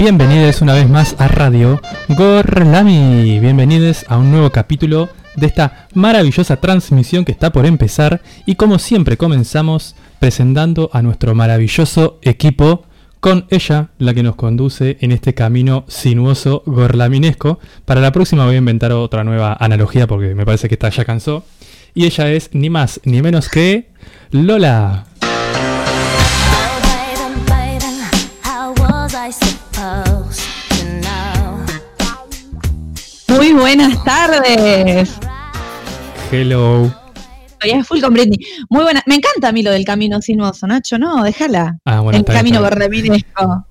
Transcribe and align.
Bienvenidos 0.00 0.62
una 0.62 0.72
vez 0.74 0.88
más 0.88 1.14
a 1.18 1.28
Radio 1.28 1.80
Gorlami. 2.08 3.38
Bienvenidos 3.38 4.06
a 4.08 4.16
un 4.16 4.30
nuevo 4.30 4.50
capítulo 4.50 5.10
de 5.36 5.46
esta 5.46 5.88
maravillosa 5.94 6.56
transmisión 6.56 7.24
que 7.24 7.32
está 7.32 7.52
por 7.52 7.66
empezar. 7.66 8.22
Y 8.46 8.54
como 8.54 8.78
siempre 8.78 9.16
comenzamos 9.16 9.94
presentando 10.18 10.88
a 10.92 11.02
nuestro 11.02 11.34
maravilloso 11.34 12.18
equipo 12.22 12.86
con 13.20 13.46
ella, 13.50 13.90
la 13.98 14.14
que 14.14 14.22
nos 14.22 14.34
conduce 14.34 14.96
en 15.00 15.12
este 15.12 15.34
camino 15.34 15.84
sinuoso 15.88 16.62
gorlaminesco. 16.66 17.60
Para 17.84 18.00
la 18.00 18.12
próxima 18.12 18.46
voy 18.46 18.54
a 18.54 18.58
inventar 18.58 18.92
otra 18.92 19.24
nueva 19.24 19.56
analogía 19.60 20.06
porque 20.06 20.34
me 20.34 20.46
parece 20.46 20.68
que 20.68 20.74
esta 20.74 20.88
ya 20.88 21.04
cansó. 21.04 21.44
Y 21.94 22.06
ella 22.06 22.30
es 22.30 22.50
ni 22.52 22.70
más 22.70 23.00
ni 23.04 23.20
menos 23.20 23.48
que 23.48 23.90
Lola. 24.30 25.06
Muy 33.28 33.52
buenas 33.52 34.02
tardes. 34.04 35.18
Hello. 36.32 37.09
Estoy 37.62 37.82
full 37.84 38.00
con 38.00 38.14
Britney. 38.14 38.38
Muy 38.68 38.82
buena. 38.82 39.02
Me 39.06 39.16
encanta 39.16 39.48
a 39.48 39.52
mí 39.52 39.62
lo 39.62 39.70
del 39.70 39.84
camino 39.84 40.20
sinuoso, 40.22 40.66
Nacho, 40.66 40.98
¿no? 40.98 41.22
Déjala. 41.22 41.78
Ah, 41.84 42.00
bueno, 42.00 42.18
El 42.18 42.24
bien, 42.24 42.36
camino 42.36 42.60
gorlaminesco. 42.60 43.66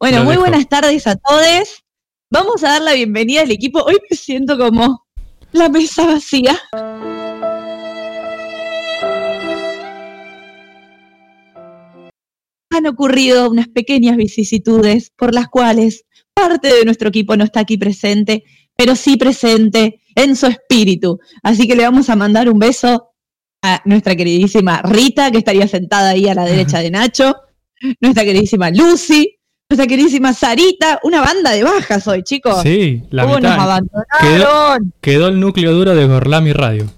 Bueno, 0.00 0.18
Lo 0.18 0.24
muy 0.24 0.32
dejo. 0.34 0.42
buenas 0.42 0.68
tardes 0.68 1.06
a 1.06 1.16
todos. 1.16 1.84
Vamos 2.30 2.64
a 2.64 2.68
dar 2.68 2.82
la 2.82 2.94
bienvenida 2.94 3.42
al 3.42 3.50
equipo. 3.50 3.82
Hoy 3.82 3.96
me 4.10 4.16
siento 4.16 4.58
como 4.58 5.04
la 5.52 5.68
mesa 5.68 6.06
vacía. 6.06 6.58
Han 12.70 12.86
ocurrido 12.86 13.50
unas 13.50 13.68
pequeñas 13.68 14.16
vicisitudes 14.16 15.10
por 15.16 15.34
las 15.34 15.48
cuales 15.48 16.04
parte 16.34 16.68
de 16.68 16.84
nuestro 16.84 17.08
equipo 17.08 17.36
no 17.36 17.44
está 17.44 17.60
aquí 17.60 17.76
presente, 17.78 18.44
pero 18.76 18.94
sí 18.94 19.16
presente 19.16 20.00
en 20.14 20.36
su 20.36 20.46
espíritu. 20.46 21.18
Así 21.42 21.66
que 21.66 21.74
le 21.74 21.82
vamos 21.84 22.10
a 22.10 22.16
mandar 22.16 22.48
un 22.48 22.58
beso 22.58 23.10
a 23.62 23.82
nuestra 23.84 24.14
queridísima 24.14 24.82
Rita, 24.82 25.30
que 25.30 25.38
estaría 25.38 25.66
sentada 25.68 26.10
ahí 26.10 26.28
a 26.28 26.34
la 26.34 26.44
derecha 26.44 26.78
de 26.80 26.90
Nacho, 26.90 27.36
nuestra 28.00 28.24
queridísima 28.24 28.70
Lucy, 28.70 29.38
nuestra 29.68 29.86
queridísima 29.86 30.32
Sarita, 30.32 31.00
una 31.02 31.20
banda 31.20 31.50
de 31.50 31.62
bajas 31.62 32.06
hoy, 32.08 32.22
chicos. 32.22 32.62
Sí, 32.62 33.02
la 33.10 33.24
¿Cómo 33.24 33.34
nos 33.40 33.52
mitad. 33.52 33.60
abandonaron? 33.60 34.92
Quedó 35.00 35.28
el 35.28 35.40
núcleo 35.40 35.72
duro 35.72 35.94
de 35.94 36.06
Gorlami 36.06 36.52
Radio. 36.52 36.88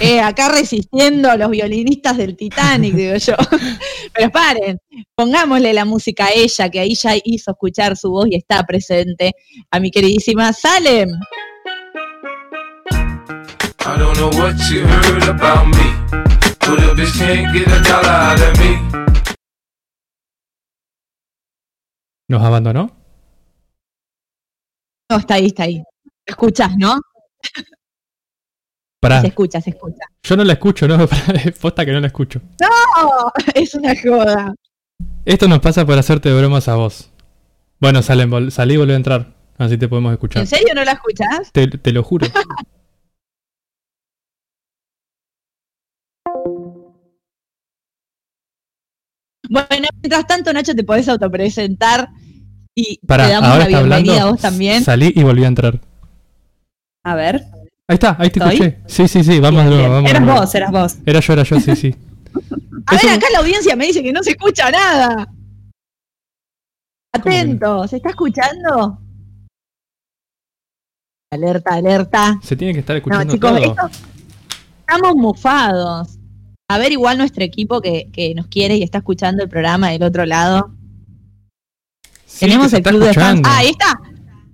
Eh, 0.00 0.20
acá 0.20 0.48
resistiendo 0.48 1.30
a 1.30 1.36
los 1.36 1.50
violinistas 1.50 2.16
del 2.16 2.36
Titanic, 2.36 2.94
digo 2.94 3.16
yo. 3.16 3.34
Pero 4.14 4.30
paren, 4.30 4.78
pongámosle 5.14 5.72
la 5.72 5.84
música 5.84 6.26
a 6.26 6.32
ella, 6.32 6.68
que 6.68 6.80
ahí 6.80 6.94
ya 6.94 7.12
hizo 7.22 7.52
escuchar 7.52 7.96
su 7.96 8.10
voz 8.10 8.26
y 8.30 8.36
está 8.36 8.64
presente, 8.64 9.34
a 9.70 9.78
mi 9.78 9.90
queridísima 9.90 10.52
Salem. 10.52 11.08
I 13.80 13.96
don't 13.98 14.16
know 14.18 14.28
what 14.38 14.56
you 14.70 14.86
heard 14.86 15.28
about 15.28 15.66
me, 15.68 15.86
but 16.60 16.78
a 16.78 16.94
bitch 16.94 17.16
can't 17.18 17.52
get 17.54 17.66
a 17.68 17.80
dollar 17.82 18.10
out 18.10 18.40
of 18.40 18.58
me. 18.58 18.78
¿Nos 22.28 22.42
abandonó? 22.42 22.90
No, 25.10 25.16
está 25.16 25.34
ahí, 25.34 25.46
está 25.46 25.62
ahí. 25.62 25.82
Escuchas, 26.26 26.76
¿no? 26.76 27.00
Pará, 29.00 29.20
Se 29.22 29.28
escucha, 29.28 29.60
se 29.60 29.70
escucha. 29.70 30.04
yo 30.22 30.36
no 30.36 30.44
la 30.44 30.54
escucho, 30.54 30.86
¿no? 30.86 30.98
Posta 31.60 31.86
que 31.86 31.92
no 31.92 32.00
la 32.00 32.08
escucho. 32.08 32.40
¡No! 32.60 33.32
Es 33.54 33.74
una 33.74 33.94
joda. 33.94 34.54
Esto 35.24 35.48
nos 35.48 35.60
pasa 35.60 35.86
por 35.86 35.96
hacerte 35.96 36.32
bromas 36.36 36.68
a 36.68 36.74
vos. 36.74 37.10
Bueno, 37.80 38.02
salen, 38.02 38.50
salí 38.50 38.74
y 38.74 38.76
volví 38.76 38.92
a 38.92 38.96
entrar. 38.96 39.32
Así 39.56 39.78
te 39.78 39.88
podemos 39.88 40.12
escuchar. 40.12 40.42
¿En 40.42 40.46
serio 40.48 40.74
no 40.74 40.84
la 40.84 40.92
escuchas? 40.92 41.50
Te, 41.52 41.68
te 41.68 41.92
lo 41.92 42.02
juro. 42.02 42.26
Bueno, 49.48 49.88
mientras 50.02 50.26
tanto, 50.26 50.52
Nacho, 50.52 50.74
te 50.74 50.84
podés 50.84 51.08
autopresentar 51.08 52.08
y 52.74 52.98
Pará, 53.06 53.26
te 53.26 53.32
damos 53.32 53.48
ahora 53.50 53.64
la 53.64 53.68
bienvenida 53.80 54.12
hablando. 54.12 54.28
a 54.28 54.30
vos 54.32 54.40
también. 54.40 54.84
Salí 54.84 55.12
y 55.14 55.22
volví 55.22 55.44
a 55.44 55.48
entrar. 55.48 55.80
A 57.04 57.14
ver. 57.14 57.44
Ahí 57.88 57.94
está, 57.94 58.16
ahí 58.18 58.28
te 58.30 58.38
¿Estoy? 58.38 58.54
escuché. 58.66 58.78
Sí, 58.86 59.08
sí, 59.08 59.24
sí, 59.24 59.40
vamos 59.40 59.64
de 59.64 59.70
nuevo, 59.70 59.94
vamos 59.94 60.10
Eras 60.10 60.26
vos, 60.26 60.54
eras 60.54 60.70
vos. 60.70 60.96
Era 61.06 61.20
yo, 61.20 61.32
era 61.32 61.42
yo, 61.42 61.60
sí, 61.60 61.74
sí. 61.76 61.94
A 62.86 62.96
ver, 62.96 63.10
acá 63.10 63.26
la 63.32 63.38
audiencia 63.40 63.74
me 63.76 63.86
dice 63.86 64.02
que 64.02 64.12
no 64.12 64.22
se 64.22 64.30
escucha 64.30 64.70
nada. 64.70 65.28
Atento, 67.14 67.88
¿se 67.88 67.96
está 67.96 68.10
escuchando? 68.10 68.98
Alerta, 71.30 71.74
alerta. 71.74 72.38
Se 72.42 72.56
tiene 72.56 72.74
que 72.74 72.80
estar 72.80 72.94
No, 72.94 72.98
escuchando 72.98 73.32
chicos, 73.34 73.50
todo. 73.50 73.58
esto- 73.88 73.90
estamos 74.80 75.14
mufados. 75.16 76.17
A 76.70 76.76
ver, 76.78 76.92
igual 76.92 77.16
nuestro 77.16 77.42
equipo 77.44 77.80
que, 77.80 78.10
que 78.12 78.34
nos 78.34 78.46
quiere 78.48 78.76
y 78.76 78.82
está 78.82 78.98
escuchando 78.98 79.42
el 79.42 79.48
programa 79.48 79.88
del 79.90 80.02
otro 80.02 80.26
lado. 80.26 80.70
Sí, 82.26 82.40
Tenemos 82.40 82.72
el 82.74 82.82
club 82.82 83.00
de 83.00 83.14
fans. 83.14 83.40
escuchando. 83.40 83.48
Ah, 83.48 83.56
ahí 83.58 83.68
está. 83.70 83.98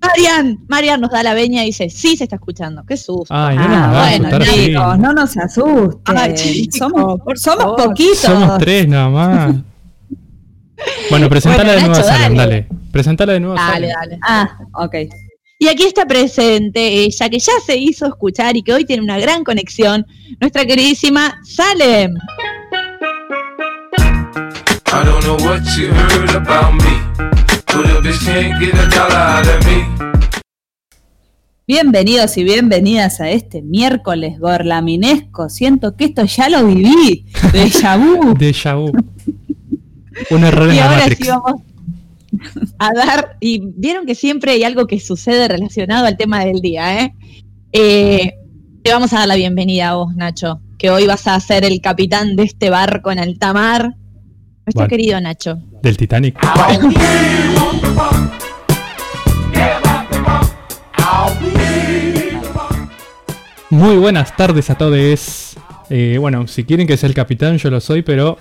Marian, 0.00 0.58
Marian 0.69 1.00
nos 1.00 1.10
da 1.10 1.22
la 1.24 1.34
veña 1.34 1.62
y 1.64 1.66
dice, 1.66 1.91
sí 1.91 2.16
se 2.16 2.24
está 2.24 2.36
escuchando. 2.36 2.84
Qué 2.86 2.97
susto. 2.97 3.26
Ay, 3.34 3.56
no 3.56 3.64
Ah, 3.66 4.16
bueno, 4.20 4.38
chicos, 4.44 4.98
no 4.98 5.12
nos 5.12 5.36
asusten. 5.36 6.16
Ay, 6.19 6.34
chicos, 6.34 6.78
somos, 6.78 7.76
poquitos. 7.76 8.19
Somos 8.19 8.58
tres 8.58 8.86
nada 8.88 9.08
más. 9.08 9.54
Bueno, 11.08 11.28
presentala 11.28 11.72
Bueno, 11.72 11.80
de 11.80 11.86
nuevo, 11.88 11.94
Nacho, 11.97 12.08
Salem, 12.08 12.36
dale. 12.36 12.50
dale. 12.69 12.69
Presentala 12.91 13.32
de 13.32 13.41
nuevo, 13.41 13.54
Dale, 13.54 13.91
Salem. 13.92 14.10
dale. 14.10 14.19
Ah, 14.22 14.58
ok. 14.74 14.94
Y 15.59 15.69
aquí 15.69 15.84
está 15.84 16.04
presente 16.04 17.04
ella, 17.04 17.28
que 17.28 17.38
ya 17.38 17.53
se 17.65 17.76
hizo 17.76 18.06
escuchar 18.06 18.56
y 18.56 18.62
que 18.62 18.72
hoy 18.72 18.84
tiene 18.84 19.03
una 19.03 19.19
gran 19.19 19.44
conexión, 19.44 20.04
nuestra 20.41 20.65
queridísima 20.66 21.41
Salem. 21.44 22.12
I 24.87 25.04
don't 25.04 25.22
know 25.25 25.37
what 25.47 25.62
you 25.76 25.88
heard 25.92 26.34
about 26.34 26.75
me, 26.75 27.00
but 27.72 27.87
a 27.87 28.00
bitch 28.03 28.19
can't 28.25 28.60
get 28.60 28.75
a 28.75 28.88
dollar 28.88 29.16
out 29.16 29.47
of 29.47 29.65
me. 29.66 29.84
Bienvenidos 31.66 32.36
y 32.36 32.44
bienvenidas 32.44 33.21
a 33.21 33.31
este 33.31 33.62
miércoles 33.62 34.38
gorlaminesco. 34.38 35.48
Siento 35.48 35.97
que 35.97 36.06
esto 36.06 36.25
ya 36.25 36.48
lo 36.48 36.66
viví. 36.66 37.26
Déjà 37.53 37.97
vu. 37.97 38.34
Déjà 38.34 38.75
vu. 38.75 38.92
Un 40.31 40.44
error 40.44 40.69
en 40.69 40.75
Y 40.75 40.78
la 40.78 40.84
ahora 40.86 40.98
Matrix. 40.98 41.25
sí 41.25 41.28
vamos 41.31 41.62
a 42.78 42.93
dar, 42.94 43.37
y 43.41 43.60
vieron 43.77 44.06
que 44.06 44.15
siempre 44.15 44.53
hay 44.53 44.65
algo 44.65 44.87
que 44.87 45.00
sucede 45.00 45.49
relacionado 45.49 46.06
al 46.06 46.16
tema 46.16 46.44
del 46.44 46.60
día, 46.60 47.03
¿eh? 47.03 47.15
Eh, 47.72 48.34
te 48.82 48.93
vamos 48.93 49.12
a 49.12 49.21
dar 49.21 49.28
la 49.28 49.37
bienvenida 49.37 49.91
a 49.91 49.94
vos, 49.94 50.15
Nacho, 50.15 50.60
que 50.78 50.91
hoy 50.91 51.06
vas 51.06 51.27
a 51.27 51.38
ser 51.41 51.65
el 51.65 51.81
capitán 51.81 52.37
de 52.37 52.44
este 52.44 52.71
barco 52.71 53.10
en 53.10 53.19
alta 53.19 53.53
mar. 53.53 53.94
Nuestro 54.66 54.81
Bueno. 54.83 54.88
querido 54.88 55.21
Nacho. 55.21 55.59
Del 55.83 55.97
Titanic. 55.97 56.38
Muy 63.71 63.97
buenas 63.97 64.37
tardes 64.37 64.71
a 64.71 64.77
todos. 64.77 65.56
Eh, 65.91 66.16
bueno, 66.21 66.47
si 66.47 66.65
quieren 66.65 66.87
que 66.87 66.97
sea 66.97 67.09
el 67.09 67.15
capitán, 67.15 67.59
yo 67.59 67.71
lo 67.71 67.81
soy, 67.81 68.03
pero 68.03 68.38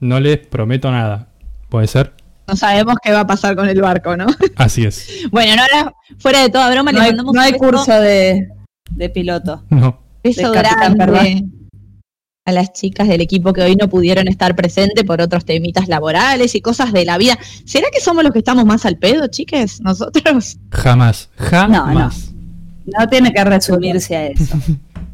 no 0.00 0.20
les 0.20 0.38
prometo 0.38 0.90
nada. 0.90 1.28
¿Puede 1.68 1.86
ser? 1.86 2.12
No 2.48 2.56
sabemos 2.56 2.96
qué 3.02 3.12
va 3.12 3.20
a 3.20 3.26
pasar 3.26 3.54
con 3.54 3.68
el 3.68 3.80
barco, 3.80 4.16
¿no? 4.16 4.26
Así 4.56 4.84
es. 4.84 5.06
Bueno, 5.30 5.54
no, 5.54 5.62
ahora, 5.62 5.94
fuera 6.18 6.40
de 6.40 6.48
toda 6.48 6.70
broma, 6.70 6.90
No 6.92 6.98
le 6.98 7.04
hay, 7.04 7.10
mandamos 7.10 7.34
no 7.34 7.40
hay 7.40 7.52
un 7.52 7.60
beso, 7.60 7.64
curso 7.64 8.00
de, 8.00 8.48
de 8.90 9.08
piloto. 9.10 9.64
No. 9.68 10.00
beso 10.22 10.50
de 10.50 10.62
capitán, 10.62 10.94
grande 10.94 11.44
a 12.48 12.52
las 12.52 12.72
chicas 12.72 13.06
del 13.06 13.20
equipo 13.20 13.52
que 13.52 13.60
hoy 13.60 13.76
no 13.76 13.90
pudieron 13.90 14.26
estar 14.26 14.56
presentes 14.56 15.04
por 15.04 15.20
otros 15.20 15.44
temitas 15.44 15.86
laborales 15.86 16.54
y 16.54 16.62
cosas 16.62 16.94
de 16.94 17.04
la 17.04 17.18
vida. 17.18 17.38
¿Será 17.66 17.88
que 17.92 18.00
somos 18.00 18.24
los 18.24 18.32
que 18.32 18.38
estamos 18.38 18.64
más 18.64 18.86
al 18.86 18.96
pedo, 18.96 19.26
chiques? 19.26 19.82
Nosotros. 19.82 20.56
Jamás. 20.70 21.28
Jamás. 21.36 22.32
No 22.86 23.06
tiene 23.10 23.34
que 23.34 23.44
resumirse 23.44 24.16
a 24.16 24.26
eso. 24.28 24.58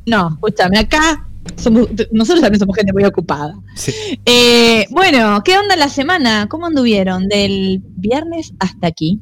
No, 0.06 0.28
escúchame, 0.34 0.80
acá 0.80 1.26
somos- 1.56 1.88
nosotros 2.12 2.40
también 2.42 2.58
somos 2.60 2.76
gente 2.76 2.92
muy 2.92 3.04
ocupada. 3.04 3.54
Sí. 3.76 3.92
Eh, 4.24 4.86
bueno, 4.90 5.42
¿qué 5.44 5.56
onda 5.58 5.76
la 5.76 5.88
semana? 5.88 6.46
¿Cómo 6.48 6.66
anduvieron? 6.66 7.28
Del 7.28 7.82
viernes 7.96 8.52
hasta 8.58 8.86
aquí. 8.86 9.20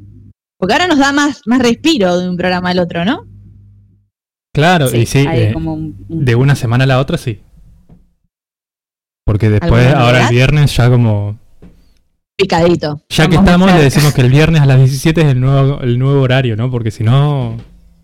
Porque 0.58 0.74
ahora 0.74 0.86
nos 0.86 0.98
da 0.98 1.12
más, 1.12 1.42
más 1.46 1.60
respiro 1.60 2.18
de 2.18 2.28
un 2.28 2.36
programa 2.36 2.70
al 2.70 2.78
otro, 2.78 3.04
¿no? 3.04 3.26
Claro, 4.54 4.94
y 4.94 5.06
sí, 5.06 5.24
eh, 5.28 5.50
como 5.52 5.74
un- 5.74 6.04
un- 6.08 6.24
de 6.24 6.34
una 6.34 6.54
semana 6.54 6.84
a 6.84 6.86
la 6.86 7.00
otra 7.00 7.16
sí. 7.18 7.40
Porque 9.24 9.48
después, 9.50 9.86
¿Alguna 9.86 10.04
ahora 10.04 10.22
el 10.28 10.34
viernes, 10.34 10.76
ya 10.76 10.90
como. 10.90 11.38
Picadito. 12.36 13.02
Ya 13.08 13.28
que 13.28 13.36
Vamos 13.36 13.50
estamos, 13.50 13.72
le 13.72 13.82
decimos 13.82 14.12
que 14.14 14.20
el 14.20 14.30
viernes 14.30 14.60
a 14.60 14.66
las 14.66 14.78
17 14.78 15.20
es 15.20 15.26
el 15.28 15.40
nuevo, 15.40 15.80
el 15.80 15.98
nuevo 15.98 16.20
horario, 16.22 16.56
¿no? 16.56 16.70
Porque 16.70 16.90
si 16.90 17.04
no. 17.04 17.56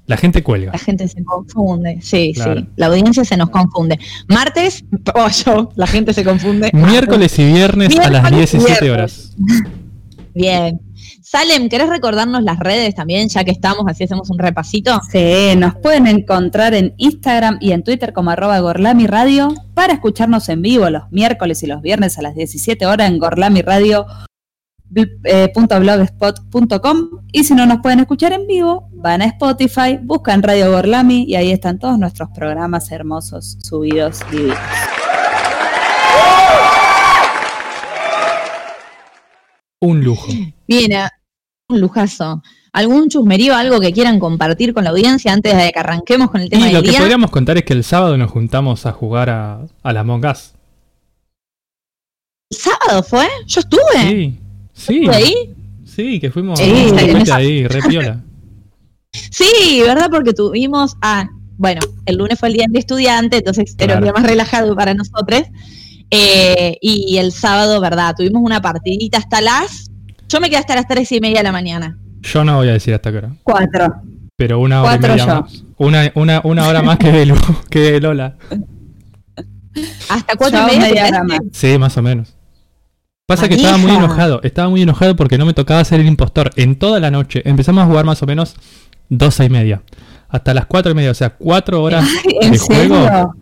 La 0.08 0.16
gente 0.16 0.43
cuelga. 0.43 0.72
La 0.72 0.78
gente 0.78 1.06
se 1.06 1.22
confunde, 1.22 1.99
sí, 2.02 2.32
Claro. 2.34 2.60
sí. 2.62 2.66
La 2.76 2.87
audiencia 2.87 3.25
se 3.25 3.37
nos 3.37 3.50
confunde. 3.50 3.99
Martes, 4.26 4.84
pollo, 5.05 5.70
la 5.76 5.87
gente 5.87 6.12
se 6.12 6.25
confunde. 6.25 6.70
Miércoles 6.72 7.38
y 7.38 7.44
viernes 7.46 7.96
a 7.99 8.10
las 8.10 8.22
Miércoles 8.32 8.55
y 8.55 8.56
17 8.58 8.84
viernes. 8.84 8.90
horas. 8.90 9.37
Bien. 10.34 10.81
Salem, 11.22 11.69
¿querés 11.69 11.90
recordarnos 11.90 12.43
las 12.43 12.58
redes 12.58 12.94
también, 12.94 13.28
ya 13.28 13.44
que 13.44 13.50
estamos, 13.50 13.84
así 13.87 14.05
hacemos 14.05 14.31
un 14.31 14.38
repasito? 14.38 14.99
Sí, 15.12 15.55
nos 15.58 15.75
pueden 15.76 16.06
encontrar 16.06 16.72
en 16.72 16.94
Instagram 16.96 17.58
y 17.60 17.72
en 17.72 17.82
Twitter 17.82 18.14
como 18.14 18.31
arroba 18.31 18.58
Gorlami 18.60 19.06
Radio 19.06 19.52
para 19.75 19.93
escucharnos 19.93 20.49
en 20.49 20.62
vivo 20.62 20.88
los 20.88 21.02
miércoles 21.10 21.62
y 21.62 21.66
los 21.66 21.82
viernes 21.82 22.19
a 22.19 22.22
las 22.22 22.34
17 22.34 22.87
horas 22.87 23.10
en 23.10 23.19
gorlamiradio.blogspot.com 24.90 27.08
y 27.32 27.44
si 27.44 27.55
no 27.55 27.67
nos 27.67 27.81
pueden 27.81 28.00
escuchar 28.00 28.32
en 28.32 28.46
vivo, 28.46 28.88
van 28.93 29.23
a 29.23 29.26
Spotify, 29.26 29.99
buscan 30.02 30.43
Radio 30.43 30.70
Gorlami 30.73 31.25
y 31.25 31.37
ahí 31.37 31.52
están 31.52 31.79
todos 31.79 31.99
nuestros 31.99 32.31
programas 32.31 32.90
hermosos 32.90 33.58
subidos 33.62 34.20
divinos. 34.31 34.58
Un 39.81 40.02
lujo. 40.02 40.26
Bien, 40.67 40.93
eh, 40.93 41.08
un 41.69 41.81
lujazo. 41.81 42.43
¿Algún 42.73 43.08
chusmerío, 43.08 43.55
algo 43.55 43.81
que 43.81 43.93
quieran 43.93 44.19
compartir 44.19 44.75
con 44.75 44.84
la 44.84 44.91
audiencia 44.91 45.32
antes 45.32 45.56
de 45.56 45.70
que 45.73 45.79
arranquemos 45.79 46.31
con 46.31 46.41
el 46.41 46.50
tema 46.50 46.69
Y 46.69 46.73
lo 46.73 46.79
del 46.79 46.84
que 46.84 46.91
día? 46.91 47.00
podríamos 47.00 47.31
contar 47.31 47.56
es 47.58 47.64
que 47.64 47.73
el 47.75 47.84
sábado 47.84 48.17
nos 48.19 48.31
juntamos 48.31 48.87
a 48.87 48.93
jugar 48.93 49.31
a, 49.31 49.61
a 49.82 49.93
la 49.93 50.00
Among 50.00 50.25
Us. 50.26 50.52
¿Sábado 52.50 53.02
fue? 53.02 53.26
¿Yo 53.46 53.61
estuve? 53.61 54.00
Sí, 54.02 54.38
sí. 54.79 55.01
¿Estuve 55.05 55.15
ahí? 55.17 55.55
Sí, 55.85 56.21
que 56.21 56.31
fuimos 56.31 56.59
Sí, 56.59 56.73
a 57.31 57.37
ahí, 57.37 57.67
re 57.67 57.81
piola. 57.89 58.21
Sí, 59.13 59.81
¿verdad? 59.85 60.09
Porque 60.11 60.33
tuvimos 60.33 60.97
a. 61.03 61.29
Bueno, 61.57 61.81
el 62.07 62.17
lunes 62.17 62.39
fue 62.39 62.49
el 62.51 62.55
día 62.55 62.65
del 62.69 62.77
estudiante, 62.79 63.39
entonces 63.39 63.75
era 63.79 63.97
un 63.97 64.03
día 64.05 64.13
más 64.13 64.23
relajado 64.23 64.77
para 64.77 64.95
nosotros. 64.95 65.43
Eh, 66.11 66.77
y 66.81 67.17
el 67.19 67.33
sábado, 67.33 67.81
¿verdad? 67.81 68.15
Tuvimos 68.17 68.43
una 68.43 68.63
partidita 68.63 69.19
hasta 69.19 69.41
las. 69.41 69.91
Yo 70.29 70.41
me 70.41 70.49
quedé 70.49 70.59
hasta 70.59 70.75
las 70.77 70.87
tres 70.87 71.11
y 71.13 71.21
media 71.21 71.39
de 71.39 71.43
la 71.45 71.53
mañana. 71.53 71.99
Yo 72.23 72.45
no 72.45 72.57
voy 72.57 72.69
a 72.69 72.73
decir 72.75 72.95
hasta 72.95 73.11
qué 73.11 73.19
hora, 73.19 73.33
Cuatro. 73.43 73.95
pero 74.37 74.61
una 74.61 74.83
hora 74.83 74.91
Cuatro 74.99 75.09
y 75.09 75.11
media 75.19 75.27
yo. 75.35 75.41
más. 75.43 75.65
Una, 75.79 76.13
una, 76.15 76.41
una 76.45 76.69
hora 76.69 76.83
más 76.83 76.99
que, 76.99 77.11
Belu, 77.11 77.35
que 77.71 78.01
Lola. 78.01 78.37
Hasta 80.09 80.37
cuatro 80.37 80.61
Yo 80.69 80.75
y 80.75 80.79
media. 80.79 81.05
media 81.05 81.23
más. 81.25 81.41
Sí, 81.53 81.77
más 81.79 81.97
o 81.97 82.03
menos. 82.03 82.35
Pasa 83.29 83.47
que 83.47 83.57
estaba 83.57 83.77
muy 83.77 83.91
enojado, 83.91 84.41
estaba 84.43 84.71
muy 84.71 84.81
enojado 84.81 85.15
porque 85.15 85.37
no 85.37 85.45
me 85.45 85.53
tocaba 85.53 85.85
ser 85.85 86.01
el 86.01 86.07
impostor 86.07 86.51
en 86.57 86.77
toda 86.77 86.99
la 86.99 87.11
noche. 87.11 87.43
Empezamos 87.45 87.85
a 87.85 87.87
jugar 87.87 88.07
más 88.07 88.23
o 88.23 88.27
menos 88.27 88.57
doce 89.11 89.45
y 89.45 89.51
media. 89.51 89.83
Hasta 90.31 90.55
las 90.55 90.65
cuatro 90.65 90.93
y 90.93 90.95
media, 90.95 91.11
o 91.11 91.15
sea, 91.15 91.37
cuatro 91.37 91.83
horas 91.83 92.09
¿En 92.41 92.53
de 92.53 92.59
juego. 92.59 93.35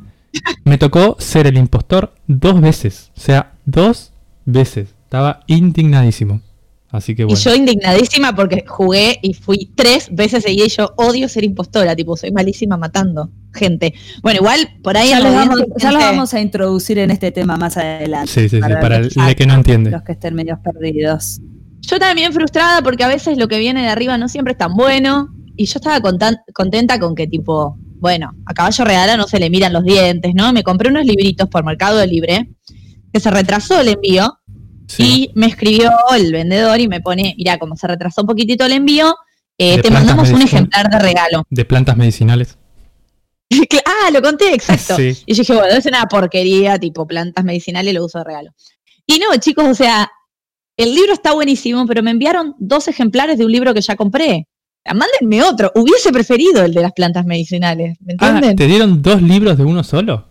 Me 0.64 0.76
tocó 0.76 1.14
ser 1.20 1.46
el 1.46 1.56
impostor 1.56 2.12
dos 2.26 2.60
veces. 2.60 3.12
O 3.16 3.20
sea, 3.20 3.52
dos 3.64 4.10
veces. 4.44 4.88
Estaba 5.04 5.44
indignadísimo. 5.46 6.40
Así 6.90 7.14
que 7.14 7.26
Y 7.28 7.34
yo 7.34 7.54
indignadísima 7.54 8.34
porque 8.34 8.64
jugué 8.66 9.18
y 9.22 9.34
fui 9.34 9.72
tres 9.74 10.08
veces 10.10 10.44
y 10.48 10.66
yo 10.68 10.92
odio 10.96 11.28
ser 11.28 11.44
impostora, 11.44 11.96
tipo, 11.96 12.16
soy 12.16 12.30
malísima 12.30 12.76
matando 12.76 13.30
gente. 13.52 13.94
Bueno, 14.22 14.38
igual 14.40 14.68
por 14.82 14.96
ahí 14.96 15.10
Ya, 15.10 15.20
la 15.20 15.30
vamos, 15.30 15.58
ya 15.78 15.90
los 15.90 16.00
gente- 16.00 16.04
vamos 16.16 16.34
a 16.34 16.40
introducir 16.40 16.98
en 16.98 17.10
este 17.10 17.32
tema 17.32 17.56
más 17.56 17.76
adelante. 17.76 18.30
Sí, 18.30 18.48
sí, 18.48 18.56
sí, 18.56 18.60
para 18.60 18.96
el, 18.96 19.04
los, 19.04 19.16
el 19.16 19.34
que 19.34 19.46
no 19.46 19.54
entiende. 19.54 19.90
los 19.90 20.02
que 20.02 20.12
estén 20.12 20.34
medio 20.34 20.60
perdidos. 20.62 21.40
Yo 21.80 21.98
también 21.98 22.32
frustrada 22.32 22.82
porque 22.82 23.04
a 23.04 23.08
veces 23.08 23.38
lo 23.38 23.48
que 23.48 23.58
viene 23.58 23.82
de 23.82 23.88
arriba 23.88 24.18
no 24.18 24.28
siempre 24.28 24.52
es 24.52 24.58
tan 24.58 24.74
bueno. 24.74 25.28
Y 25.56 25.66
yo 25.66 25.78
estaba 25.78 26.00
contenta 26.52 26.98
con 26.98 27.14
que, 27.14 27.26
tipo, 27.26 27.78
bueno, 27.98 28.32
a 28.44 28.52
caballo 28.54 28.84
real 28.84 29.16
no 29.16 29.26
se 29.26 29.38
le 29.40 29.48
miran 29.48 29.72
los 29.72 29.84
dientes, 29.84 30.32
¿no? 30.34 30.52
Me 30.52 30.62
compré 30.62 30.90
unos 30.90 31.06
libritos 31.06 31.48
por 31.48 31.64
Mercado 31.64 32.04
Libre, 32.04 32.50
que 33.12 33.20
se 33.20 33.30
retrasó 33.30 33.80
el 33.80 33.88
envío, 33.88 34.38
Sí. 34.88 35.30
y 35.34 35.38
me 35.38 35.46
escribió 35.46 35.90
el 36.16 36.32
vendedor 36.32 36.80
y 36.80 36.88
me 36.88 37.00
pone, 37.00 37.34
mira, 37.36 37.58
como 37.58 37.76
se 37.76 37.86
retrasó 37.86 38.22
un 38.22 38.26
poquitito 38.28 38.64
el 38.64 38.72
envío, 38.72 39.14
eh, 39.58 39.80
te 39.82 39.90
mandamos 39.90 40.30
un 40.30 40.42
ejemplar 40.42 40.88
de 40.90 40.98
regalo. 40.98 41.44
De 41.50 41.64
plantas 41.64 41.96
medicinales. 41.96 42.56
ah, 43.84 44.10
lo 44.12 44.22
conté, 44.22 44.54
exacto. 44.54 44.96
Sí. 44.96 45.16
Y 45.26 45.34
yo 45.34 45.42
dije, 45.42 45.54
bueno, 45.54 45.74
es 45.76 45.86
una 45.86 46.06
porquería, 46.06 46.78
tipo 46.78 47.06
plantas 47.06 47.44
medicinales, 47.44 47.94
lo 47.94 48.04
uso 48.04 48.18
de 48.18 48.24
regalo. 48.24 48.50
Y 49.06 49.18
no, 49.18 49.36
chicos, 49.38 49.64
o 49.66 49.74
sea, 49.74 50.10
el 50.76 50.94
libro 50.94 51.12
está 51.12 51.32
buenísimo, 51.32 51.86
pero 51.86 52.02
me 52.02 52.10
enviaron 52.10 52.54
dos 52.58 52.88
ejemplares 52.88 53.38
de 53.38 53.44
un 53.46 53.52
libro 53.52 53.72
que 53.72 53.80
ya 53.80 53.96
compré. 53.96 54.46
Ah, 54.84 54.94
Mándenme 54.94 55.42
otro. 55.42 55.72
Hubiese 55.74 56.12
preferido 56.12 56.64
el 56.64 56.74
de 56.74 56.82
las 56.82 56.92
plantas 56.92 57.24
medicinales. 57.24 57.96
¿Me 58.00 58.14
Ah, 58.18 58.28
entienden? 58.28 58.56
¿te 58.56 58.66
dieron 58.66 59.00
dos 59.02 59.22
libros 59.22 59.56
de 59.56 59.64
uno 59.64 59.82
solo? 59.82 60.28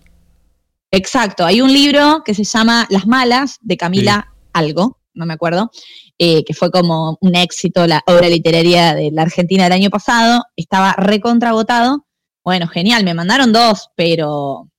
Exacto. 0.91 1.45
Hay 1.45 1.61
un 1.61 1.73
libro 1.73 2.21
que 2.23 2.33
se 2.33 2.43
llama 2.43 2.85
Las 2.89 3.07
Malas, 3.07 3.57
de 3.61 3.75
Camila 3.77 4.31
Algo, 4.55 4.99
no 5.13 5.25
me 5.25 5.33
acuerdo, 5.33 5.69
eh, 6.17 6.43
que 6.45 6.53
fue 6.53 6.71
como 6.71 7.17
un 7.21 7.35
éxito, 7.35 7.85
la 7.87 8.01
obra 8.07 8.29
literaria 8.29 8.95
de 8.95 9.11
la 9.11 9.23
Argentina 9.23 9.65
del 9.65 9.73
año 9.73 9.89
pasado. 9.89 10.43
Estaba 10.55 10.93
recontragotado. 10.97 12.05
Bueno, 12.43 12.67
genial, 12.67 13.03
me 13.03 13.13
mandaron 13.13 13.51
dos, 13.51 13.89
pero. 13.95 14.69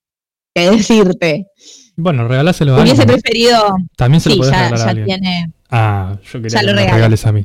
¿Qué 0.55 0.71
decirte? 0.71 1.47
Bueno, 1.97 2.27
regaláselo 2.29 2.75
a 2.77 2.83
Hubiese 2.83 3.03
alguien. 3.03 3.21
preferido. 3.21 3.77
También 3.97 4.21
se 4.23 4.31
lo 4.31 4.35
Sí, 4.37 4.39
podés 4.41 4.53
ya, 4.53 4.59
regalar 4.63 4.81
a 4.81 4.85
ya 4.85 4.91
alguien. 4.91 5.07
tiene. 5.07 5.53
Ah, 5.71 6.17
yo 6.25 6.41
quería 6.43 6.49
Ya 6.49 6.61
que 6.61 6.67
lo 6.67 6.73
me 6.73 6.73
lo 6.73 6.79
regalo. 6.81 6.97
regales 6.97 7.27
a 7.27 7.33
mí. 7.33 7.43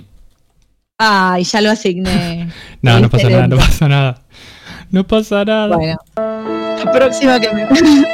Ay, 0.97 1.43
ya 1.43 1.61
lo 1.61 1.69
asigné. 1.71 2.49
No, 2.81 2.99
no 2.99 3.09
pasa 3.09 3.29
nada, 3.29 3.47
no 3.47 3.57
pasa 3.57 3.87
nada. 3.89 4.21
No 4.91 5.07
pasa 5.07 5.43
nada. 5.45 5.75
Bueno. 5.75 5.97
La 6.15 6.91
próxima 6.93 7.39
que 7.39 7.51
me. 7.53 7.65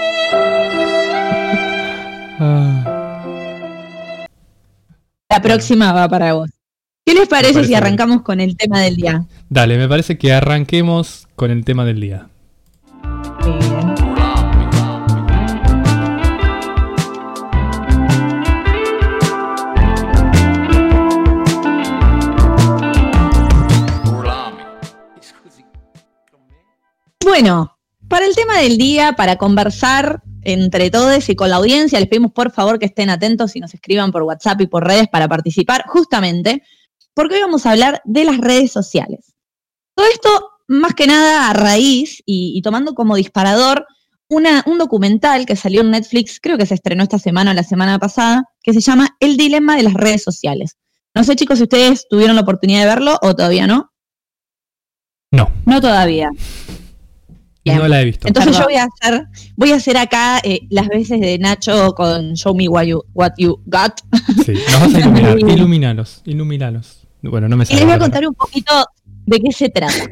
Ah, 2.39 2.76
La 5.29 5.41
próxima 5.41 5.91
va 5.91 6.07
para 6.07 6.33
vos. 6.33 6.49
¿Qué 7.05 7.13
les 7.13 7.27
parece, 7.27 7.53
parece 7.53 7.63
si 7.63 7.67
bien. 7.69 7.83
arrancamos 7.83 8.21
con 8.21 8.39
el 8.39 8.55
tema 8.55 8.79
del 8.81 8.95
día? 8.95 9.25
Dale, 9.49 9.77
me 9.77 9.87
parece 9.87 10.17
que 10.17 10.31
arranquemos 10.31 11.27
con 11.35 11.51
el 11.51 11.65
tema 11.65 11.83
del 11.83 11.99
día. 11.99 12.29
Bien. 13.43 13.95
Bueno, 27.23 27.77
para 28.07 28.25
el 28.25 28.33
tema 28.33 28.59
del 28.59 28.77
día, 28.77 29.13
para 29.13 29.35
conversar 29.35 30.23
entre 30.47 30.89
todos 30.89 31.27
y 31.29 31.35
con 31.35 31.49
la 31.49 31.57
audiencia, 31.57 31.99
les 31.99 32.07
pedimos 32.07 32.31
por 32.31 32.51
favor 32.51 32.79
que 32.79 32.85
estén 32.85 33.09
atentos 33.09 33.55
y 33.55 33.59
nos 33.59 33.73
escriban 33.73 34.11
por 34.13 34.23
WhatsApp 34.23 34.61
y 34.61 34.67
por 34.67 34.85
redes 34.87 35.07
para 35.09 35.27
participar, 35.27 35.83
justamente 35.87 36.63
porque 37.13 37.35
hoy 37.35 37.41
vamos 37.41 37.65
a 37.65 37.71
hablar 37.71 38.01
de 38.05 38.23
las 38.23 38.37
redes 38.37 38.71
sociales. 38.71 39.33
Todo 39.93 40.05
esto, 40.07 40.29
más 40.67 40.93
que 40.93 41.05
nada, 41.07 41.49
a 41.49 41.53
raíz 41.53 42.21
y, 42.25 42.53
y 42.55 42.61
tomando 42.61 42.93
como 42.95 43.15
disparador 43.17 43.85
una- 44.29 44.63
un 44.67 44.77
documental 44.77 45.45
que 45.45 45.55
salió 45.55 45.81
en 45.81 45.91
Netflix, 45.91 46.39
creo 46.41 46.57
que 46.57 46.65
se 46.65 46.75
estrenó 46.75 47.03
esta 47.03 47.19
semana 47.19 47.51
o 47.51 47.53
la 47.53 47.63
semana 47.63 47.99
pasada, 47.99 48.43
que 48.63 48.73
se 48.73 48.79
llama 48.81 49.17
El 49.19 49.35
dilema 49.35 49.75
de 49.75 49.83
las 49.83 49.93
redes 49.95 50.23
sociales. 50.23 50.77
No 51.13 51.23
sé, 51.23 51.35
chicos, 51.35 51.57
si 51.57 51.63
ustedes 51.63 52.07
tuvieron 52.09 52.35
la 52.35 52.43
oportunidad 52.43 52.81
de 52.81 52.85
verlo 52.87 53.17
o 53.21 53.35
todavía 53.35 53.67
no. 53.67 53.91
No, 55.31 55.51
No 55.65 55.81
todavía. 55.81 56.29
Bien. 57.71 57.77
no 57.79 57.87
la 57.87 58.01
he 58.01 58.05
visto. 58.05 58.27
Entonces 58.27 58.51
Perdón. 58.51 58.61
yo 58.61 58.67
voy 58.67 58.75
a 58.75 58.85
hacer, 58.85 59.27
voy 59.55 59.71
a 59.71 59.75
hacer 59.75 59.97
acá 59.97 60.39
eh, 60.43 60.61
las 60.69 60.87
veces 60.87 61.19
de 61.19 61.37
Nacho 61.37 61.93
con 61.93 62.33
Show 62.33 62.55
Me 62.55 62.67
What 62.67 62.83
You, 62.83 63.03
what 63.13 63.31
you 63.37 63.61
Got. 63.65 64.01
Sí, 64.45 64.53
nos 64.71 64.81
vas 64.81 64.95
a 64.95 64.99
iluminar. 64.99 65.39
Iluminalos, 65.49 66.21
iluminalos. 66.25 67.07
Bueno, 67.21 67.47
no 67.49 67.57
me 67.57 67.63
Y 67.63 67.67
sale 67.67 67.79
les 67.79 67.85
voy 67.85 67.95
a 67.95 67.99
contar 67.99 68.27
un 68.27 68.33
poquito 68.33 68.73
de 69.25 69.39
qué 69.39 69.51
se 69.51 69.69
trata. 69.69 70.05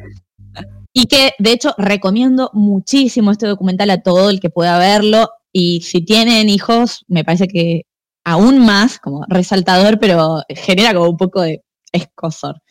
Y 0.92 1.06
que, 1.06 1.32
de 1.38 1.52
hecho, 1.52 1.74
recomiendo 1.76 2.50
muchísimo 2.54 3.30
este 3.30 3.46
documental 3.46 3.90
a 3.90 4.02
todo 4.02 4.30
el 4.30 4.40
que 4.40 4.48
pueda 4.48 4.78
verlo. 4.78 5.28
Y 5.52 5.82
si 5.82 6.00
tienen 6.02 6.48
hijos, 6.48 7.04
me 7.08 7.22
parece 7.22 7.48
que 7.48 7.82
aún 8.24 8.64
más, 8.64 8.98
como 8.98 9.24
resaltador, 9.28 9.98
pero 9.98 10.42
genera 10.48 10.94
como 10.94 11.10
un 11.10 11.16
poco 11.16 11.42
de 11.42 11.62
escosor. 11.92 12.62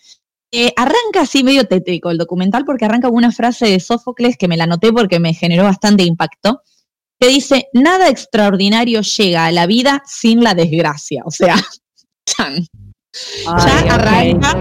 Eh, 0.57 0.71
arranca 0.77 1.23
así 1.23 1.43
medio 1.43 1.65
tétrico 1.65 2.09
el 2.11 2.17
documental 2.17 2.63
porque 2.63 2.85
arranca 2.85 3.09
con 3.09 3.17
una 3.17 3.33
frase 3.33 3.65
de 3.65 3.81
Sófocles 3.81 4.37
que 4.37 4.47
me 4.47 4.55
la 4.55 4.65
noté 4.65 4.93
porque 4.93 5.19
me 5.19 5.33
generó 5.33 5.65
bastante 5.65 6.03
impacto, 6.03 6.61
que 7.19 7.27
dice, 7.27 7.67
nada 7.73 8.07
extraordinario 8.07 9.01
llega 9.01 9.47
a 9.47 9.51
la 9.51 9.65
vida 9.67 10.01
sin 10.05 10.45
la 10.45 10.53
desgracia. 10.53 11.23
O 11.25 11.31
sea, 11.31 11.55
chan. 12.25 12.65
ya 13.45 13.95
arranca 13.95 14.53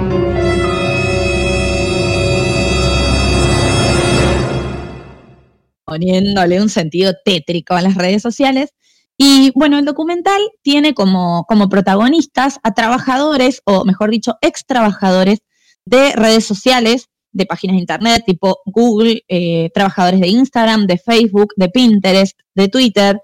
poniéndole 5.85 6.61
un 6.61 6.71
sentido 6.71 7.13
tétrico 7.25 7.75
a 7.75 7.83
las 7.83 7.95
redes 7.95 8.21
sociales. 8.21 8.71
Y 9.17 9.53
bueno, 9.55 9.79
el 9.79 9.85
documental 9.85 10.41
tiene 10.63 10.93
como, 10.93 11.45
como 11.45 11.69
protagonistas 11.69 12.59
a 12.65 12.75
trabajadores, 12.75 13.63
o 13.65 13.85
mejor 13.85 14.11
dicho, 14.11 14.39
ex 14.41 14.67
trabajadores 14.67 15.39
de 15.85 16.13
redes 16.13 16.47
sociales 16.47 17.09
de 17.33 17.47
páginas 17.47 17.75
de 17.75 17.81
internet 17.81 18.23
tipo 18.25 18.61
Google, 18.65 19.25
eh, 19.29 19.71
trabajadores 19.75 20.21
de 20.21 20.29
Instagram, 20.29 20.87
de 20.87 20.99
Facebook, 20.99 21.53
de 21.57 21.69
Pinterest, 21.69 22.39
de 22.55 22.69
Twitter, 22.69 23.21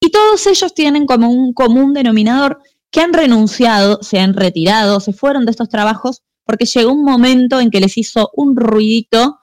y 0.00 0.10
todos 0.10 0.46
ellos 0.46 0.72
tienen 0.72 1.04
como 1.04 1.28
un 1.28 1.52
común 1.52 1.92
denominador 1.92 2.60
que 2.90 3.00
han 3.00 3.12
renunciado, 3.12 4.02
se 4.02 4.18
han 4.18 4.34
retirado, 4.34 5.00
se 5.00 5.12
fueron 5.12 5.44
de 5.44 5.50
estos 5.50 5.68
trabajos 5.68 6.22
porque 6.44 6.64
llegó 6.64 6.92
un 6.92 7.04
momento 7.04 7.60
en 7.60 7.70
que 7.70 7.80
les 7.80 7.96
hizo 7.98 8.30
un 8.34 8.56
ruidito 8.56 9.38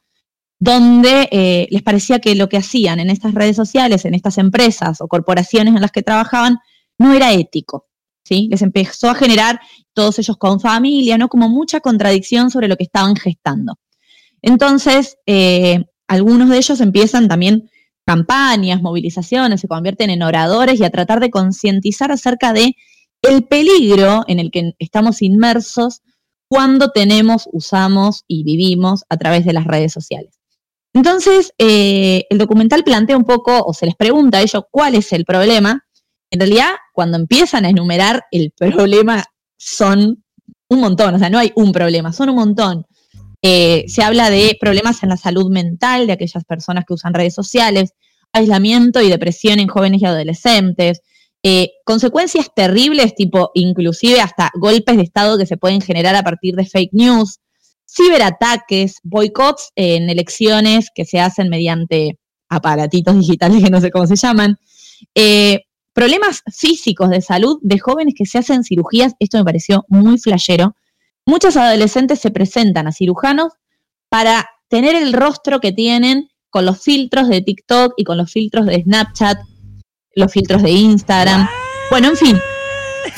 donde 0.59 1.29
eh, 1.31 1.67
les 1.69 1.83
parecía 1.83 2.19
que 2.19 2.35
lo 2.35 2.49
que 2.49 2.57
hacían 2.57 2.99
en 2.99 3.09
estas 3.09 3.33
redes 3.33 3.55
sociales, 3.55 4.05
en 4.05 4.15
estas 4.15 4.37
empresas 4.37 4.99
o 5.01 5.07
corporaciones 5.07 5.75
en 5.75 5.81
las 5.81 5.91
que 5.91 6.01
trabajaban, 6.01 6.57
no 6.97 7.13
era 7.13 7.31
ético. 7.31 7.86
Les 8.29 8.61
empezó 8.61 9.09
a 9.09 9.15
generar, 9.15 9.59
todos 9.93 10.19
ellos 10.19 10.37
con 10.37 10.59
familia, 10.59 11.17
¿no? 11.17 11.27
Como 11.27 11.49
mucha 11.49 11.79
contradicción 11.79 12.51
sobre 12.51 12.67
lo 12.67 12.77
que 12.77 12.83
estaban 12.83 13.15
gestando. 13.15 13.79
Entonces, 14.41 15.17
eh, 15.25 15.85
algunos 16.07 16.49
de 16.49 16.57
ellos 16.57 16.79
empiezan 16.81 17.27
también 17.27 17.69
campañas, 18.05 18.81
movilizaciones, 18.81 19.59
se 19.59 19.67
convierten 19.67 20.09
en 20.09 20.23
oradores 20.23 20.79
y 20.79 20.83
a 20.83 20.89
tratar 20.89 21.19
de 21.19 21.29
concientizar 21.29 22.11
acerca 22.11 22.53
de 22.53 22.75
el 23.21 23.45
peligro 23.45 24.23
en 24.27 24.39
el 24.39 24.51
que 24.51 24.73
estamos 24.79 25.21
inmersos 25.21 26.01
cuando 26.47 26.91
tenemos, 26.91 27.49
usamos 27.51 28.23
y 28.27 28.43
vivimos 28.43 29.03
a 29.09 29.17
través 29.17 29.45
de 29.45 29.53
las 29.53 29.65
redes 29.65 29.91
sociales. 29.91 30.39
Entonces, 30.93 31.53
eh, 31.57 32.25
el 32.29 32.37
documental 32.37 32.83
plantea 32.83 33.17
un 33.17 33.25
poco, 33.25 33.61
o 33.63 33.73
se 33.73 33.85
les 33.85 33.95
pregunta 33.95 34.37
a 34.37 34.41
ellos 34.41 34.63
cuál 34.71 34.95
es 34.95 35.11
el 35.11 35.25
problema. 35.25 35.85
En 36.29 36.39
realidad, 36.39 36.71
cuando 36.93 37.17
empiezan 37.17 37.65
a 37.65 37.69
enumerar 37.69 38.23
el 38.31 38.51
problema, 38.51 39.23
son 39.57 40.23
un 40.69 40.79
montón, 40.79 41.15
o 41.15 41.19
sea, 41.19 41.29
no 41.29 41.39
hay 41.39 41.51
un 41.55 41.71
problema, 41.71 42.11
son 42.11 42.29
un 42.29 42.35
montón. 42.35 42.85
Eh, 43.41 43.85
se 43.87 44.03
habla 44.03 44.29
de 44.29 44.57
problemas 44.59 45.03
en 45.03 45.09
la 45.09 45.17
salud 45.17 45.49
mental 45.49 46.07
de 46.07 46.13
aquellas 46.13 46.43
personas 46.43 46.83
que 46.85 46.93
usan 46.93 47.13
redes 47.13 47.33
sociales, 47.33 47.93
aislamiento 48.33 49.01
y 49.01 49.09
depresión 49.09 49.59
en 49.59 49.67
jóvenes 49.67 50.01
y 50.01 50.05
adolescentes, 50.05 51.01
eh, 51.43 51.69
consecuencias 51.85 52.47
terribles, 52.55 53.15
tipo 53.15 53.51
inclusive 53.53 54.19
hasta 54.19 54.51
golpes 54.55 54.97
de 54.97 55.03
Estado 55.03 55.37
que 55.37 55.45
se 55.45 55.57
pueden 55.57 55.81
generar 55.81 56.15
a 56.15 56.23
partir 56.23 56.55
de 56.55 56.65
fake 56.65 56.93
news, 56.93 57.39
ciberataques, 57.89 58.95
boicots 59.03 59.71
en 59.75 60.09
elecciones 60.09 60.89
que 60.93 61.05
se 61.05 61.19
hacen 61.19 61.49
mediante 61.49 62.17
aparatitos 62.49 63.17
digitales 63.17 63.63
que 63.63 63.69
no 63.69 63.79
sé 63.81 63.91
cómo 63.91 64.07
se 64.07 64.15
llaman, 64.15 64.57
eh, 65.15 65.61
problemas 65.97 66.43
físicos 66.55 67.09
de 67.09 67.21
salud 67.21 67.57
de 67.63 67.79
jóvenes 67.79 68.13
que 68.15 68.27
se 68.27 68.37
hacen 68.37 68.63
cirugías, 68.63 69.13
esto 69.19 69.39
me 69.39 69.43
pareció 69.43 69.83
muy 69.87 70.19
flashero. 70.19 70.75
Muchos 71.25 71.57
adolescentes 71.57 72.19
se 72.19 72.29
presentan 72.29 72.85
a 72.85 72.91
cirujanos 72.91 73.53
para 74.07 74.47
tener 74.67 74.93
el 74.93 75.11
rostro 75.11 75.59
que 75.59 75.71
tienen 75.71 76.29
con 76.51 76.67
los 76.67 76.83
filtros 76.83 77.29
de 77.29 77.41
TikTok 77.41 77.93
y 77.97 78.03
con 78.03 78.19
los 78.19 78.31
filtros 78.31 78.67
de 78.67 78.83
Snapchat, 78.83 79.39
los 80.13 80.31
filtros 80.31 80.61
de 80.61 80.69
Instagram. 80.69 81.49
Bueno, 81.89 82.09
en 82.09 82.15
fin. 82.15 82.37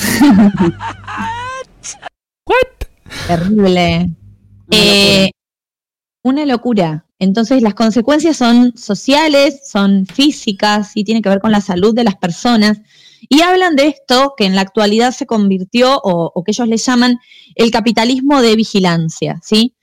Terrible. 3.26 4.08
Eh, 4.70 5.30
una 6.22 6.46
locura. 6.46 7.04
Entonces 7.20 7.60
las 7.62 7.74
consecuencias 7.74 8.38
son 8.38 8.72
sociales, 8.76 9.60
son 9.70 10.06
físicas 10.06 10.92
y 10.94 11.04
tiene 11.04 11.20
que 11.20 11.28
ver 11.28 11.40
con 11.40 11.52
la 11.52 11.60
salud 11.60 11.94
de 11.94 12.02
las 12.02 12.16
personas. 12.16 12.80
Y 13.28 13.42
hablan 13.42 13.76
de 13.76 13.88
esto 13.88 14.32
que 14.36 14.46
en 14.46 14.56
la 14.56 14.62
actualidad 14.62 15.12
se 15.12 15.26
convirtió 15.26 15.98
o, 16.02 16.32
o 16.34 16.42
que 16.42 16.52
ellos 16.52 16.66
le 16.66 16.78
llaman 16.78 17.18
el 17.54 17.70
capitalismo 17.70 18.40
de 18.40 18.56
vigilancia, 18.56 19.38
¿sí? 19.42 19.76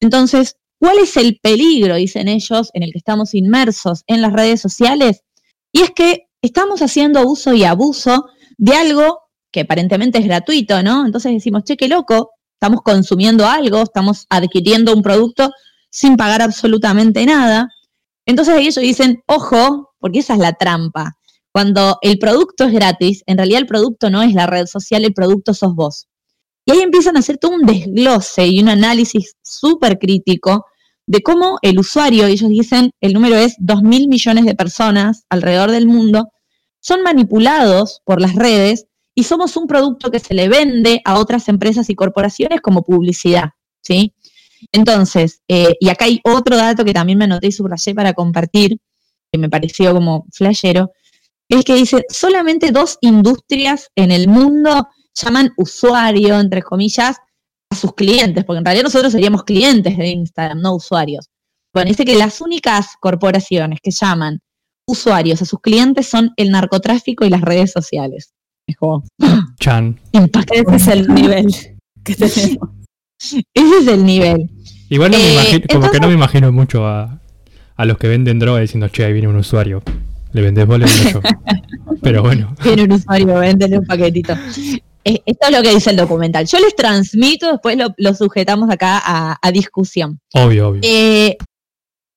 Entonces, 0.00 0.56
¿cuál 0.80 0.98
es 0.98 1.18
el 1.18 1.38
peligro, 1.42 1.96
dicen 1.96 2.26
ellos, 2.26 2.70
en 2.72 2.82
el 2.82 2.92
que 2.92 2.98
estamos 2.98 3.34
inmersos 3.34 4.02
en 4.06 4.22
las 4.22 4.32
redes 4.32 4.62
sociales? 4.62 5.22
Y 5.70 5.82
es 5.82 5.90
que 5.90 6.28
estamos 6.40 6.80
haciendo 6.80 7.28
uso 7.28 7.52
y 7.52 7.64
abuso 7.64 8.30
de 8.56 8.72
algo 8.72 9.20
que 9.52 9.60
aparentemente 9.60 10.18
es 10.18 10.24
gratuito, 10.24 10.82
¿no? 10.82 11.04
Entonces 11.04 11.32
decimos, 11.32 11.64
che, 11.64 11.76
qué 11.76 11.88
loco, 11.88 12.30
estamos 12.54 12.80
consumiendo 12.80 13.46
algo, 13.46 13.82
estamos 13.82 14.24
adquiriendo 14.30 14.94
un 14.94 15.02
producto 15.02 15.50
sin 15.90 16.16
pagar 16.16 16.42
absolutamente 16.42 17.24
nada. 17.26 17.68
Entonces 18.26 18.56
ellos 18.58 18.76
dicen, 18.76 19.22
ojo, 19.26 19.90
porque 19.98 20.20
esa 20.20 20.34
es 20.34 20.40
la 20.40 20.52
trampa. 20.52 21.16
Cuando 21.52 21.98
el 22.02 22.18
producto 22.18 22.64
es 22.64 22.72
gratis, 22.72 23.22
en 23.26 23.38
realidad 23.38 23.60
el 23.60 23.66
producto 23.66 24.10
no 24.10 24.22
es 24.22 24.34
la 24.34 24.46
red 24.46 24.66
social, 24.66 25.04
el 25.04 25.14
producto 25.14 25.54
sos 25.54 25.74
vos. 25.74 26.06
Y 26.64 26.72
ahí 26.72 26.80
empiezan 26.80 27.16
a 27.16 27.20
hacer 27.20 27.38
todo 27.38 27.52
un 27.52 27.64
desglose 27.64 28.46
y 28.46 28.60
un 28.60 28.68
análisis 28.68 29.36
súper 29.42 29.98
crítico 29.98 30.66
de 31.06 31.22
cómo 31.22 31.58
el 31.62 31.78
usuario, 31.78 32.26
ellos 32.26 32.50
dicen, 32.50 32.90
el 33.00 33.14
número 33.14 33.36
es 33.36 33.54
2 33.58 33.82
mil 33.82 34.08
millones 34.08 34.44
de 34.44 34.54
personas 34.54 35.24
alrededor 35.30 35.70
del 35.70 35.86
mundo, 35.86 36.28
son 36.80 37.02
manipulados 37.02 38.02
por 38.04 38.20
las 38.20 38.34
redes 38.34 38.86
y 39.14 39.24
somos 39.24 39.56
un 39.56 39.66
producto 39.66 40.10
que 40.10 40.18
se 40.18 40.34
le 40.34 40.48
vende 40.48 41.00
a 41.06 41.18
otras 41.18 41.48
empresas 41.48 41.88
y 41.88 41.94
corporaciones 41.94 42.60
como 42.60 42.82
publicidad, 42.82 43.50
¿sí? 43.80 44.14
Entonces, 44.72 45.40
eh, 45.48 45.74
y 45.80 45.88
acá 45.88 46.06
hay 46.06 46.20
otro 46.24 46.56
dato 46.56 46.84
que 46.84 46.92
también 46.92 47.18
me 47.18 47.24
anoté 47.24 47.48
y 47.48 47.52
subrayé 47.52 47.94
para 47.94 48.12
compartir, 48.12 48.78
que 49.30 49.38
me 49.38 49.48
pareció 49.48 49.92
como 49.92 50.26
flashero, 50.32 50.92
es 51.48 51.64
que 51.64 51.74
dice, 51.74 52.04
solamente 52.10 52.72
dos 52.72 52.98
industrias 53.00 53.88
en 53.96 54.10
el 54.10 54.28
mundo 54.28 54.88
llaman 55.14 55.52
usuario, 55.56 56.38
entre 56.38 56.62
comillas, 56.62 57.16
a 57.70 57.76
sus 57.76 57.94
clientes, 57.94 58.44
porque 58.44 58.58
en 58.58 58.64
realidad 58.64 58.84
nosotros 58.84 59.12
seríamos 59.12 59.44
clientes 59.44 59.96
de 59.96 60.08
Instagram, 60.08 60.60
no 60.60 60.74
usuarios. 60.74 61.28
Bueno, 61.72 61.88
dice 61.88 62.04
que 62.04 62.16
las 62.16 62.40
únicas 62.40 62.96
corporaciones 63.00 63.80
que 63.82 63.90
llaman 63.90 64.40
usuarios 64.86 65.42
a 65.42 65.44
sus 65.44 65.60
clientes 65.60 66.08
son 66.08 66.32
el 66.36 66.50
narcotráfico 66.50 67.24
y 67.24 67.30
las 67.30 67.42
redes 67.42 67.72
sociales. 67.72 68.32
Es 68.66 68.76
como, 68.76 69.04
Chan. 69.60 69.98
impactante. 70.12 70.76
Ese 70.76 70.76
es 70.76 70.88
el 70.88 71.08
nivel 71.08 71.46
que 72.04 72.14
tenemos. 72.14 72.77
Ese 73.18 73.44
es 73.54 73.86
el 73.88 74.04
nivel. 74.04 74.50
Igual 74.88 75.10
no 75.10 75.18
me 75.18 75.24
Eh, 75.28 75.32
imagino, 75.32 75.64
como 75.70 75.90
que 75.90 76.00
no 76.00 76.08
me 76.08 76.14
imagino 76.14 76.52
mucho 76.52 76.86
a, 76.86 77.20
a 77.76 77.84
los 77.84 77.98
que 77.98 78.08
venden 78.08 78.38
droga 78.38 78.60
diciendo, 78.60 78.88
che, 78.88 79.04
ahí 79.04 79.12
viene 79.12 79.28
un 79.28 79.36
usuario. 79.36 79.82
Le 80.32 80.42
vendés 80.42 80.66
vos, 80.66 80.78
le 80.78 80.86
yo. 80.86 81.20
Pero 82.02 82.22
bueno, 82.22 82.54
Tiene 82.62 82.84
un 82.84 82.92
usuario, 82.92 83.38
véndele 83.38 83.78
un 83.78 83.86
paquetito. 83.86 84.34
Eh, 85.04 85.20
Esto 85.26 85.46
es 85.48 85.56
lo 85.56 85.62
que 85.62 85.74
dice 85.74 85.90
el 85.90 85.96
documental. 85.96 86.46
Yo 86.46 86.58
les 86.58 86.74
transmito, 86.76 87.50
después 87.50 87.76
lo, 87.76 87.88
lo 87.96 88.14
sujetamos 88.14 88.70
acá 88.70 89.00
a, 89.04 89.38
a 89.40 89.52
discusión. 89.52 90.20
obvio, 90.34 90.68
obvio. 90.68 90.80
Eh, 90.84 91.36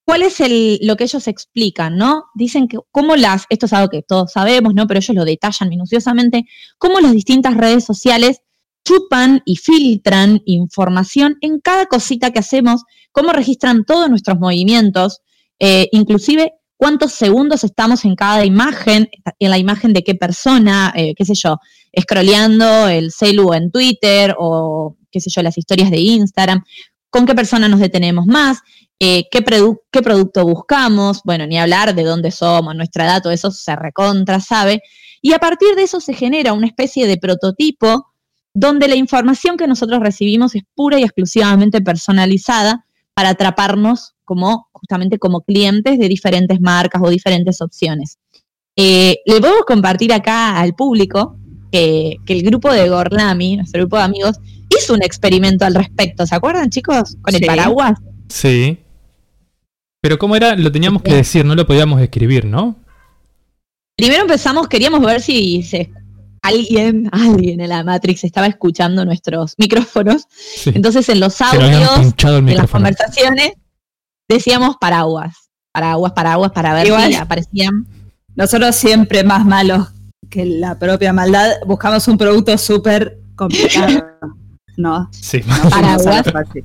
¿Cuál 0.06 0.24
es 0.24 0.40
el, 0.42 0.80
lo 0.82 0.98
que 0.98 1.06
ellos 1.06 1.28
explican, 1.28 1.96
no? 1.96 2.26
Dicen 2.36 2.68
que 2.68 2.78
cómo 2.92 3.16
las, 3.16 3.46
esto 3.50 3.66
es 3.68 3.74
algo 3.74 3.90
que 3.90 4.02
todos 4.02 4.32
sabemos, 4.34 4.74
¿no? 4.74 4.88
Pero 4.88 5.00
ellos 5.00 5.16
lo 5.16 5.24
detallan 5.26 5.70
minuciosamente, 5.70 6.46
cómo 6.78 7.00
las 7.00 7.14
distintas 7.14 7.56
redes 7.56 7.86
sociales 7.86 8.42
chupan 8.84 9.42
y 9.46 9.58
filtran 9.58 10.42
información 10.46 11.38
en 11.42 11.60
cada 11.60 11.86
cosita 11.86 12.32
que 12.32 12.40
hacemos, 12.40 12.84
cómo 13.12 13.32
registran 13.32 13.84
todos 13.86 14.10
nuestros 14.10 14.40
movimientos, 14.40 15.20
eh, 15.60 15.88
inclusive 15.92 16.54
cuántos 16.78 17.12
segundos 17.12 17.64
estamos 17.64 18.06
en 18.06 18.16
cada 18.16 18.44
imagen, 18.44 19.08
en 19.40 19.50
la 19.52 19.60
imagen 19.60 19.94
de 19.94 20.04
qué 20.04 20.16
persona, 20.16 20.92
eh, 20.96 21.14
qué 21.16 21.26
sé 21.26 21.36
yo, 21.36 21.58
scrolleando 22.00 22.88
el 22.88 23.12
celu 23.12 23.54
en 23.54 23.70
Twitter 23.70 24.36
o 24.40 24.98
qué 25.12 25.20
sé 25.20 25.30
yo, 25.30 25.44
las 25.44 25.58
historias 25.58 25.92
de 25.92 26.00
Instagram, 26.00 26.64
con 27.12 27.26
qué 27.26 27.36
persona 27.36 27.68
nos 27.68 27.80
detenemos 27.82 28.26
más, 28.26 28.60
eh, 29.00 29.26
qué, 29.30 29.44
produ- 29.44 29.80
qué 29.92 30.02
producto 30.02 30.44
buscamos, 30.46 31.22
bueno, 31.24 31.46
ni 31.46 31.60
hablar 31.60 31.94
de 31.94 32.04
dónde 32.04 32.32
somos, 32.32 32.76
nuestra 32.76 33.06
edad, 33.06 33.22
todo 33.22 33.34
eso 33.34 33.52
se 33.52 33.76
recontra, 33.76 34.40
sabe. 34.40 34.82
Y 35.22 35.34
a 35.34 35.40
partir 35.40 35.76
de 35.76 35.84
eso 35.84 36.00
se 36.00 36.14
genera 36.14 36.54
una 36.54 36.66
especie 36.68 37.06
de 37.06 37.18
prototipo 37.18 38.08
donde 38.54 38.88
la 38.88 38.96
información 38.96 39.58
que 39.58 39.68
nosotros 39.68 40.00
recibimos 40.02 40.56
es 40.56 40.64
pura 40.76 41.00
y 41.00 41.04
exclusivamente 41.04 41.82
personalizada 41.82 42.86
para 43.14 43.30
atraparnos 43.30 44.14
como 44.26 44.68
justamente 44.72 45.20
como 45.20 45.42
clientes 45.42 46.00
de 46.00 46.08
diferentes 46.08 46.60
marcas 46.62 47.02
o 47.04 47.10
diferentes 47.10 47.62
opciones. 47.62 48.18
Eh, 48.76 49.18
le 49.26 49.40
podemos 49.42 49.64
compartir 49.66 50.14
acá 50.14 50.58
al 50.60 50.74
público 50.76 51.38
que, 51.72 52.18
que 52.26 52.34
el 52.34 52.44
grupo 52.44 52.72
de 52.72 52.90
Gorlami, 52.90 53.58
nuestro 53.58 53.82
grupo 53.82 53.98
de 53.98 54.04
amigos, 54.04 54.38
hizo 54.70 54.94
un 54.94 55.04
experimento 55.04 55.66
al 55.66 55.76
respecto. 55.76 56.26
¿Se 56.26 56.36
acuerdan, 56.36 56.70
chicos? 56.70 57.18
Con 57.22 57.34
el 57.36 57.42
Sí. 57.42 57.46
paraguas. 57.46 57.94
Sí. 58.30 58.80
Pero 60.02 60.18
¿cómo 60.18 60.36
era? 60.36 60.56
Lo 60.56 60.72
teníamos 60.72 61.02
que 61.04 61.14
decir, 61.14 61.46
no 61.46 61.56
lo 61.56 61.66
podíamos 61.68 62.02
escribir, 62.02 62.46
¿no? 62.46 62.76
Primero 63.98 64.22
empezamos, 64.24 64.68
queríamos 64.68 65.02
ver 65.02 65.22
si 65.22 65.62
se- 65.64 65.92
alguien, 66.42 67.10
alguien 67.12 67.62
en 67.62 67.70
la 67.70 67.84
Matrix 67.84 68.24
estaba 68.24 68.48
escuchando 68.48 69.06
nuestros 69.06 69.56
micrófonos. 69.58 70.28
Sí. 70.32 70.72
Entonces 70.74 71.08
en 71.10 71.20
los 71.20 71.40
audios 71.42 72.14
de 72.16 72.56
las 72.56 72.70
conversaciones 72.70 73.54
decíamos 74.28 74.78
paraguas. 74.80 75.36
Paraguas, 75.74 76.12
paraguas, 76.14 76.52
para 76.52 76.74
ver 76.74 76.88
Igual. 76.88 77.10
si 77.10 77.16
aparecían. 77.16 77.88
Nosotros 78.36 78.76
siempre 78.76 79.24
más 79.24 79.46
malos 79.46 79.88
que 80.30 80.46
la 80.46 80.78
propia 80.78 81.14
maldad, 81.14 81.50
buscamos 81.66 82.08
un 82.08 82.18
producto 82.18 82.58
súper 82.58 83.20
complicado. 83.36 84.06
No, 84.78 85.10
Sí. 85.12 85.42
no 85.46 85.70
Paraguas. 85.70 86.24
fácil. 86.32 86.64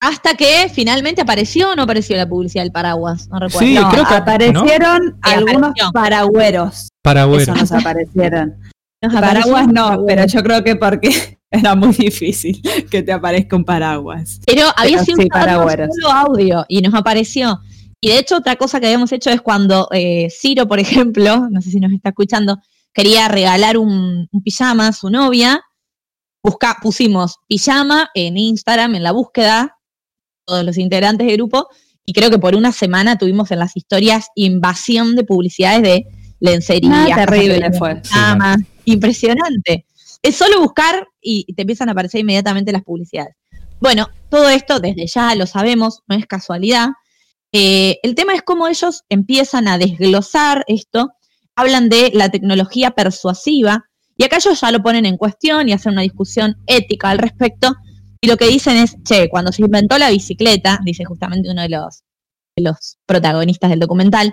Hasta 0.00 0.34
que 0.34 0.68
finalmente 0.74 1.22
apareció 1.22 1.70
o 1.70 1.76
no 1.76 1.84
apareció 1.84 2.16
la 2.16 2.28
publicidad 2.28 2.64
del 2.64 2.72
paraguas, 2.72 3.28
no 3.28 3.38
recuerdo. 3.38 3.60
Sí, 3.68 3.74
No, 3.74 3.88
creo 3.90 4.04
que- 4.06 4.14
aparecieron 4.14 5.16
algunos 5.22 5.70
apareció. 5.70 5.92
paragüeros. 5.92 6.88
Para 7.02 7.24
Eso 7.36 7.54
nos 7.54 7.72
aparecieron. 7.72 8.54
Nos 9.02 9.12
Paraguas 9.12 9.66
un 9.66 9.74
no, 9.74 9.82
paraguas. 9.88 10.06
pero 10.06 10.26
yo 10.26 10.42
creo 10.44 10.62
que 10.62 10.76
porque 10.76 11.38
era 11.50 11.74
muy 11.74 11.92
difícil 11.92 12.62
que 12.88 13.02
te 13.02 13.12
aparezca 13.12 13.56
un 13.56 13.64
paraguas. 13.64 14.40
Pero 14.46 14.66
había 14.76 14.98
Pero 14.98 15.04
sido 15.04 15.22
sí, 15.22 15.28
paragüeros. 15.28 15.88
solo 16.00 16.12
audio 16.12 16.64
y 16.68 16.80
nos 16.80 16.94
apareció. 16.94 17.60
Y 18.00 18.08
de 18.08 18.18
hecho, 18.18 18.36
otra 18.36 18.56
cosa 18.56 18.78
que 18.80 18.86
habíamos 18.86 19.10
hecho 19.12 19.30
es 19.30 19.40
cuando 19.40 19.88
eh, 19.92 20.28
Ciro, 20.30 20.68
por 20.68 20.78
ejemplo, 20.80 21.48
no 21.50 21.60
sé 21.60 21.70
si 21.70 21.80
nos 21.80 21.92
está 21.92 22.10
escuchando, 22.10 22.58
quería 22.92 23.26
regalar 23.28 23.76
un, 23.76 24.28
un 24.30 24.42
pijama 24.42 24.88
a 24.88 24.92
su 24.92 25.10
novia, 25.10 25.60
busca, 26.42 26.76
pusimos 26.80 27.38
pijama 27.48 28.10
en 28.14 28.36
Instagram, 28.36 28.94
en 28.94 29.02
la 29.02 29.12
búsqueda, 29.12 29.78
todos 30.46 30.64
los 30.64 30.78
integrantes 30.78 31.26
del 31.26 31.36
grupo, 31.36 31.68
y 32.04 32.12
creo 32.12 32.30
que 32.30 32.38
por 32.38 32.54
una 32.54 32.72
semana 32.72 33.18
tuvimos 33.18 33.50
en 33.50 33.58
las 33.60 33.76
historias 33.76 34.28
invasión 34.34 35.14
de 35.16 35.24
publicidades 35.24 35.82
de 35.82 36.06
lencería. 36.42 37.06
Ah, 37.10 37.26
terrible 37.26 37.72
fue. 37.72 38.02
Impresionante. 38.84 39.86
Es 40.22 40.36
solo 40.36 40.60
buscar 40.60 41.06
y 41.20 41.52
te 41.54 41.62
empiezan 41.62 41.88
a 41.88 41.92
aparecer 41.92 42.20
inmediatamente 42.20 42.72
las 42.72 42.82
publicidades. 42.82 43.34
Bueno, 43.80 44.08
todo 44.28 44.48
esto 44.48 44.78
desde 44.80 45.06
ya 45.06 45.34
lo 45.34 45.46
sabemos, 45.46 46.02
no 46.06 46.16
es 46.16 46.26
casualidad. 46.26 46.88
Eh, 47.52 47.98
el 48.02 48.14
tema 48.14 48.34
es 48.34 48.42
cómo 48.42 48.68
ellos 48.68 49.02
empiezan 49.08 49.68
a 49.68 49.78
desglosar 49.78 50.64
esto, 50.68 51.12
hablan 51.54 51.88
de 51.88 52.10
la 52.14 52.28
tecnología 52.28 52.92
persuasiva, 52.92 53.84
y 54.16 54.24
acá 54.24 54.36
ellos 54.36 54.60
ya 54.60 54.70
lo 54.70 54.82
ponen 54.82 55.06
en 55.06 55.16
cuestión 55.16 55.68
y 55.68 55.72
hacen 55.72 55.92
una 55.92 56.02
discusión 56.02 56.56
ética 56.66 57.10
al 57.10 57.18
respecto, 57.18 57.74
y 58.20 58.28
lo 58.28 58.36
que 58.36 58.46
dicen 58.46 58.76
es, 58.76 58.96
che, 59.04 59.28
cuando 59.28 59.52
se 59.52 59.62
inventó 59.62 59.98
la 59.98 60.10
bicicleta, 60.10 60.78
dice 60.84 61.04
justamente 61.04 61.50
uno 61.50 61.62
de 61.62 61.68
los, 61.68 62.04
de 62.56 62.62
los 62.62 62.98
protagonistas 63.04 63.70
del 63.70 63.80
documental, 63.80 64.32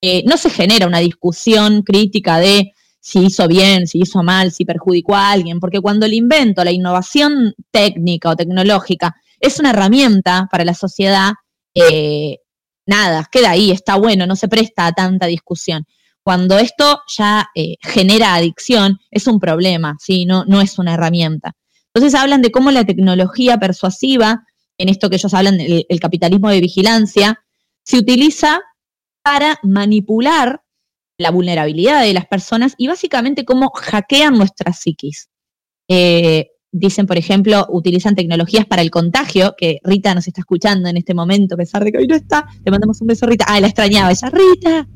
eh, 0.00 0.22
no 0.26 0.36
se 0.36 0.50
genera 0.50 0.86
una 0.86 0.98
discusión 0.98 1.82
crítica 1.82 2.38
de 2.38 2.72
si 3.00 3.20
hizo 3.26 3.46
bien, 3.46 3.86
si 3.86 4.00
hizo 4.00 4.22
mal, 4.22 4.50
si 4.50 4.64
perjudicó 4.64 5.14
a 5.14 5.30
alguien, 5.30 5.60
porque 5.60 5.80
cuando 5.80 6.06
el 6.06 6.14
invento, 6.14 6.64
la 6.64 6.72
innovación 6.72 7.54
técnica 7.70 8.30
o 8.30 8.36
tecnológica 8.36 9.14
es 9.38 9.60
una 9.60 9.70
herramienta 9.70 10.48
para 10.50 10.64
la 10.64 10.74
sociedad, 10.74 11.32
eh, 11.74 12.38
nada, 12.84 13.28
queda 13.30 13.50
ahí, 13.50 13.70
está 13.70 13.96
bueno, 13.96 14.26
no 14.26 14.34
se 14.34 14.48
presta 14.48 14.86
a 14.86 14.92
tanta 14.92 15.26
discusión. 15.26 15.84
Cuando 16.22 16.58
esto 16.58 17.02
ya 17.16 17.46
eh, 17.54 17.76
genera 17.80 18.34
adicción, 18.34 18.98
es 19.12 19.28
un 19.28 19.38
problema, 19.38 19.96
¿sí? 20.00 20.24
no, 20.24 20.44
no 20.44 20.60
es 20.60 20.78
una 20.78 20.94
herramienta. 20.94 21.52
Entonces 21.94 22.18
hablan 22.18 22.42
de 22.42 22.50
cómo 22.50 22.72
la 22.72 22.84
tecnología 22.84 23.58
persuasiva, 23.58 24.42
en 24.78 24.88
esto 24.88 25.08
que 25.08 25.16
ellos 25.16 25.32
hablan 25.32 25.58
del 25.58 25.86
el 25.88 26.00
capitalismo 26.00 26.50
de 26.50 26.60
vigilancia, 26.60 27.40
se 27.84 27.98
utiliza 27.98 28.60
para 29.26 29.58
manipular 29.64 30.62
la 31.18 31.32
vulnerabilidad 31.32 32.04
de 32.04 32.14
las 32.14 32.26
personas 32.26 32.74
y 32.78 32.86
básicamente 32.86 33.44
cómo 33.44 33.70
hackean 33.70 34.38
nuestra 34.38 34.72
psiquis. 34.72 35.30
Eh, 35.88 36.50
dicen, 36.70 37.08
por 37.08 37.18
ejemplo, 37.18 37.66
utilizan 37.70 38.14
tecnologías 38.14 38.66
para 38.66 38.82
el 38.82 38.90
contagio, 38.92 39.56
que 39.58 39.80
Rita 39.82 40.14
nos 40.14 40.28
está 40.28 40.42
escuchando 40.42 40.88
en 40.88 40.96
este 40.96 41.12
momento, 41.12 41.56
a 41.56 41.58
pesar 41.58 41.82
de 41.82 41.90
que 41.90 41.98
hoy 41.98 42.06
no 42.06 42.14
está. 42.14 42.46
Le 42.64 42.70
mandamos 42.70 43.00
un 43.00 43.08
beso 43.08 43.26
a 43.26 43.28
Rita. 43.28 43.46
Ah, 43.48 43.58
la 43.58 43.66
extrañaba 43.66 44.12
ella. 44.12 44.30
Rita. 44.30 44.88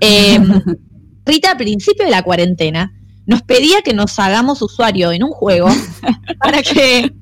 Eh, 0.00 0.38
Rita, 1.26 1.50
al 1.50 1.58
principio 1.58 2.06
de 2.06 2.12
la 2.12 2.22
cuarentena, 2.22 2.94
nos 3.26 3.42
pedía 3.42 3.82
que 3.84 3.92
nos 3.92 4.18
hagamos 4.18 4.62
usuario 4.62 5.12
en 5.12 5.22
un 5.22 5.32
juego 5.32 5.68
para 6.42 6.62
que, 6.62 7.12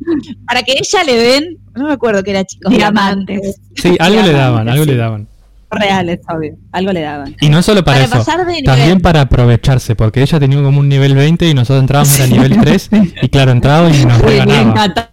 para 0.47 0.63
que 0.63 0.75
ella 0.75 1.03
le 1.03 1.17
den, 1.17 1.59
no 1.75 1.89
me 1.89 1.95
acuerdo 1.95 2.23
que 2.23 2.31
era 2.31 2.45
chicos, 2.45 2.73
Diamantes. 2.73 3.61
Sí, 3.75 3.97
algo 3.99 4.23
le 4.23 4.31
daban, 4.31 4.69
algo 4.69 4.85
sí. 4.85 4.91
le 4.91 4.97
daban. 4.97 5.34
Reales, 5.71 6.21
obvio. 6.29 6.57
Algo 6.73 6.93
le 6.93 7.01
daban. 7.01 7.37
Y 7.41 7.49
no 7.49 7.63
solo 7.63 7.83
para, 7.85 8.07
Para 8.07 8.23
eso, 8.23 8.33
también 8.65 9.01
para 9.01 9.23
aprovecharse, 9.23 9.97
porque 9.97 10.23
ella 10.23 10.39
tenía 10.39 10.63
como 10.63 10.81
un 10.81 10.89
nivel 10.89 11.15
20 11.15 11.49
y 11.49 11.55
nosotros 11.55 11.81
entrábamos 11.81 12.21
a 12.21 12.27
nivel 12.27 12.59
3 12.61 12.91
y 13.23 13.29
claro, 13.29 13.53
entraba 13.53 13.91
y 13.91 14.05
nos 14.05 14.23
encanta. 14.23 15.11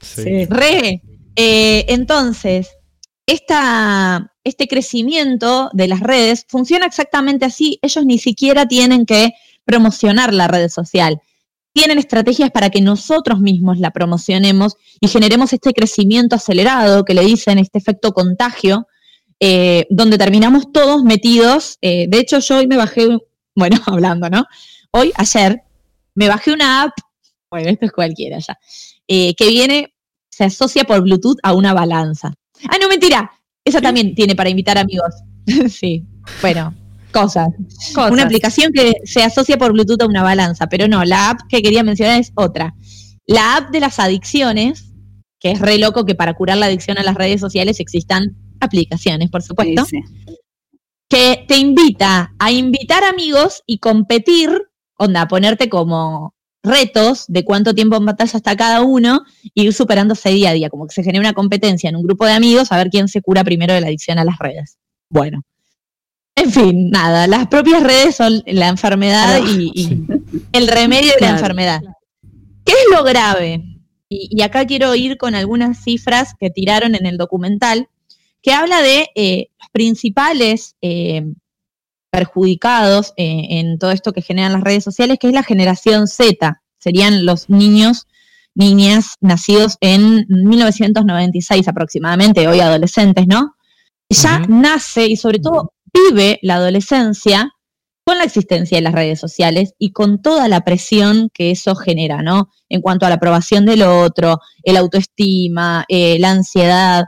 Sí. 0.00 0.22
Sí. 0.22 0.46
Re. 0.46 1.02
Eh, 1.34 1.86
entonces, 1.88 2.68
esta, 3.26 4.32
este 4.44 4.68
crecimiento 4.68 5.70
de 5.72 5.88
las 5.88 6.00
redes 6.00 6.44
funciona 6.48 6.86
exactamente 6.86 7.44
así. 7.44 7.78
Ellos 7.82 8.04
ni 8.04 8.18
siquiera 8.18 8.66
tienen 8.66 9.06
que 9.06 9.32
promocionar 9.64 10.34
la 10.34 10.48
red 10.48 10.68
social. 10.68 11.20
Tienen 11.72 11.98
estrategias 11.98 12.50
para 12.50 12.68
que 12.68 12.82
nosotros 12.82 13.40
mismos 13.40 13.78
la 13.78 13.90
promocionemos 13.90 14.76
y 15.00 15.08
generemos 15.08 15.52
este 15.52 15.72
crecimiento 15.72 16.36
acelerado 16.36 17.04
que 17.04 17.14
le 17.14 17.22
dicen 17.22 17.58
este 17.58 17.78
efecto 17.78 18.12
contagio, 18.12 18.86
eh, 19.44 19.88
donde 19.90 20.18
terminamos 20.18 20.70
todos 20.70 21.02
metidos. 21.02 21.76
eh, 21.80 22.06
de 22.08 22.18
hecho, 22.18 22.38
yo 22.38 22.58
hoy 22.58 22.68
me 22.68 22.76
bajé, 22.76 23.08
bueno, 23.56 23.76
hablando, 23.86 24.30
¿no? 24.30 24.44
Hoy, 24.92 25.12
ayer, 25.16 25.62
me 26.14 26.28
bajé 26.28 26.52
una 26.52 26.82
app, 26.84 26.92
bueno, 27.50 27.68
esto 27.68 27.86
es 27.86 27.90
cualquiera 27.90 28.38
ya, 28.38 28.56
eh, 29.08 29.34
que 29.34 29.48
viene 29.48 29.94
se 30.30 30.44
asocia 30.44 30.84
por 30.84 31.02
Bluetooth 31.02 31.38
a 31.42 31.54
una 31.54 31.74
balanza. 31.74 32.32
Ah, 32.68 32.76
no, 32.80 32.88
mentira. 32.88 33.32
Esa 33.64 33.80
también 33.80 34.14
tiene 34.14 34.36
para 34.36 34.48
invitar 34.48 34.78
amigos. 34.78 35.12
sí, 35.68 36.06
bueno, 36.40 36.72
cosas. 37.12 37.48
Cosas. 37.92 38.12
Una 38.12 38.22
aplicación 38.22 38.72
que 38.72 38.92
se 39.04 39.24
asocia 39.24 39.58
por 39.58 39.72
Bluetooth 39.72 40.02
a 40.02 40.06
una 40.06 40.22
balanza, 40.22 40.68
pero 40.68 40.86
no, 40.86 41.04
la 41.04 41.30
app 41.30 41.40
que 41.48 41.62
quería 41.62 41.82
mencionar 41.82 42.20
es 42.20 42.30
otra. 42.36 42.74
La 43.26 43.56
app 43.56 43.70
de 43.72 43.80
las 43.80 43.98
adicciones, 43.98 44.92
que 45.40 45.50
es 45.50 45.58
re 45.58 45.78
loco 45.78 46.04
que 46.04 46.14
para 46.14 46.34
curar 46.34 46.58
la 46.58 46.66
adicción 46.66 46.96
a 46.96 47.02
las 47.02 47.16
redes 47.16 47.40
sociales 47.40 47.80
existan 47.80 48.36
aplicaciones, 48.62 49.30
por 49.30 49.42
supuesto, 49.42 49.84
Sí, 49.84 50.00
que 51.08 51.44
te 51.46 51.58
invita 51.58 52.34
a 52.38 52.50
invitar 52.50 53.04
amigos 53.04 53.62
y 53.66 53.78
competir, 53.78 54.50
onda, 54.96 55.28
ponerte 55.28 55.68
como 55.68 56.34
retos 56.62 57.24
de 57.28 57.44
cuánto 57.44 57.74
tiempo 57.74 57.96
en 57.96 58.06
batalla 58.06 58.36
está 58.36 58.56
cada 58.56 58.82
uno 58.82 59.22
y 59.52 59.64
ir 59.64 59.74
superándose 59.74 60.30
día 60.30 60.50
a 60.50 60.52
día, 60.54 60.70
como 60.70 60.86
que 60.86 60.94
se 60.94 61.02
genera 61.02 61.20
una 61.20 61.32
competencia 61.34 61.90
en 61.90 61.96
un 61.96 62.02
grupo 62.04 62.24
de 62.24 62.32
amigos 62.32 62.70
a 62.72 62.76
ver 62.76 62.88
quién 62.88 63.08
se 63.08 63.20
cura 63.20 63.44
primero 63.44 63.74
de 63.74 63.80
la 63.80 63.88
adicción 63.88 64.18
a 64.18 64.24
las 64.24 64.38
redes. 64.38 64.78
Bueno. 65.10 65.42
En 66.34 66.50
fin, 66.50 66.88
nada, 66.88 67.26
las 67.26 67.46
propias 67.48 67.82
redes 67.82 68.14
son 68.16 68.42
la 68.46 68.68
enfermedad 68.68 69.40
y, 69.46 69.70
y 69.74 69.84
Sí. 69.88 70.06
el 70.52 70.66
remedio 70.68 71.08
de 71.08 71.12
la 71.12 71.18
Claro. 71.18 71.34
enfermedad. 71.36 71.80
¿Qué 72.64 72.72
es 72.72 72.96
lo 72.96 73.04
grave? 73.04 73.62
Y, 74.08 74.28
y 74.30 74.40
acá 74.42 74.64
quiero 74.66 74.94
ir 74.94 75.18
con 75.18 75.34
algunas 75.34 75.82
cifras 75.84 76.32
que 76.40 76.48
tiraron 76.48 76.94
en 76.94 77.04
el 77.04 77.18
documental, 77.18 77.88
que 78.42 78.52
habla 78.52 78.82
de 78.82 79.08
eh, 79.14 79.48
los 79.58 79.68
principales 79.70 80.76
eh, 80.82 81.22
perjudicados 82.10 83.14
eh, 83.16 83.46
en 83.50 83.78
todo 83.78 83.90
esto 83.90 84.12
que 84.12 84.22
generan 84.22 84.52
las 84.52 84.62
redes 84.62 84.84
sociales, 84.84 85.18
que 85.18 85.28
es 85.28 85.32
la 85.32 85.42
generación 85.42 86.06
Z. 86.06 86.60
Serían 86.78 87.24
los 87.24 87.48
niños, 87.48 88.06
niñas 88.54 89.14
nacidos 89.20 89.78
en 89.80 90.26
1996 90.28 91.68
aproximadamente, 91.68 92.48
hoy 92.48 92.60
adolescentes, 92.60 93.26
¿no? 93.26 93.54
Ya 94.10 94.40
nace 94.40 95.06
y 95.06 95.16
sobre 95.16 95.38
todo 95.38 95.72
vive 95.92 96.38
la 96.42 96.56
adolescencia 96.56 97.50
con 98.04 98.18
la 98.18 98.24
existencia 98.24 98.76
de 98.76 98.82
las 98.82 98.92
redes 98.92 99.20
sociales 99.20 99.74
y 99.78 99.92
con 99.92 100.20
toda 100.20 100.48
la 100.48 100.62
presión 100.62 101.30
que 101.32 101.50
eso 101.50 101.74
genera, 101.76 102.22
¿no? 102.22 102.50
En 102.68 102.82
cuanto 102.82 103.06
a 103.06 103.08
la 103.08 103.14
aprobación 103.14 103.64
del 103.64 103.82
otro, 103.82 104.40
el 104.64 104.76
autoestima, 104.76 105.84
eh, 105.88 106.18
la 106.18 106.30
ansiedad. 106.30 107.04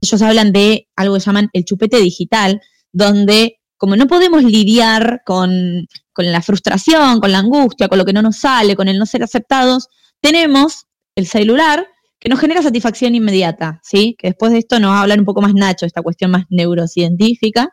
Ellos 0.00 0.22
hablan 0.22 0.52
de 0.52 0.88
algo 0.94 1.14
que 1.14 1.20
llaman 1.20 1.50
el 1.52 1.64
chupete 1.64 1.98
digital, 1.98 2.60
donde 2.92 3.58
como 3.76 3.96
no 3.96 4.06
podemos 4.06 4.42
lidiar 4.42 5.22
con, 5.24 5.86
la 6.16 6.42
frustración, 6.42 7.20
con 7.20 7.32
la 7.32 7.38
angustia, 7.38 7.88
con 7.88 7.98
lo 7.98 8.04
que 8.04 8.12
no 8.12 8.22
nos 8.22 8.38
sale, 8.38 8.74
con 8.74 8.88
el 8.88 8.98
no 8.98 9.06
ser 9.06 9.22
aceptados, 9.22 9.88
tenemos 10.20 10.86
el 11.14 11.26
celular 11.26 11.86
que 12.18 12.30
nos 12.30 12.40
genera 12.40 12.62
satisfacción 12.62 13.14
inmediata, 13.14 13.80
¿sí? 13.82 14.16
Que 14.18 14.28
después 14.28 14.52
de 14.52 14.58
esto 14.58 14.80
nos 14.80 14.92
va 14.92 14.98
a 14.98 15.02
hablar 15.02 15.18
un 15.18 15.26
poco 15.26 15.42
más 15.42 15.52
Nacho, 15.52 15.84
esta 15.84 16.02
cuestión 16.02 16.30
más 16.30 16.44
neurocientífica, 16.48 17.68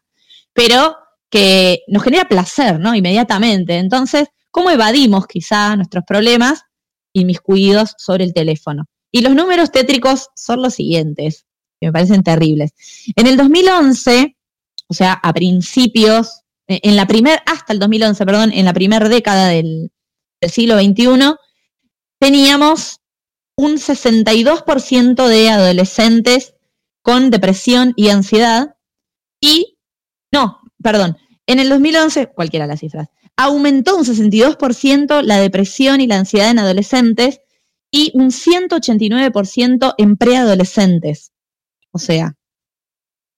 pero 0.51 0.95
que 1.29 1.79
nos 1.87 2.03
genera 2.03 2.25
placer, 2.25 2.79
¿no? 2.79 2.93
Inmediatamente. 2.93 3.77
Entonces, 3.77 4.27
¿cómo 4.51 4.69
evadimos 4.69 5.25
quizá 5.25 5.75
nuestros 5.77 6.03
problemas 6.05 6.63
inmiscuidos 7.13 7.95
sobre 7.97 8.25
el 8.25 8.33
teléfono? 8.33 8.85
Y 9.09 9.21
los 9.21 9.33
números 9.33 9.71
tétricos 9.71 10.27
son 10.35 10.61
los 10.61 10.73
siguientes, 10.73 11.45
que 11.79 11.87
me 11.87 11.93
parecen 11.93 12.23
terribles. 12.23 12.71
En 13.15 13.27
el 13.27 13.37
2011, 13.37 14.35
o 14.87 14.93
sea, 14.93 15.13
a 15.13 15.33
principios, 15.33 16.41
eh, 16.67 16.79
en 16.83 16.95
la 16.95 17.07
primer, 17.07 17.41
hasta 17.45 17.73
el 17.73 17.79
2011, 17.79 18.25
perdón, 18.25 18.51
en 18.53 18.65
la 18.65 18.73
primera 18.73 19.07
década 19.09 19.49
del, 19.49 19.91
del 20.41 20.51
siglo 20.51 20.79
XXI, 20.79 21.35
teníamos 22.19 23.01
un 23.55 23.73
62% 23.73 25.27
de 25.27 25.49
adolescentes 25.49 26.55
con 27.01 27.29
depresión 27.29 27.93
y 27.95 28.09
ansiedad 28.09 28.75
y, 29.39 29.77
no, 30.31 30.61
perdón, 30.81 31.17
en 31.45 31.59
el 31.59 31.69
2011, 31.69 32.27
cualquiera 32.27 32.65
de 32.65 32.73
las 32.73 32.79
cifras, 32.79 33.09
aumentó 33.35 33.97
un 33.97 34.05
62% 34.05 35.21
la 35.21 35.39
depresión 35.39 35.99
y 36.01 36.07
la 36.07 36.17
ansiedad 36.17 36.49
en 36.49 36.59
adolescentes 36.59 37.41
y 37.91 38.11
un 38.15 38.31
189% 38.31 39.95
en 39.97 40.17
preadolescentes. 40.17 41.32
O 41.93 41.99
sea, 41.99 42.33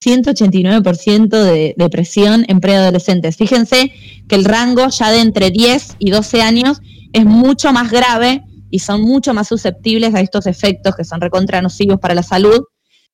189% 0.03 1.29
de 1.29 1.75
depresión 1.77 2.45
en 2.47 2.59
preadolescentes. 2.59 3.37
Fíjense 3.37 3.91
que 4.27 4.35
el 4.35 4.45
rango 4.45 4.87
ya 4.89 5.11
de 5.11 5.21
entre 5.21 5.51
10 5.51 5.97
y 5.99 6.11
12 6.11 6.41
años 6.41 6.81
es 7.13 7.25
mucho 7.25 7.71
más 7.73 7.91
grave 7.91 8.43
y 8.69 8.79
son 8.79 9.01
mucho 9.01 9.33
más 9.33 9.47
susceptibles 9.47 10.15
a 10.15 10.21
estos 10.21 10.47
efectos 10.47 10.95
que 10.95 11.03
son 11.03 11.21
recontra 11.21 11.61
nocivos 11.61 11.99
para 11.99 12.15
la 12.15 12.23
salud 12.23 12.63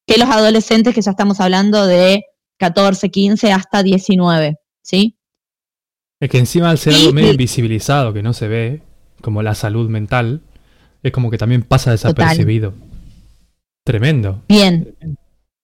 que 0.05 0.17
los 0.17 0.29
adolescentes 0.29 0.95
que 0.95 1.01
ya 1.01 1.11
estamos 1.11 1.39
hablando 1.39 1.85
de 1.85 2.23
14, 2.57 3.09
15 3.09 3.51
hasta 3.51 3.83
19, 3.83 4.57
¿sí? 4.81 5.17
Es 6.19 6.29
que 6.29 6.37
encima 6.37 6.69
al 6.69 6.77
ser 6.77 6.93
algo 6.93 7.13
medio 7.13 7.31
invisibilizado, 7.31 8.13
que 8.13 8.21
no 8.21 8.33
se 8.33 8.47
ve, 8.47 8.81
como 9.21 9.41
la 9.41 9.55
salud 9.55 9.89
mental, 9.89 10.41
es 11.01 11.11
como 11.11 11.31
que 11.31 11.37
también 11.37 11.63
pasa 11.63 11.91
desapercibido. 11.91 12.73
Tremendo. 13.83 14.43
Bien, 14.47 14.95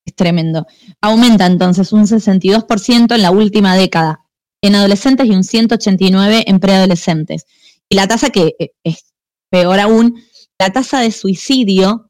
es 0.07 0.15
tremendo. 0.15 0.65
Aumenta 1.01 1.45
entonces 1.45 1.91
un 1.93 2.07
62% 2.07 3.13
en 3.13 3.21
la 3.21 3.29
última 3.31 3.75
década 3.75 4.21
en 4.61 4.73
adolescentes 4.75 5.27
y 5.27 5.31
un 5.31 5.43
189 5.43 6.45
en 6.47 6.59
preadolescentes. 6.59 7.45
Y 7.89 7.95
la 7.95 8.07
tasa 8.07 8.29
que 8.31 8.55
eh, 8.57 8.71
es 8.83 9.13
peor 9.49 9.79
aún, 9.79 10.19
la 10.59 10.71
tasa 10.71 10.99
de 11.01 11.11
suicidio 11.11 12.09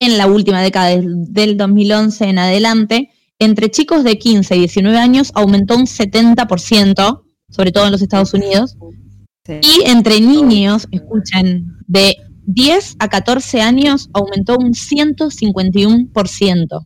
en 0.00 0.18
la 0.18 0.26
última 0.26 0.60
década 0.62 0.88
del, 0.88 1.32
del 1.32 1.56
2011 1.56 2.24
en 2.26 2.38
adelante, 2.38 3.10
entre 3.38 3.70
chicos 3.70 4.04
de 4.04 4.18
15 4.18 4.56
y 4.56 4.58
19 4.60 4.96
años 4.98 5.30
aumentó 5.34 5.76
un 5.76 5.86
70%, 5.86 7.22
sobre 7.50 7.72
todo 7.72 7.86
en 7.86 7.92
los 7.92 8.02
Estados 8.02 8.34
Unidos, 8.34 8.76
Sí. 9.44 9.54
y 9.60 9.82
entre 9.90 10.20
niños, 10.20 10.86
escuchen, 10.92 11.66
de 11.88 12.14
10 12.46 12.94
a 13.00 13.08
14 13.08 13.60
años 13.60 14.08
aumentó 14.12 14.56
un 14.56 14.72
151%. 14.72 16.84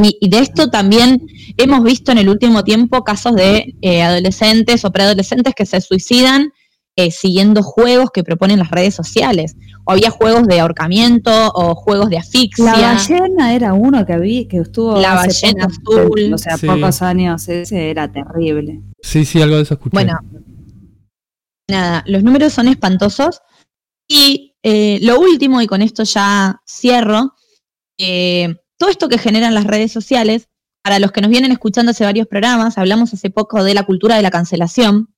Y, 0.00 0.16
y 0.20 0.28
de 0.28 0.38
esto 0.38 0.70
también 0.70 1.26
hemos 1.56 1.82
visto 1.82 2.12
en 2.12 2.18
el 2.18 2.28
último 2.28 2.62
tiempo 2.64 3.02
casos 3.04 3.34
de 3.34 3.74
eh, 3.82 4.02
adolescentes 4.02 4.84
o 4.84 4.92
preadolescentes 4.92 5.54
que 5.54 5.66
se 5.66 5.80
suicidan 5.80 6.52
eh, 6.96 7.10
siguiendo 7.10 7.62
juegos 7.62 8.10
que 8.12 8.24
proponen 8.24 8.58
las 8.58 8.70
redes 8.70 8.94
sociales. 8.94 9.56
O 9.84 9.92
había 9.92 10.10
juegos 10.10 10.46
de 10.46 10.60
ahorcamiento 10.60 11.30
o 11.54 11.74
juegos 11.74 12.10
de 12.10 12.18
asfixia. 12.18 12.64
La 12.76 12.94
ballena 12.94 13.54
era 13.54 13.72
uno 13.74 14.04
que 14.06 14.18
vi 14.18 14.46
que 14.48 14.58
estuvo 14.58 15.00
La 15.00 15.20
hace 15.20 15.46
ballena 15.52 15.68
poco, 15.84 15.98
azul. 16.00 16.32
o 16.34 16.38
sea, 16.38 16.56
Sí. 16.56 16.66
pocos 16.66 17.02
años, 17.02 17.48
ese 17.48 17.90
era 17.90 18.10
terrible. 18.10 18.80
Sí, 19.02 19.24
sí, 19.24 19.40
algo 19.40 19.56
de 19.56 19.62
eso 19.62 19.74
escuché. 19.74 19.94
Bueno, 19.94 20.18
nada, 21.68 22.04
los 22.06 22.22
números 22.22 22.52
son 22.52 22.68
espantosos. 22.68 23.40
Y 24.08 24.54
eh, 24.62 24.98
lo 25.02 25.20
último, 25.20 25.60
y 25.62 25.66
con 25.66 25.82
esto 25.82 26.02
ya 26.04 26.60
cierro, 26.68 27.34
eh, 27.98 28.54
todo 28.78 28.88
esto 28.88 29.08
que 29.08 29.18
generan 29.18 29.54
las 29.54 29.64
redes 29.64 29.92
sociales, 29.92 30.48
para 30.82 30.98
los 30.98 31.12
que 31.12 31.20
nos 31.20 31.30
vienen 31.30 31.52
escuchando 31.52 31.90
hace 31.90 32.04
varios 32.04 32.26
programas, 32.26 32.78
hablamos 32.78 33.12
hace 33.12 33.30
poco 33.30 33.62
de 33.62 33.74
la 33.74 33.82
cultura 33.82 34.16
de 34.16 34.22
la 34.22 34.30
cancelación, 34.30 35.12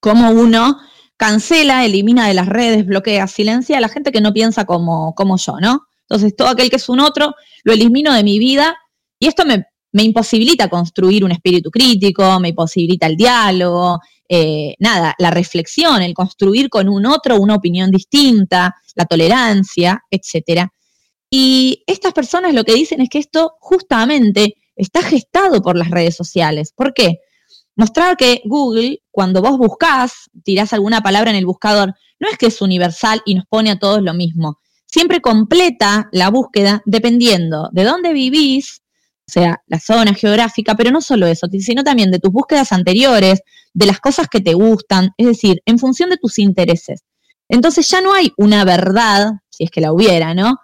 cómo 0.00 0.30
uno 0.30 0.78
cancela, 1.16 1.84
elimina 1.84 2.28
de 2.28 2.34
las 2.34 2.46
redes, 2.46 2.86
bloquea, 2.86 3.26
silencia 3.26 3.78
a 3.78 3.80
la 3.80 3.88
gente 3.88 4.12
que 4.12 4.20
no 4.20 4.32
piensa 4.32 4.66
como, 4.66 5.14
como 5.14 5.38
yo, 5.38 5.58
¿no? 5.60 5.86
Entonces, 6.02 6.36
todo 6.36 6.48
aquel 6.48 6.70
que 6.70 6.76
es 6.76 6.88
un 6.88 7.00
otro, 7.00 7.34
lo 7.64 7.72
elimino 7.72 8.12
de 8.12 8.22
mi 8.22 8.38
vida 8.38 8.76
y 9.18 9.26
esto 9.26 9.44
me, 9.44 9.64
me 9.92 10.02
imposibilita 10.02 10.68
construir 10.68 11.24
un 11.24 11.32
espíritu 11.32 11.70
crítico, 11.70 12.38
me 12.38 12.50
imposibilita 12.50 13.06
el 13.06 13.16
diálogo, 13.16 13.98
eh, 14.28 14.74
nada, 14.78 15.14
la 15.18 15.30
reflexión, 15.30 16.02
el 16.02 16.12
construir 16.12 16.68
con 16.68 16.88
un 16.88 17.06
otro 17.06 17.36
una 17.36 17.54
opinión 17.54 17.90
distinta, 17.90 18.74
la 18.94 19.06
tolerancia, 19.06 20.02
etcétera. 20.10 20.70
Y 21.30 21.82
estas 21.86 22.12
personas 22.12 22.54
lo 22.54 22.64
que 22.64 22.74
dicen 22.74 23.00
es 23.00 23.08
que 23.08 23.18
esto 23.18 23.56
justamente 23.58 24.56
está 24.76 25.02
gestado 25.02 25.62
por 25.62 25.76
las 25.76 25.90
redes 25.90 26.14
sociales. 26.14 26.72
¿Por 26.74 26.94
qué? 26.94 27.18
Mostrar 27.74 28.16
que 28.16 28.42
Google, 28.44 29.02
cuando 29.10 29.42
vos 29.42 29.58
buscás, 29.58 30.30
tirás 30.44 30.72
alguna 30.72 31.02
palabra 31.02 31.30
en 31.30 31.36
el 31.36 31.46
buscador, 31.46 31.94
no 32.18 32.28
es 32.28 32.38
que 32.38 32.46
es 32.46 32.62
universal 32.62 33.22
y 33.26 33.34
nos 33.34 33.44
pone 33.46 33.70
a 33.70 33.78
todos 33.78 34.02
lo 34.02 34.14
mismo. 34.14 34.60
Siempre 34.86 35.20
completa 35.20 36.08
la 36.12 36.30
búsqueda 36.30 36.82
dependiendo 36.86 37.68
de 37.72 37.84
dónde 37.84 38.12
vivís, 38.12 38.82
o 39.28 39.32
sea, 39.32 39.60
la 39.66 39.80
zona 39.80 40.14
geográfica, 40.14 40.76
pero 40.76 40.90
no 40.90 41.00
solo 41.00 41.26
eso, 41.26 41.48
sino 41.58 41.82
también 41.82 42.10
de 42.10 42.20
tus 42.20 42.30
búsquedas 42.30 42.72
anteriores, 42.72 43.40
de 43.74 43.86
las 43.86 44.00
cosas 44.00 44.28
que 44.28 44.40
te 44.40 44.54
gustan, 44.54 45.10
es 45.18 45.26
decir, 45.26 45.60
en 45.66 45.78
función 45.78 46.08
de 46.08 46.16
tus 46.16 46.38
intereses. 46.38 47.02
Entonces 47.48 47.88
ya 47.90 48.00
no 48.00 48.14
hay 48.14 48.32
una 48.38 48.64
verdad, 48.64 49.32
si 49.50 49.64
es 49.64 49.70
que 49.70 49.80
la 49.80 49.92
hubiera, 49.92 50.32
¿no? 50.32 50.56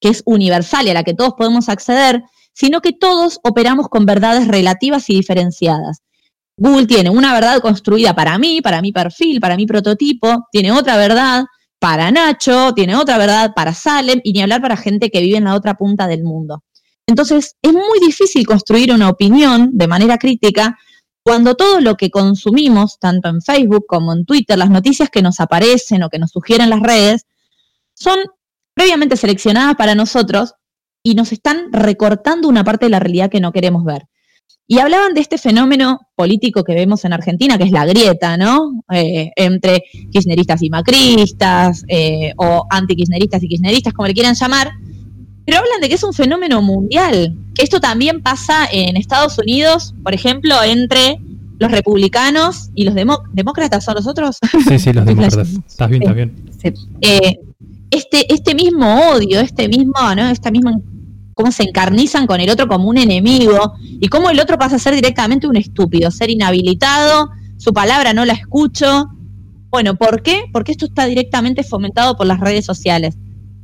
Que 0.00 0.08
es 0.08 0.22
universal 0.26 0.86
y 0.86 0.90
a 0.90 0.94
la 0.94 1.04
que 1.04 1.14
todos 1.14 1.34
podemos 1.36 1.68
acceder, 1.68 2.22
sino 2.52 2.80
que 2.80 2.92
todos 2.92 3.38
operamos 3.42 3.88
con 3.88 4.06
verdades 4.06 4.48
relativas 4.48 5.08
y 5.10 5.14
diferenciadas. 5.14 6.02
Google 6.56 6.86
tiene 6.86 7.10
una 7.10 7.34
verdad 7.34 7.60
construida 7.60 8.14
para 8.14 8.38
mí, 8.38 8.62
para 8.62 8.80
mi 8.80 8.92
perfil, 8.92 9.40
para 9.40 9.56
mi 9.56 9.66
prototipo, 9.66 10.46
tiene 10.50 10.72
otra 10.72 10.96
verdad 10.96 11.44
para 11.78 12.10
Nacho, 12.10 12.72
tiene 12.74 12.96
otra 12.96 13.18
verdad 13.18 13.52
para 13.54 13.74
Salem 13.74 14.20
y 14.24 14.32
ni 14.32 14.40
hablar 14.40 14.62
para 14.62 14.76
gente 14.76 15.10
que 15.10 15.20
vive 15.20 15.36
en 15.36 15.44
la 15.44 15.54
otra 15.54 15.74
punta 15.74 16.06
del 16.06 16.22
mundo. 16.24 16.62
Entonces, 17.06 17.56
es 17.60 17.72
muy 17.72 18.00
difícil 18.00 18.46
construir 18.46 18.92
una 18.92 19.10
opinión 19.10 19.70
de 19.72 19.86
manera 19.86 20.16
crítica 20.18 20.78
cuando 21.22 21.54
todo 21.56 21.80
lo 21.80 21.96
que 21.96 22.10
consumimos, 22.10 22.98
tanto 22.98 23.28
en 23.28 23.42
Facebook 23.42 23.84
como 23.86 24.12
en 24.12 24.24
Twitter, 24.24 24.56
las 24.56 24.70
noticias 24.70 25.10
que 25.10 25.22
nos 25.22 25.40
aparecen 25.40 26.02
o 26.02 26.08
que 26.08 26.18
nos 26.18 26.30
sugieren 26.30 26.70
las 26.70 26.80
redes, 26.80 27.26
son 27.94 28.18
previamente 28.76 29.16
seleccionadas 29.16 29.74
para 29.74 29.94
nosotros 29.94 30.52
y 31.02 31.14
nos 31.14 31.32
están 31.32 31.72
recortando 31.72 32.46
una 32.46 32.62
parte 32.62 32.86
de 32.86 32.90
la 32.90 33.00
realidad 33.00 33.30
que 33.30 33.40
no 33.40 33.50
queremos 33.52 33.84
ver. 33.84 34.02
Y 34.68 34.80
hablaban 34.80 35.14
de 35.14 35.20
este 35.20 35.38
fenómeno 35.38 36.00
político 36.14 36.62
que 36.62 36.74
vemos 36.74 37.04
en 37.04 37.12
Argentina, 37.12 37.56
que 37.56 37.64
es 37.64 37.70
la 37.70 37.86
grieta, 37.86 38.36
¿no? 38.36 38.82
Eh, 38.92 39.30
entre 39.36 39.82
kirchneristas 40.12 40.60
y 40.62 40.68
macristas, 40.70 41.84
eh, 41.88 42.32
o 42.36 42.66
antikirchneristas 42.68 43.42
y 43.44 43.48
kirchneristas, 43.48 43.92
como 43.94 44.08
le 44.08 44.14
quieran 44.14 44.34
llamar, 44.34 44.72
pero 45.46 45.58
hablan 45.58 45.80
de 45.80 45.88
que 45.88 45.94
es 45.94 46.02
un 46.02 46.12
fenómeno 46.12 46.60
mundial. 46.62 47.36
Esto 47.56 47.80
también 47.80 48.22
pasa 48.22 48.66
en 48.70 48.96
Estados 48.96 49.38
Unidos, 49.38 49.94
por 50.02 50.12
ejemplo, 50.14 50.56
entre 50.64 51.18
los 51.60 51.70
republicanos 51.70 52.68
y 52.74 52.84
los 52.84 52.94
demo- 52.94 53.22
demócratas, 53.32 53.84
¿son 53.84 53.94
los 53.94 54.06
otros? 54.08 54.36
Sí, 54.68 54.78
sí, 54.80 54.92
los 54.92 55.04
demócratas. 55.06 55.48
Estás 55.66 55.88
bien, 55.88 56.02
estás 56.02 56.14
bien. 56.16 56.50
Sí. 56.60 56.72
Eh, 57.00 57.38
este, 57.90 58.32
este 58.32 58.54
mismo 58.54 59.10
odio, 59.12 59.40
este 59.40 59.68
mismo, 59.68 60.14
¿no? 60.14 60.28
Esta 60.28 60.50
misma 60.50 60.76
cómo 61.36 61.52
se 61.52 61.64
encarnizan 61.64 62.26
con 62.26 62.40
el 62.40 62.48
otro 62.48 62.66
como 62.66 62.88
un 62.88 62.96
enemigo 62.96 63.74
y 63.82 64.08
cómo 64.08 64.30
el 64.30 64.40
otro 64.40 64.56
pasa 64.56 64.76
a 64.76 64.78
ser 64.78 64.94
directamente 64.94 65.46
un 65.46 65.56
estúpido, 65.56 66.10
ser 66.10 66.30
inhabilitado, 66.30 67.28
su 67.58 67.74
palabra 67.74 68.14
no 68.14 68.24
la 68.24 68.32
escucho. 68.32 69.10
Bueno, 69.68 69.96
¿por 69.96 70.22
qué? 70.22 70.44
Porque 70.50 70.72
esto 70.72 70.86
está 70.86 71.04
directamente 71.04 71.62
fomentado 71.62 72.16
por 72.16 72.26
las 72.26 72.40
redes 72.40 72.64
sociales. 72.64 73.18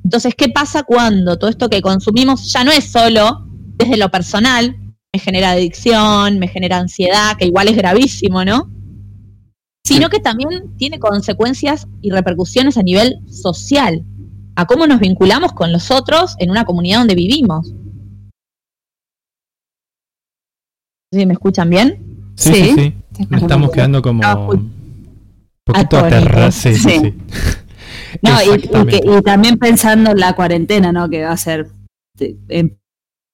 Entonces, 0.04 0.34
¿qué 0.34 0.50
pasa 0.50 0.82
cuando 0.82 1.38
todo 1.38 1.48
esto 1.48 1.70
que 1.70 1.80
consumimos 1.80 2.52
ya 2.52 2.62
no 2.62 2.70
es 2.72 2.84
solo 2.84 3.46
desde 3.78 3.96
lo 3.96 4.10
personal, 4.10 4.76
me 5.10 5.18
genera 5.18 5.52
adicción, 5.52 6.38
me 6.38 6.48
genera 6.48 6.76
ansiedad, 6.76 7.38
que 7.38 7.46
igual 7.46 7.68
es 7.68 7.76
gravísimo, 7.76 8.44
¿no? 8.44 8.70
Sino 9.84 10.10
que 10.10 10.20
también 10.20 10.76
tiene 10.76 10.98
consecuencias 10.98 11.86
y 12.02 12.10
repercusiones 12.10 12.76
a 12.76 12.82
nivel 12.82 13.18
social, 13.30 14.04
a 14.56 14.66
cómo 14.66 14.86
nos 14.86 15.00
vinculamos 15.00 15.52
con 15.52 15.72
los 15.72 15.90
otros 15.90 16.36
en 16.38 16.50
una 16.50 16.64
comunidad 16.64 16.98
donde 16.98 17.14
vivimos. 17.14 17.72
¿Sí, 21.12 21.26
¿Me 21.26 21.34
escuchan 21.34 21.68
bien? 21.70 22.32
Sí, 22.36 22.54
sí, 22.54 22.62
Sí. 22.74 22.94
sí. 23.16 23.26
Nos 23.28 23.42
estamos 23.42 23.70
quedando 23.70 24.00
como 24.00 24.22
Ah, 24.24 24.36
un 24.36 24.72
poquito 25.64 25.98
Atónitos. 25.98 26.18
aterrados. 26.22 26.54
Sí, 26.54 26.74
sí, 26.74 26.88
Sí. 26.90 27.14
No, 28.22 28.30
y- 28.42 28.48
y, 28.48 28.52
Exactamente. 28.54 29.00
que- 29.00 29.18
y 29.18 29.22
también 29.22 29.58
pensando 29.58 30.10
en 30.10 30.18
la 30.20 30.34
cuarentena, 30.34 30.92
¿no? 30.92 31.08
Que 31.08 31.24
va 31.24 31.32
a 31.32 31.36
ser 31.36 31.68
en- 32.48 32.78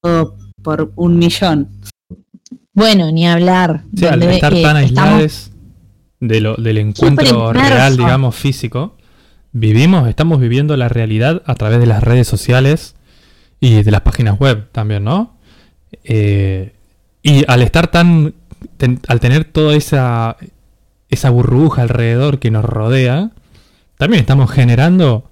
todo 0.02 0.36
por 0.62 0.92
un 0.96 1.18
millón. 1.18 1.68
Bueno, 2.74 3.10
ni 3.10 3.26
hablar. 3.26 3.84
Sí, 3.96 4.06
al 4.06 4.22
estar 4.22 4.52
eh, 4.54 4.62
tan 4.62 4.76
estamos- 4.76 5.10
aislados 5.12 5.50
de 6.20 6.40
lo, 6.40 6.54
del 6.56 6.78
encuentro 6.78 7.52
real, 7.52 7.96
digamos, 7.96 8.34
físico, 8.36 8.96
vivimos, 9.58 10.08
estamos 10.08 10.40
viviendo 10.40 10.76
la 10.76 10.88
realidad 10.88 11.42
a 11.46 11.54
través 11.54 11.80
de 11.80 11.86
las 11.86 12.02
redes 12.02 12.26
sociales 12.26 12.94
y 13.60 13.82
de 13.82 13.90
las 13.90 14.02
páginas 14.02 14.38
web 14.38 14.68
también, 14.72 15.04
¿no? 15.04 15.36
Eh, 16.04 16.72
y 17.22 17.44
al 17.48 17.62
estar 17.62 17.88
tan, 17.88 18.34
al 19.08 19.20
tener 19.20 19.44
toda 19.44 19.74
esa, 19.74 20.36
esa 21.10 21.30
burbuja 21.30 21.82
alrededor 21.82 22.38
que 22.38 22.50
nos 22.50 22.64
rodea, 22.64 23.30
también 23.96 24.20
estamos 24.20 24.50
generando 24.50 25.30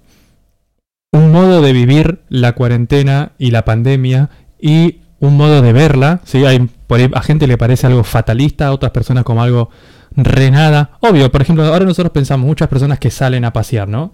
un 1.11 1.31
modo 1.31 1.61
de 1.61 1.73
vivir 1.73 2.21
la 2.29 2.53
cuarentena 2.53 3.31
y 3.37 3.51
la 3.51 3.63
pandemia 3.65 4.29
y 4.59 4.99
un 5.19 5.37
modo 5.37 5.61
de 5.61 5.73
verla. 5.73 6.21
¿sí? 6.25 6.45
Hay, 6.45 6.69
por 6.87 6.99
ahí 6.99 7.09
a 7.13 7.21
gente 7.21 7.47
le 7.47 7.57
parece 7.57 7.87
algo 7.87 8.03
fatalista, 8.03 8.67
a 8.67 8.73
otras 8.73 8.91
personas 8.91 9.23
como 9.23 9.41
algo 9.41 9.69
renada. 10.15 10.97
Obvio, 10.99 11.31
por 11.31 11.41
ejemplo, 11.41 11.63
ahora 11.65 11.85
nosotros 11.85 12.11
pensamos 12.11 12.45
muchas 12.45 12.67
personas 12.67 12.99
que 12.99 13.11
salen 13.11 13.45
a 13.45 13.53
pasear, 13.53 13.87
¿no? 13.87 14.13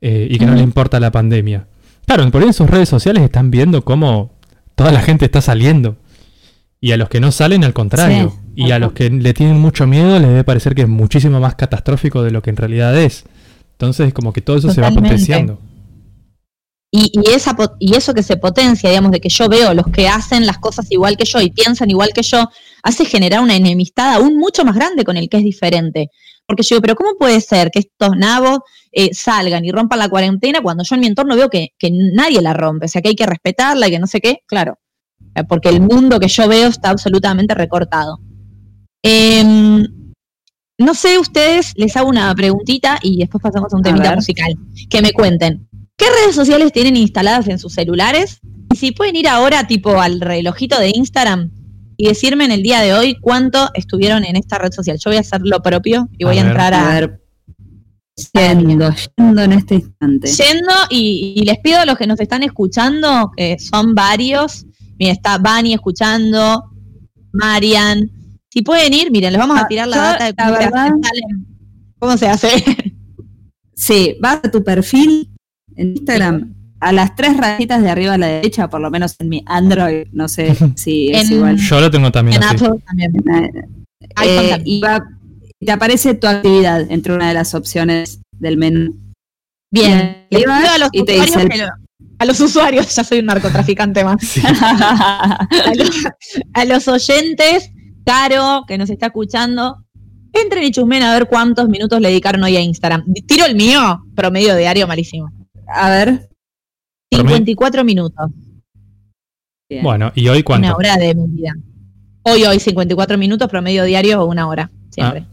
Eh, 0.00 0.28
y 0.30 0.38
que 0.38 0.46
no 0.46 0.54
le 0.54 0.62
importa 0.62 1.00
la 1.00 1.10
pandemia. 1.10 1.66
Claro, 2.06 2.28
por 2.30 2.42
ahí 2.42 2.48
en 2.48 2.54
sus 2.54 2.68
redes 2.68 2.88
sociales 2.88 3.22
están 3.22 3.50
viendo 3.50 3.84
cómo 3.84 4.32
toda 4.74 4.92
la 4.92 5.02
gente 5.02 5.24
está 5.24 5.40
saliendo. 5.40 5.96
Y 6.80 6.92
a 6.92 6.96
los 6.96 7.08
que 7.08 7.20
no 7.20 7.30
salen, 7.30 7.62
al 7.62 7.74
contrario. 7.74 8.32
Sí, 8.56 8.62
y 8.66 8.70
a 8.70 8.78
los 8.78 8.92
que 8.92 9.10
le 9.10 9.34
tienen 9.34 9.58
mucho 9.58 9.86
miedo, 9.86 10.18
les 10.18 10.28
debe 10.28 10.44
parecer 10.44 10.74
que 10.74 10.82
es 10.82 10.88
muchísimo 10.88 11.38
más 11.38 11.54
catastrófico 11.54 12.22
de 12.22 12.30
lo 12.30 12.42
que 12.42 12.50
en 12.50 12.56
realidad 12.56 12.98
es. 12.98 13.24
Entonces, 13.72 14.12
como 14.12 14.32
que 14.32 14.40
todo 14.40 14.56
eso 14.56 14.72
se 14.72 14.80
va 14.80 14.90
potenciando. 14.90 15.58
Y, 16.90 17.12
y 17.12 17.30
esa, 17.30 17.56
y 17.78 17.94
eso 17.94 18.14
que 18.14 18.22
se 18.22 18.36
potencia, 18.36 18.90
digamos, 18.90 19.12
de 19.12 19.20
que 19.20 19.28
yo 19.28 19.48
veo 19.48 19.74
los 19.74 19.86
que 19.86 20.08
hacen 20.08 20.44
las 20.46 20.58
cosas 20.58 20.90
igual 20.90 21.16
que 21.16 21.24
yo 21.24 21.40
y 21.40 21.50
piensan 21.50 21.88
igual 21.88 22.10
que 22.12 22.22
yo, 22.22 22.48
hace 22.82 23.04
generar 23.04 23.40
una 23.40 23.54
enemistad 23.54 24.14
aún 24.14 24.36
mucho 24.36 24.64
más 24.64 24.74
grande 24.74 25.04
con 25.04 25.16
el 25.16 25.28
que 25.28 25.36
es 25.36 25.44
diferente. 25.44 26.10
Porque 26.50 26.64
yo 26.64 26.74
digo, 26.74 26.82
pero 26.82 26.96
¿cómo 26.96 27.10
puede 27.16 27.40
ser 27.40 27.70
que 27.70 27.78
estos 27.78 28.16
nabos 28.16 28.58
eh, 28.90 29.14
salgan 29.14 29.64
y 29.64 29.70
rompan 29.70 30.00
la 30.00 30.08
cuarentena 30.08 30.60
cuando 30.60 30.82
yo 30.82 30.96
en 30.96 31.00
mi 31.00 31.06
entorno 31.06 31.36
veo 31.36 31.48
que, 31.48 31.68
que 31.78 31.92
nadie 31.92 32.42
la 32.42 32.54
rompe? 32.54 32.86
O 32.86 32.88
sea, 32.88 33.00
que 33.00 33.10
hay 33.10 33.14
que 33.14 33.24
respetarla 33.24 33.86
y 33.86 33.92
que 33.92 34.00
no 34.00 34.08
sé 34.08 34.20
qué. 34.20 34.38
Claro, 34.48 34.76
eh, 35.36 35.44
porque 35.44 35.68
el 35.68 35.80
mundo 35.80 36.18
que 36.18 36.26
yo 36.26 36.48
veo 36.48 36.66
está 36.66 36.90
absolutamente 36.90 37.54
recortado. 37.54 38.18
Em, 39.00 39.86
no 40.76 40.94
sé, 40.94 41.20
ustedes, 41.20 41.72
les 41.76 41.96
hago 41.96 42.08
una 42.08 42.34
preguntita 42.34 42.98
y 43.00 43.18
después 43.18 43.40
pasamos 43.40 43.72
a 43.72 43.76
un 43.76 43.84
temita 43.84 44.16
musical. 44.16 44.52
Que 44.88 45.02
me 45.02 45.12
cuenten. 45.12 45.68
¿Qué 45.96 46.06
redes 46.06 46.34
sociales 46.34 46.72
tienen 46.72 46.96
instaladas 46.96 47.46
en 47.46 47.60
sus 47.60 47.74
celulares? 47.74 48.40
Y 48.72 48.76
si 48.76 48.90
pueden 48.90 49.14
ir 49.14 49.28
ahora 49.28 49.68
tipo 49.68 50.00
al 50.00 50.20
relojito 50.20 50.80
de 50.80 50.90
Instagram 50.92 51.52
y 52.02 52.06
decirme 52.08 52.46
en 52.46 52.52
el 52.52 52.62
día 52.62 52.80
de 52.80 52.94
hoy 52.94 53.14
cuánto 53.20 53.68
estuvieron 53.74 54.24
en 54.24 54.34
esta 54.36 54.56
red 54.56 54.72
social. 54.72 54.96
Yo 54.98 55.10
voy 55.10 55.18
a 55.18 55.20
hacer 55.20 55.42
lo 55.44 55.60
propio 55.62 56.08
y 56.16 56.24
A 56.24 56.28
voy 56.28 56.38
a, 56.38 56.42
ver. 56.42 56.50
entrar 56.52 56.72
A 56.72 56.90
a, 56.90 56.94
ver, 57.00 57.20
yendo, 58.32 58.90
yendo 59.18 59.42
en 59.42 59.52
este 59.52 59.74
instante. 59.74 60.28
yendo 60.28 60.72
y, 60.88 61.34
y 61.36 61.44
les 61.44 61.58
pido 61.58 61.78
a 61.80 61.84
los 61.84 61.98
que 61.98 62.06
nos 62.06 62.18
están 62.18 62.42
escuchando, 62.42 63.30
que 63.36 63.58
son 63.58 63.94
varios, 63.94 64.64
miren, 64.98 65.14
está 65.16 65.36
Vani 65.36 65.74
escuchando, 65.74 66.64
Marian, 67.32 68.10
si 68.48 68.62
pueden 68.62 68.94
ir, 68.94 69.10
miren, 69.10 69.32
les 69.32 69.38
vamos 69.38 69.58
a 69.58 69.62
Ah, 69.64 69.68
tirar 69.68 69.86
la 69.88 69.96
yo, 69.96 70.02
data 70.02 70.24
de 70.26 70.52
la 70.52 70.58
verdad-. 70.58 70.90
¿Cómo 71.98 72.16
se 72.16 72.28
hace? 72.28 72.48
Sí, 73.74 74.16
vas 74.20 74.40
a 74.42 74.50
tu 74.50 74.62
perfil 74.64 75.30
en 75.76 75.90
Instagram, 75.96 76.54
a 76.80 76.92
las 76.92 77.14
tres 77.14 77.36
rayitas 77.36 77.82
de 77.82 77.90
arriba 77.90 78.14
a 78.14 78.18
la 78.18 78.26
derecha, 78.26 78.68
por 78.68 78.80
lo 78.80 78.90
menos 78.90 79.14
en 79.18 79.28
mi 79.28 79.42
Android, 79.46 80.06
no 80.12 80.28
sé 80.28 80.56
si 80.76 81.10
es 81.12 81.30
En- 81.30 81.36
igual. 81.36 81.56
Yo 81.58 81.80
lo 81.80 81.90
tengo 81.90 82.10
también 82.10 82.38
en 82.42 82.48
así. 82.48 82.64
Apple 82.64 82.82
también. 82.86 83.12
Eh, 84.24 84.62
y 84.64 84.80
va- 84.80 85.04
te 85.58 85.70
aparece 85.72 86.14
tu 86.14 86.26
actividad 86.26 86.90
entre 86.90 87.12
una 87.14 87.28
de 87.28 87.34
las 87.34 87.54
opciones 87.54 88.20
del 88.32 88.56
menú. 88.56 88.96
Bien, 89.70 90.26
Y 90.30 90.36
a 90.44 90.78
los 90.78 90.88
y 90.92 91.04
te 91.04 91.12
usuarios 91.12 91.26
dice 91.26 91.42
el- 91.42 91.48
que 91.50 91.58
lo- 91.58 91.68
a 92.18 92.24
los 92.24 92.40
usuarios, 92.40 92.94
ya 92.94 93.04
soy 93.04 93.18
un 93.20 93.26
narcotraficante 93.26 94.04
más. 94.04 94.16
Sí. 94.22 94.40
a, 94.44 95.48
los, 95.76 95.90
a 96.54 96.64
los 96.64 96.88
oyentes, 96.88 97.70
Caro, 98.04 98.64
que 98.66 98.78
nos 98.78 98.90
está 98.90 99.06
escuchando, 99.06 99.84
entren 100.32 100.64
y 100.64 100.70
chusmen 100.70 101.02
a 101.02 101.12
ver 101.12 101.28
cuántos 101.28 101.68
minutos 101.68 102.00
le 102.00 102.08
dedicaron 102.08 102.42
hoy 102.42 102.56
a 102.56 102.60
Instagram. 102.60 103.04
Tiro 103.26 103.44
el 103.46 103.54
mío, 103.54 104.02
promedio 104.14 104.56
diario 104.56 104.86
malísimo. 104.86 105.30
a 105.68 105.90
ver. 105.90 106.29
Promedio. 107.10 107.36
54 107.36 107.84
minutos, 107.84 108.30
bien. 109.68 109.82
Bueno, 109.82 110.12
¿y 110.14 110.28
hoy 110.28 110.42
cuánto? 110.42 110.68
una 110.68 110.76
hora 110.76 110.96
de 110.96 111.14
mi 111.14 111.26
vida. 111.26 111.54
Hoy, 112.22 112.44
hoy, 112.44 112.60
54 112.60 113.18
minutos, 113.18 113.48
promedio 113.48 113.84
diario, 113.84 114.24
una 114.24 114.46
hora, 114.46 114.70
siempre. 114.90 115.26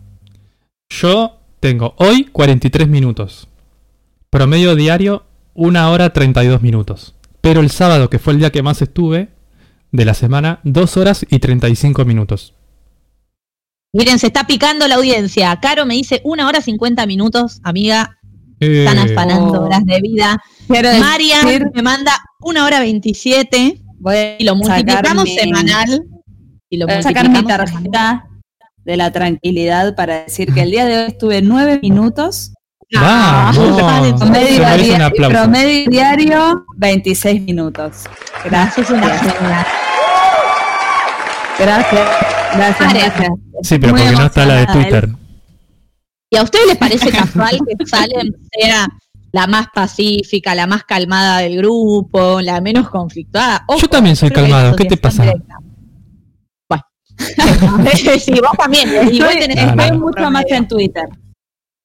Yo 0.89 1.39
tengo 1.59 1.95
hoy 1.97 2.25
43 2.25 2.87
minutos. 2.87 3.47
Promedio 4.29 4.75
diario, 4.75 5.25
1 5.53 5.91
hora 5.91 6.11
32 6.11 6.61
minutos. 6.61 7.13
Pero 7.41 7.61
el 7.61 7.71
sábado, 7.71 8.09
que 8.09 8.19
fue 8.19 8.33
el 8.33 8.39
día 8.39 8.51
que 8.51 8.63
más 8.63 8.81
estuve 8.81 9.29
de 9.91 10.05
la 10.05 10.13
semana, 10.13 10.59
2 10.63 10.97
horas 10.97 11.25
y 11.29 11.39
35 11.39 12.05
minutos. 12.05 12.53
Miren, 13.93 14.19
se 14.19 14.27
está 14.27 14.45
picando 14.45 14.87
la 14.87 14.95
audiencia. 14.95 15.57
Caro 15.61 15.85
me 15.85 15.95
dice 15.95 16.21
una 16.23 16.47
hora 16.47 16.61
50 16.61 17.05
minutos, 17.05 17.59
amiga, 17.63 18.16
Eh, 18.59 18.85
están 18.87 18.97
afanando 18.99 19.61
Oh. 19.61 19.65
horas 19.65 19.83
de 19.85 19.99
vida. 20.01 20.37
Quiero 20.67 20.89
Marian 20.99 21.45
decir, 21.45 21.67
me 21.73 21.81
manda 21.81 22.11
una 22.41 22.65
hora 22.65 22.79
27 22.79 23.81
voy 23.99 24.15
a 24.15 24.35
y 24.39 24.43
lo 24.43 24.55
multiplicamos 24.55 25.29
semanal. 25.33 26.03
Y 26.69 26.77
lo 26.77 26.85
Voy 26.87 26.95
a 26.95 27.01
sacar 27.01 27.29
mi 27.29 27.35
semanal. 27.37 27.57
tarjeta 27.65 28.27
de 28.83 28.97
la 28.97 29.11
tranquilidad 29.11 29.95
para 29.95 30.23
decir 30.23 30.53
que 30.53 30.61
el 30.63 30.71
día 30.71 30.85
de 30.85 30.97
hoy 30.97 31.03
estuve 31.07 31.41
nueve 31.41 31.79
minutos. 31.81 32.53
Ah, 32.95 33.51
Vamos. 33.55 34.13
Promedio, 34.21 34.57
diario, 34.59 35.05
aplauso. 35.05 35.37
promedio 35.37 35.89
diario, 35.89 36.65
26 36.77 37.41
minutos. 37.43 38.03
Gracias. 38.45 38.89
Gracias. 41.59 42.07
Gracias, 42.55 42.93
gracias. 42.93 43.29
Sí, 43.63 43.77
pero 43.79 43.93
Muy 43.93 44.01
porque 44.03 44.15
no 44.15 44.25
está 44.25 44.45
la 44.45 44.55
de 44.55 44.65
Twitter. 44.67 45.09
¿Y 46.29 46.37
a 46.37 46.43
ustedes 46.43 46.67
les 46.67 46.77
parece 46.77 47.09
casual 47.09 47.57
que 47.67 47.85
Salem 47.85 48.33
sea 48.59 48.87
la 49.31 49.47
más 49.47 49.67
pacífica, 49.73 50.55
la 50.55 50.67
más 50.67 50.83
calmada 50.83 51.39
del 51.39 51.57
grupo, 51.57 52.41
la 52.41 52.59
menos 52.61 52.89
conflictuada? 52.89 53.63
Ojo, 53.67 53.79
Yo 53.81 53.87
también 53.87 54.15
soy 54.15 54.29
calmado, 54.29 54.75
¿qué 54.75 54.85
te 54.85 54.97
pasa? 54.97 55.23
Bueno, 56.67 56.83
sí, 58.19 58.31
vos 58.33 58.57
también. 58.57 58.89
Estoy, 58.89 59.39
tenés 59.39 59.57
Ah, 59.57 59.75
estoy 59.77 59.97
no. 59.97 60.05
mucho 60.05 60.29
más 60.29 60.45
en 60.49 60.67
Twitter. 60.67 61.05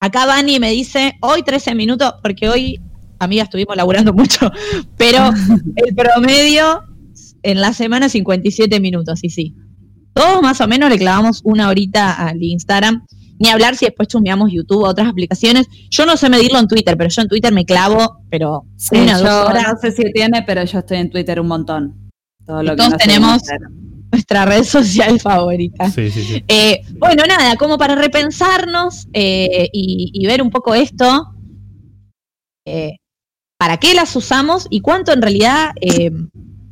Acá 0.01 0.27
Vani 0.27 0.59
me 0.59 0.71
dice, 0.71 1.15
hoy 1.21 1.43
13 1.45 1.75
minutos, 1.77 2.15
porque 2.23 2.49
hoy, 2.49 2.81
amiga, 3.21 3.45
estuvimos 3.45 3.77
laburando 3.77 4.13
mucho, 4.13 4.51
pero 4.97 5.31
el 5.77 5.95
promedio 5.95 6.83
en 7.45 7.61
la 7.61 7.73
semana 7.73 8.09
57 8.09 8.81
minutos, 8.81 9.21
y 9.23 9.31
sí. 9.31 9.55
Todos 10.15 10.43
más 10.43 10.61
o 10.61 10.67
menos 10.69 10.91
le 10.91 10.99
clavamos 10.99 11.41
una 11.45 11.69
horita 11.69 12.13
al 12.13 12.43
Instagram, 12.43 13.07
ni 13.43 13.51
hablar 13.51 13.77
si 13.77 13.85
después 13.87 14.09
chumbeamos 14.09 14.51
YouTube 14.53 14.83
o 14.85 14.89
otras 14.89 15.09
aplicaciones. 15.09 15.67
Yo 15.91 16.07
no 16.07 16.17
sé 16.17 16.29
medirlo 16.31 16.59
en 16.61 16.69
Twitter, 16.69 16.97
pero 16.97 17.11
yo 17.11 17.23
en 17.23 17.29
Twitter 17.29 17.53
me 17.53 17.65
clavo, 17.65 18.19
pero 18.31 18.65
Sí, 18.77 18.97
una, 18.97 19.19
yo 19.19 19.25
dos 19.25 19.49
horas. 19.51 19.65
no 19.73 19.79
sé 19.81 19.93
si 19.93 20.13
tiene, 20.13 20.43
pero 20.47 20.65
yo 20.65 20.79
estoy 20.79 20.99
en 20.99 21.11
Twitter 21.11 21.41
un 21.41 21.49
montón. 21.49 22.11
Todo 22.47 22.63
Y 22.63 22.67
lo 22.67 22.73
que 22.73 22.77
todos 22.77 22.91
no 22.93 22.97
tenemos- 22.99 23.43
nuestra 24.13 24.45
red 24.45 24.63
social 24.65 25.19
favorita. 25.21 25.91
Sí, 25.91 26.11
sí, 26.11 26.23
sí. 26.23 26.45
Eh, 26.47 26.83
bueno, 26.99 27.25
nada, 27.27 27.57
como 27.57 27.79
para 27.79 27.95
repensarnos 27.95 29.09
eh, 29.15 29.69
y, 29.73 30.11
y 30.13 30.27
ver 30.27 30.43
un 30.43 30.51
poco 30.51 30.75
esto, 30.75 31.35
eh, 32.67 32.97
para 33.59 33.79
qué 33.79 33.95
las 33.95 34.15
usamos 34.17 34.67
y 34.71 34.81
cuánto 34.81 35.13
en 35.13 35.23
realidad 35.23 35.71
eh, 35.81 36.11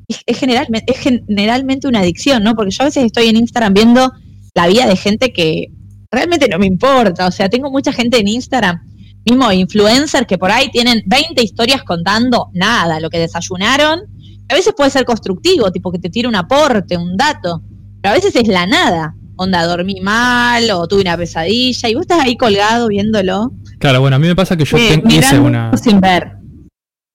es, 0.08 0.22
es 0.26 0.42
es 0.86 0.98
generalmente 0.98 1.88
una 1.88 2.00
adicción, 2.00 2.42
¿no? 2.42 2.54
Porque 2.54 2.72
yo 2.72 2.82
a 2.82 2.86
veces 2.86 3.04
estoy 3.04 3.28
en 3.28 3.36
Instagram 3.36 3.74
viendo 3.74 4.12
la 4.54 4.66
vida 4.66 4.86
de 4.86 4.96
gente 4.96 5.32
que 5.32 5.68
realmente 6.10 6.48
no 6.48 6.58
me 6.58 6.66
importa, 6.66 7.26
o 7.26 7.30
sea, 7.30 7.48
tengo 7.48 7.70
mucha 7.70 7.92
gente 7.92 8.18
en 8.18 8.28
Instagram, 8.28 8.80
mismo 9.24 9.50
influencers 9.52 10.26
que 10.26 10.38
por 10.38 10.50
ahí 10.50 10.68
tienen 10.70 11.02
20 11.06 11.42
historias 11.42 11.82
contando 11.84 12.48
nada, 12.54 13.00
lo 13.00 13.10
que 13.10 13.18
desayunaron. 13.18 14.00
A 14.48 14.54
veces 14.54 14.74
puede 14.76 14.90
ser 14.90 15.04
constructivo, 15.04 15.70
tipo 15.70 15.92
que 15.92 15.98
te 16.00 16.10
tire 16.10 16.26
un 16.26 16.34
aporte, 16.34 16.96
un 16.96 17.16
dato, 17.16 17.62
pero 18.02 18.12
a 18.12 18.16
veces 18.16 18.34
es 18.34 18.48
la 18.48 18.66
nada. 18.66 19.14
Onda, 19.36 19.64
dormí 19.64 20.00
mal 20.02 20.68
o 20.72 20.86
tuve 20.86 21.00
una 21.02 21.16
pesadilla 21.16 21.88
y 21.88 21.94
vos 21.94 22.02
estás 22.02 22.20
ahí 22.20 22.36
colgado 22.36 22.88
viéndolo. 22.88 23.52
Claro, 23.78 24.00
bueno, 24.00 24.16
a 24.16 24.18
mí 24.18 24.26
me 24.26 24.34
pasa 24.36 24.56
que 24.56 24.64
yo 24.64 24.76
Sí, 24.76 24.88
ten- 24.88 25.10
hice 25.10 25.38
una... 25.38 25.74
sin 25.78 26.00
ver. 26.00 26.32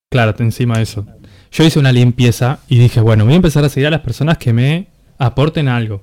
Claro, 0.09 0.33
encima 0.39 0.77
de 0.77 0.83
eso. 0.83 1.05
Yo 1.51 1.63
hice 1.65 1.77
una 1.77 1.91
limpieza 1.91 2.59
y 2.67 2.79
dije, 2.79 2.99
bueno, 3.01 3.25
voy 3.25 3.33
a 3.33 3.35
empezar 3.35 3.63
a 3.63 3.69
seguir 3.69 3.87
a 3.87 3.91
las 3.91 4.01
personas 4.01 4.37
que 4.37 4.53
me 4.53 4.87
aporten 5.19 5.67
algo. 5.67 6.01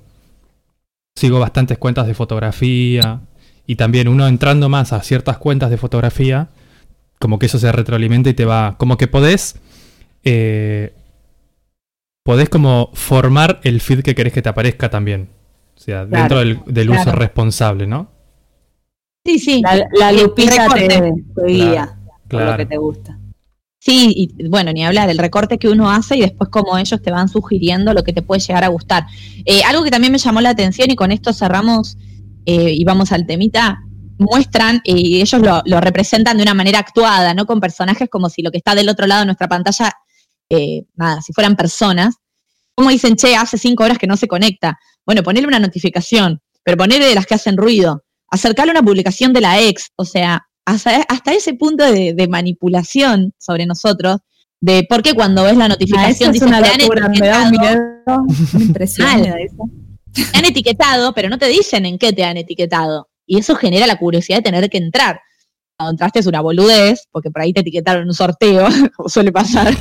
Sigo 1.14 1.38
bastantes 1.38 1.78
cuentas 1.78 2.06
de 2.06 2.14
fotografía 2.14 3.20
y 3.66 3.76
también 3.76 4.08
uno 4.08 4.26
entrando 4.26 4.68
más 4.68 4.92
a 4.92 5.02
ciertas 5.02 5.38
cuentas 5.38 5.70
de 5.70 5.76
fotografía, 5.76 6.48
como 7.18 7.38
que 7.38 7.46
eso 7.46 7.58
se 7.58 7.70
retroalimenta 7.70 8.30
y 8.30 8.34
te 8.34 8.44
va, 8.44 8.76
como 8.78 8.96
que 8.96 9.06
podés, 9.08 9.56
eh, 10.24 10.92
podés 12.24 12.48
como 12.48 12.90
formar 12.94 13.60
el 13.62 13.80
feed 13.80 14.02
que 14.02 14.14
querés 14.14 14.32
que 14.32 14.42
te 14.42 14.48
aparezca 14.48 14.90
también. 14.90 15.28
O 15.76 15.80
sea, 15.80 16.06
dentro 16.06 16.40
Claro, 16.42 16.62
del, 16.66 16.90
uso 16.90 17.02
claro. 17.04 17.18
responsable, 17.18 17.86
¿no? 17.86 18.10
Sí, 19.24 19.38
sí. 19.38 19.62
La, 19.62 19.86
la 19.92 20.12
lupita 20.12 20.68
te, 20.74 20.88
te 20.88 21.46
guía 21.46 21.96
por 22.28 22.44
lo 22.44 22.46
claro. 22.46 22.56
que 22.56 22.66
te 22.66 22.76
gusta. 22.76 23.18
Sí, 23.84 24.12
y 24.14 24.48
bueno, 24.48 24.72
ni 24.72 24.84
hablar, 24.84 25.10
el 25.10 25.18
recorte 25.18 25.58
que 25.58 25.68
uno 25.68 25.90
hace 25.90 26.16
y 26.16 26.20
después 26.20 26.48
cómo 26.50 26.78
ellos 26.78 27.02
te 27.02 27.10
van 27.10 27.28
sugiriendo 27.28 27.92
lo 27.92 28.04
que 28.04 28.12
te 28.12 28.22
puede 28.22 28.40
llegar 28.40 28.62
a 28.62 28.68
gustar. 28.68 29.06
Eh, 29.44 29.64
algo 29.64 29.82
que 29.82 29.90
también 29.90 30.12
me 30.12 30.18
llamó 30.18 30.40
la 30.40 30.50
atención 30.50 30.88
y 30.92 30.94
con 30.94 31.10
esto 31.10 31.32
cerramos 31.32 31.96
eh, 32.46 32.70
y 32.74 32.84
vamos 32.84 33.10
al 33.10 33.26
temita, 33.26 33.80
muestran 34.18 34.76
eh, 34.84 34.94
y 34.94 35.20
ellos 35.20 35.42
lo, 35.42 35.62
lo 35.64 35.80
representan 35.80 36.36
de 36.36 36.44
una 36.44 36.54
manera 36.54 36.78
actuada, 36.78 37.34
no 37.34 37.44
con 37.44 37.58
personajes 37.58 38.08
como 38.08 38.30
si 38.30 38.42
lo 38.42 38.52
que 38.52 38.58
está 38.58 38.76
del 38.76 38.88
otro 38.88 39.08
lado 39.08 39.22
de 39.22 39.26
nuestra 39.26 39.48
pantalla, 39.48 39.92
nada, 40.94 41.20
si 41.20 41.32
fueran 41.32 41.56
personas. 41.56 42.14
Como 42.76 42.90
dicen, 42.90 43.16
che, 43.16 43.34
hace 43.34 43.58
cinco 43.58 43.82
horas 43.82 43.98
que 43.98 44.06
no 44.06 44.16
se 44.16 44.28
conecta. 44.28 44.78
Bueno, 45.04 45.24
ponerle 45.24 45.48
una 45.48 45.58
notificación, 45.58 46.40
pero 46.62 46.76
ponerle 46.76 47.06
de 47.06 47.16
las 47.16 47.26
que 47.26 47.34
hacen 47.34 47.56
ruido, 47.56 48.04
acercarle 48.30 48.70
una 48.70 48.82
publicación 48.82 49.32
de 49.32 49.40
la 49.40 49.60
ex, 49.60 49.90
o 49.96 50.04
sea, 50.04 50.46
hasta, 50.64 51.02
hasta 51.08 51.32
ese 51.32 51.54
punto 51.54 51.84
de, 51.90 52.14
de 52.14 52.28
manipulación 52.28 53.32
sobre 53.38 53.66
nosotros, 53.66 54.18
de 54.60 54.86
por 54.88 55.02
qué 55.02 55.12
cuando 55.14 55.42
ves 55.42 55.56
la 55.56 55.64
Ah, 55.64 55.68
notificación 55.68 56.30
una 56.42 56.62
te 56.62 56.68
han 56.70 56.80
locura, 56.80 57.08
me 57.08 57.18
da 57.18 57.42
un 57.42 57.54
etiquetado, 57.54 58.22
me 59.18 59.28
da 59.28 59.40
eso. 59.40 59.70
te 60.12 60.38
han 60.38 60.44
etiquetado, 60.44 61.12
pero 61.14 61.28
no 61.28 61.38
te 61.38 61.48
dicen 61.48 61.84
en 61.84 61.98
qué 61.98 62.12
te 62.12 62.22
han 62.24 62.36
etiquetado. 62.36 63.08
Y 63.26 63.38
eso 63.38 63.56
genera 63.56 63.86
la 63.86 63.98
curiosidad 63.98 64.38
de 64.38 64.42
tener 64.42 64.70
que 64.70 64.78
entrar. 64.78 65.20
Cuando 65.76 65.92
entraste 65.92 66.20
es 66.20 66.26
una 66.26 66.40
boludez, 66.40 67.08
porque 67.10 67.30
por 67.30 67.42
ahí 67.42 67.52
te 67.52 67.60
etiquetaron 67.60 68.02
en 68.02 68.08
un 68.08 68.14
sorteo, 68.14 68.66
como 68.96 69.08
suele 69.08 69.32
pasar. 69.32 69.74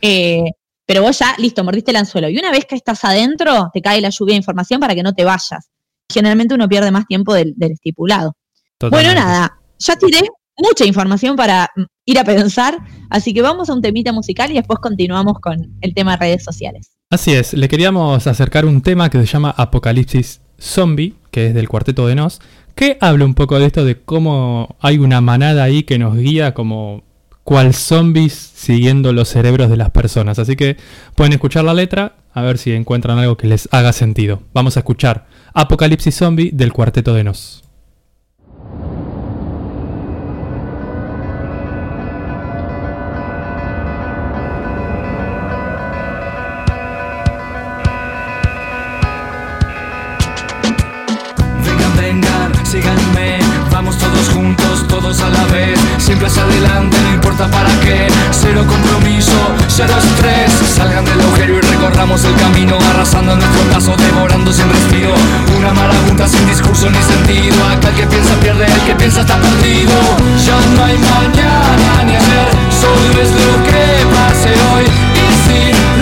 Eh, 0.00 0.44
pero 0.86 1.02
vos 1.02 1.18
ya, 1.18 1.34
listo, 1.38 1.64
mordiste 1.64 1.90
el 1.90 1.96
anzuelo. 1.96 2.28
Y 2.28 2.38
una 2.38 2.52
vez 2.52 2.64
que 2.64 2.76
estás 2.76 3.04
adentro, 3.04 3.70
te 3.72 3.82
cae 3.82 4.00
la 4.00 4.10
lluvia 4.10 4.34
de 4.34 4.38
información 4.38 4.78
para 4.78 4.94
que 4.94 5.02
no 5.02 5.14
te 5.14 5.24
vayas. 5.24 5.70
Generalmente 6.12 6.54
uno 6.54 6.68
pierde 6.68 6.92
más 6.92 7.06
tiempo 7.06 7.34
del, 7.34 7.54
del 7.56 7.72
estipulado. 7.72 8.36
Totalmente. 8.78 9.14
Bueno, 9.14 9.20
nada, 9.28 9.58
ya 9.82 9.96
tiré 9.96 10.20
mucha 10.56 10.84
información 10.84 11.36
para 11.36 11.70
ir 12.04 12.18
a 12.18 12.24
pensar, 12.24 12.78
así 13.10 13.32
que 13.34 13.42
vamos 13.42 13.70
a 13.70 13.74
un 13.74 13.82
temita 13.82 14.12
musical 14.12 14.50
y 14.50 14.54
después 14.54 14.78
continuamos 14.80 15.38
con 15.40 15.76
el 15.80 15.94
tema 15.94 16.12
de 16.12 16.16
redes 16.18 16.44
sociales. 16.44 16.92
Así 17.10 17.32
es, 17.32 17.52
le 17.52 17.68
queríamos 17.68 18.26
acercar 18.26 18.64
un 18.64 18.80
tema 18.80 19.10
que 19.10 19.18
se 19.18 19.26
llama 19.26 19.54
Apocalipsis 19.56 20.40
Zombie, 20.58 21.14
que 21.30 21.48
es 21.48 21.54
del 21.54 21.68
cuarteto 21.68 22.06
de 22.06 22.14
Nos, 22.14 22.40
que 22.74 22.96
habla 23.00 23.24
un 23.24 23.34
poco 23.34 23.58
de 23.58 23.66
esto 23.66 23.84
de 23.84 24.00
cómo 24.00 24.76
hay 24.80 24.98
una 24.98 25.20
manada 25.20 25.64
ahí 25.64 25.82
que 25.82 25.98
nos 25.98 26.16
guía 26.16 26.54
como 26.54 27.02
cual 27.44 27.74
zombies 27.74 28.32
siguiendo 28.32 29.12
los 29.12 29.28
cerebros 29.28 29.68
de 29.68 29.76
las 29.76 29.90
personas. 29.90 30.38
Así 30.38 30.56
que 30.56 30.76
pueden 31.16 31.32
escuchar 31.32 31.64
la 31.64 31.74
letra 31.74 32.16
a 32.32 32.42
ver 32.42 32.56
si 32.56 32.72
encuentran 32.72 33.18
algo 33.18 33.36
que 33.36 33.48
les 33.48 33.68
haga 33.72 33.92
sentido. 33.92 34.42
Vamos 34.54 34.76
a 34.76 34.80
escuchar 34.80 35.26
Apocalipsis 35.52 36.16
Zombie 36.16 36.50
del 36.52 36.72
cuarteto 36.72 37.12
de 37.14 37.24
Nos. 37.24 37.62
A 55.20 55.28
la 55.28 55.44
vez, 55.52 55.78
siempre 55.98 56.26
hacia 56.26 56.42
adelante, 56.42 56.96
no 57.02 57.12
importa 57.12 57.46
para 57.50 57.68
qué, 57.80 58.06
cero 58.30 58.64
compromiso, 58.66 59.32
cero 59.68 59.92
estrés, 59.98 60.50
salgan 60.74 61.04
del 61.04 61.20
agujero 61.20 61.58
y 61.58 61.60
recorramos 61.60 62.24
el 62.24 62.34
camino, 62.36 62.78
arrasando 62.94 63.36
nuestro 63.36 63.62
paso, 63.70 63.94
devorando 63.96 64.50
sin 64.52 64.70
respiro, 64.70 65.12
una 65.58 65.74
marabunta 65.74 66.26
sin 66.26 66.46
discurso 66.46 66.88
ni 66.88 67.02
sentido, 67.02 67.56
acá 67.68 67.90
el 67.90 67.94
que 67.96 68.06
piensa 68.06 68.34
pierde, 68.40 68.64
el 68.64 68.80
que 68.86 68.94
piensa 68.94 69.20
está 69.20 69.36
perdido, 69.36 69.92
ya 70.46 70.58
no 70.76 70.84
hay 70.84 70.96
mañana 70.96 72.04
ni 72.06 72.16
ayer, 72.16 72.48
solo 72.80 73.22
es 73.22 73.30
lo 73.30 73.64
que 73.64 73.84
pase 74.16 74.50
hoy, 74.72 74.86
y 74.86 75.26
sin 75.44 76.01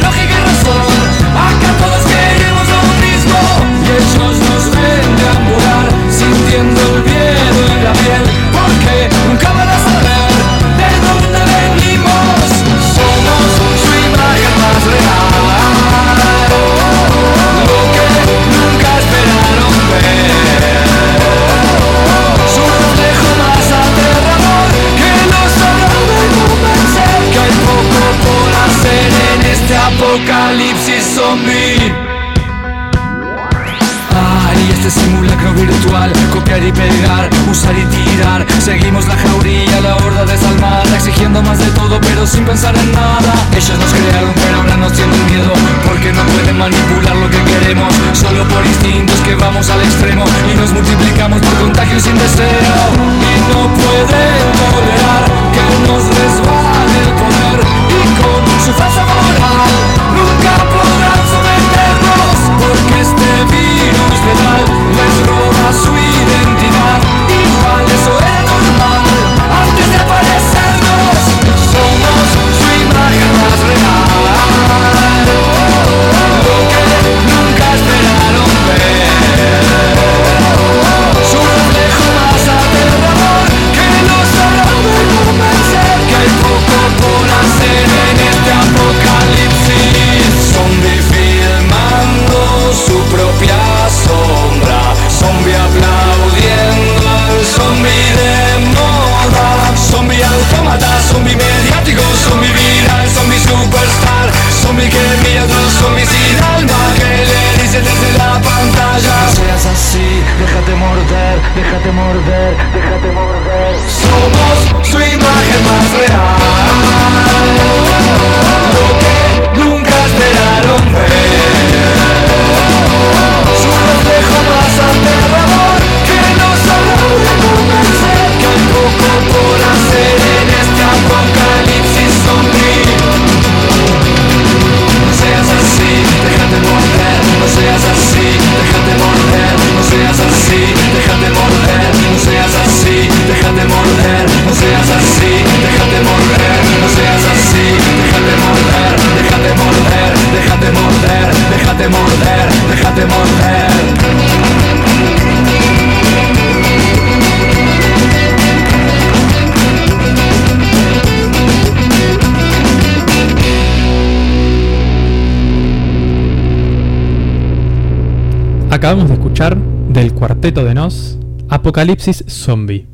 Acabamos 168.80 169.08
de 169.08 169.14
escuchar 169.16 169.58
del 169.58 170.14
cuarteto 170.14 170.64
de 170.64 170.72
Nos 170.72 171.18
Apocalipsis 171.50 172.24
Zombie. 172.26 172.88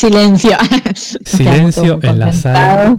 Silencio. 0.00 0.56
Silencio 1.24 1.98
en 2.00 2.18
la 2.20 2.32
sala. 2.32 2.96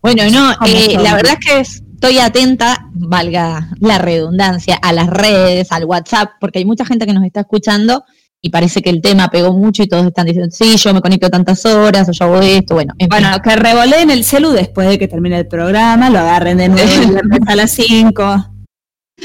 Bueno, 0.00 0.22
no, 0.30 0.52
eh, 0.64 0.96
la 1.02 1.16
verdad 1.16 1.36
es 1.40 1.44
que 1.44 1.58
estoy 1.58 2.20
atenta, 2.20 2.88
valga 2.94 3.68
la 3.80 3.98
redundancia, 3.98 4.76
a 4.80 4.92
las 4.92 5.08
redes, 5.08 5.72
al 5.72 5.84
WhatsApp, 5.84 6.34
porque 6.40 6.60
hay 6.60 6.64
mucha 6.64 6.84
gente 6.84 7.04
que 7.04 7.12
nos 7.12 7.24
está 7.24 7.40
escuchando 7.40 8.04
y 8.40 8.50
parece 8.50 8.80
que 8.80 8.90
el 8.90 9.02
tema 9.02 9.26
pegó 9.26 9.52
mucho 9.54 9.82
y 9.82 9.88
todos 9.88 10.06
están 10.06 10.26
diciendo, 10.26 10.54
sí, 10.56 10.76
yo 10.76 10.94
me 10.94 11.00
conecto 11.00 11.28
tantas 11.30 11.66
horas 11.66 12.08
o 12.08 12.12
yo 12.12 12.26
hago 12.26 12.40
esto, 12.42 12.74
bueno, 12.74 12.94
en 12.96 13.10
fin. 13.10 13.22
Bueno, 13.22 13.42
que 13.42 13.56
revoleen 13.56 14.10
el 14.10 14.22
celu 14.22 14.50
después 14.50 14.88
de 14.88 15.00
que 15.00 15.08
termine 15.08 15.36
el 15.36 15.48
programa, 15.48 16.10
lo 16.10 16.20
agarren 16.20 16.58
de 16.58 16.68
nuevo 16.68 17.18
a 17.48 17.56
las 17.56 17.72
5. 17.72 18.57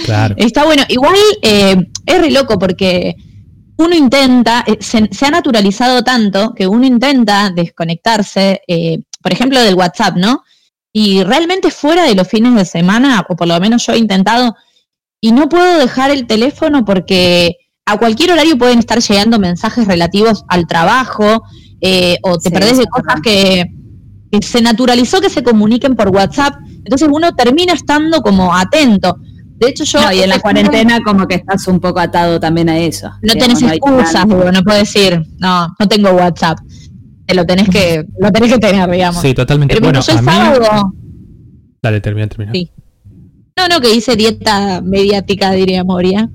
Claro. 0.05 0.35
Está 0.37 0.65
bueno, 0.65 0.83
igual 0.89 1.15
eh, 1.41 1.75
es 2.05 2.21
re 2.21 2.31
loco 2.31 2.57
porque 2.57 3.15
uno 3.77 3.95
intenta, 3.95 4.63
eh, 4.67 4.77
se, 4.79 5.09
se 5.11 5.25
ha 5.25 5.31
naturalizado 5.31 6.03
tanto 6.03 6.53
que 6.53 6.67
uno 6.67 6.85
intenta 6.85 7.49
desconectarse, 7.49 8.61
eh, 8.67 8.99
por 9.21 9.33
ejemplo, 9.33 9.59
del 9.61 9.75
WhatsApp, 9.75 10.15
¿no? 10.17 10.43
Y 10.91 11.23
realmente 11.23 11.71
fuera 11.71 12.03
de 12.03 12.15
los 12.15 12.27
fines 12.27 12.53
de 12.55 12.65
semana, 12.65 13.25
o 13.27 13.35
por 13.35 13.47
lo 13.47 13.59
menos 13.59 13.85
yo 13.85 13.93
he 13.93 13.97
intentado, 13.97 14.55
y 15.19 15.31
no 15.31 15.49
puedo 15.49 15.79
dejar 15.79 16.11
el 16.11 16.27
teléfono 16.27 16.85
porque 16.85 17.57
a 17.85 17.97
cualquier 17.97 18.31
horario 18.31 18.57
pueden 18.57 18.79
estar 18.79 18.99
llegando 18.99 19.39
mensajes 19.39 19.87
relativos 19.87 20.43
al 20.47 20.67
trabajo, 20.67 21.43
eh, 21.81 22.17
o 22.21 22.37
te 22.37 22.49
Sí, 22.49 22.53
perdés 22.53 22.77
de 22.77 22.85
cosas 22.85 23.21
que 23.21 23.65
se 24.41 24.61
naturalizó 24.61 25.21
que 25.21 25.29
se 25.29 25.43
comuniquen 25.43 25.95
por 25.95 26.09
WhatsApp, 26.09 26.55
entonces 26.67 27.07
uno 27.11 27.33
termina 27.33 27.73
estando 27.73 28.21
como 28.21 28.55
atento. 28.55 29.17
De 29.57 29.69
hecho, 29.69 29.83
yo... 29.83 30.01
No, 30.01 30.11
y 30.11 30.19
en 30.19 30.29
la 30.29 30.39
cuarentena 30.39 30.99
como 31.01 31.27
que 31.27 31.35
estás 31.35 31.67
un 31.67 31.79
poco 31.79 31.99
atado 31.99 32.39
también 32.39 32.69
a 32.69 32.77
eso. 32.77 33.09
no 33.09 33.33
digamos, 33.33 33.59
tenés 33.59 33.63
hay 33.63 33.77
excusas, 33.77 34.27
digo, 34.27 34.51
no 34.51 34.63
puedes 34.63 34.93
decir, 34.93 35.21
no, 35.37 35.73
no 35.79 35.87
tengo 35.87 36.11
WhatsApp. 36.11 36.59
Te 37.25 37.35
lo 37.35 37.45
tenés 37.45 37.69
que, 37.69 38.05
lo 38.19 38.31
tenés 38.31 38.53
que 38.53 38.59
tener, 38.59 38.89
digamos. 38.89 39.21
Sí, 39.21 39.33
totalmente. 39.33 39.75
Pero 39.75 39.85
Bueno, 39.85 40.01
yo 40.01 40.17
a 40.17 40.21
mí... 40.21 40.31
Dale, 41.81 42.01
termina, 42.01 42.27
termina. 42.27 42.51
Sí. 42.53 42.71
no, 43.57 43.67
no, 43.67 43.81
que 43.81 43.93
hice 43.93 44.15
dieta 44.15 44.81
mediática, 44.81 45.51
diría 45.51 45.83
Moria. 45.83 46.29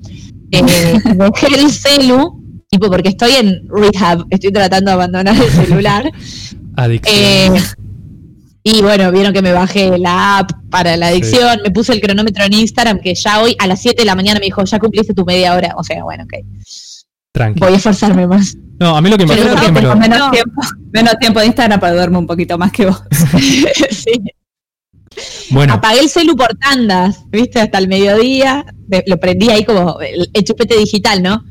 Eh, 0.51 0.61
dejé 1.03 1.59
el 1.59 1.71
celu, 1.71 2.63
tipo, 2.69 2.87
porque 2.87 3.09
estoy 3.09 3.31
en 3.33 3.67
rehab, 3.67 4.25
estoy 4.29 4.51
tratando 4.51 4.91
de 4.91 4.93
abandonar 4.93 5.35
el 5.35 5.49
celular. 5.49 6.11
Adicción. 6.75 7.15
Eh, 7.15 7.61
y 8.77 8.81
bueno, 8.81 9.11
vieron 9.11 9.33
que 9.33 9.41
me 9.41 9.53
bajé 9.53 9.97
la 9.97 10.39
app 10.39 10.51
para 10.69 10.95
la 10.97 11.07
adicción, 11.07 11.59
me 11.63 11.71
puse 11.71 11.93
el 11.93 12.01
cronómetro 12.01 12.43
en 12.45 12.53
Instagram, 12.53 12.99
que 12.99 13.15
ya 13.15 13.41
hoy 13.41 13.55
a 13.59 13.67
las 13.67 13.81
7 13.81 14.01
de 14.01 14.05
la 14.05 14.15
mañana 14.15 14.39
me 14.39 14.45
dijo, 14.45 14.63
ya 14.63 14.79
cumpliste 14.79 15.13
tu 15.13 15.25
media 15.25 15.55
hora. 15.55 15.73
O 15.77 15.83
sea, 15.83 16.03
bueno, 16.03 16.23
ok, 16.25 16.33
Tranqui. 17.31 17.59
voy 17.59 17.73
a 17.73 17.75
esforzarme 17.77 18.27
más. 18.27 18.55
No, 18.79 18.95
a 18.95 19.01
mí 19.01 19.09
lo 19.09 19.17
que 19.17 19.25
me 19.25 19.35
Pero 19.35 19.53
pasa 19.53 19.55
es 19.55 19.59
no, 19.61 19.65
que 19.65 19.71
me 19.73 19.81
lo- 19.81 19.89
Tengo 19.89 20.01
menos, 20.01 20.19
No. 20.19 20.31
tiempo, 20.31 20.61
menos 20.93 21.13
tiempo 21.19 21.39
de 21.39 21.45
Instagram 21.47 21.79
para 21.79 21.93
duerme 21.93 22.17
un 22.17 22.27
poquito 22.27 22.57
más 22.57 22.71
que 22.71 22.85
vos. 22.85 23.01
sí. 23.91 24.21
Bueno, 25.51 25.73
Apagué 25.73 25.99
el 26.01 26.09
celu 26.09 26.35
por 26.35 26.55
tandas, 26.57 27.23
¿viste? 27.29 27.59
Hasta 27.59 27.77
el 27.77 27.87
mediodía. 27.87 28.63
me- 28.87 29.03
Lo 29.07 29.17
prendí 29.19 29.49
ahí 29.49 29.65
como 29.65 29.99
el, 29.99 30.29
el 30.33 30.43
chupete 30.43 30.77
digital, 30.77 31.21
¿no? 31.21 31.43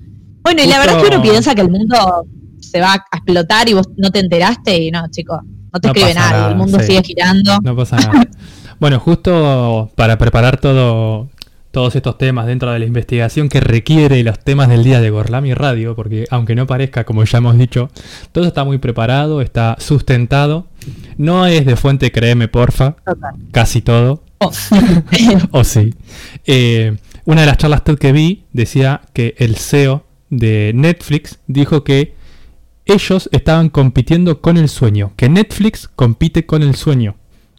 Bueno, 0.42 0.62
y 0.62 0.66
la 0.68 0.78
verdad 0.78 0.96
es 0.98 1.02
que 1.08 1.14
uno 1.14 1.22
piensa 1.22 1.54
que 1.54 1.60
el 1.62 1.68
mundo 1.70 2.26
se 2.60 2.80
va 2.80 2.92
a 2.94 3.16
explotar 3.16 3.68
y 3.68 3.74
vos 3.74 3.88
no 3.96 4.10
te 4.10 4.20
enteraste 4.20 4.76
y 4.78 4.90
no, 4.90 5.06
chicos, 5.10 5.40
no 5.72 5.80
te 5.80 5.88
No 5.88 5.94
escribe 5.94 6.14
nadie, 6.14 6.30
nada, 6.32 6.50
el 6.50 6.56
mundo 6.56 6.78
sí. 6.80 6.86
sigue 6.86 7.02
girando. 7.02 7.58
no 7.62 7.76
pasa 7.76 7.96
nada. 7.96 8.28
Bueno, 8.80 9.00
justo 9.00 9.90
para 9.96 10.18
preparar 10.18 10.60
todo, 10.60 11.28
todos 11.72 11.96
estos 11.96 12.16
temas 12.16 12.46
dentro 12.46 12.70
de 12.72 12.78
la 12.78 12.84
investigación 12.84 13.48
que 13.48 13.60
requiere 13.60 14.22
los 14.22 14.38
temas 14.38 14.68
del 14.68 14.84
día 14.84 15.00
de 15.00 15.10
Gorlami 15.10 15.52
Radio, 15.52 15.96
porque 15.96 16.26
aunque 16.30 16.54
no 16.54 16.66
parezca, 16.66 17.04
como 17.04 17.24
ya 17.24 17.38
hemos 17.38 17.58
dicho, 17.58 17.90
todo 18.32 18.46
está 18.46 18.64
muy 18.64 18.78
preparado, 18.78 19.40
está 19.40 19.76
sustentado. 19.80 20.66
No 21.16 21.46
es 21.46 21.66
de 21.66 21.76
fuente, 21.76 22.12
créeme, 22.12 22.48
porfa. 22.48 22.96
Casi 23.50 23.82
todo. 23.82 24.22
o 24.38 25.64
sí. 25.64 25.94
Eh, 26.46 26.96
una 27.24 27.40
de 27.42 27.46
las 27.46 27.58
charlas 27.58 27.84
TED 27.84 27.98
que 27.98 28.12
vi 28.12 28.44
decía 28.52 29.02
que 29.12 29.34
el 29.38 29.56
CEO 29.56 30.04
de 30.30 30.72
Netflix 30.74 31.40
dijo 31.46 31.84
que 31.84 32.14
ellos 32.88 33.28
estaban 33.32 33.68
compitiendo 33.68 34.40
con 34.40 34.56
el 34.56 34.68
sueño, 34.68 35.12
que 35.16 35.28
Netflix 35.28 35.88
compite 35.94 36.46
con 36.46 36.62
el 36.62 36.74
sueño. 36.74 37.16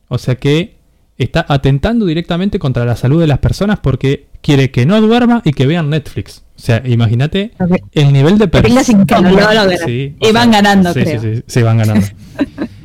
O 0.07 0.17
sea 0.17 0.35
que 0.35 0.79
está 1.19 1.45
atentando 1.47 2.05
directamente 2.05 2.57
contra 2.57 2.83
la 2.83 2.95
salud 2.95 3.21
de 3.21 3.27
las 3.27 3.39
personas 3.39 3.79
porque 3.79 4.27
quiere 4.41 4.71
que 4.71 4.85
no 4.85 4.99
duerma 5.01 5.41
y 5.45 5.51
que 5.53 5.67
vean 5.67 5.89
Netflix. 5.89 6.43
O 6.57 6.61
sea, 6.61 6.81
imagínate 6.85 7.51
el 7.91 8.11
nivel 8.11 8.37
de 8.37 8.47
personas. 8.47 8.85
Sí, 8.87 10.15
y 10.19 10.31
van 10.31 10.51
sea, 10.51 10.61
ganando, 10.61 10.93
sí, 10.93 11.01
creo. 11.01 11.21
Sí, 11.21 11.35
sí, 11.35 11.43
sí, 11.45 11.61
van 11.61 11.77
ganando. 11.77 12.07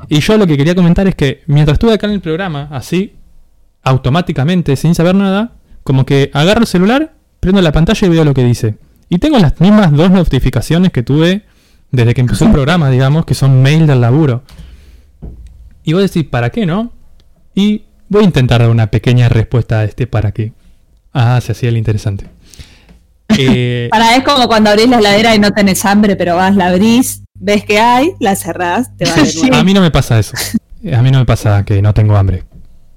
y 0.08 0.20
yo 0.20 0.36
lo 0.36 0.46
que 0.46 0.56
quería 0.56 0.74
comentar 0.74 1.08
es 1.08 1.14
que 1.14 1.42
mientras 1.46 1.76
estuve 1.76 1.94
acá 1.94 2.06
en 2.06 2.12
el 2.12 2.20
programa, 2.20 2.68
así, 2.70 3.14
automáticamente, 3.82 4.76
sin 4.76 4.94
saber 4.94 5.14
nada, 5.14 5.52
como 5.82 6.04
que 6.04 6.30
agarro 6.34 6.60
el 6.60 6.66
celular, 6.66 7.14
prendo 7.40 7.62
la 7.62 7.72
pantalla 7.72 8.06
y 8.06 8.10
veo 8.10 8.24
lo 8.24 8.34
que 8.34 8.44
dice. 8.44 8.76
Y 9.08 9.18
tengo 9.18 9.38
las 9.38 9.60
mismas 9.60 9.92
dos 9.92 10.10
notificaciones 10.10 10.90
que 10.92 11.02
tuve 11.02 11.44
desde 11.94 12.14
que 12.14 12.20
empezó 12.20 12.44
el 12.46 12.52
programa, 12.52 12.90
digamos, 12.90 13.24
que 13.24 13.34
son 13.34 13.62
mail 13.62 13.86
del 13.86 14.00
laburo. 14.00 14.42
Y 15.84 15.92
vos 15.92 16.02
decís, 16.02 16.24
¿para 16.28 16.50
qué 16.50 16.66
no? 16.66 16.92
Y 17.54 17.82
voy 18.08 18.22
a 18.22 18.26
intentar 18.26 18.60
dar 18.60 18.70
una 18.70 18.90
pequeña 18.90 19.28
respuesta 19.28 19.80
a 19.80 19.84
este 19.84 20.06
para 20.06 20.32
qué. 20.32 20.52
Ah, 21.12 21.40
se 21.40 21.52
hacía 21.52 21.68
el 21.68 21.76
interesante. 21.76 22.26
Eh, 23.36 23.88
Para 23.90 24.14
es 24.14 24.22
como 24.22 24.46
cuando 24.46 24.70
abrís 24.70 24.86
la 24.86 24.98
heladera 24.98 25.34
y 25.34 25.40
no 25.40 25.50
tenés 25.50 25.84
hambre, 25.86 26.14
pero 26.14 26.36
vas, 26.36 26.54
la 26.54 26.68
abrís, 26.68 27.22
ves 27.34 27.64
que 27.64 27.80
hay, 27.80 28.12
la 28.20 28.36
cerrás, 28.36 28.94
te 28.96 29.06
vas 29.06 29.16
de 29.16 29.40
nuevo. 29.40 29.56
A 29.56 29.64
mí 29.64 29.74
no 29.74 29.80
me 29.80 29.90
pasa 29.90 30.18
eso. 30.20 30.36
A 30.92 31.02
mí 31.02 31.10
no 31.10 31.18
me 31.18 31.24
pasa 31.24 31.64
que 31.64 31.80
no 31.82 31.92
tengo 31.94 32.16
hambre. 32.16 32.44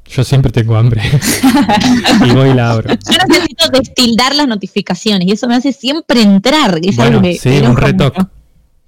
Yo 0.05 0.23
siempre 0.23 0.51
tengo 0.51 0.75
hambre. 0.75 1.01
y 2.25 2.31
voy 2.31 2.49
y 2.49 2.53
la 2.53 2.71
abro. 2.71 2.89
Yo 2.89 3.17
necesito 3.27 3.69
destildar 3.69 4.35
las 4.35 4.47
notificaciones 4.47 5.27
y 5.27 5.31
eso 5.31 5.47
me 5.47 5.55
hace 5.55 5.71
siempre 5.73 6.21
entrar. 6.21 6.79
que 6.81 6.89
Es 6.89 6.97
Bueno, 6.97 7.17
algo 7.17 7.21
que 7.23 7.37
sí, 7.37 7.59
un 7.65 7.77
retoque 7.77 8.21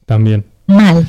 también. 0.10 0.46
Mal. 0.66 1.06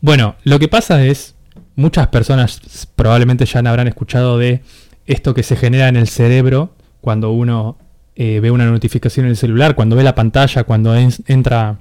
Bueno, 0.00 0.36
lo 0.44 0.58
que 0.60 0.68
pasa 0.68 1.04
es, 1.04 1.34
muchas 1.74 2.06
personas 2.08 2.60
probablemente 2.94 3.44
ya 3.46 3.58
habrán 3.58 3.88
escuchado 3.88 4.38
de 4.38 4.62
esto 5.06 5.34
que 5.34 5.42
se 5.42 5.56
genera 5.56 5.88
en 5.88 5.96
el 5.96 6.06
cerebro 6.06 6.72
cuando 7.00 7.32
uno 7.32 7.76
eh, 8.14 8.38
ve 8.40 8.52
una 8.52 8.66
notificación 8.66 9.26
en 9.26 9.30
el 9.30 9.36
celular, 9.36 9.74
cuando 9.74 9.96
ve 9.96 10.04
la 10.04 10.14
pantalla, 10.14 10.62
cuando 10.62 10.94
en- 10.94 11.12
entra 11.26 11.78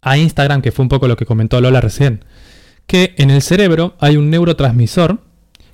a 0.00 0.16
Instagram, 0.16 0.62
que 0.62 0.72
fue 0.72 0.82
un 0.82 0.88
poco 0.88 1.06
lo 1.08 1.16
que 1.16 1.26
comentó 1.26 1.60
Lola 1.60 1.80
recién, 1.82 2.24
que 2.86 3.14
en 3.18 3.30
el 3.30 3.42
cerebro 3.42 3.94
hay 4.00 4.16
un 4.16 4.30
neurotransmisor 4.30 5.20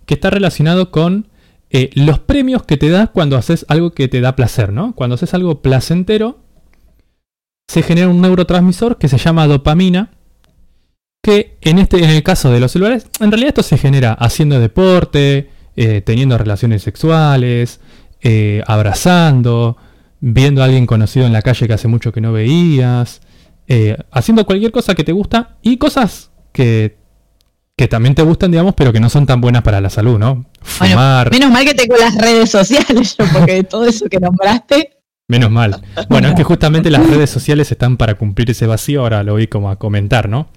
que 0.04 0.14
está 0.14 0.30
relacionado 0.30 0.90
con 0.90 1.28
eh, 1.70 1.90
los 1.94 2.18
premios 2.18 2.62
que 2.64 2.76
te 2.76 2.88
das 2.90 3.10
cuando 3.10 3.36
haces 3.36 3.64
algo 3.68 3.92
que 3.92 4.08
te 4.08 4.20
da 4.20 4.34
placer, 4.34 4.72
¿no? 4.72 4.94
Cuando 4.94 5.14
haces 5.14 5.32
algo 5.34 5.62
placentero, 5.62 6.38
se 7.68 7.82
genera 7.82 8.08
un 8.08 8.20
neurotransmisor 8.20 8.98
que 8.98 9.08
se 9.08 9.18
llama 9.18 9.46
dopamina, 9.46 10.10
que 11.22 11.58
en 11.60 11.78
este 11.78 11.98
en 11.98 12.10
el 12.10 12.22
caso 12.22 12.50
de 12.50 12.60
los 12.60 12.72
celulares, 12.72 13.06
en 13.20 13.30
realidad 13.30 13.50
esto 13.50 13.62
se 13.62 13.76
genera 13.76 14.14
haciendo 14.14 14.58
deporte, 14.58 15.50
eh, 15.76 16.00
teniendo 16.00 16.38
relaciones 16.38 16.82
sexuales, 16.82 17.80
eh, 18.22 18.62
abrazando, 18.66 19.76
viendo 20.20 20.62
a 20.62 20.64
alguien 20.64 20.86
conocido 20.86 21.26
en 21.26 21.32
la 21.32 21.42
calle 21.42 21.68
que 21.68 21.74
hace 21.74 21.88
mucho 21.88 22.10
que 22.10 22.22
no 22.22 22.32
veías, 22.32 23.20
eh, 23.68 23.96
haciendo 24.10 24.46
cualquier 24.46 24.72
cosa 24.72 24.94
que 24.94 25.04
te 25.04 25.12
gusta 25.12 25.58
y 25.60 25.76
cosas 25.76 26.30
que, 26.52 26.96
que 27.76 27.86
también 27.86 28.14
te 28.14 28.22
gustan, 28.22 28.50
digamos, 28.50 28.74
pero 28.74 28.92
que 28.92 29.00
no 29.00 29.10
son 29.10 29.26
tan 29.26 29.42
buenas 29.42 29.62
para 29.62 29.80
la 29.82 29.90
salud, 29.90 30.18
¿no? 30.18 30.46
Bueno, 30.78 30.94
Fumar, 30.94 31.30
menos 31.30 31.50
mal 31.50 31.64
que 31.64 31.74
tengo 31.74 31.96
las 31.96 32.16
redes 32.16 32.50
sociales 32.50 33.16
yo, 33.18 33.26
porque 33.32 33.52
de 33.52 33.64
todo 33.64 33.84
eso 33.84 34.06
que 34.06 34.18
nombraste. 34.18 34.97
Menos 35.28 35.50
mal. 35.50 35.80
Bueno, 36.08 36.28
es 36.28 36.34
que 36.34 36.42
justamente 36.44 36.90
las 36.90 37.06
redes 37.08 37.28
sociales 37.30 37.70
están 37.70 37.96
para 37.96 38.14
cumplir 38.14 38.50
ese 38.50 38.66
vacío, 38.66 39.02
ahora 39.02 39.22
lo 39.22 39.32
voy 39.34 39.46
como 39.46 39.70
a 39.70 39.76
comentar, 39.76 40.28
¿no? 40.28 40.48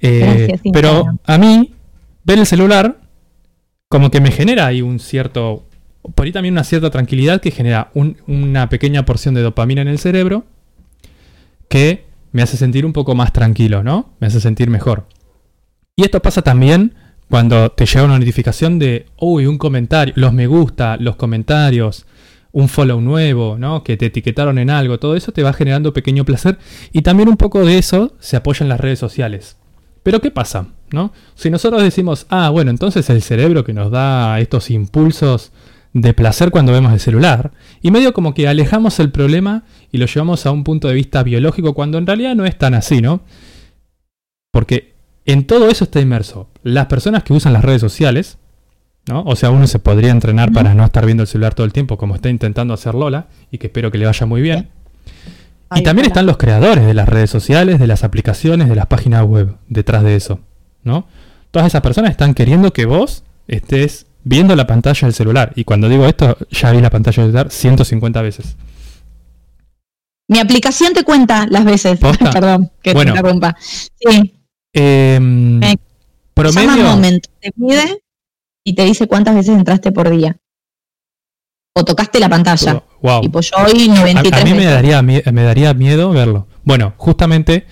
Eh, 0.00 0.46
Gracias, 0.48 0.60
pero 0.72 1.06
a 1.24 1.38
mí, 1.38 1.72
ver 2.24 2.38
el 2.38 2.46
celular, 2.46 2.98
como 3.88 4.10
que 4.10 4.20
me 4.20 4.30
genera 4.30 4.66
ahí 4.66 4.82
un 4.82 4.98
cierto, 5.00 5.64
por 6.14 6.26
ahí 6.26 6.32
también 6.32 6.52
una 6.54 6.64
cierta 6.64 6.90
tranquilidad 6.90 7.40
que 7.40 7.50
genera 7.50 7.90
un- 7.94 8.18
una 8.26 8.68
pequeña 8.68 9.04
porción 9.06 9.34
de 9.34 9.40
dopamina 9.42 9.80
en 9.82 9.88
el 9.88 9.98
cerebro 9.98 10.44
que 11.68 12.04
me 12.32 12.42
hace 12.42 12.56
sentir 12.56 12.84
un 12.84 12.92
poco 12.92 13.14
más 13.14 13.32
tranquilo, 13.32 13.82
¿no? 13.82 14.10
Me 14.20 14.26
hace 14.26 14.40
sentir 14.40 14.68
mejor. 14.68 15.06
Y 15.96 16.02
esto 16.04 16.20
pasa 16.20 16.42
también 16.42 16.94
cuando 17.30 17.70
te 17.70 17.86
llega 17.86 18.04
una 18.04 18.18
notificación 18.18 18.78
de, 18.78 19.06
uy, 19.18 19.46
un 19.46 19.56
comentario, 19.58 20.12
los 20.16 20.32
me 20.34 20.46
gusta, 20.46 20.96
los 21.00 21.16
comentarios, 21.16 22.04
un 22.56 22.70
follow 22.70 23.02
nuevo, 23.02 23.58
¿no? 23.58 23.84
Que 23.84 23.98
te 23.98 24.06
etiquetaron 24.06 24.58
en 24.58 24.70
algo, 24.70 24.98
todo 24.98 25.14
eso 25.14 25.30
te 25.30 25.42
va 25.42 25.52
generando 25.52 25.92
pequeño 25.92 26.24
placer 26.24 26.58
y 26.90 27.02
también 27.02 27.28
un 27.28 27.36
poco 27.36 27.62
de 27.66 27.76
eso 27.76 28.14
se 28.18 28.34
apoya 28.34 28.64
en 28.64 28.70
las 28.70 28.80
redes 28.80 28.98
sociales. 28.98 29.58
Pero 30.02 30.22
¿qué 30.22 30.30
pasa? 30.30 30.68
¿No? 30.90 31.12
Si 31.34 31.50
nosotros 31.50 31.82
decimos, 31.82 32.24
ah, 32.30 32.48
bueno, 32.48 32.70
entonces 32.70 33.10
el 33.10 33.20
cerebro 33.20 33.62
que 33.62 33.74
nos 33.74 33.90
da 33.90 34.40
estos 34.40 34.70
impulsos 34.70 35.52
de 35.92 36.14
placer 36.14 36.50
cuando 36.50 36.72
vemos 36.72 36.94
el 36.94 37.00
celular, 37.00 37.52
y 37.82 37.90
medio 37.90 38.14
como 38.14 38.32
que 38.32 38.48
alejamos 38.48 39.00
el 39.00 39.10
problema 39.10 39.64
y 39.92 39.98
lo 39.98 40.06
llevamos 40.06 40.46
a 40.46 40.50
un 40.50 40.64
punto 40.64 40.88
de 40.88 40.94
vista 40.94 41.22
biológico 41.22 41.74
cuando 41.74 41.98
en 41.98 42.06
realidad 42.06 42.36
no 42.36 42.46
es 42.46 42.56
tan 42.56 42.72
así, 42.72 43.02
¿no? 43.02 43.20
Porque 44.50 44.94
en 45.26 45.46
todo 45.46 45.68
eso 45.68 45.84
está 45.84 46.00
inmerso 46.00 46.48
las 46.62 46.86
personas 46.86 47.22
que 47.22 47.34
usan 47.34 47.52
las 47.52 47.66
redes 47.66 47.82
sociales, 47.82 48.38
¿no? 49.08 49.22
O 49.24 49.36
sea, 49.36 49.50
uno 49.50 49.66
se 49.66 49.78
podría 49.78 50.10
entrenar 50.10 50.52
para 50.52 50.74
no 50.74 50.84
estar 50.84 51.04
viendo 51.06 51.22
el 51.22 51.26
celular 51.28 51.54
todo 51.54 51.66
el 51.66 51.72
tiempo, 51.72 51.96
como 51.98 52.14
está 52.14 52.28
intentando 52.28 52.74
hacer 52.74 52.94
Lola, 52.94 53.26
y 53.50 53.58
que 53.58 53.68
espero 53.68 53.90
que 53.90 53.98
le 53.98 54.06
vaya 54.06 54.26
muy 54.26 54.40
bien. 54.42 54.68
Y 55.74 55.82
también 55.82 56.06
están 56.06 56.26
los 56.26 56.36
creadores 56.36 56.86
de 56.86 56.94
las 56.94 57.08
redes 57.08 57.30
sociales, 57.30 57.78
de 57.78 57.86
las 57.86 58.04
aplicaciones, 58.04 58.68
de 58.68 58.76
las 58.76 58.86
páginas 58.86 59.24
web, 59.24 59.56
detrás 59.68 60.02
de 60.04 60.14
eso, 60.16 60.40
¿no? 60.84 61.06
Todas 61.50 61.66
esas 61.68 61.80
personas 61.80 62.10
están 62.10 62.34
queriendo 62.34 62.72
que 62.72 62.84
vos 62.86 63.24
estés 63.48 64.06
viendo 64.24 64.54
la 64.56 64.66
pantalla 64.66 65.06
del 65.06 65.14
celular. 65.14 65.52
Y 65.56 65.64
cuando 65.64 65.88
digo 65.88 66.06
esto, 66.06 66.36
ya 66.50 66.70
vi 66.72 66.80
la 66.80 66.90
pantalla 66.90 67.22
del 67.22 67.32
celular 67.32 67.50
150 67.50 68.22
veces. 68.22 68.56
Mi 70.28 70.38
aplicación 70.40 70.92
te 70.92 71.04
cuenta 71.04 71.46
las 71.48 71.64
veces. 71.64 71.98
¿Posta? 71.98 72.30
Perdón, 72.32 72.70
que 72.82 72.92
Bueno. 72.92 73.12
te 73.12 73.18
interrumpa. 73.18 73.56
Sí, 73.60 74.32
Em, 74.78 75.58
llama 75.60 75.74
promedio. 76.34 76.84
Moment, 76.84 77.24
te 77.40 77.50
mide 77.56 78.02
y 78.66 78.74
te 78.74 78.84
dice 78.84 79.06
cuántas 79.06 79.34
veces 79.36 79.56
entraste 79.56 79.92
por 79.92 80.10
día. 80.10 80.36
O 81.74 81.84
tocaste 81.84 82.18
la 82.18 82.28
pantalla. 82.28 82.82
Wow. 83.00 83.20
Tipo, 83.20 83.40
yo 83.40 83.56
hoy 83.64 83.88
A, 83.90 83.94
93 83.94 84.42
a 84.42 84.44
mí 84.44 84.54
me 84.54 84.64
daría, 84.64 85.02
mie- 85.02 85.22
me 85.32 85.42
daría 85.42 85.72
miedo 85.72 86.10
verlo. 86.10 86.48
Bueno, 86.64 86.94
justamente, 86.96 87.66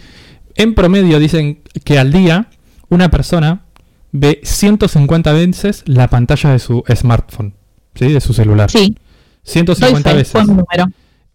en 0.55 0.75
promedio 0.75 1.19
dicen 1.19 1.63
que 1.85 1.99
al 1.99 2.13
día 2.13 2.49
una 2.91 3.11
persona 3.11 3.65
ve 4.13 4.41
150 4.45 5.33
veces 5.33 5.83
la 5.87 6.09
pantalla 6.09 6.51
de 6.51 6.61
su 6.61 6.85
smartphone, 6.95 7.55
¿sí? 7.97 8.13
De 8.13 8.21
su 8.21 8.33
celular. 8.35 8.71
Sí, 8.71 8.79
doy 8.95 8.97
150 9.43 10.11
fe, 10.11 10.17
veces. 10.17 10.47
número. 10.47 10.85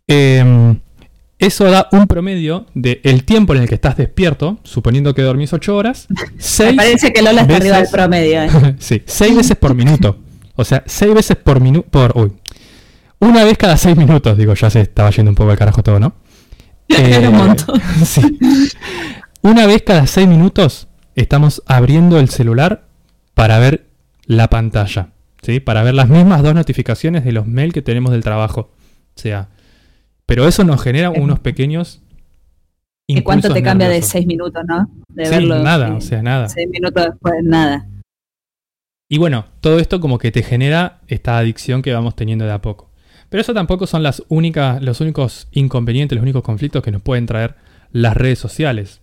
Eh, 0.08 0.76
eso 1.40 1.64
da 1.72 1.88
un 1.94 2.06
promedio 2.06 2.66
de 2.74 3.00
el 3.06 3.24
tiempo 3.24 3.56
en 3.56 3.62
el 3.62 3.70
que 3.70 3.76
estás 3.76 3.96
despierto, 3.96 4.60
suponiendo 4.64 5.16
que 5.16 5.22
dormís 5.22 5.54
8 5.54 5.76
horas, 5.76 6.08
Me 6.10 6.18
6 6.38 6.76
parece 6.76 7.14
que 7.14 7.22
Lola 7.22 7.42
está 7.42 7.56
arriba 7.56 7.78
del 7.78 7.88
promedio. 7.90 8.44
¿eh? 8.44 8.76
sí, 8.80 9.02
seis 9.06 9.36
veces 9.36 9.56
por 9.56 9.74
minuto. 9.74 10.18
O 10.56 10.66
sea, 10.66 10.84
6 10.86 11.14
veces 11.14 11.38
por 11.38 11.62
minuto. 11.62 11.88
Por, 11.90 12.12
uy. 12.18 12.34
Una 13.20 13.46
vez 13.46 13.58
cada 13.58 13.78
6 13.78 13.96
minutos, 13.96 14.38
digo, 14.38 14.54
ya 14.54 14.70
se 14.70 14.82
estaba 14.82 15.10
yendo 15.12 15.32
un 15.32 15.36
poco 15.36 15.52
al 15.52 15.58
carajo 15.58 15.82
todo, 15.82 16.00
¿no? 16.00 16.14
Era 16.90 17.30
un 17.30 17.38
montón. 17.38 17.82
sí. 18.06 18.38
Una 19.42 19.66
vez 19.66 19.84
cada 19.84 20.06
6 20.06 20.28
minutos 20.28 20.90
estamos 21.16 21.64
abriendo 21.66 22.20
el 22.20 22.30
celular 22.30 22.88
para 23.34 23.60
ver 23.60 23.88
la 24.26 24.50
pantalla, 24.50 25.12
¿sí? 25.42 25.62
Para 25.62 25.84
ver 25.84 25.94
las 25.94 26.10
mismas 26.10 26.44
dos 26.44 26.54
notificaciones 26.54 27.24
de 27.24 27.32
los 27.32 27.48
mails 27.48 27.74
que 27.74 27.82
tenemos 27.82 28.12
del 28.12 28.24
trabajo. 28.24 28.72
O 29.16 29.22
sea, 29.22 29.48
pero 30.30 30.48
eso 30.48 30.64
nos 30.64 30.82
genera 30.82 31.10
unos 31.10 31.40
pequeños 31.40 32.02
¿Y 33.08 33.22
cuánto 33.24 33.52
te 33.52 33.64
cambia 33.64 33.90
de. 33.90 34.02
6 34.04 34.28
minutos, 34.28 34.64
no? 34.68 34.88
De 35.10 35.26
Sí, 35.26 35.32
verlo. 35.32 35.64
nada, 35.64 35.96
o 35.96 36.00
sea, 36.02 36.22
nada. 36.22 36.48
6 36.48 36.70
minutos 36.70 37.04
después, 37.06 37.34
nada. 37.44 37.88
Y 39.10 39.18
bueno, 39.18 39.46
todo 39.62 39.80
esto 39.80 40.00
como 40.00 40.20
que 40.20 40.32
te 40.32 40.44
genera 40.44 41.00
esta 41.08 41.40
adicción 41.40 41.82
que 41.82 41.92
vamos 41.92 42.16
teniendo 42.16 42.46
de 42.46 42.52
a 42.52 42.62
poco. 42.62 42.92
Pero 43.30 43.42
eso 43.42 43.56
tampoco 43.56 43.88
son 43.88 44.04
las 44.04 44.24
únicas, 44.30 44.82
los 44.84 45.02
únicos 45.02 45.48
inconvenientes, 45.52 46.16
los 46.16 46.22
únicos 46.24 46.44
conflictos 46.44 46.84
que 46.84 46.92
nos 46.92 47.02
pueden 47.02 47.26
traer 47.26 47.56
las 47.92 48.16
redes 48.16 48.38
sociales. 48.38 49.02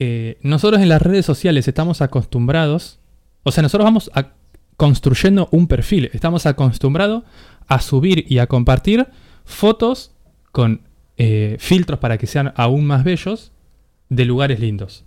Eh, 0.00 0.38
nosotros 0.42 0.82
en 0.82 0.88
las 0.88 1.00
redes 1.00 1.24
sociales 1.24 1.68
estamos 1.68 2.02
acostumbrados, 2.02 2.98
o 3.44 3.52
sea, 3.52 3.62
nosotros 3.62 3.84
vamos 3.84 4.10
a- 4.14 4.32
construyendo 4.76 5.48
un 5.52 5.68
perfil, 5.68 6.10
estamos 6.12 6.46
acostumbrados 6.46 7.22
a 7.68 7.80
subir 7.80 8.24
y 8.28 8.38
a 8.38 8.48
compartir 8.48 9.06
fotos 9.44 10.13
con 10.54 10.80
eh, 11.18 11.56
filtros 11.58 11.98
para 11.98 12.16
que 12.16 12.26
sean 12.28 12.52
aún 12.56 12.86
más 12.86 13.02
bellos 13.02 13.50
de 14.08 14.24
lugares 14.24 14.60
lindos. 14.60 15.04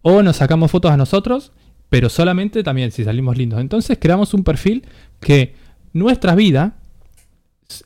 O 0.00 0.22
nos 0.22 0.36
sacamos 0.36 0.70
fotos 0.70 0.90
a 0.90 0.96
nosotros 0.96 1.52
pero 1.88 2.08
solamente 2.08 2.62
también 2.64 2.90
si 2.90 3.04
salimos 3.04 3.36
lindos. 3.36 3.60
Entonces 3.60 3.96
creamos 4.00 4.34
un 4.34 4.42
perfil 4.42 4.84
que 5.20 5.54
nuestra 5.92 6.34
vida 6.34 6.74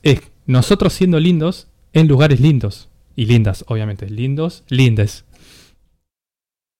es 0.01 0.21
nosotros 0.47 0.93
siendo 0.93 1.19
lindos 1.19 1.67
en 1.93 2.07
lugares 2.07 2.39
lindos. 2.39 2.89
Y 3.15 3.25
lindas, 3.25 3.63
obviamente. 3.67 4.09
Lindos, 4.09 4.63
lindes. 4.69 5.25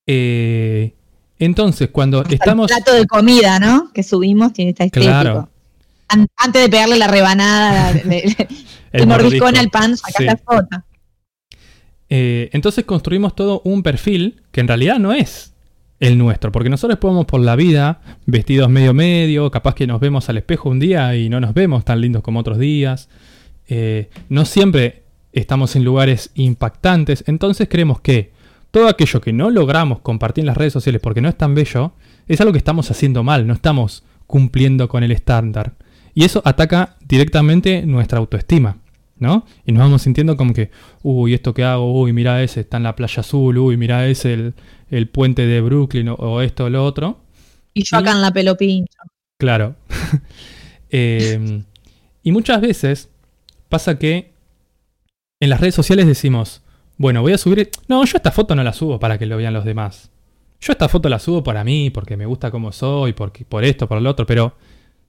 Eh, 0.07 0.95
entonces, 1.37 1.89
cuando 1.91 2.21
Hasta 2.21 2.33
estamos... 2.33 2.71
El 2.71 2.77
plato 2.77 2.93
de 2.97 3.05
comida, 3.05 3.59
¿no? 3.59 3.91
Que 3.93 4.01
subimos 4.03 4.53
tiene 4.53 4.71
esta 4.71 4.85
estético. 4.85 5.11
Claro. 5.11 5.49
An- 6.07 6.27
antes 6.37 6.61
de 6.63 6.69
pegarle 6.69 6.97
la 6.97 7.07
rebanada, 7.07 7.93
le- 7.93 8.35
el, 8.91 9.07
mordisco. 9.07 9.45
mordiscón 9.45 9.57
al 9.57 9.69
pan, 9.69 9.97
sacás 9.97 10.15
Sí. 10.17 10.23
la 10.25 10.37
foto. 10.37 10.83
Eh, 12.09 12.49
entonces 12.51 12.83
construimos 12.83 13.35
todo 13.35 13.61
un 13.63 13.83
perfil 13.83 14.41
que 14.51 14.59
en 14.61 14.67
realidad 14.67 14.99
no 14.99 15.13
es 15.13 15.53
el 16.01 16.17
nuestro, 16.17 16.51
porque 16.51 16.69
nosotros 16.69 16.99
podemos 16.99 17.25
por 17.25 17.39
la 17.39 17.55
vida 17.55 18.01
vestidos 18.25 18.69
medio 18.69 18.93
medio, 18.93 19.49
capaz 19.51 19.75
que 19.75 19.87
nos 19.87 19.99
vemos 20.01 20.27
al 20.29 20.37
espejo 20.37 20.69
un 20.69 20.79
día 20.79 21.15
y 21.15 21.29
no 21.29 21.39
nos 21.39 21.53
vemos 21.53 21.85
tan 21.85 22.01
lindos 22.01 22.21
como 22.23 22.39
otros 22.39 22.57
días. 22.57 23.07
Eh, 23.69 24.09
no 24.27 24.43
siempre 24.45 25.03
estamos 25.31 25.75
en 25.75 25.85
lugares 25.85 26.31
impactantes, 26.35 27.23
entonces 27.27 27.69
creemos 27.69 28.01
que 28.01 28.31
todo 28.71 28.87
aquello 28.87 29.21
que 29.21 29.31
no 29.31 29.49
logramos 29.49 29.99
compartir 29.99 30.41
en 30.41 30.47
las 30.47 30.57
redes 30.57 30.73
sociales 30.73 30.99
porque 31.01 31.21
no 31.21 31.29
es 31.29 31.37
tan 31.37 31.55
bello, 31.55 31.93
es 32.27 32.41
algo 32.41 32.51
que 32.51 32.57
estamos 32.57 32.89
haciendo 32.91 33.23
mal, 33.23 33.47
no 33.47 33.53
estamos 33.53 34.03
cumpliendo 34.27 34.89
con 34.89 35.03
el 35.03 35.11
estándar. 35.11 35.73
Y 36.13 36.25
eso 36.25 36.41
ataca 36.43 36.97
directamente 37.07 37.85
nuestra 37.85 38.19
autoestima. 38.19 38.77
¿No? 39.21 39.45
Y 39.65 39.71
nos 39.71 39.83
vamos 39.83 40.01
sintiendo 40.01 40.35
como 40.35 40.53
que, 40.53 40.71
uy, 41.03 41.33
esto 41.33 41.53
que 41.53 41.63
hago, 41.63 41.93
uy, 42.01 42.11
mira 42.11 42.43
ese, 42.43 42.59
está 42.61 42.75
en 42.77 42.83
la 42.83 42.95
playa 42.95 43.21
azul, 43.21 43.57
uy, 43.57 43.77
mira 43.77 44.05
ese, 44.07 44.33
el, 44.33 44.53
el 44.89 45.07
puente 45.07 45.45
de 45.45 45.61
Brooklyn, 45.61 46.09
o, 46.09 46.15
o 46.15 46.41
esto 46.41 46.65
o 46.65 46.69
lo 46.69 46.83
otro. 46.83 47.21
Y 47.73 47.83
yo 47.85 47.97
Y- 47.97 47.99
acá 48.01 48.11
en 48.11 48.21
la 48.21 48.31
pelo 48.33 48.57
pincho. 48.57 48.97
Claro. 49.37 49.75
Eh, 50.93 51.63
y 52.21 52.31
muchas 52.33 52.59
veces 52.59 53.09
pasa 53.69 53.97
que 53.97 54.33
en 55.39 55.49
las 55.49 55.61
redes 55.61 55.73
sociales 55.75 56.05
decimos, 56.05 56.61
bueno, 56.97 57.21
voy 57.21 57.31
a 57.33 57.37
subir... 57.37 57.69
No, 57.87 58.03
yo 58.03 58.17
esta 58.17 58.31
foto 58.31 58.55
no 58.55 58.63
la 58.63 58.73
subo 58.73 58.99
para 58.99 59.17
que 59.17 59.25
lo 59.25 59.37
vean 59.37 59.53
los 59.53 59.63
demás. 59.63 60.11
Yo 60.59 60.73
esta 60.73 60.89
foto 60.89 61.07
la 61.07 61.17
subo 61.19 61.43
para 61.43 61.63
mí, 61.63 61.89
porque 61.89 62.17
me 62.17 62.25
gusta 62.25 62.51
como 62.51 62.71
soy, 62.73 63.13
porque, 63.13 63.45
por 63.45 63.63
esto, 63.63 63.87
por 63.87 64.01
lo 64.01 64.09
otro, 64.09 64.25
pero 64.25 64.53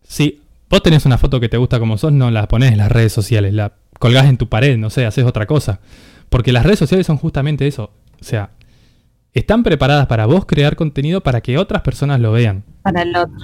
si 0.03 0.41
vos 0.71 0.83
tenés 0.83 1.05
una 1.05 1.19
foto 1.19 1.41
que 1.41 1.49
te 1.49 1.57
gusta 1.59 1.79
como 1.81 1.99
sos, 1.99 2.13
no 2.13 2.31
la 2.31 2.47
ponés 2.49 2.71
en 2.73 2.79
las 2.79 2.91
redes 2.93 3.13
sociales, 3.13 3.53
la 3.53 3.73
colgás 4.03 4.26
en 4.26 4.36
tu 4.36 4.48
pared, 4.48 4.76
no 4.76 4.90
sé, 4.90 5.07
haces 5.07 5.24
otra 5.24 5.46
cosa. 5.46 5.78
Porque 6.28 6.50
las 6.50 6.64
redes 6.64 6.80
sociales 6.80 7.07
son 7.07 7.18
justamente 7.18 7.68
eso. 7.68 7.92
O 8.20 8.24
sea, 8.24 8.50
están 9.32 9.62
preparadas 9.62 10.09
para 10.09 10.26
vos 10.26 10.44
crear 10.44 10.74
contenido 10.74 11.20
para 11.20 11.40
que 11.40 11.57
otras 11.57 11.82
personas 11.82 12.18
lo 12.20 12.32
vean 12.32 12.64
Para 12.82 13.03
el 13.03 13.14
otro. 13.14 13.36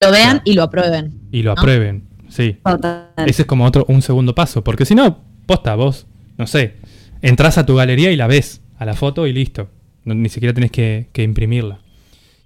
Lo 0.00 0.12
vean 0.12 0.36
Claro. 0.38 0.42
y 0.44 0.52
lo 0.54 0.62
aprueben. 0.62 1.20
y 1.32 1.42
lo 1.42 1.54
¿No? 1.56 1.60
aprueben. 1.60 2.04
Sí. 2.28 2.58
Total. 2.64 3.08
Ese 3.26 3.42
es 3.42 3.46
como 3.48 3.64
otro, 3.64 3.84
un 3.88 4.00
segundo 4.02 4.36
paso. 4.36 4.62
Porque 4.62 4.84
si 4.84 4.94
no, 4.94 5.24
posta, 5.46 5.74
vos, 5.74 6.06
no 6.36 6.46
sé, 6.46 6.76
entras 7.20 7.58
a 7.58 7.66
tu 7.66 7.74
galería 7.74 8.12
y 8.12 8.16
la 8.16 8.28
ves 8.28 8.60
a 8.78 8.84
la 8.84 8.94
foto 8.94 9.26
y 9.26 9.32
listo. 9.32 9.68
No- 10.04 10.14
ni 10.14 10.28
siquiera 10.28 10.54
tenés 10.54 10.70
que, 10.70 11.08
que 11.12 11.24
imprimirla. 11.24 11.80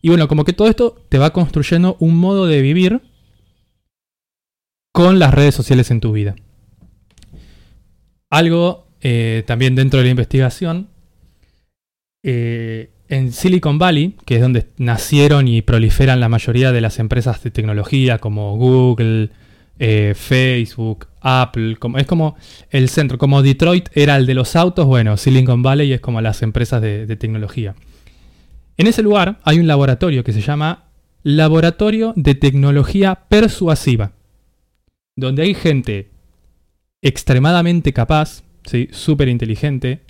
Y 0.01 0.09
bueno, 0.09 0.27
como 0.27 0.45
que 0.47 0.55
todo 0.55 0.69
esto 0.69 1.05
te 1.11 1.19
va 1.19 1.35
construyendo 1.35 1.97
un 2.01 2.17
modo 2.17 2.47
de 2.47 2.63
vivir 2.63 3.03
con 4.93 5.19
las 5.19 5.33
redes 5.35 5.55
sociales 5.55 5.91
en 5.91 6.01
tu 6.01 6.13
vida. 6.13 6.35
Algo 8.33 8.87
eh, 9.03 9.43
también 9.47 9.75
dentro 9.75 9.99
de 9.99 10.05
la 10.05 10.11
investigación, 10.11 10.89
eh, 12.23 12.89
en 13.11 13.31
Silicon 13.31 13.79
Valley, 13.79 14.17
que 14.25 14.37
es 14.37 14.41
donde 14.41 14.69
nacieron 14.79 15.49
y 15.49 15.61
proliferan 15.61 16.19
la 16.19 16.31
mayoría 16.31 16.73
de 16.73 16.81
las 16.81 16.99
empresas 16.99 17.43
de 17.43 17.51
tecnología 17.51 18.17
como 18.17 18.57
Google, 18.57 19.29
eh, 19.79 20.15
Facebook, 20.17 21.09
Apple, 21.21 21.77
como, 21.77 21.99
es 21.99 22.07
como 22.07 22.37
el 22.71 22.89
centro, 22.89 23.19
como 23.19 23.43
Detroit 23.43 23.91
era 23.93 24.17
el 24.17 24.25
de 24.25 24.33
los 24.33 24.57
autos, 24.57 24.87
bueno, 24.87 25.19
Silicon 25.19 25.63
Valley 25.63 25.93
es 25.93 26.01
como 26.01 26.23
las 26.23 26.41
empresas 26.41 26.81
de, 26.81 27.05
de 27.05 27.17
tecnología. 27.17 27.75
En 28.79 28.87
ese 28.87 29.03
lugar 29.03 29.41
hay 29.45 29.59
un 29.59 29.67
laboratorio 29.67 30.25
que 30.25 30.33
se 30.33 30.41
llama 30.41 30.85
Laboratorio 31.23 32.15
de 32.17 32.35
Tecnología 32.35 33.27
Persuasiva, 33.29 34.13
donde 35.17 35.43
hay 35.43 35.53
gente 35.53 36.12
extremadamente 37.03 37.93
capaz, 37.93 38.45
¿sí? 38.65 38.89
súper 38.93 39.29
inteligente, 39.29 40.03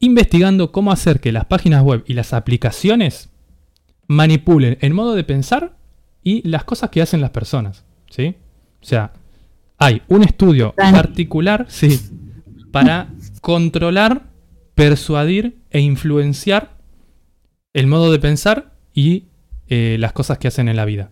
investigando 0.00 0.72
cómo 0.72 0.92
hacer 0.92 1.20
que 1.20 1.32
las 1.32 1.46
páginas 1.46 1.82
web 1.82 2.04
y 2.06 2.14
las 2.14 2.32
aplicaciones 2.32 3.30
manipulen 4.06 4.76
el 4.80 4.92
modo 4.92 5.14
de 5.14 5.24
pensar 5.24 5.76
y 6.22 6.46
las 6.48 6.64
cosas 6.64 6.90
que 6.90 7.00
hacen 7.00 7.20
las 7.20 7.30
personas. 7.30 7.84
¿sí? 8.10 8.34
O 8.82 8.86
sea, 8.86 9.12
hay 9.78 10.02
un 10.08 10.22
estudio 10.22 10.74
particular 10.76 11.66
sí, 11.68 12.00
para 12.70 13.08
controlar, 13.40 14.26
persuadir 14.74 15.58
e 15.70 15.80
influenciar 15.80 16.76
el 17.72 17.86
modo 17.86 18.12
de 18.12 18.18
pensar 18.18 18.72
y 18.92 19.24
eh, 19.68 19.96
las 19.98 20.12
cosas 20.12 20.38
que 20.38 20.48
hacen 20.48 20.68
en 20.68 20.76
la 20.76 20.84
vida. 20.84 21.10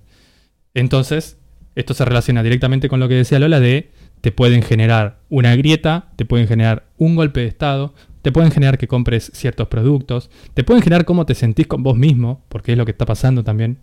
Entonces, 0.74 1.38
esto 1.74 1.94
se 1.94 2.04
relaciona 2.04 2.42
directamente 2.42 2.88
con 2.88 3.00
lo 3.00 3.08
que 3.08 3.14
decía 3.14 3.38
Lola 3.38 3.60
de 3.60 3.90
te 4.20 4.30
pueden 4.32 4.62
generar 4.62 5.18
una 5.28 5.56
grieta, 5.56 6.12
te 6.16 6.24
pueden 6.24 6.46
generar 6.46 6.86
un 6.96 7.16
golpe 7.16 7.40
de 7.40 7.46
estado, 7.46 7.94
te 8.22 8.30
pueden 8.30 8.52
generar 8.52 8.78
que 8.78 8.86
compres 8.86 9.32
ciertos 9.34 9.68
productos, 9.68 10.30
te 10.54 10.62
pueden 10.62 10.82
generar 10.82 11.04
cómo 11.04 11.26
te 11.26 11.34
sentís 11.34 11.66
con 11.66 11.82
vos 11.82 11.96
mismo, 11.96 12.44
porque 12.48 12.72
es 12.72 12.78
lo 12.78 12.84
que 12.84 12.92
está 12.92 13.04
pasando 13.04 13.42
también. 13.42 13.78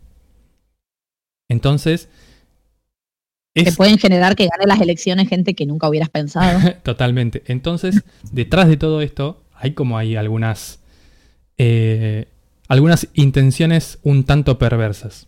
Entonces, 1.50 2.10
es 3.54 3.76
pueden 3.76 3.98
generar 3.98 4.36
que 4.36 4.48
gane 4.48 4.66
las 4.66 4.80
elecciones 4.80 5.28
gente 5.28 5.56
que 5.56 5.66
nunca 5.66 5.90
hubieras 5.90 6.10
pensado. 6.10 6.60
Totalmente. 6.84 7.44
Entonces, 7.48 8.04
detrás 8.32 8.70
de 8.70 8.78
todo 8.78 9.02
esto, 9.02 9.44
hay 9.54 9.74
como 9.74 9.98
hay 9.98 10.16
algunas. 10.16 10.80
eh, 11.58 12.28
algunas 12.70 13.08
intenciones 13.16 13.98
un 14.04 14.24
tanto 14.24 14.58
perversas. 14.58 15.28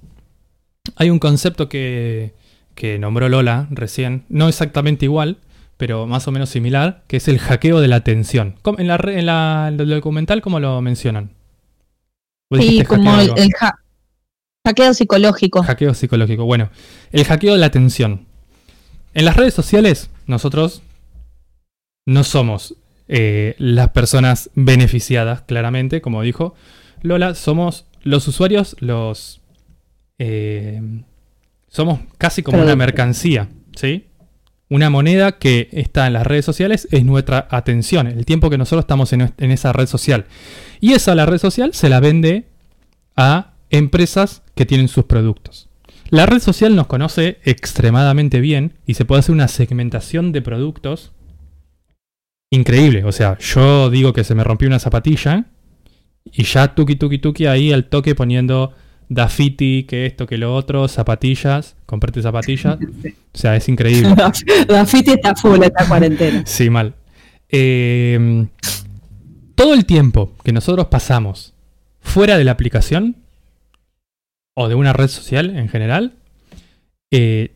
Hay 0.95 1.09
un 1.09 1.19
concepto 1.19 1.67
que, 1.67 2.33
que 2.75 2.97
nombró 2.99 3.29
Lola 3.29 3.67
recién, 3.71 4.23
no 4.29 4.47
exactamente 4.47 5.05
igual, 5.05 5.37
pero 5.77 6.07
más 6.07 6.27
o 6.27 6.31
menos 6.31 6.49
similar, 6.49 7.03
que 7.07 7.17
es 7.17 7.27
el 7.27 7.39
hackeo 7.39 7.79
de 7.79 7.87
la 7.87 7.97
atención. 7.97 8.55
¿Cómo- 8.61 8.79
En, 8.79 8.87
la, 8.87 8.95
en 9.05 9.25
la- 9.25 9.69
en 9.71 9.79
el 9.79 9.89
documental, 9.89 10.41
¿cómo 10.41 10.59
lo 10.59 10.81
mencionan? 10.81 11.31
¿Vos 12.49 12.59
Sí, 12.65 12.83
como 12.83 13.19
el, 13.19 13.31
el 13.37 13.49
ha- 13.61 13.75
hackeo 14.65 14.93
psicológico. 14.93 15.63
Hackeo 15.63 15.93
psicológico. 15.93 16.45
Bueno, 16.45 16.69
el 17.11 17.23
hackeo 17.25 17.53
de 17.53 17.59
la 17.59 17.65
atención. 17.67 18.25
En 19.13 19.25
las 19.25 19.35
redes 19.37 19.53
sociales, 19.53 20.09
nosotros 20.27 20.81
no 22.05 22.23
somos 22.23 22.75
eh, 23.07 23.55
las 23.57 23.89
personas 23.89 24.49
beneficiadas, 24.55 25.41
claramente, 25.41 26.01
como 26.01 26.21
dijo 26.21 26.55
Lola, 27.01 27.35
somos 27.35 27.85
los 28.03 28.27
usuarios, 28.27 28.75
los... 28.79 29.41
eh, 30.19 30.81
somos 31.71 32.01
casi 32.17 32.43
como 32.43 32.61
una 32.61 32.75
mercancía, 32.75 33.49
¿sí? 33.75 34.05
Una 34.69 34.89
moneda 34.89 35.39
que 35.39 35.69
está 35.71 36.05
en 36.05 36.13
las 36.13 36.27
redes 36.27 36.45
sociales 36.45 36.87
es 36.91 37.03
nuestra 37.03 37.47
atención, 37.49 38.07
el 38.07 38.25
tiempo 38.25 38.49
que 38.49 38.57
nosotros 38.57 38.83
estamos 38.83 39.11
en, 39.13 39.33
en 39.35 39.51
esa 39.51 39.73
red 39.73 39.87
social. 39.87 40.25
Y 40.79 40.93
esa 40.93 41.15
la 41.15 41.25
red 41.25 41.39
social 41.39 41.73
se 41.73 41.89
la 41.89 41.99
vende 41.99 42.45
a 43.15 43.53
empresas 43.69 44.43
que 44.53 44.65
tienen 44.65 44.89
sus 44.89 45.05
productos. 45.05 45.69
La 46.09 46.25
red 46.25 46.39
social 46.39 46.75
nos 46.75 46.87
conoce 46.87 47.39
extremadamente 47.45 48.41
bien 48.41 48.73
y 48.85 48.95
se 48.95 49.05
puede 49.05 49.19
hacer 49.19 49.33
una 49.33 49.47
segmentación 49.47 50.33
de 50.33 50.41
productos 50.41 51.13
increíble. 52.49 53.05
O 53.05 53.13
sea, 53.13 53.37
yo 53.39 53.89
digo 53.89 54.11
que 54.11 54.25
se 54.25 54.35
me 54.35 54.43
rompió 54.43 54.67
una 54.67 54.79
zapatilla 54.79 55.45
y 56.25 56.43
ya 56.43 56.75
tuki 56.75 56.97
tuki 56.97 57.17
tuki 57.17 57.45
ahí 57.45 57.71
al 57.71 57.85
toque 57.85 58.13
poniendo 58.13 58.73
Dafiti, 59.13 59.83
que 59.83 60.05
esto, 60.05 60.25
que 60.25 60.37
lo 60.37 60.55
otro, 60.55 60.87
zapatillas, 60.87 61.75
comprate 61.85 62.21
zapatillas. 62.21 62.79
O 62.79 63.37
sea, 63.37 63.57
es 63.57 63.67
increíble. 63.67 64.15
La 64.69 64.85
Fiti 64.85 65.11
está 65.11 65.35
full 65.35 65.61
esta 65.61 65.85
cuarentena. 65.85 66.43
Sí, 66.45 66.69
mal. 66.69 66.95
Eh, 67.49 68.47
todo 69.55 69.73
el 69.73 69.85
tiempo 69.85 70.33
que 70.45 70.53
nosotros 70.53 70.87
pasamos 70.87 71.53
fuera 71.99 72.37
de 72.37 72.45
la 72.45 72.53
aplicación 72.53 73.17
o 74.53 74.69
de 74.69 74.75
una 74.75 74.93
red 74.93 75.09
social 75.09 75.57
en 75.57 75.67
general, 75.67 76.13
eh, 77.11 77.51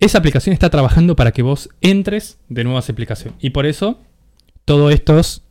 esa 0.00 0.18
aplicación 0.18 0.52
está 0.52 0.68
trabajando 0.68 1.16
para 1.16 1.32
que 1.32 1.40
vos 1.40 1.70
entres 1.80 2.36
de 2.50 2.64
nuevo 2.64 2.76
a 2.76 2.80
esa 2.80 2.92
aplicación. 2.92 3.32
Y 3.40 3.50
por 3.50 3.64
eso, 3.64 3.98
todos 4.66 4.92
estos 4.92 5.44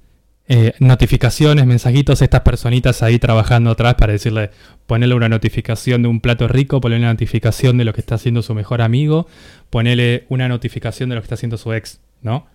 eh, 0.51 0.73
notificaciones, 0.79 1.67
mensajitos, 1.67 2.23
estas 2.23 2.41
personitas 2.41 3.03
ahí 3.03 3.19
trabajando 3.19 3.69
atrás 3.69 3.93
para 3.93 4.13
decirle, 4.13 4.49
ponerle 4.87 5.13
una 5.13 5.29
notificación 5.29 6.01
de 6.01 6.07
un 6.07 6.21
plato 6.21 6.47
rico, 6.47 6.81
ponerle 6.81 7.05
una 7.05 7.13
notificación 7.13 7.77
de 7.77 7.85
lo 7.85 7.93
que 7.93 8.01
está 8.01 8.15
haciendo 8.15 8.41
su 8.41 8.55
mejor 8.55 8.81
amigo, 8.81 9.27
ponerle 9.69 10.25
una 10.27 10.47
notificación 10.47 11.09
de 11.09 11.15
lo 11.15 11.21
que 11.21 11.25
está 11.25 11.35
haciendo 11.35 11.57
su 11.57 11.71
ex, 11.71 11.99
¿no? 12.23 12.47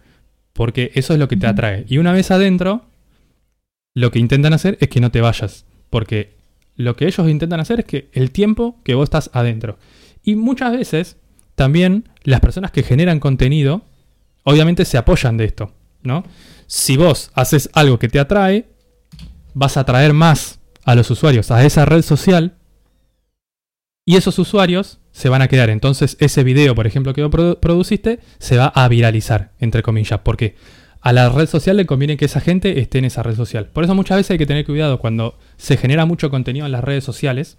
Porque 0.53 0.91
eso 0.95 1.13
es 1.13 1.21
lo 1.21 1.29
que 1.29 1.37
te 1.37 1.47
atrae. 1.47 1.85
Y 1.89 1.99
una 1.99 2.13
vez 2.13 2.33
adentro, 2.33 2.85
lo 3.95 4.11
que 4.11 4.19
intentan 4.19 4.55
hacer 4.55 4.77
es 4.81 4.89
que 4.89 5.01
no 5.01 5.13
te 5.13 5.21
vayas. 5.21 5.65
Porque 5.89 6.35
lo 6.75 6.97
que 6.97 7.07
ellos 7.07 7.29
intentan 7.29 7.61
hacer 7.61 7.79
es 7.79 7.87
que 7.87 8.09
el 8.13 8.33
tiempo 8.33 8.81
que 8.83 8.95
vos 8.97 9.05
estás 9.05 9.31
adentro. 9.33 9.79
Y 10.25 10.35
muchas 10.35 10.73
veces 10.73 11.17
también 11.55 12.09
las 12.25 12.41
personas 12.41 12.73
que 12.73 12.83
generan 12.83 13.21
contenido, 13.21 13.83
obviamente 14.43 14.85
se 14.85 14.99
apoyan 14.99 15.37
de 15.37 15.45
esto, 15.45 15.73
¿no? 16.03 16.25
Si 16.67 16.97
vos 16.97 17.31
haces 17.35 17.71
algo 17.73 17.99
que 17.99 18.09
te 18.09 18.19
atrae, 18.19 18.67
vas 19.55 19.77
a 19.77 19.81
atraer 19.81 20.13
más 20.13 20.61
a 20.85 20.95
los 20.95 21.11
usuarios 21.11 21.51
a 21.51 21.65
esa 21.65 21.85
red 21.85 22.03
social 22.03 22.57
y 24.05 24.17
esos 24.17 24.39
usuarios 24.39 24.99
se 25.13 25.29
van 25.29 25.43
a 25.43 25.49
quedar. 25.49 25.71
Entonces 25.71 26.17
ese 26.21 26.45
video, 26.45 26.75
por 26.75 26.87
ejemplo, 26.87 27.15
que 27.15 27.23
vos 27.23 27.31
produ- 27.33 27.59
produciste, 27.61 28.21
se 28.39 28.57
va 28.59 28.67
a 28.67 28.87
viralizar, 28.89 29.53
entre 29.61 29.83
comillas, 29.83 30.21
porque 30.25 30.57
a 31.01 31.13
la 31.13 31.29
red 31.29 31.47
social 31.49 31.77
le 31.77 31.87
conviene 31.87 32.17
que 32.17 32.25
esa 32.25 32.41
gente 32.41 32.81
esté 32.81 32.99
en 32.99 33.05
esa 33.07 33.23
red 33.23 33.37
social. 33.37 33.67
Por 33.67 33.85
eso 33.85 33.95
muchas 33.95 34.17
veces 34.17 34.33
hay 34.33 34.39
que 34.39 34.47
tener 34.47 34.65
cuidado 34.67 34.99
cuando 34.99 35.39
se 35.57 35.77
genera 35.77 36.07
mucho 36.07 36.31
contenido 36.31 36.67
en 36.67 36.73
las 36.73 36.83
redes 36.85 37.05
sociales, 37.05 37.59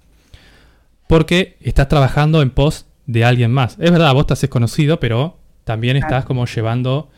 porque 1.07 1.57
estás 1.61 1.87
trabajando 1.87 2.41
en 2.41 2.49
pos 2.49 2.85
de 3.05 3.23
alguien 3.23 3.51
más. 3.51 3.77
Es 3.79 3.91
verdad, 3.91 4.13
vos 4.13 4.25
te 4.27 4.33
haces 4.33 4.49
conocido, 4.49 4.99
pero 4.99 5.37
también 5.63 5.95
estás 5.97 6.25
como 6.25 6.45
llevando 6.45 7.09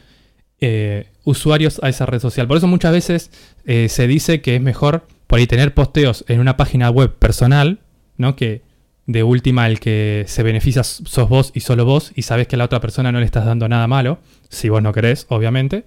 eh, 0.60 1.08
usuarios 1.24 1.80
a 1.84 1.89
esa 1.89 2.05
red 2.05 2.20
social. 2.20 2.47
Por 2.47 2.58
eso 2.58 2.68
muchas 2.68 2.91
veces 2.91 3.32
eh, 3.66 3.89
se 3.89 4.08
dice 4.08 4.41
que 4.41 4.55
es 4.55 4.62
mejor 4.62 5.08
por 5.28 5.39
ahí 5.39 5.47
tener 5.47 5.74
posteos 5.74 6.26
en 6.28 6.39
una 6.39 6.58
página 6.58 6.89
web 6.89 7.14
personal, 7.14 7.80
¿no? 8.18 8.36
Que 8.36 8.62
de 9.05 9.24
última 9.24 9.68
el 9.68 9.80
que 9.80 10.26
se 10.28 10.43
beneficia 10.43 10.84
sos 10.84 11.30
vos 11.30 11.51
y 11.53 11.62
solo 11.62 11.86
vos 11.86 12.12
y 12.16 12.24
sabes 12.24 12.47
que 12.47 12.55
a 12.55 12.60
la 12.60 12.66
otra 12.66 12.82
persona 12.82 13.12
no 13.12 13.20
le 13.20 13.26
estás 13.26 13.45
dando 13.45 13.70
nada 13.70 13.88
malo, 13.88 14.20
si 14.49 14.70
vos 14.70 14.82
no 14.82 14.93
querés, 14.93 15.26
obviamente, 15.30 15.86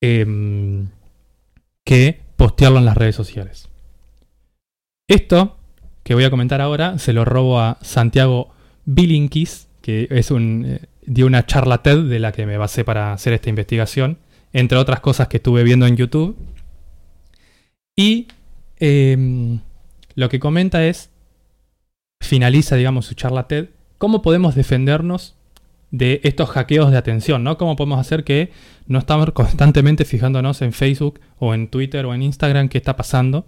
em, 0.00 0.88
que 1.84 2.20
postearlo 2.36 2.78
en 2.78 2.84
las 2.84 2.96
redes 2.96 3.16
sociales. 3.16 3.68
Esto 5.08 5.56
que 6.04 6.14
voy 6.14 6.24
a 6.24 6.30
comentar 6.30 6.60
ahora 6.60 6.98
se 6.98 7.12
lo 7.12 7.24
robo 7.24 7.60
a 7.60 7.78
Santiago 7.82 8.50
Bilinkis, 8.84 9.68
que 9.80 10.08
es 10.10 10.30
un, 10.30 10.64
eh, 10.66 10.80
dio 11.04 11.26
una 11.26 11.46
charla 11.46 11.82
TED 11.82 12.04
de 12.04 12.18
la 12.18 12.32
que 12.32 12.46
me 12.46 12.56
basé 12.56 12.84
para 12.84 13.12
hacer 13.12 13.32
esta 13.32 13.50
investigación, 13.50 14.18
entre 14.52 14.78
otras 14.78 15.00
cosas 15.00 15.28
que 15.28 15.38
estuve 15.38 15.64
viendo 15.64 15.86
en 15.86 15.96
YouTube. 15.96 16.36
Y 17.96 18.28
em, 18.78 19.60
lo 20.14 20.28
que 20.28 20.40
comenta 20.40 20.86
es, 20.86 21.10
finaliza, 22.20 22.76
digamos, 22.76 23.06
su 23.06 23.14
charla 23.14 23.48
TED, 23.48 23.68
cómo 23.98 24.22
podemos 24.22 24.54
defendernos 24.54 25.34
de 25.90 26.20
estos 26.24 26.48
hackeos 26.50 26.90
de 26.90 26.96
atención, 26.96 27.44
¿no? 27.44 27.58
Cómo 27.58 27.76
podemos 27.76 28.00
hacer 28.00 28.24
que 28.24 28.50
no 28.86 28.98
estamos 28.98 29.30
constantemente 29.34 30.04
fijándonos 30.04 30.62
en 30.62 30.72
Facebook 30.72 31.20
o 31.38 31.54
en 31.54 31.68
Twitter 31.68 32.06
o 32.06 32.14
en 32.14 32.22
Instagram 32.22 32.68
qué 32.68 32.78
está 32.78 32.96
pasando. 32.96 33.46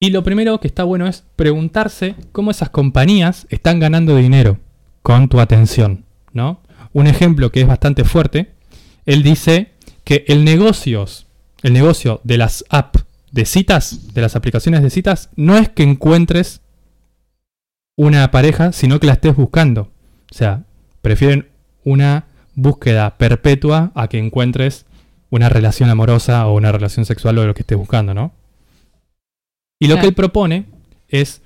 Y 0.00 0.10
lo 0.10 0.24
primero 0.24 0.58
que 0.58 0.66
está 0.66 0.84
bueno 0.84 1.06
es 1.06 1.24
preguntarse 1.36 2.16
cómo 2.32 2.50
esas 2.50 2.70
compañías 2.70 3.46
están 3.50 3.78
ganando 3.78 4.16
dinero 4.16 4.58
con 5.02 5.28
tu 5.28 5.38
atención, 5.38 6.04
¿no? 6.32 6.60
Un 6.92 7.06
ejemplo 7.06 7.50
que 7.50 7.60
es 7.62 7.66
bastante 7.66 8.04
fuerte, 8.04 8.52
él 9.06 9.22
dice 9.22 9.72
que 10.04 10.24
el 10.28 10.44
negocios, 10.44 11.26
el 11.62 11.72
negocio 11.72 12.20
de 12.24 12.38
las 12.38 12.64
apps 12.68 13.04
de 13.30 13.44
citas, 13.44 14.14
de 14.14 14.20
las 14.20 14.36
aplicaciones 14.36 14.82
de 14.82 14.90
citas, 14.90 15.30
no 15.36 15.56
es 15.56 15.68
que 15.68 15.82
encuentres 15.82 16.60
una 17.96 18.30
pareja, 18.30 18.72
sino 18.72 19.00
que 19.00 19.06
la 19.06 19.14
estés 19.14 19.34
buscando. 19.34 19.90
O 20.30 20.34
sea, 20.34 20.64
prefieren 21.00 21.48
una 21.84 22.26
búsqueda 22.54 23.16
perpetua 23.16 23.92
a 23.94 24.08
que 24.08 24.18
encuentres 24.18 24.86
una 25.30 25.48
relación 25.48 25.88
amorosa 25.88 26.46
o 26.46 26.54
una 26.54 26.72
relación 26.72 27.06
sexual 27.06 27.38
o 27.38 27.46
lo 27.46 27.54
que 27.54 27.62
estés 27.62 27.78
buscando, 27.78 28.12
¿no? 28.12 28.32
Y 29.80 29.88
lo 29.88 29.98
que 29.98 30.06
él 30.06 30.14
propone 30.14 30.66
es 31.08 31.42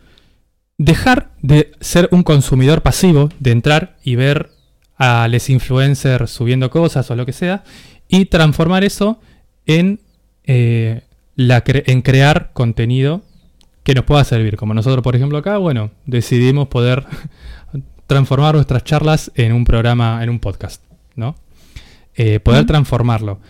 dejar 0.76 1.30
de 1.40 1.72
ser 1.80 2.08
un 2.10 2.22
consumidor 2.22 2.82
pasivo, 2.82 3.30
de 3.40 3.52
entrar 3.52 3.96
y 4.04 4.16
ver 4.16 4.50
a 4.96 5.28
los 5.28 5.48
influencers 5.50 6.30
subiendo 6.30 6.70
cosas 6.70 7.10
o 7.10 7.16
lo 7.16 7.26
que 7.26 7.32
sea, 7.32 7.64
y 8.08 8.26
transformar 8.26 8.84
eso 8.84 9.20
en, 9.66 10.00
eh, 10.44 11.02
la 11.34 11.64
cre- 11.64 11.84
en 11.86 12.02
crear 12.02 12.50
contenido 12.52 13.22
que 13.82 13.94
nos 13.94 14.04
pueda 14.04 14.24
servir. 14.24 14.56
Como 14.56 14.74
nosotros, 14.74 15.02
por 15.02 15.14
ejemplo, 15.16 15.38
acá, 15.38 15.58
bueno, 15.58 15.90
decidimos 16.06 16.68
poder 16.68 17.04
transformar 18.06 18.54
nuestras 18.54 18.84
charlas 18.84 19.32
en 19.34 19.52
un 19.52 19.64
programa, 19.64 20.22
en 20.22 20.30
un 20.30 20.38
podcast, 20.38 20.82
¿no? 21.14 21.36
Eh, 22.14 22.40
poder 22.40 22.64
transformarlo. 22.66 23.40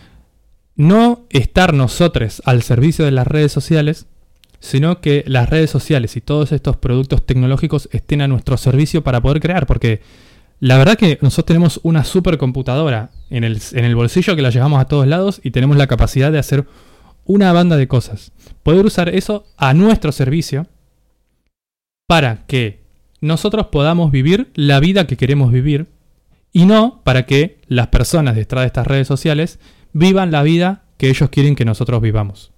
No 0.75 1.25
estar 1.29 1.73
nosotros 1.73 2.41
al 2.45 2.61
servicio 2.61 3.05
de 3.05 3.11
las 3.11 3.25
redes 3.25 3.51
sociales, 3.51 4.05
sino 4.59 5.01
que 5.01 5.23
las 5.27 5.49
redes 5.49 5.69
sociales 5.69 6.15
y 6.17 6.21
todos 6.21 6.51
estos 6.51 6.77
productos 6.77 7.25
tecnológicos 7.25 7.87
estén 7.91 8.21
a 8.21 8.27
nuestro 8.27 8.57
servicio 8.57 9.03
para 9.03 9.21
poder 9.21 9.39
crear, 9.39 9.65
porque 9.65 10.01
la 10.59 10.77
verdad 10.77 10.97
que 10.97 11.19
nosotros 11.21 11.45
tenemos 11.45 11.79
una 11.83 12.03
supercomputadora 12.03 13.11
en 13.29 13.43
el, 13.43 13.59
en 13.73 13.85
el 13.85 13.95
bolsillo 13.95 14.35
que 14.35 14.41
la 14.41 14.49
llevamos 14.49 14.81
a 14.81 14.85
todos 14.85 15.05
lados 15.05 15.39
y 15.43 15.51
tenemos 15.51 15.77
la 15.77 15.87
capacidad 15.87 16.31
de 16.31 16.39
hacer 16.39 16.65
una 17.25 17.53
banda 17.53 17.77
de 17.77 17.87
cosas. 17.87 18.31
Poder 18.63 18.85
usar 18.85 19.09
eso 19.09 19.45
a 19.57 19.73
nuestro 19.73 20.11
servicio 20.11 20.67
para 22.07 22.45
que 22.47 22.81
nosotros 23.21 23.67
podamos 23.67 24.11
vivir 24.11 24.49
la 24.55 24.79
vida 24.79 25.07
que 25.07 25.17
queremos 25.17 25.51
vivir 25.51 25.87
y 26.53 26.65
no 26.65 27.01
para 27.03 27.25
que 27.25 27.59
las 27.67 27.87
personas 27.87 28.35
detrás 28.35 28.63
de 28.63 28.67
estas 28.67 28.87
redes 28.87 29.07
sociales 29.07 29.59
vivan 29.93 30.31
la 30.31 30.43
vida 30.43 30.83
que 30.97 31.09
ellos 31.09 31.29
quieren 31.29 31.55
que 31.55 31.65
nosotros 31.65 32.01
vivamos. 32.01 32.51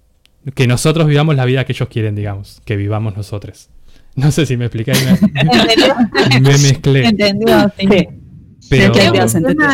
Que 0.54 0.66
nosotros 0.66 1.06
vivamos 1.06 1.36
la 1.36 1.44
vida 1.44 1.64
que 1.64 1.72
ellos 1.72 1.88
quieren, 1.88 2.14
digamos, 2.14 2.62
que 2.64 2.76
vivamos 2.76 3.16
nosotros. 3.16 3.68
No 4.14 4.30
sé 4.30 4.46
si 4.46 4.56
me 4.56 4.66
expliqué, 4.66 4.92
ahí 4.92 4.98
me, 6.32 6.40
me 6.40 6.58
mezclé. 6.58 7.06
¿Entendió? 7.06 7.72
Sí. 7.78 7.86
Pero, 8.68 8.94
se 9.28 9.38
entendió. 9.38 9.68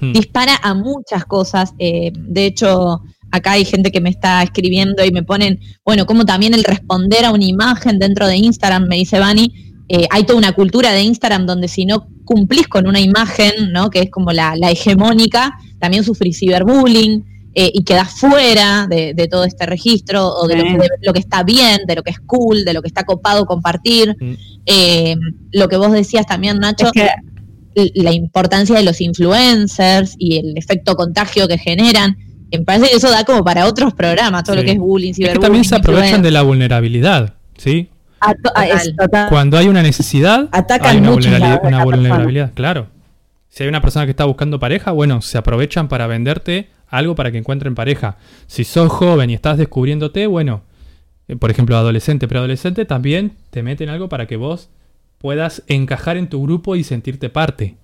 Hmm. 0.00 0.12
dispara 0.12 0.56
a 0.62 0.74
muchas 0.74 1.24
cosas. 1.24 1.72
eh, 1.78 2.12
de 2.14 2.46
hecho, 2.46 3.00
acá 3.30 3.52
hay 3.52 3.64
gente 3.64 3.90
que 3.90 4.00
me 4.00 4.10
está 4.10 4.42
escribiendo 4.42 5.04
y 5.04 5.10
me 5.10 5.22
ponen, 5.22 5.60
bueno, 5.84 6.06
como 6.06 6.24
también 6.24 6.54
el 6.54 6.64
responder 6.64 7.24
a 7.24 7.32
una 7.32 7.44
imagen 7.44 7.98
dentro 7.98 8.26
de 8.26 8.36
Instagram, 8.36 8.86
me 8.88 8.96
dice 8.96 9.18
Vani, 9.18 9.52
eh, 9.88 10.06
hay 10.10 10.24
toda 10.24 10.38
una 10.38 10.52
cultura 10.52 10.92
de 10.92 11.02
Instagram 11.02 11.46
donde 11.46 11.68
si 11.68 11.86
no 11.86 12.08
cumplís 12.24 12.66
con 12.66 12.86
una 12.86 13.00
imagen, 13.00 13.72
¿no? 13.72 13.88
Que 13.90 14.00
es 14.00 14.10
como 14.10 14.32
la, 14.32 14.54
la 14.56 14.70
hegemónica, 14.70 15.56
también 15.78 16.04
sufrís 16.04 16.38
ciberbullying 16.38 17.24
eh, 17.58 17.70
y 17.72 17.84
quedás 17.84 18.12
fuera 18.20 18.86
de, 18.86 19.14
de 19.14 19.28
todo 19.28 19.44
este 19.44 19.64
registro 19.64 20.26
o 20.28 20.46
de 20.46 20.56
lo, 20.56 20.62
que, 20.64 20.70
Sí. 20.70 20.76
de 20.76 20.88
lo 21.06 21.12
que 21.14 21.20
está 21.20 21.42
bien, 21.42 21.80
de 21.86 21.94
lo 21.94 22.02
que 22.02 22.10
es 22.10 22.20
cool, 22.20 22.64
de 22.66 22.74
lo 22.74 22.82
que 22.82 22.88
está 22.88 23.04
copado 23.04 23.46
compartir. 23.46 24.14
Mm. 24.20 24.34
Eh, 24.66 25.16
lo 25.52 25.66
que 25.68 25.76
vos 25.78 25.90
decías 25.92 26.26
también, 26.26 26.58
Nacho, 26.58 26.86
Es 26.86 26.92
que 26.92 27.08
l- 27.74 27.90
la 27.94 28.12
importancia 28.12 28.76
de 28.76 28.82
los 28.82 29.00
influencers 29.00 30.14
y 30.18 30.36
el 30.38 30.56
efecto 30.58 30.94
contagio 30.96 31.48
que 31.48 31.58
generan. 31.58 32.16
Me 32.52 32.60
parece 32.60 32.90
que 32.90 32.96
eso 32.96 33.10
da 33.10 33.24
como 33.24 33.42
para 33.42 33.66
otros 33.66 33.94
programas, 33.94 34.44
todo 34.44 34.54
Sí. 34.56 34.60
lo 34.60 34.66
que 34.66 34.72
es 34.72 34.78
bullying, 34.78 35.10
Es 35.10 35.16
que 35.16 35.22
ciberbullying. 35.24 35.40
también 35.42 35.64
se 35.64 35.74
aprovechan 35.74 36.04
influencer. 36.06 36.24
de 36.24 36.30
la 36.32 36.42
vulnerabilidad, 36.42 37.34
¿sí? 37.56 37.88
a 38.20 38.34
to- 38.34 38.52
a- 38.54 38.66
es 38.66 38.72
Total. 38.84 38.96
total- 38.96 39.28
Cuando 39.28 39.58
hay 39.58 39.68
una 39.68 39.82
necesidad, 39.82 40.48
Atacan 40.52 40.90
hay 40.90 40.96
una, 40.98 41.10
mucho 41.10 41.28
vulnerabilidad, 41.28 41.60
una 41.66 41.84
vulnerabilidad, 41.84 42.52
claro. 42.54 42.88
Si 43.48 43.62
hay 43.62 43.68
una 43.68 43.80
persona 43.82 44.04
que 44.06 44.10
está 44.10 44.24
buscando 44.26 44.58
pareja, 44.58 44.90
bueno, 44.92 45.20
se 45.22 45.38
aprovechan 45.38 45.88
para 45.88 46.06
venderte 46.06 46.68
algo 46.88 47.14
para 47.14 47.32
que 47.32 47.38
encuentren 47.38 47.74
pareja. 47.74 48.16
Si 48.46 48.64
sos 48.64 48.90
joven 48.90 49.30
y 49.30 49.34
estás 49.34 49.58
descubriéndote, 49.58 50.26
bueno, 50.26 50.62
eh, 51.28 51.36
por 51.36 51.50
ejemplo, 51.50 51.76
adolescente, 51.76 52.28
preadolescente, 52.28 52.84
también 52.84 53.32
te 53.50 53.62
meten 53.62 53.88
algo 53.88 54.08
para 54.08 54.26
que 54.26 54.36
vos 54.36 54.70
puedas 55.18 55.62
encajar 55.66 56.16
en 56.16 56.28
tu 56.28 56.42
grupo 56.42 56.76
y 56.76 56.84
sentirte 56.84 57.30
parte. 57.30 57.76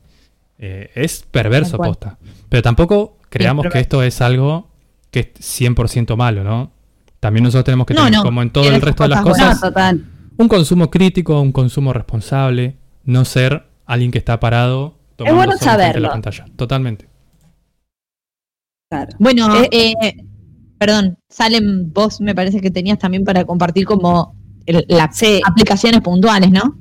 Eh, 0.59 0.91
es 0.95 1.25
perverso 1.31 1.79
posta. 1.79 2.19
Pero 2.49 2.63
tampoco 2.63 3.17
creamos 3.29 3.67
que 3.73 3.81
esto 3.81 4.03
es 4.03 4.21
algo 4.21 4.69
que 5.11 5.33
es 5.35 5.61
100% 5.61 6.17
malo, 6.17 6.45
¿no? 6.45 6.73
También 7.21 7.45
nosotros 7.45 7.65
tenemos 7.65 7.87
que 7.87 7.95
No, 7.95 8.05
tener, 8.05 8.19
no, 8.19 8.25
como 8.25 8.43
en 8.43 8.51
todo 8.51 8.69
el 8.69 8.81
resto 8.81 9.05
de 9.05 9.09
las 9.11 9.23
cosas 9.23 9.61
un 10.37 10.49
consumo 10.49 10.91
crítico, 10.91 11.41
un 11.41 11.53
consumo 11.53 11.93
responsable, 11.93 12.77
no 13.05 13.25
ser 13.25 13.65
alguien 13.87 14.11
que 14.11 14.19
está 14.19 14.41
parado 14.41 14.99
tomando 15.17 15.37
bueno 15.37 15.53
frente 15.53 15.69
a 15.69 15.73
saberlo. 15.73 16.03
la 16.03 16.11
pantalla. 16.11 16.45
Totalmente. 16.57 17.09
Claro. 18.93 19.13
Bueno, 19.19 19.63
Eh, 19.71 19.95
eh, 20.03 20.17
perdón, 20.77 21.17
Salem, 21.31 21.91
vos 21.95 22.21
me 22.21 22.35
parece 22.35 22.61
que 22.61 22.71
tenías 22.71 22.99
también 22.99 23.25
para 23.25 23.43
compartir 23.47 23.87
como 23.87 24.35
el- 24.67 24.85
las 24.87 25.17
Sí. 25.17 25.41
aplicaciones 25.47 26.03
puntuales, 26.03 26.51
¿no? 26.51 26.77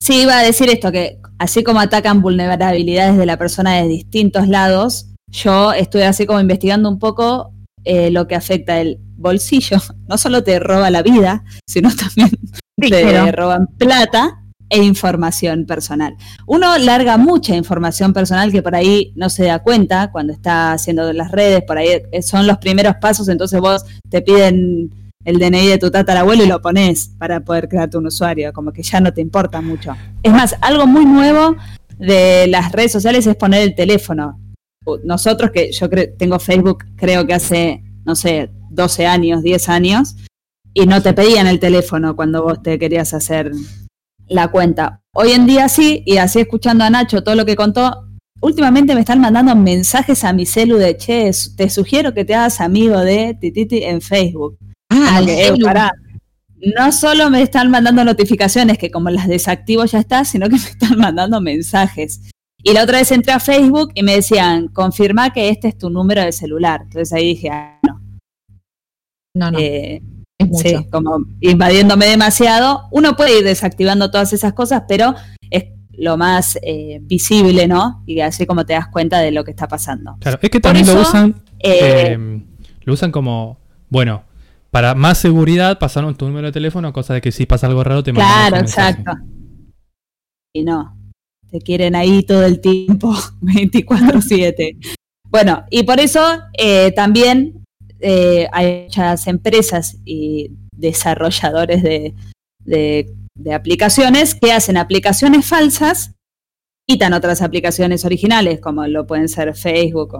Sí, 0.00 0.22
iba 0.22 0.38
a 0.38 0.42
decir 0.42 0.70
esto, 0.70 0.90
que 0.90 1.18
así 1.38 1.62
como 1.62 1.80
atacan 1.80 2.22
vulnerabilidades 2.22 3.18
de 3.18 3.26
la 3.26 3.36
persona 3.36 3.74
de 3.74 3.88
distintos 3.88 4.48
lados, 4.48 5.08
yo 5.28 5.74
estuve 5.74 6.06
así 6.06 6.24
como 6.24 6.40
investigando 6.40 6.88
un 6.88 6.98
poco 6.98 7.52
eh, 7.84 8.10
lo 8.12 8.26
que 8.28 8.36
afecta 8.36 8.80
el 8.80 8.98
bolsillo. 9.16 9.76
No 10.08 10.16
solo 10.16 10.42
te 10.44 10.58
roba 10.60 10.88
la 10.90 11.02
vida, 11.02 11.44
sino 11.66 11.90
también 11.94 12.30
te 12.76 12.88
Claro. 13.02 13.32
roban 13.32 13.66
plata 13.76 14.41
e 14.72 14.82
información 14.82 15.66
personal. 15.66 16.16
Uno 16.46 16.78
larga 16.78 17.18
mucha 17.18 17.54
información 17.54 18.14
personal 18.14 18.50
que 18.50 18.62
por 18.62 18.74
ahí 18.74 19.12
no 19.16 19.28
se 19.28 19.44
da 19.44 19.58
cuenta 19.58 20.10
cuando 20.10 20.32
está 20.32 20.72
haciendo 20.72 21.12
las 21.12 21.30
redes, 21.30 21.62
por 21.66 21.76
ahí 21.76 21.88
eh, 22.10 22.22
son 22.22 22.46
los 22.46 22.56
primeros 22.56 22.96
pasos, 22.96 23.28
entonces 23.28 23.60
vos 23.60 23.84
te 24.08 24.22
piden 24.22 24.90
el 25.26 25.38
DNI 25.38 25.66
de 25.66 25.78
tu 25.78 25.90
tatarabuelo 25.90 26.42
y 26.42 26.46
lo 26.46 26.62
pones 26.62 27.12
para 27.18 27.40
poder 27.40 27.68
crearte 27.68 27.98
un 27.98 28.06
usuario, 28.06 28.50
como 28.54 28.72
que 28.72 28.82
ya 28.82 28.98
no 28.98 29.12
te 29.12 29.20
importa 29.20 29.60
mucho. 29.60 29.94
Es 30.22 30.32
más, 30.32 30.56
algo 30.62 30.86
muy 30.86 31.04
nuevo 31.04 31.54
de 31.98 32.46
las 32.48 32.72
redes 32.72 32.92
sociales 32.92 33.26
es 33.26 33.36
poner 33.36 33.60
el 33.60 33.74
teléfono. 33.74 34.40
Nosotros 35.04 35.50
que 35.50 35.70
yo 35.70 35.88
tengo 36.18 36.38
Facebook 36.38 36.86
creo 36.96 37.26
que 37.26 37.34
hace, 37.34 37.84
no 38.06 38.16
sé, 38.16 38.50
12 38.70 39.06
años, 39.06 39.42
10 39.42 39.68
años, 39.68 40.16
y 40.72 40.86
no 40.86 41.02
te 41.02 41.12
pedían 41.12 41.46
el 41.46 41.60
teléfono 41.60 42.16
cuando 42.16 42.42
vos 42.42 42.62
te 42.62 42.78
querías 42.78 43.12
hacer 43.12 43.52
la 44.32 44.48
cuenta. 44.48 45.02
Hoy 45.14 45.32
en 45.32 45.46
día 45.46 45.68
sí, 45.68 46.02
y 46.06 46.16
así 46.16 46.40
escuchando 46.40 46.84
a 46.84 46.90
Nacho 46.90 47.22
todo 47.22 47.34
lo 47.34 47.44
que 47.44 47.56
contó, 47.56 48.08
últimamente 48.40 48.94
me 48.94 49.00
están 49.00 49.20
mandando 49.20 49.54
mensajes 49.54 50.24
a 50.24 50.32
mi 50.32 50.46
celu 50.46 50.76
de, 50.76 50.96
che, 50.96 51.30
te 51.56 51.70
sugiero 51.70 52.12
que 52.14 52.24
te 52.24 52.34
hagas 52.34 52.60
amigo 52.60 52.98
de 52.98 53.36
Tititi 53.40 53.84
en 53.84 54.00
Facebook. 54.00 54.58
Ah, 54.90 55.20
que, 55.24 55.46
eh, 55.46 55.52
pará. 55.62 55.92
No 56.76 56.92
solo 56.92 57.28
me 57.28 57.42
están 57.42 57.70
mandando 57.70 58.04
notificaciones, 58.04 58.78
que 58.78 58.90
como 58.90 59.10
las 59.10 59.26
desactivo 59.26 59.84
ya 59.84 59.98
está, 59.98 60.24
sino 60.24 60.48
que 60.48 60.56
me 60.56 60.64
están 60.64 60.98
mandando 60.98 61.40
mensajes. 61.40 62.20
Y 62.64 62.72
la 62.72 62.84
otra 62.84 62.98
vez 62.98 63.10
entré 63.10 63.32
a 63.32 63.40
Facebook 63.40 63.90
y 63.94 64.02
me 64.02 64.14
decían, 64.14 64.68
confirma 64.68 65.32
que 65.32 65.48
este 65.48 65.68
es 65.68 65.78
tu 65.78 65.90
número 65.90 66.22
de 66.22 66.32
celular. 66.32 66.82
Entonces 66.84 67.12
ahí 67.12 67.26
dije, 67.26 67.50
ah, 67.50 67.78
no. 67.82 68.00
No, 69.34 69.50
no, 69.50 69.58
eh, 69.58 70.02
es 70.38 70.48
mucho. 70.48 70.68
sí, 70.68 70.86
como 70.90 71.18
invadiéndome 71.40 72.06
demasiado. 72.06 72.88
Uno 72.90 73.16
puede 73.16 73.38
ir 73.38 73.44
desactivando 73.44 74.10
todas 74.10 74.32
esas 74.32 74.52
cosas, 74.52 74.84
pero 74.88 75.14
es 75.50 75.64
lo 75.92 76.16
más 76.16 76.58
eh, 76.62 76.98
visible, 77.02 77.68
¿no? 77.68 78.02
Y 78.06 78.20
así 78.20 78.46
como 78.46 78.64
te 78.66 78.72
das 78.72 78.88
cuenta 78.88 79.20
de 79.20 79.30
lo 79.30 79.44
que 79.44 79.50
está 79.50 79.68
pasando. 79.68 80.16
Claro, 80.20 80.38
es 80.40 80.50
que 80.50 80.60
también 80.60 80.86
lo 80.86 81.00
usan, 81.00 81.42
eh, 81.60 82.16
eh, 82.16 82.42
lo 82.84 82.92
usan 82.92 83.12
como, 83.12 83.58
bueno, 83.88 84.24
para 84.70 84.94
más 84.94 85.18
seguridad 85.18 85.78
pasaron 85.78 86.14
tu 86.14 86.26
número 86.26 86.46
de 86.46 86.52
teléfono, 86.52 86.92
cosa 86.92 87.14
de 87.14 87.20
que 87.20 87.30
si 87.30 87.44
pasa 87.44 87.66
algo 87.66 87.84
raro 87.84 88.02
te 88.02 88.12
mandan 88.12 88.48
Claro, 88.48 88.56
exacto. 88.64 89.12
Y 90.54 90.64
no, 90.64 90.96
te 91.50 91.60
quieren 91.60 91.94
ahí 91.94 92.22
todo 92.22 92.44
el 92.44 92.60
tiempo, 92.60 93.14
24/7. 93.42 94.78
Bueno, 95.28 95.64
y 95.70 95.82
por 95.82 96.00
eso 96.00 96.20
eh, 96.58 96.92
también 96.92 97.61
eh, 98.02 98.48
hay 98.52 98.84
muchas 98.84 99.26
empresas 99.26 99.96
y 100.04 100.50
desarrolladores 100.76 101.82
de, 101.82 102.14
aplicaciones 103.52 104.34
que 104.34 104.52
hacen 104.52 104.76
aplicaciones 104.76 105.46
falsas, 105.46 106.12
quitan 106.86 107.12
otras 107.12 107.42
aplicaciones 107.42 108.04
originales, 108.04 108.60
como 108.60 108.86
lo 108.86 109.06
pueden 109.06 109.28
ser 109.28 109.54
Facebook 109.54 110.16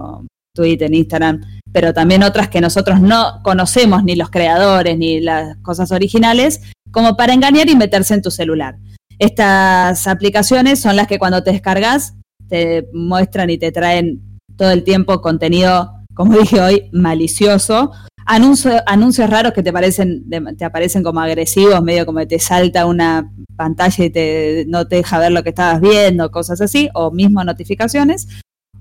Twitter, 0.55 0.93
Instagram, 0.93 1.41
pero 1.73 1.93
también 1.95 2.23
otras 2.23 2.49
que 2.49 2.61
nosotros 2.61 3.01
no 3.01 3.41
conocemos, 3.43 4.05
ni 4.05 4.17
los 4.17 4.31
creadores, 4.31 4.99
ni 4.99 5.21
las 5.21 5.57
cosas 5.59 5.91
originales, 5.93 6.61
como 6.91 7.17
para 7.17 7.33
engañar 7.33 7.69
y 7.69 7.77
meterse 7.77 8.15
en 8.15 8.23
tu 8.23 8.31
celular. 8.31 8.77
Estas 9.19 10.07
aplicaciones 10.07 10.81
son 10.81 10.97
las 10.97 11.07
que 11.07 11.19
cuando 11.19 11.43
te 11.43 11.53
descargas 11.53 12.15
te 12.49 12.87
muestran 12.93 13.49
y 13.51 13.57
te 13.57 13.73
traen 13.73 14.39
todo 14.57 14.71
el 14.73 14.85
tiempo 14.85 15.23
contenido, 15.23 16.02
como 16.15 16.39
dije 16.39 16.61
hoy, 16.61 16.91
malicioso. 16.93 17.93
Anuncio- 18.27 18.83
anuncios 18.87 19.29
raros 19.29 19.53
que 19.53 19.63
te, 19.63 19.73
parecen, 19.73 20.25
te 20.57 20.65
aparecen 20.65 21.03
como 21.03 21.21
agresivos, 21.21 21.83
medio 21.83 22.07
como 22.07 22.21
que 22.21 22.27
te 22.27 22.39
salta 22.39 22.87
una 22.87 23.33
pantalla 23.57 24.05
y 24.05 24.11
te, 24.11 24.65
no 24.69 24.87
te 24.87 24.97
deja 24.97 25.19
ver 25.19 25.33
lo 25.33 25.43
que 25.43 25.49
estabas 25.49 25.81
viendo, 25.81 26.31
cosas 26.31 26.61
así, 26.61 26.89
o 26.95 27.11
mismo 27.11 27.43
notificaciones. 27.43 28.29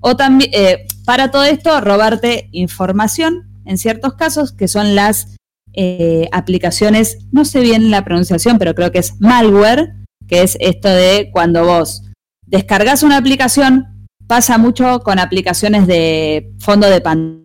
O 0.00 0.16
también, 0.16 0.50
eh, 0.54 0.86
para 1.04 1.30
todo 1.30 1.44
esto, 1.44 1.80
robarte 1.80 2.48
información, 2.52 3.48
en 3.64 3.78
ciertos 3.78 4.14
casos, 4.14 4.52
que 4.52 4.68
son 4.68 4.94
las 4.94 5.36
eh, 5.74 6.28
aplicaciones, 6.32 7.18
no 7.32 7.44
sé 7.44 7.60
bien 7.60 7.90
la 7.90 8.04
pronunciación, 8.04 8.58
pero 8.58 8.74
creo 8.74 8.92
que 8.92 8.98
es 8.98 9.20
malware, 9.20 9.94
que 10.28 10.42
es 10.42 10.56
esto 10.60 10.88
de 10.88 11.30
cuando 11.32 11.64
vos 11.64 12.02
descargas 12.46 13.02
una 13.02 13.16
aplicación, 13.16 13.86
pasa 14.32 14.56
mucho 14.56 15.00
con 15.00 15.18
aplicaciones 15.18 15.86
de 15.86 16.54
fondo 16.58 16.88
de 16.88 17.02
pantalla, 17.02 17.42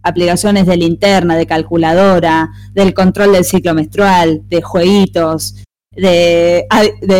aplicaciones 0.00 0.64
de 0.64 0.76
linterna, 0.76 1.36
de 1.36 1.44
calculadora, 1.44 2.52
del 2.72 2.94
control 2.94 3.32
del 3.32 3.44
ciclo 3.44 3.74
menstrual, 3.74 4.48
de 4.48 4.62
jueguitos, 4.62 5.56
de, 5.90 6.68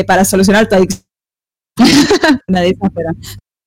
para 0.07 0.25
solucionar 0.25 0.69
tu 0.69 0.77
adicción. 0.77 1.03
Una 2.47 2.61
de 2.61 2.69
esas, 2.69 2.89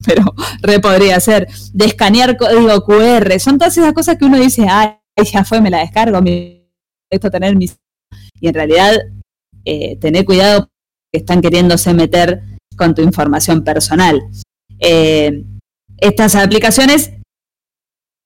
pero, 0.05 0.23
re 0.61 0.79
podría 0.79 1.19
ser. 1.19 1.45
De 1.73 1.87
escanear 1.87 2.37
código 2.37 2.81
QR. 2.85 3.37
Son 3.37 3.57
todas 3.57 3.77
esas 3.77 3.91
cosas 3.91 4.15
que 4.17 4.23
uno 4.23 4.39
dice, 4.39 4.65
ay, 4.69 4.95
ya 5.29 5.43
fue, 5.43 5.59
me 5.59 5.69
la 5.69 5.79
descargo, 5.79 6.21
mi, 6.21 6.71
esto 7.09 7.29
tener 7.29 7.57
mis. 7.57 7.75
Y 8.39 8.47
en 8.47 8.53
realidad, 8.53 8.95
eh, 9.65 9.97
tener 9.97 10.23
cuidado 10.23 10.69
que 11.11 11.19
están 11.19 11.41
queriéndose 11.41 11.93
meter 11.93 12.43
con 12.77 12.95
tu 12.95 13.01
información 13.01 13.65
personal. 13.65 14.21
Eh, 14.83 15.45
estas 15.97 16.35
aplicaciones 16.35 17.11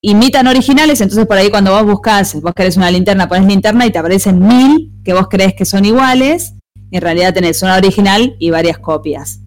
imitan 0.02 0.48
originales, 0.48 1.02
entonces 1.02 1.28
por 1.28 1.38
ahí 1.38 1.52
cuando 1.52 1.72
vos 1.72 1.86
buscas, 1.86 2.42
vos 2.42 2.54
querés 2.56 2.78
una 2.78 2.90
linterna, 2.90 3.28
pones 3.28 3.48
linterna 3.48 3.86
y 3.86 3.92
te 3.92 4.00
aparecen 4.00 4.40
mil 4.40 4.92
que 5.04 5.14
vos 5.14 5.28
crees 5.30 5.54
que 5.54 5.66
son 5.66 5.86
iguales, 5.86 6.56
en 6.92 7.02
realidad 7.02 7.34
tenés 7.34 7.62
una 7.62 7.78
original 7.78 8.36
y 8.40 8.50
varias 8.50 8.80
copias. 8.80 9.42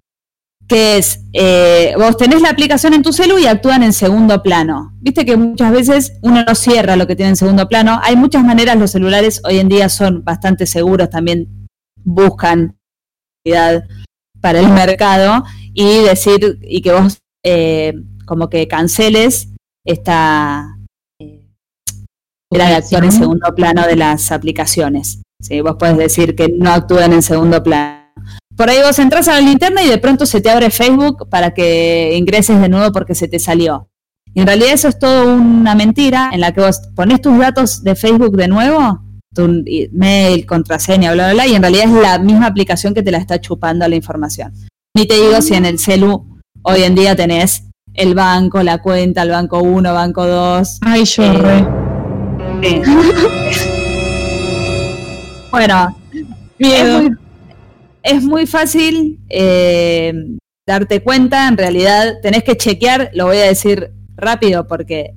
Que 0.67 0.97
es, 0.97 1.25
eh, 1.33 1.93
vos 1.97 2.15
tenés 2.15 2.41
la 2.41 2.49
aplicación 2.49 2.93
en 2.93 3.01
tu 3.01 3.11
celu 3.11 3.37
y 3.37 3.45
actúan 3.45 3.83
en 3.83 3.91
segundo 3.91 4.41
plano. 4.41 4.93
Viste 5.01 5.25
que 5.25 5.35
muchas 5.35 5.71
veces 5.73 6.13
uno 6.21 6.45
no 6.47 6.55
cierra 6.55 6.95
lo 6.95 7.07
que 7.07 7.17
tiene 7.17 7.31
en 7.31 7.35
segundo 7.35 7.67
plano. 7.67 7.99
Hay 8.01 8.15
muchas 8.15 8.45
maneras, 8.45 8.77
los 8.77 8.91
celulares 8.91 9.41
hoy 9.43 9.59
en 9.59 9.67
día 9.67 9.89
son 9.89 10.23
bastante 10.23 10.65
seguros, 10.65 11.09
también 11.09 11.67
buscan 11.97 12.77
para 14.39 14.59
el 14.59 14.69
mercado 14.69 15.43
y 15.73 16.03
decir, 16.03 16.59
y 16.61 16.81
que 16.81 16.91
vos 16.91 17.19
eh, 17.43 17.93
como 18.25 18.49
que 18.49 18.67
canceles 18.67 19.49
esta 19.85 20.77
eh, 21.19 21.47
era 22.51 22.67
de 22.67 22.75
actuar 22.75 23.03
en 23.03 23.11
segundo 23.11 23.53
plano 23.55 23.85
de 23.87 23.95
las 23.95 24.31
aplicaciones. 24.31 25.21
¿sí? 25.41 25.61
Vos 25.61 25.75
podés 25.77 25.97
decir 25.97 26.35
que 26.35 26.49
no 26.49 26.71
actúan 26.71 27.13
en 27.13 27.21
segundo 27.21 27.63
plano. 27.63 27.99
por 28.55 28.69
ahí 28.69 28.77
vos 28.85 28.99
entras 28.99 29.27
a 29.27 29.33
la 29.33 29.41
linterna 29.41 29.83
y 29.83 29.89
de 29.89 29.97
pronto 29.97 30.25
se 30.25 30.41
te 30.41 30.49
abre 30.49 30.69
Facebook 30.69 31.29
para 31.29 31.53
que 31.53 32.15
ingreses 32.15 32.61
de 32.61 32.69
nuevo 32.69 32.91
porque 32.91 33.15
se 33.15 33.27
te 33.27 33.39
salió. 33.39 33.87
Y 34.33 34.41
en 34.41 34.47
realidad 34.47 34.73
eso 34.73 34.87
es 34.87 34.97
todo 34.97 35.33
una 35.35 35.75
mentira 35.75 36.29
en 36.31 36.41
la 36.41 36.53
que 36.53 36.61
vos 36.61 36.79
pones 36.95 37.21
tus 37.21 37.37
datos 37.37 37.83
de 37.83 37.95
Facebook 37.95 38.37
de 38.37 38.47
nuevo, 38.47 39.01
tu 39.33 39.63
mail, 39.91 40.45
contraseña, 40.45 41.11
bla, 41.13 41.25
bla, 41.25 41.33
bla, 41.33 41.47
y 41.47 41.55
en 41.55 41.61
realidad 41.61 41.85
es 41.85 42.01
la 42.01 42.19
misma 42.19 42.47
aplicación 42.47 42.93
que 42.93 43.03
te 43.03 43.11
la 43.11 43.17
está 43.17 43.41
chupando 43.41 43.85
la 43.87 43.95
información. 43.95 44.53
Ni 44.95 45.05
te 45.05 45.15
digo 45.15 45.41
si 45.41 45.53
en 45.53 45.65
el 45.65 45.79
celu 45.79 46.25
hoy 46.63 46.83
en 46.83 46.95
día 46.95 47.15
tenés 47.15 47.63
el 47.93 48.13
banco, 48.13 48.61
la 48.61 48.79
cuenta, 48.81 49.21
el 49.23 49.29
banco 49.29 49.59
1, 49.59 49.93
banco 49.93 50.25
2. 50.27 50.79
Ay, 50.81 51.05
yo 51.05 51.23
Eh, 51.23 51.33
re. 51.33 51.65
Sí. 52.61 52.81
bueno, 55.51 55.97
Miedo. 56.59 56.97
es 56.99 57.03
muy, 57.03 57.17
es 58.03 58.23
muy 58.23 58.45
fácil 58.47 59.19
eh, 59.29 60.13
darte 60.67 61.01
cuenta, 61.01 61.47
en 61.47 61.57
realidad 61.57 62.15
tenés 62.21 62.43
que 62.43 62.57
chequear, 62.57 63.09
lo 63.13 63.27
voy 63.27 63.37
a 63.37 63.45
decir 63.47 63.91
rápido 64.15 64.67
porque 64.67 65.13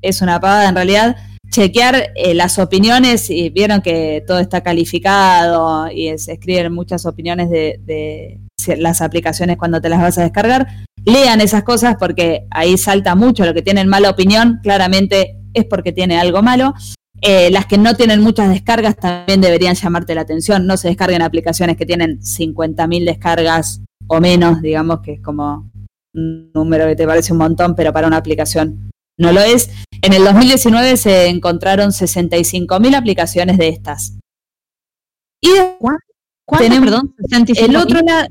es 0.00 0.22
una 0.22 0.40
pavada 0.40 0.68
en 0.68 0.76
realidad, 0.76 1.16
chequear 1.50 2.12
eh, 2.14 2.34
las 2.34 2.58
opiniones 2.58 3.28
y 3.30 3.50
vieron 3.50 3.82
que 3.82 4.22
todo 4.26 4.38
está 4.38 4.62
calificado 4.62 5.90
y 5.90 6.16
se 6.18 6.32
escriben 6.34 6.72
muchas 6.72 7.04
opiniones 7.04 7.50
de, 7.50 7.80
de 7.84 8.40
las 8.78 9.00
aplicaciones 9.00 9.56
cuando 9.56 9.80
te 9.80 9.88
las 9.88 10.00
vas 10.00 10.18
a 10.18 10.22
descargar. 10.22 10.66
Lean 11.04 11.40
esas 11.40 11.62
cosas 11.62 11.96
porque 11.98 12.46
ahí 12.50 12.76
salta 12.76 13.14
mucho 13.14 13.44
lo 13.44 13.54
que 13.54 13.62
tienen 13.62 13.88
mala 13.88 14.10
opinión, 14.10 14.58
claramente 14.62 15.36
es 15.54 15.64
porque 15.64 15.92
tiene 15.92 16.18
algo 16.18 16.42
malo. 16.42 16.74
Eh, 17.22 17.50
las 17.50 17.66
que 17.66 17.78
no 17.78 17.94
tienen 17.94 18.20
muchas 18.20 18.50
descargas 18.50 18.96
también 18.96 19.40
deberían 19.40 19.74
llamarte 19.74 20.14
la 20.14 20.22
atención. 20.22 20.66
No 20.66 20.76
se 20.76 20.88
descarguen 20.88 21.22
aplicaciones 21.22 21.76
que 21.76 21.86
tienen 21.86 22.20
50.000 22.20 23.04
descargas 23.04 23.80
o 24.06 24.20
menos, 24.20 24.60
digamos 24.60 25.00
que 25.00 25.14
es 25.14 25.20
como 25.22 25.70
un 26.14 26.50
número 26.52 26.86
que 26.86 26.96
te 26.96 27.06
parece 27.06 27.32
un 27.32 27.38
montón, 27.38 27.74
pero 27.74 27.92
para 27.92 28.06
una 28.06 28.16
aplicación 28.16 28.90
no 29.18 29.32
lo 29.32 29.40
es. 29.40 29.70
En 30.02 30.12
el 30.12 30.24
2019 30.24 30.96
se 30.96 31.28
encontraron 31.28 31.90
65.000 31.90 32.94
aplicaciones 32.94 33.58
de 33.58 33.68
estas. 33.68 34.18
Y 35.40 35.50
¿Cuánto, 35.78 36.04
tenemos- 36.58 36.84
perdón? 36.90 37.14
65. 37.18 37.66
el 37.70 37.76
otro 37.76 38.00
la 38.04 38.28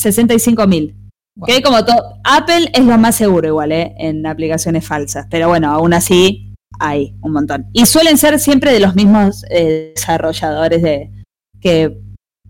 65.000. 0.00 0.94
Wow. 1.36 1.46
Que 1.46 1.62
como 1.62 1.84
todo, 1.84 1.96
Apple 2.24 2.70
es 2.72 2.84
lo 2.84 2.96
más 2.98 3.16
seguro 3.16 3.48
igual, 3.48 3.72
¿eh? 3.72 3.94
En 3.98 4.24
aplicaciones 4.26 4.86
falsas. 4.86 5.26
Pero 5.30 5.48
bueno, 5.48 5.70
aún 5.72 5.92
así 5.92 6.54
hay 6.78 7.14
un 7.22 7.32
montón. 7.32 7.66
Y 7.72 7.86
suelen 7.86 8.18
ser 8.18 8.38
siempre 8.38 8.72
de 8.72 8.80
los 8.80 8.94
mismos 8.94 9.44
eh, 9.50 9.92
desarrolladores 9.96 10.82
de 10.82 11.10
que 11.60 12.00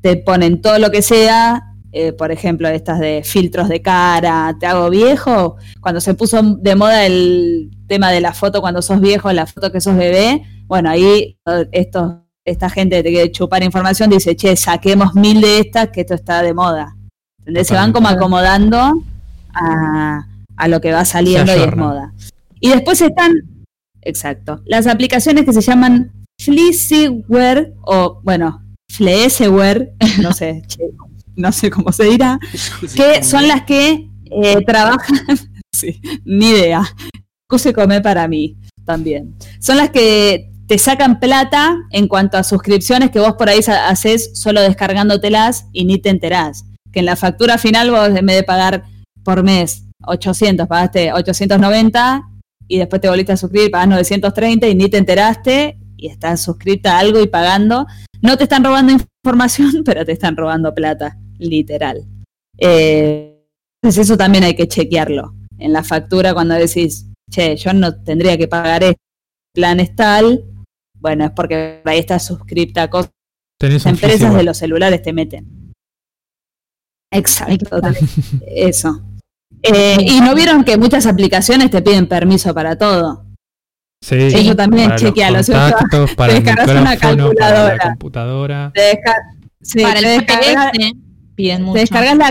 te 0.02 0.16
ponen 0.16 0.60
todo 0.60 0.78
lo 0.78 0.90
que 0.90 1.02
sea. 1.02 1.62
eh, 1.96 2.12
por 2.12 2.32
ejemplo, 2.32 2.66
estas 2.68 2.98
de 2.98 3.22
filtros 3.24 3.68
de 3.68 3.80
cara, 3.80 4.56
te 4.58 4.66
hago 4.66 4.90
viejo. 4.90 5.56
Cuando 5.80 6.00
se 6.00 6.14
puso 6.14 6.42
de 6.42 6.74
moda 6.74 7.06
el 7.06 7.70
tema 7.86 8.10
de 8.10 8.20
la 8.20 8.34
foto 8.34 8.60
cuando 8.60 8.82
sos 8.82 9.00
viejo, 9.00 9.32
la 9.32 9.46
foto 9.46 9.70
que 9.70 9.80
sos 9.80 9.96
bebé, 9.96 10.42
bueno, 10.66 10.90
ahí 10.90 11.38
estos, 11.70 12.16
esta 12.44 12.68
gente 12.68 12.96
que 12.96 13.02
te 13.02 13.10
quiere 13.10 13.32
chupar 13.32 13.62
información 13.62 14.10
dice, 14.10 14.36
che, 14.36 14.56
saquemos 14.56 15.14
mil 15.14 15.40
de 15.40 15.60
estas, 15.60 15.88
que 15.88 16.02
esto 16.02 16.14
está 16.14 16.42
de 16.42 16.54
moda. 16.54 16.96
¿Entendés? 17.38 17.68
Se 17.68 17.74
van 17.74 17.92
como 17.92 18.08
acomodando 18.08 19.02
a, 19.54 20.26
a 20.56 20.68
lo 20.68 20.80
que 20.80 20.92
va 20.92 21.04
saliendo 21.04 21.56
y 21.56 21.60
es 21.60 21.76
moda. 21.76 22.12
Y 22.60 22.70
después 22.70 23.00
están, 23.00 23.32
exacto, 24.02 24.62
las 24.64 24.86
aplicaciones 24.86 25.44
que 25.44 25.52
se 25.52 25.60
llaman 25.60 26.12
Fleecyware 26.40 27.74
o, 27.82 28.20
bueno, 28.22 28.62
Fleeceware, 28.90 29.92
no 30.22 30.32
sé, 30.32 30.62
che, 30.66 30.84
no 31.36 31.52
sé 31.52 31.70
cómo 31.70 31.92
se 31.92 32.04
dirá, 32.04 32.38
que 32.96 33.22
son 33.22 33.48
las 33.48 33.62
que 33.62 34.08
eh, 34.30 34.64
trabajan, 34.66 35.18
sí, 35.72 36.00
ni 36.24 36.50
idea, 36.50 36.82
¿qué 37.48 37.58
se 37.58 37.72
come 37.72 38.00
para 38.00 38.28
mí 38.28 38.56
también? 38.84 39.34
Son 39.60 39.76
las 39.76 39.90
que 39.90 40.53
te 40.66 40.78
sacan 40.78 41.20
plata 41.20 41.76
en 41.90 42.08
cuanto 42.08 42.38
a 42.38 42.42
suscripciones 42.42 43.10
que 43.10 43.20
vos 43.20 43.34
por 43.34 43.48
ahí 43.48 43.60
haces 43.66 44.30
solo 44.34 44.62
descargándotelas 44.62 45.66
y 45.72 45.84
ni 45.84 45.98
te 45.98 46.08
enterás. 46.08 46.64
Que 46.92 47.00
en 47.00 47.06
la 47.06 47.16
factura 47.16 47.58
final 47.58 47.90
vos 47.90 48.08
en 48.08 48.26
vez 48.26 48.36
de 48.36 48.42
pagar 48.44 48.84
por 49.22 49.42
mes 49.42 49.84
800, 50.06 50.66
pagaste 50.66 51.12
890 51.12 52.22
y 52.68 52.78
después 52.78 53.00
te 53.00 53.08
volviste 53.08 53.32
a 53.32 53.36
suscribir, 53.36 53.70
pagás 53.70 53.88
930 53.88 54.68
y 54.68 54.74
ni 54.74 54.88
te 54.88 54.98
enteraste 54.98 55.78
y 55.96 56.08
estás 56.08 56.42
suscrita 56.42 56.96
a 56.96 57.00
algo 57.00 57.20
y 57.20 57.26
pagando. 57.26 57.86
No 58.22 58.36
te 58.36 58.44
están 58.44 58.64
robando 58.64 58.92
información, 58.92 59.82
pero 59.84 60.04
te 60.04 60.12
están 60.12 60.36
robando 60.36 60.74
plata, 60.74 61.18
literal. 61.38 62.04
Eh, 62.58 63.42
entonces 63.82 64.06
eso 64.06 64.16
también 64.16 64.44
hay 64.44 64.54
que 64.54 64.68
chequearlo. 64.68 65.34
En 65.58 65.72
la 65.72 65.84
factura 65.84 66.32
cuando 66.32 66.54
decís, 66.54 67.06
che, 67.30 67.56
yo 67.56 67.72
no 67.74 67.94
tendría 68.02 68.38
que 68.38 68.48
pagar 68.48 68.82
este 68.82 68.98
plan 69.54 69.78
es 69.78 69.94
tal, 69.94 70.44
bueno, 71.04 71.26
es 71.26 71.32
porque 71.32 71.82
ahí 71.84 71.98
estás 71.98 72.24
suscripta 72.24 72.84
a 72.84 72.88
cosas 72.88 73.10
Tenés 73.60 73.84
un 73.84 73.90
empresas 73.90 74.20
físico. 74.20 74.36
de 74.38 74.42
los 74.44 74.56
celulares 74.56 75.02
te 75.02 75.12
meten. 75.12 75.72
Exacto, 77.12 77.78
eso. 78.46 79.02
Eh, 79.62 79.96
y 80.00 80.20
no 80.22 80.34
vieron 80.34 80.64
que 80.64 80.78
muchas 80.78 81.06
aplicaciones 81.06 81.70
te 81.70 81.82
piden 81.82 82.08
permiso 82.08 82.54
para 82.54 82.76
todo. 82.78 83.26
Sí, 84.02 84.16
Eso 84.16 84.56
también 84.56 84.88
para 84.88 85.30
los 85.30 85.46
contactos, 85.46 86.14
para 86.14 86.32
el 86.34 86.42
descargas 86.42 86.80
una 86.80 86.90
micrófono, 86.90 87.32
para 87.34 87.50
la 87.50 87.58
calculadora. 87.68 87.78
computadora. 87.90 88.72
Te, 88.74 88.80
desca- 88.92 89.36
sí, 89.60 89.82
Para 89.82 90.00
te 90.00 90.14
el 90.14 90.20
descargas, 90.20 90.72
piden 91.34 91.62
mucho. 91.62 91.74
te 91.74 91.80
descargas 91.80 92.16
la 92.16 92.24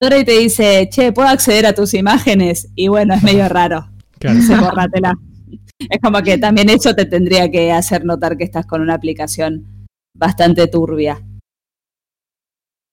calculadora 0.00 0.20
y 0.20 0.24
te 0.24 0.38
dice, 0.40 0.88
che, 0.90 1.12
¿puedo 1.12 1.28
acceder 1.28 1.66
a 1.66 1.72
tus 1.72 1.94
imágenes? 1.94 2.68
Y 2.74 2.88
bueno, 2.88 3.14
es 3.14 3.22
medio 3.22 3.48
raro. 3.48 3.88
Claro. 4.18 4.38
Bórratela. 4.60 5.14
Es 5.78 6.00
como 6.02 6.20
que 6.22 6.38
también 6.38 6.70
eso 6.70 6.94
te 6.94 7.04
tendría 7.04 7.50
que 7.50 7.70
hacer 7.72 8.04
notar 8.04 8.36
que 8.36 8.44
estás 8.44 8.66
con 8.66 8.80
una 8.80 8.94
aplicación 8.94 9.86
bastante 10.14 10.66
turbia. 10.66 11.22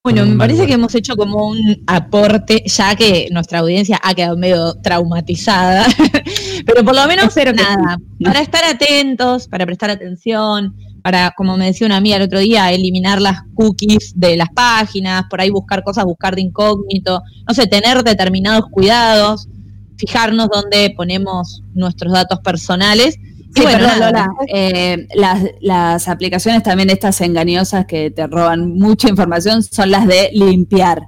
Bueno, 0.04 0.24
me 0.24 0.36
parece 0.36 0.68
que 0.68 0.74
hemos 0.74 0.94
hecho 0.94 1.16
como 1.16 1.48
un 1.48 1.82
aporte, 1.88 2.62
ya 2.64 2.94
que 2.94 3.26
nuestra 3.32 3.58
audiencia 3.58 3.98
ha 4.00 4.14
quedado 4.14 4.36
medio 4.36 4.74
traumatizada, 4.80 5.84
pero 6.64 6.84
por 6.84 6.94
lo 6.94 7.04
menos 7.08 7.26
Espero 7.26 7.52
nada, 7.52 7.98
para 8.22 8.40
estar 8.40 8.62
atentos, 8.62 9.48
para 9.48 9.66
prestar 9.66 9.90
atención, 9.90 10.76
para, 11.02 11.32
como 11.36 11.56
me 11.56 11.66
decía 11.66 11.88
una 11.88 11.96
amiga 11.96 12.18
el 12.18 12.22
otro 12.22 12.38
día, 12.38 12.70
eliminar 12.70 13.20
las 13.20 13.40
cookies 13.54 14.12
de 14.14 14.36
las 14.36 14.50
páginas, 14.50 15.24
por 15.28 15.40
ahí 15.40 15.50
buscar 15.50 15.82
cosas, 15.82 16.04
buscar 16.04 16.36
de 16.36 16.42
incógnito, 16.42 17.20
no 17.48 17.52
sé, 17.52 17.66
tener 17.66 18.04
determinados 18.04 18.66
cuidados, 18.70 19.48
fijarnos 19.96 20.48
dónde 20.48 20.92
ponemos 20.96 21.62
nuestros 21.74 22.12
datos 22.12 22.40
personales. 22.40 23.16
Sí, 23.54 23.62
bueno, 23.62 23.78
perdón, 23.78 24.00
Lola. 24.00 24.28
eh, 24.52 25.06
las, 25.14 25.42
las 25.60 26.08
aplicaciones 26.08 26.62
también 26.62 26.90
estas 26.90 27.20
engañosas 27.22 27.86
que 27.86 28.10
te 28.10 28.26
roban 28.26 28.74
mucha 28.74 29.08
información 29.08 29.62
son 29.62 29.90
las 29.90 30.06
de 30.06 30.30
limpiar. 30.32 31.00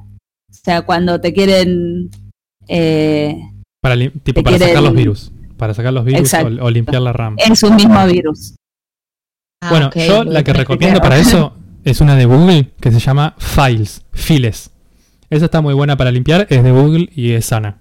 O 0.51 0.55
sea, 0.65 0.83
cuando 0.83 1.21
te 1.21 1.33
quieren... 1.35 2.11
eh, 2.69 3.37
Para, 3.83 3.97
tipo, 3.97 4.23
Te 4.23 4.43
para 4.43 4.59
sacar 4.59 4.83
los 4.83 4.95
virus. 4.95 5.33
Para 5.59 5.75
sacar 5.75 5.93
los 5.93 6.05
virus 6.05 6.33
o, 6.35 6.47
o 6.65 6.71
limpiar 6.71 7.03
la 7.03 7.13
RAM. 7.13 7.37
es 7.39 7.63
un 7.63 7.77
mismo 7.77 8.07
virus. 8.07 8.55
ah, 9.63 9.69
bueno, 9.71 9.91
yo 9.95 10.25
la 10.25 10.43
que 10.45 10.53
recomiendo 10.53 11.01
para 11.01 11.19
eso 11.19 11.53
es 11.85 12.01
una 12.01 12.17
de 12.17 12.25
Google 12.25 12.71
que 12.81 12.91
se 12.93 13.01
llama 13.01 13.35
Files, 13.39 14.03
Files. 14.13 14.71
Esa 15.31 15.45
está 15.47 15.61
muy 15.61 15.75
buena 15.75 15.97
para 15.97 16.11
limpiar, 16.11 16.47
es 16.49 16.63
de 16.63 16.71
Google 16.71 17.11
y 17.15 17.33
es 17.33 17.45
sana. 17.47 17.77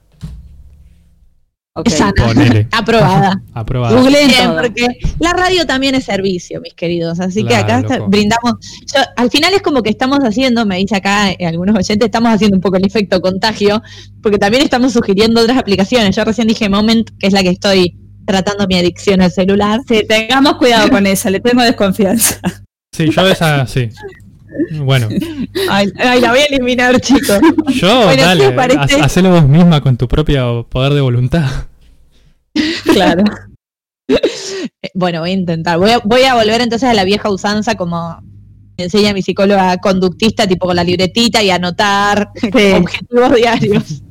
Ok. 1.78 1.88
Es 1.88 1.94
sana. 1.94 2.14
Ponele. 2.26 2.68
Aprobada. 2.72 3.42
Aprobada. 3.54 4.00
Google 4.00 4.22
en 4.24 4.28
Bien, 4.30 4.44
todo. 4.46 4.62
porque 4.62 4.88
la 5.20 5.34
radio 5.34 5.66
también 5.66 5.96
es 5.96 6.06
servicio, 6.06 6.60
mis 6.62 6.74
queridos. 6.74 7.20
Así 7.20 7.44
que 7.44 7.56
acá 7.56 7.80
está- 7.80 8.00
brindamos. 8.08 8.54
yo- 8.94 9.02
al 9.16 9.30
final 9.30 9.54
es 9.54 9.62
como 9.62 9.82
que 9.84 9.90
estamos 9.90 10.20
haciendo, 10.20 10.66
me 10.66 10.78
dice 10.78 10.96
acá 10.96 11.32
eh, 11.32 11.46
algunos 11.46 11.76
oyentes, 11.78 12.06
estamos 12.06 12.32
haciendo 12.34 12.58
un 12.58 12.62
poco 12.62 12.78
el 12.78 12.86
efecto 12.86 13.22
contagio, 13.22 13.82
porque 14.22 14.38
también 14.38 14.64
estamos 14.64 14.94
sugiriendo 14.94 15.42
otras 15.42 15.58
aplicaciones. 15.58 16.16
Yo 16.16 16.24
recién 16.26 16.48
dije 16.48 16.68
Moment, 16.70 17.10
que 17.20 17.28
es 17.28 17.34
la 17.34 17.44
que 17.44 17.50
estoy 17.50 17.96
tratando 18.26 18.68
mi 18.68 18.76
adicción 18.78 19.22
al 19.22 19.32
celular. 19.32 19.80
Sí, 19.88 20.02
tengamos 20.08 20.56
cuidado 20.58 20.90
con 20.90 21.06
esa, 21.08 21.30
le 21.30 21.40
tengo 21.40 21.62
desconfianza. 21.64 22.40
Sí, 22.92 23.10
yo 23.12 23.28
esa, 23.28 23.66
sí. 23.68 23.90
Bueno, 24.82 25.08
Ay, 25.70 25.92
ay, 25.98 26.22
la 26.22 26.30
voy 26.32 26.40
a 26.40 26.46
eliminar, 26.46 27.00
chicos. 27.02 27.40
yo, 27.76 28.04
Bueno, 28.04 28.12
¿qué 28.16 28.22
dale, 28.22 28.52
parece? 28.52 29.00
ha- 29.02 29.06
hacelo 29.06 29.32
vos 29.32 29.48
misma 29.48 29.82
con 29.82 29.98
tu 29.98 30.08
propio 30.08 30.66
poder 30.70 30.94
de 30.94 31.02
voluntad. 31.02 31.46
Claro. 32.86 33.24
Bueno, 34.94 35.20
voy 35.22 35.32
a 35.32 35.34
intentar. 35.34 35.78
Voy 35.80 35.92
a, 35.92 36.00
voy 36.00 36.24
a 36.24 36.34
volver 36.36 36.62
entonces 36.62 36.90
a 36.90 36.94
la 36.94 37.04
vieja 37.04 37.30
usanza 37.30 37.76
como 37.76 38.22
me 38.78 38.84
enseña 38.86 39.14
mi 39.14 39.22
psicóloga 39.22 39.78
conductista, 39.78 40.48
tipo 40.48 40.68
con 40.68 40.76
la 40.76 40.84
libretita 40.84 41.42
y 41.44 41.50
anotar 41.50 42.30
objetivos 42.44 43.36
diarios. 43.36 44.02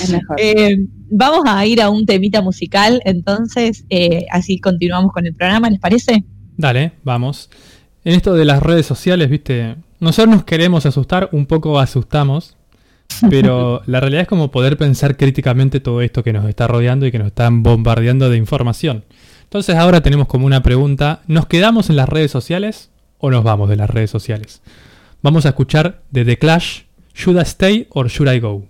Es 0.00 0.10
mejor. 0.10 0.36
Eh, 0.40 0.78
vamos 1.10 1.42
a 1.46 1.64
ir 1.66 1.80
a 1.82 1.90
un 1.90 2.06
temita 2.06 2.42
musical, 2.42 3.00
entonces 3.04 3.84
eh, 3.90 4.26
así 4.30 4.58
continuamos 4.58 5.12
con 5.12 5.26
el 5.26 5.34
programa, 5.34 5.70
¿les 5.70 5.78
parece? 5.80 6.24
Dale, 6.56 6.92
vamos. 7.04 7.50
En 8.04 8.14
esto 8.14 8.34
de 8.34 8.46
las 8.46 8.62
redes 8.62 8.86
sociales, 8.86 9.28
viste, 9.28 9.76
nosotros 9.98 10.34
nos 10.34 10.44
queremos 10.44 10.86
asustar, 10.86 11.28
un 11.32 11.44
poco 11.44 11.78
asustamos, 11.78 12.56
pero 13.30 13.82
la 13.86 14.00
realidad 14.00 14.22
es 14.22 14.28
como 14.28 14.50
poder 14.50 14.78
pensar 14.78 15.16
críticamente 15.16 15.80
todo 15.80 16.00
esto 16.00 16.22
que 16.22 16.32
nos 16.32 16.48
está 16.48 16.66
rodeando 16.66 17.06
y 17.06 17.12
que 17.12 17.18
nos 17.18 17.28
están 17.28 17.62
bombardeando 17.62 18.30
de 18.30 18.38
información. 18.38 19.04
Entonces 19.42 19.76
ahora 19.76 20.00
tenemos 20.00 20.28
como 20.28 20.46
una 20.46 20.62
pregunta, 20.62 21.20
¿nos 21.26 21.46
quedamos 21.46 21.90
en 21.90 21.96
las 21.96 22.08
redes 22.08 22.30
sociales 22.30 22.90
o 23.18 23.30
nos 23.30 23.44
vamos 23.44 23.68
de 23.68 23.76
las 23.76 23.90
redes 23.90 24.10
sociales? 24.10 24.62
Vamos 25.22 25.44
a 25.44 25.50
escuchar 25.50 26.00
de 26.10 26.24
The 26.24 26.38
Clash, 26.38 26.82
Should 27.14 27.38
I 27.38 27.42
Stay 27.42 27.86
or 27.90 28.08
Should 28.08 28.32
I 28.32 28.40
Go? 28.40 28.69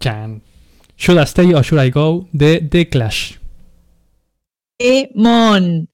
Chan. 0.00 0.42
Should 0.96 1.18
I 1.20 1.24
Stay 1.26 1.54
or 1.54 1.62
Should 1.64 1.82
I 1.84 1.90
Go? 1.90 2.28
de 2.32 2.60
The 2.60 2.88
Clash. 2.88 3.36
Mon. 5.14 5.88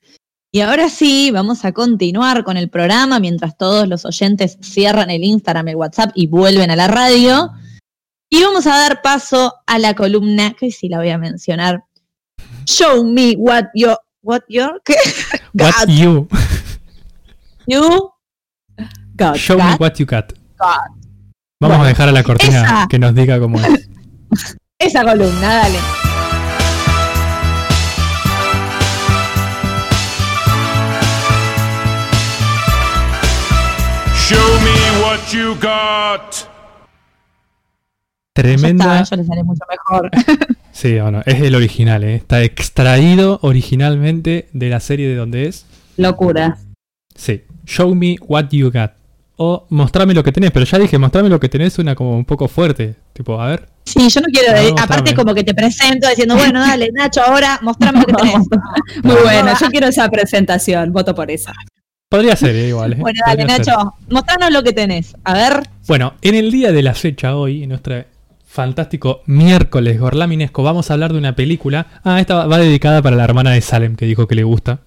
Y 0.53 0.61
ahora 0.61 0.89
sí, 0.89 1.31
vamos 1.33 1.65
a 1.65 1.73
continuar 1.73 2.43
con 2.45 2.57
el 2.57 2.71
programa 2.71 3.21
mientras 3.21 3.59
todos 3.59 3.87
los 3.89 4.05
oyentes 4.05 4.57
cierran 4.63 5.11
el 5.11 5.23
Instagram, 5.25 5.69
el 5.69 5.77
WhatsApp 5.77 6.13
y 6.15 6.29
vuelven 6.29 6.71
a 6.71 6.77
la 6.77 6.87
radio. 6.89 7.51
Y 8.31 8.43
vamos 8.43 8.67
a 8.67 8.71
dar 8.71 9.03
paso 9.03 9.55
a 9.67 9.79
la 9.79 9.95
columna, 9.95 10.55
que 10.59 10.71
sí 10.71 10.89
la 10.89 10.99
voy 10.99 11.11
a 11.11 11.19
mencionar. 11.19 11.85
Show 12.65 13.05
me 13.05 13.35
what 13.37 13.65
your, 13.75 13.99
what 14.23 14.41
your, 14.49 14.81
¿qué? 14.85 14.95
What 15.53 15.89
you? 15.89 16.29
you 17.67 18.11
God. 19.17 19.37
Show 19.37 19.59
me 19.59 19.75
what 19.79 19.95
you 19.99 20.07
got. 20.07 20.33
Vamos 20.59 20.89
Bueno, 21.61 21.83
a 21.85 21.87
dejar 21.87 22.09
a 22.09 22.13
la 22.13 22.23
cortina 22.23 22.63
esa. 22.65 22.87
que 22.89 22.99
nos 22.99 23.15
diga 23.15 23.39
cómo 23.39 23.61
es. 23.61 23.86
Esa 24.79 25.05
columna, 25.05 25.55
dale. 25.55 25.79
Show 34.29 34.39
me 34.61 35.03
what 35.03 35.33
you 35.33 35.55
got. 35.61 36.49
Tremenda. 38.35 39.01
está, 39.01 39.17
yo 39.17 39.23
le 39.23 39.29
sale 39.29 39.43
mucho 39.45 39.65
mejor. 39.69 40.11
Sí, 40.77 40.99
o 40.99 41.11
no, 41.11 41.23
es 41.25 41.41
el 41.41 41.55
original, 41.55 42.05
¿eh? 42.05 42.17
está 42.17 42.43
extraído 42.43 43.39
originalmente 43.41 44.51
de 44.53 44.69
la 44.69 44.81
serie 44.81 45.09
de 45.09 45.15
donde 45.15 45.47
es. 45.47 45.65
Locura. 45.97 46.59
Sí, 47.15 47.45
show 47.65 47.95
me 47.95 48.19
what 48.21 48.49
you 48.51 48.71
got. 48.71 48.91
O 49.39 49.67
mostrame 49.69 50.15
lo 50.15 50.25
que 50.25 50.33
tenés, 50.33 50.51
pero 50.51 50.65
ya 50.65 50.79
dije, 50.79 50.99
mostrame 50.99 51.29
lo 51.29 51.39
que 51.39 51.49
tenés 51.51 51.75
suena 51.75 51.95
como 51.95 52.17
un 52.17 52.25
poco 52.25 52.49
fuerte. 52.49 52.95
Tipo, 53.13 53.41
a 53.41 53.49
ver. 53.49 53.69
Sí, 53.85 54.09
yo 54.09 54.21
no 54.21 54.27
quiero, 54.33 54.53
No, 54.53 54.59
eh, 54.59 54.75
aparte 54.83 55.15
como 55.15 55.35
que 55.35 55.45
te 55.45 55.55
presento 55.55 56.09
diciendo, 56.09 56.37
bueno, 56.37 56.59
dale, 56.61 56.89
Nacho, 56.93 57.23
ahora 57.23 57.59
mostrame 57.63 58.01
lo 58.01 58.07
que 58.07 58.13
tenés. 58.23 58.47
Muy 59.03 59.17
bueno, 59.23 59.53
yo 59.61 59.67
quiero 59.69 59.89
esa 59.89 60.09
presentación, 60.09 60.93
voto 60.93 61.15
por 61.15 61.31
esa. 61.31 61.53
Podría 62.09 62.35
ser, 62.35 62.57
¿eh? 62.57 62.69
igual. 62.69 62.95
¿eh? 62.95 62.97
Bueno, 62.99 63.21
dale, 63.27 63.43
Podría 63.43 63.57
ser. 63.65 63.75
Nacho, 63.75 63.95
mostranos 64.11 64.51
lo 64.53 64.63
que 64.63 64.73
tenés. 64.73 65.15
A 65.25 65.35
ver, 65.35 65.69
Bueno, 65.87 66.15
en 66.23 66.35
el 66.35 66.51
día 66.51 66.73
de 66.73 66.83
la 66.83 66.95
fecha 66.95 67.37
hoy, 67.37 67.63
en 67.63 67.69
nuestro 67.69 68.05
fantástico 68.47 69.21
miércoles 69.27 70.01
gorlaminesco, 70.01 70.63
vamos 70.63 70.91
a 70.91 70.95
hablar 70.95 71.13
de 71.13 71.19
una 71.19 71.37
película. 71.37 71.87
Ah, 72.05 72.21
esta 72.21 72.47
va 72.47 72.59
dedicada 72.59 73.03
para 73.03 73.17
la 73.17 73.25
hermana 73.25 73.51
de 73.51 73.61
Salem, 73.61 73.97
que 73.97 74.07
dijo 74.07 74.27
que 74.27 74.35
le 74.35 74.45
gusta. 74.45 74.81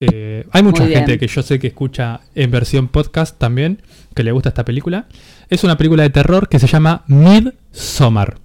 Eh, 0.00 0.46
hay 0.52 0.62
mucha 0.62 0.82
Muy 0.82 0.90
bien. 0.90 1.00
gente 1.00 1.18
que 1.18 1.26
yo 1.26 1.42
sé 1.42 1.58
que 1.58 1.66
escucha 1.68 2.20
en 2.34 2.50
versión 2.50 2.88
podcast 2.88 3.36
también, 3.38 3.82
que 4.14 4.22
le 4.22 4.32
gusta 4.32 4.50
esta 4.50 4.64
película. 4.64 5.06
Es 5.48 5.64
una 5.64 5.76
película 5.76 6.04
de 6.04 6.10
terror 6.10 6.48
que 6.48 6.58
se 6.60 6.66
llama 6.68 7.02
Midsommar. 7.08 8.38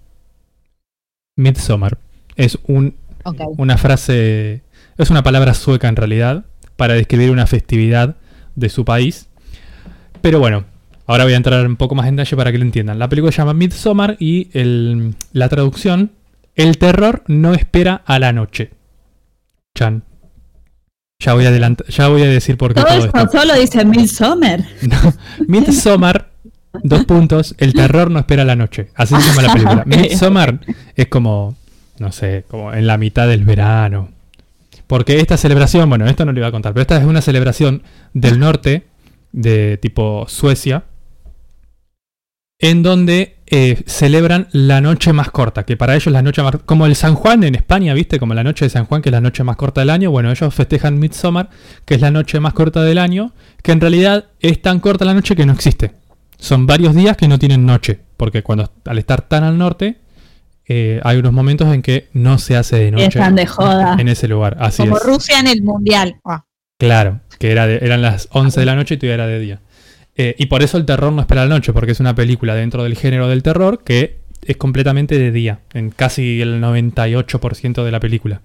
Midsommar. 1.35 1.97
Es 2.35 2.57
un, 2.67 2.95
una 3.57 3.77
frase, 3.77 4.63
es 4.97 5.09
una 5.11 5.21
palabra 5.23 5.53
sueca 5.53 5.87
en 5.87 5.95
realidad, 5.95 6.45
para 6.75 6.95
describir 6.95 7.29
una 7.29 7.45
festividad 7.45 8.15
de 8.55 8.69
su 8.69 8.83
país. 8.83 9.29
Pero 10.21 10.39
bueno, 10.39 10.65
ahora 11.05 11.23
voy 11.25 11.33
a 11.33 11.37
entrar 11.37 11.65
un 11.67 11.75
poco 11.75 11.93
más 11.93 12.07
en 12.07 12.15
detalle 12.15 12.35
para 12.35 12.51
que 12.51 12.57
lo 12.57 12.65
entiendan. 12.65 12.97
La 12.97 13.09
película 13.09 13.31
se 13.31 13.37
llama 13.39 13.53
Midsommar 13.53 14.17
y 14.19 14.49
el- 14.57 15.13
la 15.33 15.49
traducción, 15.49 16.11
el 16.55 16.77
terror 16.79 17.23
no 17.27 17.53
espera 17.53 18.01
a 18.05 18.17
la 18.17 18.33
noche. 18.33 18.71
Chan. 19.77 20.03
Ya 21.23 21.33
voy 21.33 21.45
ya 21.87 22.07
voy 22.09 22.21
a 22.21 22.27
decir 22.27 22.57
por 22.57 22.73
qué 22.73 22.81
Todo 22.81 22.89
todo 22.89 23.05
esto 23.05 23.17
esto. 23.17 23.37
solo 23.39 23.55
dice 23.55 23.85
Midsommar. 23.85 24.59
No. 24.81 25.13
Midsommar, 25.47 26.31
dos 26.83 27.05
puntos, 27.05 27.55
el 27.59 27.73
terror 27.73 28.11
no 28.11 28.19
espera 28.19 28.43
la 28.43 28.57
noche. 28.57 28.89
Así 28.95 29.15
se 29.15 29.21
llama 29.21 29.41
la 29.43 29.53
película. 29.53 29.83
Midsommar 29.85 30.59
es 30.95 31.07
como, 31.07 31.55
no 31.99 32.11
sé, 32.11 32.43
como 32.49 32.73
en 32.73 32.87
la 32.87 32.97
mitad 32.97 33.27
del 33.27 33.45
verano. 33.45 34.09
Porque 34.87 35.21
esta 35.21 35.37
celebración, 35.37 35.87
bueno, 35.87 36.07
esto 36.07 36.25
no 36.25 36.33
le 36.33 36.41
iba 36.41 36.47
a 36.47 36.51
contar, 36.51 36.73
pero 36.73 36.81
esta 36.81 36.97
es 36.97 37.05
una 37.05 37.21
celebración 37.21 37.83
del 38.13 38.37
norte, 38.37 38.83
de 39.31 39.77
tipo 39.77 40.25
Suecia, 40.27 40.83
en 42.63 42.81
donde 42.81 43.35
eh, 43.45 43.83
celebran 43.87 44.47
la 44.53 44.79
noche 44.79 45.11
más 45.11 45.29
corta, 45.31 45.63
que 45.65 45.75
para 45.75 45.95
ellos 45.95 46.11
la 46.13 46.21
noche 46.21 46.41
más... 46.41 46.55
Como 46.65 46.85
el 46.85 46.95
San 46.95 47.13
Juan 47.13 47.43
en 47.43 47.55
España, 47.55 47.93
¿viste? 47.93 48.19
Como 48.19 48.33
la 48.33 48.43
noche 48.43 48.63
de 48.65 48.69
San 48.69 48.85
Juan, 48.85 49.01
que 49.01 49.09
es 49.09 49.13
la 49.13 49.19
noche 49.19 49.43
más 49.43 49.57
corta 49.57 49.81
del 49.81 49.89
año. 49.89 50.11
Bueno, 50.11 50.31
ellos 50.31 50.53
festejan 50.55 50.97
Midsommar, 50.97 51.49
que 51.83 51.95
es 51.95 52.01
la 52.01 52.09
noche 52.09 52.39
más 52.39 52.53
corta 52.53 52.81
del 52.81 52.99
año, 52.99 53.33
que 53.61 53.73
en 53.73 53.81
realidad 53.81 54.25
es 54.39 54.61
tan 54.61 54.79
corta 54.79 55.03
la 55.03 55.13
noche 55.13 55.35
que 55.35 55.45
no 55.45 55.51
existe. 55.51 55.91
Son 56.39 56.65
varios 56.65 56.95
días 56.95 57.17
que 57.17 57.27
no 57.27 57.37
tienen 57.37 57.65
noche, 57.65 57.99
porque 58.15 58.43
cuando 58.43 58.71
al 58.85 58.97
estar 58.97 59.21
tan 59.23 59.43
al 59.43 59.57
norte, 59.57 59.97
eh, 60.65 61.01
hay 61.03 61.17
unos 61.17 61.33
momentos 61.33 61.67
en 61.73 61.81
que 61.81 62.07
no 62.13 62.37
se 62.37 62.55
hace 62.55 62.77
de 62.77 62.91
noche 62.91 63.05
Están 63.07 63.35
de 63.35 63.45
joda. 63.45 63.97
en 63.99 64.07
ese 64.07 64.29
lugar. 64.29 64.55
Así 64.61 64.83
Como 64.83 64.97
es. 64.97 65.03
Rusia 65.03 65.39
en 65.41 65.47
el 65.47 65.61
mundial. 65.63 66.15
Ah. 66.23 66.45
Claro, 66.79 67.19
que 67.39 67.51
era 67.51 67.67
de- 67.67 67.79
eran 67.81 68.01
las 68.01 68.29
11 68.31 68.61
de 68.61 68.65
la 68.65 68.75
noche 68.75 68.95
y 68.95 68.97
todavía 68.97 69.15
era 69.15 69.27
de 69.27 69.39
día. 69.39 69.59
Eh, 70.15 70.35
y 70.37 70.45
por 70.45 70.61
eso 70.61 70.77
el 70.77 70.85
terror 70.85 71.11
no 71.11 71.21
espera 71.21 71.45
la 71.45 71.55
noche, 71.55 71.73
porque 71.73 71.91
es 71.91 71.99
una 71.99 72.15
película 72.15 72.55
dentro 72.55 72.83
del 72.83 72.95
género 72.95 73.27
del 73.27 73.43
terror 73.43 73.83
que 73.83 74.19
es 74.41 74.57
completamente 74.57 75.17
de 75.17 75.31
día, 75.31 75.59
en 75.73 75.89
casi 75.89 76.41
el 76.41 76.61
98% 76.61 77.83
de 77.83 77.91
la 77.91 77.99
película. 77.99 78.41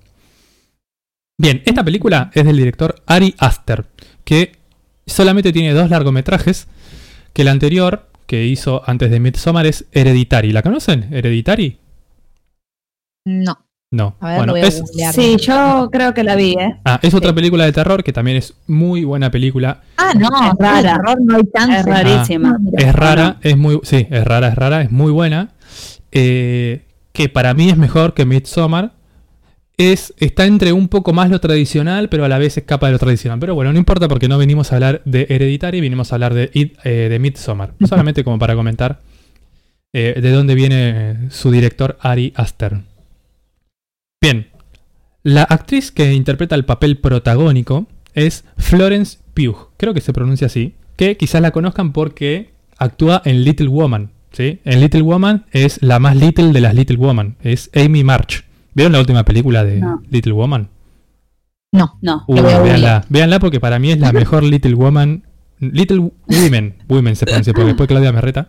Bien, 1.36 1.62
esta 1.66 1.84
película 1.84 2.30
es 2.34 2.44
del 2.44 2.56
director 2.56 3.02
Ari 3.06 3.34
Aster, 3.38 3.84
que 4.24 4.52
solamente 5.06 5.52
tiene 5.52 5.72
dos 5.72 5.90
largometrajes, 5.90 6.66
que 7.32 7.42
el 7.42 7.48
anterior 7.48 8.08
que 8.26 8.44
hizo 8.44 8.82
antes 8.86 9.10
de 9.10 9.20
Midsommar 9.20 9.66
es 9.66 9.86
Hereditary. 9.92 10.52
¿La 10.52 10.62
conocen? 10.62 11.12
¿Hereditary? 11.12 11.78
No. 13.24 13.67
No. 13.91 14.16
A 14.20 14.28
ver, 14.28 14.36
bueno, 14.39 14.53
voy 14.53 14.61
a 14.61 14.66
es. 14.66 14.82
Sí, 15.12 15.36
yo 15.39 15.89
creo 15.91 16.12
que 16.12 16.22
la 16.22 16.36
vi, 16.36 16.53
¿eh? 16.53 16.76
ah, 16.84 17.01
es 17.03 17.14
otra 17.14 17.32
película 17.34 17.64
de 17.64 17.72
terror 17.72 18.05
que 18.05 18.12
también 18.12 18.36
es 18.36 18.55
muy 18.66 19.05
buena 19.05 19.30
película. 19.30 19.80
Ah, 19.97 20.12
no, 20.14 20.28
Es 20.28 20.59
rara. 20.59 20.97
terror 20.97 21.18
no 21.22 21.36
hay 21.36 21.43
chance. 21.55 21.78
Es 21.78 21.86
rarísima. 21.86 22.59
Ah. 22.59 22.70
Es 22.76 22.95
rara, 22.95 23.36
es 23.43 23.57
muy. 23.57 23.80
Sí, 23.84 24.07
es 24.11 24.24
rara, 24.24 24.49
es 24.49 24.55
rara, 24.57 24.82
es 24.82 24.91
muy 24.91 25.11
buena. 25.11 25.51
Eh, 26.12 26.84
que 27.12 27.28
para 27.28 27.55
mí 27.55 27.70
es 27.70 27.76
mejor 27.76 28.14
que 28.14 28.26
Midsommar. 28.26 28.93
Es, 29.78 30.12
está 30.18 30.45
entre 30.45 30.72
un 30.72 30.89
poco 30.89 31.12
más 31.12 31.30
lo 31.30 31.41
tradicional, 31.41 32.09
pero 32.09 32.24
a 32.24 32.28
la 32.28 32.39
vez 32.39 32.59
escapa 32.59 32.86
de 32.86 32.93
lo 32.93 32.99
tradicional. 32.99 33.39
Pero 33.39 33.55
bueno, 33.55 33.72
no 33.72 33.78
importa 33.78 34.09
porque 34.09 34.28
no 34.28 34.36
venimos 34.36 34.72
a 34.72 34.74
hablar 34.74 35.03
de 35.05 35.26
Hereditary, 35.30 35.80
vinimos 35.80 36.11
a 36.11 36.16
hablar 36.16 36.34
de, 36.34 36.51
eh, 36.53 36.91
de 37.09 37.18
Midsommar. 37.20 37.74
Solamente 37.89 38.24
como 38.24 38.41
para 38.41 38.57
comentar 38.57 38.99
eh, 39.93 40.18
de 40.20 40.30
dónde 40.32 40.57
viene 40.57 41.30
su 41.30 41.53
director 41.53 41.97
Ari 42.01 42.32
Aster. 42.36 42.80
Bien, 44.20 44.48
la 45.22 45.42
actriz 45.42 45.92
que 45.92 46.12
interpreta 46.12 46.54
el 46.54 46.64
papel 46.64 46.98
protagónico 46.98 47.86
es 48.14 48.44
Florence 48.56 49.18
Pugh, 49.34 49.70
creo 49.76 49.94
que 49.94 50.00
se 50.00 50.12
pronuncia 50.12 50.46
así, 50.48 50.74
que 50.96 51.16
quizás 51.16 51.40
la 51.40 51.52
conozcan 51.52 51.92
porque 51.92 52.50
actúa 52.78 53.22
en 53.24 53.44
Little 53.44 53.68
Woman. 53.68 54.10
¿sí? 54.32 54.60
En 54.64 54.80
Little 54.80 55.02
Woman 55.02 55.46
es 55.52 55.82
la 55.82 55.98
más 55.98 56.16
little 56.16 56.52
de 56.52 56.60
las 56.60 56.74
Little 56.74 56.96
Woman, 56.96 57.36
es 57.42 57.70
Amy 57.74 58.02
March. 58.04 58.44
¿Vieron 58.74 58.92
la 58.92 59.00
última 59.00 59.24
película 59.24 59.64
de 59.64 59.80
No. 59.80 60.02
Little 60.10 60.32
Woman? 60.32 60.68
No. 61.72 61.98
No. 62.00 62.24
Véanla, 62.28 63.04
véanla 63.08 63.38
porque 63.38 63.60
para 63.60 63.78
mí 63.78 63.92
es 63.92 63.98
la 63.98 64.12
mejor 64.12 64.42
Little 64.42 64.74
Woman. 64.74 65.24
Little 65.60 66.12
Women, 66.26 66.76
Women 66.88 67.16
se 67.16 67.26
pronuncia 67.26 67.52
porque 67.52 67.68
después 67.68 67.88
Claudia 67.88 68.12
me 68.12 68.20
reta. 68.20 68.48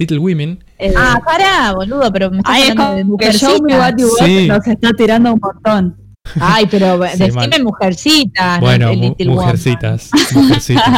Little 0.00 0.18
Women 0.18 0.64
Eh, 0.78 0.92
Ah, 0.96 1.20
pará, 1.24 1.72
boludo, 1.74 2.10
pero 2.12 2.30
me 2.30 2.38
estás 2.38 2.54
Ay, 2.54 2.62
es 2.62 2.70
hablando 2.70 3.16
de 3.16 3.18
que 3.26 3.32
Sí. 3.34 4.48
nos 4.48 4.66
está 4.66 4.92
tirando 4.94 5.32
un 5.34 5.40
montón. 5.40 5.96
Ay, 6.40 6.66
pero 6.70 7.02
Sí, 7.06 7.18
decime 7.18 7.48
mal. 7.48 7.62
mujercitas. 7.64 8.60
no 8.60 8.66
Bueno, 8.66 8.94
mu- 8.94 9.14
mujercitas. 9.26 10.10
mujercitas. 10.34 10.88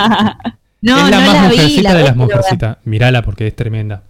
No, 0.81 0.97
es 1.05 1.11
la 1.11 1.21
no 1.21 1.27
más 1.27 1.35
la 1.35 1.49
vi, 1.49 1.57
mujercita 1.57 1.93
la 1.93 1.99
de 1.99 2.05
las 2.05 2.17
mujercitas. 2.17 2.77
Mirala 2.85 3.23
porque 3.23 3.47
es 3.47 3.55
tremenda. 3.57 4.03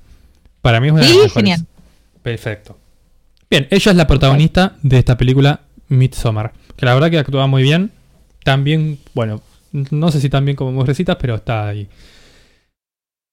Para 0.61 0.81
mí 0.81 0.87
es 0.89 0.93
una 0.93 1.03
de 1.03 1.09
las 1.09 1.17
mejores. 1.17 1.33
genial. 1.35 1.67
Perfecto. 2.23 2.79
Bien, 3.51 3.67
ella 3.71 3.91
es 3.93 3.97
la 3.97 4.07
protagonista 4.07 4.75
de 4.83 4.99
esta 4.99 5.17
película 5.19 5.61
Midsommar. 5.89 6.53
Que 6.77 6.87
la 6.87 6.95
verdad 6.95 7.11
que 7.11 7.19
actúa 7.19 7.47
muy 7.47 7.63
bien. 7.63 7.91
También, 8.45 8.99
bueno, 9.15 9.43
no 9.73 10.11
sé 10.11 10.21
si 10.21 10.29
tan 10.31 10.45
bien 10.45 10.57
como 10.57 10.73
mujercitas, 10.73 11.17
pero 11.21 11.35
está 11.35 11.69
ahí. 11.69 11.89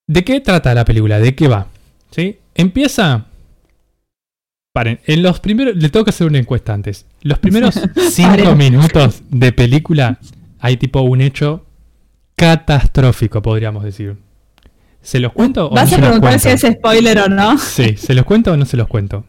¿De 0.09 0.23
qué 0.23 0.41
trata 0.41 0.73
la 0.73 0.85
película? 0.85 1.19
¿De 1.19 1.35
qué 1.35 1.47
va? 1.47 1.67
¿Sí? 2.09 2.37
Empieza. 2.55 3.27
Paren, 4.73 4.99
en 5.05 5.21
los 5.21 5.39
primeros. 5.39 5.75
Le 5.75 5.89
tengo 5.89 6.03
que 6.03 6.09
hacer 6.09 6.25
una 6.25 6.39
encuesta 6.39 6.73
antes. 6.73 7.05
Los 7.21 7.37
primeros 7.37 7.75
cinco 8.11 8.29
Paren. 8.31 8.57
minutos 8.57 9.21
de 9.29 9.51
película 9.51 10.17
hay 10.59 10.77
tipo 10.77 11.01
un 11.01 11.21
hecho 11.21 11.63
catastrófico, 12.35 13.41
podríamos 13.43 13.83
decir. 13.83 14.17
¿Se 15.01 15.19
los 15.19 15.31
cuento 15.31 15.67
o 15.67 15.69
no 15.69 15.75
Vas 15.75 15.83
a 15.93 15.95
se 15.95 15.97
los 15.97 16.07
preguntar 16.09 16.39
cuento? 16.41 16.57
si 16.57 16.67
es 16.67 16.73
spoiler 16.73 17.19
o 17.19 17.29
no. 17.29 17.57
Sí, 17.59 17.95
¿se 17.95 18.13
los 18.15 18.25
cuento 18.25 18.51
o 18.53 18.57
no 18.57 18.65
se 18.65 18.77
los 18.77 18.87
cuento? 18.87 19.25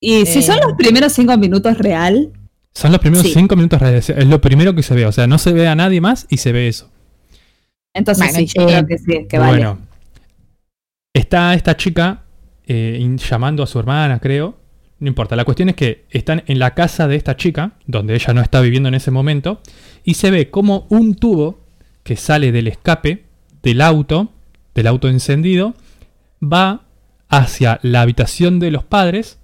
Y 0.00 0.24
si 0.26 0.38
Eh. 0.38 0.42
son 0.42 0.56
los 0.66 0.72
primeros 0.78 1.12
cinco 1.12 1.36
minutos 1.36 1.76
real, 1.78 2.32
Son 2.74 2.90
los 2.90 3.00
primeros 3.02 3.26
Sí. 3.26 3.34
cinco 3.34 3.54
minutos 3.54 3.78
reales. 3.80 4.08
Es 4.08 4.26
lo 4.26 4.40
primero 4.40 4.74
que 4.74 4.82
se 4.82 4.94
ve. 4.94 5.04
O 5.04 5.12
sea, 5.12 5.26
no 5.26 5.36
se 5.36 5.52
ve 5.52 5.68
a 5.68 5.74
nadie 5.74 6.00
más 6.00 6.26
y 6.30 6.38
se 6.38 6.52
ve 6.52 6.68
eso. 6.68 6.88
Entonces 7.94 8.32
Bueno, 8.32 8.38
sí, 8.38 8.52
yo 8.58 8.66
creo 8.66 8.86
que 8.86 8.98
sí, 8.98 9.26
que 9.28 9.38
vale. 9.38 9.52
bueno, 9.52 9.78
está 11.12 11.54
esta 11.54 11.76
chica 11.76 12.22
eh, 12.66 13.16
llamando 13.28 13.62
a 13.62 13.66
su 13.66 13.78
hermana, 13.78 14.18
creo. 14.18 14.58
No 14.98 15.08
importa. 15.08 15.34
La 15.34 15.44
cuestión 15.44 15.68
es 15.68 15.74
que 15.74 16.06
están 16.10 16.44
en 16.46 16.58
la 16.60 16.74
casa 16.74 17.08
de 17.08 17.16
esta 17.16 17.36
chica, 17.36 17.72
donde 17.86 18.14
ella 18.14 18.32
no 18.34 18.40
está 18.40 18.60
viviendo 18.60 18.88
en 18.88 18.94
ese 18.94 19.10
momento, 19.10 19.60
y 20.04 20.14
se 20.14 20.30
ve 20.30 20.48
como 20.50 20.86
un 20.90 21.16
tubo 21.16 21.60
que 22.04 22.16
sale 22.16 22.52
del 22.52 22.68
escape 22.68 23.24
del 23.62 23.80
auto, 23.80 24.32
del 24.74 24.86
auto 24.86 25.08
encendido, 25.08 25.74
va 26.42 26.82
hacia 27.28 27.78
la 27.82 28.02
habitación 28.02 28.60
de 28.60 28.70
los 28.70 28.84
padres 28.84 29.38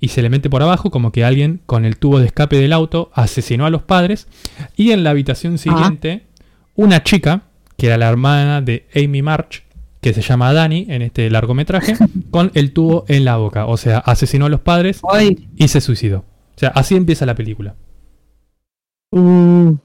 y 0.00 0.08
se 0.08 0.22
le 0.22 0.30
mete 0.30 0.50
por 0.50 0.62
abajo 0.62 0.90
como 0.90 1.12
que 1.12 1.24
alguien 1.24 1.60
con 1.66 1.84
el 1.84 1.96
tubo 1.96 2.18
de 2.18 2.26
escape 2.26 2.56
del 2.56 2.72
auto 2.72 3.10
asesinó 3.14 3.66
a 3.66 3.70
los 3.70 3.82
padres 3.82 4.28
y 4.76 4.92
en 4.92 5.04
la 5.04 5.10
habitación 5.10 5.58
siguiente 5.58 6.26
una 6.74 7.02
chica 7.02 7.42
que 7.84 7.88
era 7.88 7.98
la 7.98 8.08
hermana 8.08 8.62
de 8.62 8.86
Amy 8.96 9.20
March 9.20 9.62
que 10.00 10.14
se 10.14 10.22
llama 10.22 10.54
Dani 10.54 10.86
en 10.88 11.02
este 11.02 11.28
largometraje 11.28 11.94
con 12.30 12.50
el 12.54 12.72
tubo 12.72 13.04
en 13.08 13.26
la 13.26 13.36
boca. 13.36 13.66
O 13.66 13.76
sea 13.76 13.98
asesinó 13.98 14.46
a 14.46 14.48
los 14.48 14.60
padres 14.60 15.02
y 15.54 15.68
se 15.68 15.82
suicidó. 15.82 16.20
O 16.20 16.58
sea 16.58 16.70
así 16.70 16.96
empieza 16.96 17.26
la 17.26 17.34
película. 17.34 17.74
Uh, 19.10 19.76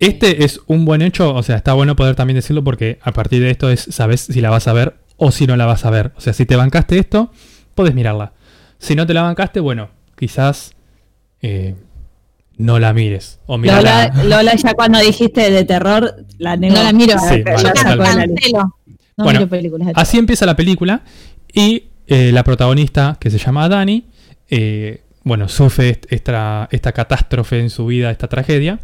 este 0.00 0.44
es 0.44 0.60
un 0.66 0.84
buen 0.84 1.02
hecho 1.02 1.32
o 1.32 1.44
sea 1.44 1.54
está 1.54 1.72
bueno 1.74 1.94
poder 1.94 2.16
también 2.16 2.34
decirlo 2.34 2.64
porque 2.64 2.98
a 3.00 3.12
partir 3.12 3.40
de 3.42 3.50
esto 3.50 3.70
es 3.70 3.82
sabes 3.82 4.22
si 4.22 4.40
la 4.40 4.50
vas 4.50 4.66
a 4.66 4.72
ver 4.72 4.96
o 5.16 5.30
si 5.30 5.46
no 5.46 5.56
la 5.56 5.66
vas 5.66 5.84
a 5.84 5.90
ver. 5.90 6.10
O 6.16 6.20
sea 6.20 6.32
si 6.32 6.46
te 6.46 6.56
bancaste 6.56 6.98
esto 6.98 7.30
puedes 7.76 7.94
mirarla. 7.94 8.32
Si 8.78 8.96
no 8.96 9.06
te 9.06 9.14
la 9.14 9.22
bancaste 9.22 9.60
bueno 9.60 9.90
quizás 10.16 10.74
eh, 11.42 11.76
no 12.56 12.78
la 12.78 12.92
mires 12.92 13.40
o 13.46 13.58
mirala 13.58 14.08
Lola, 14.14 14.24
Lola, 14.24 14.54
ya 14.56 14.74
cuando 14.74 14.98
dijiste 15.00 15.50
de 15.50 15.64
terror, 15.64 16.14
la 16.38 16.56
negó. 16.56 16.74
no 16.76 16.82
la 16.82 16.92
miro. 16.92 17.18
Sí, 17.18 17.38
yo 17.38 17.44
mal, 17.44 17.62
la 17.64 17.72
totalmente. 17.96 18.34
cancelo. 18.40 18.76
No 19.16 19.24
Bueno, 19.24 19.40
miro 19.40 19.50
películas. 19.50 19.88
Así 19.94 20.18
empieza 20.18 20.46
la 20.46 20.56
película 20.56 21.02
y 21.52 21.84
eh, 22.06 22.30
la 22.32 22.44
protagonista, 22.44 23.16
que 23.20 23.30
se 23.30 23.38
llama 23.38 23.68
Dani, 23.68 24.04
eh, 24.50 25.02
bueno, 25.22 25.48
sufre 25.48 25.88
est- 25.90 26.06
esta, 26.12 26.68
esta 26.70 26.92
catástrofe 26.92 27.60
en 27.60 27.70
su 27.70 27.86
vida, 27.86 28.10
esta 28.10 28.28
tragedia, 28.28 28.78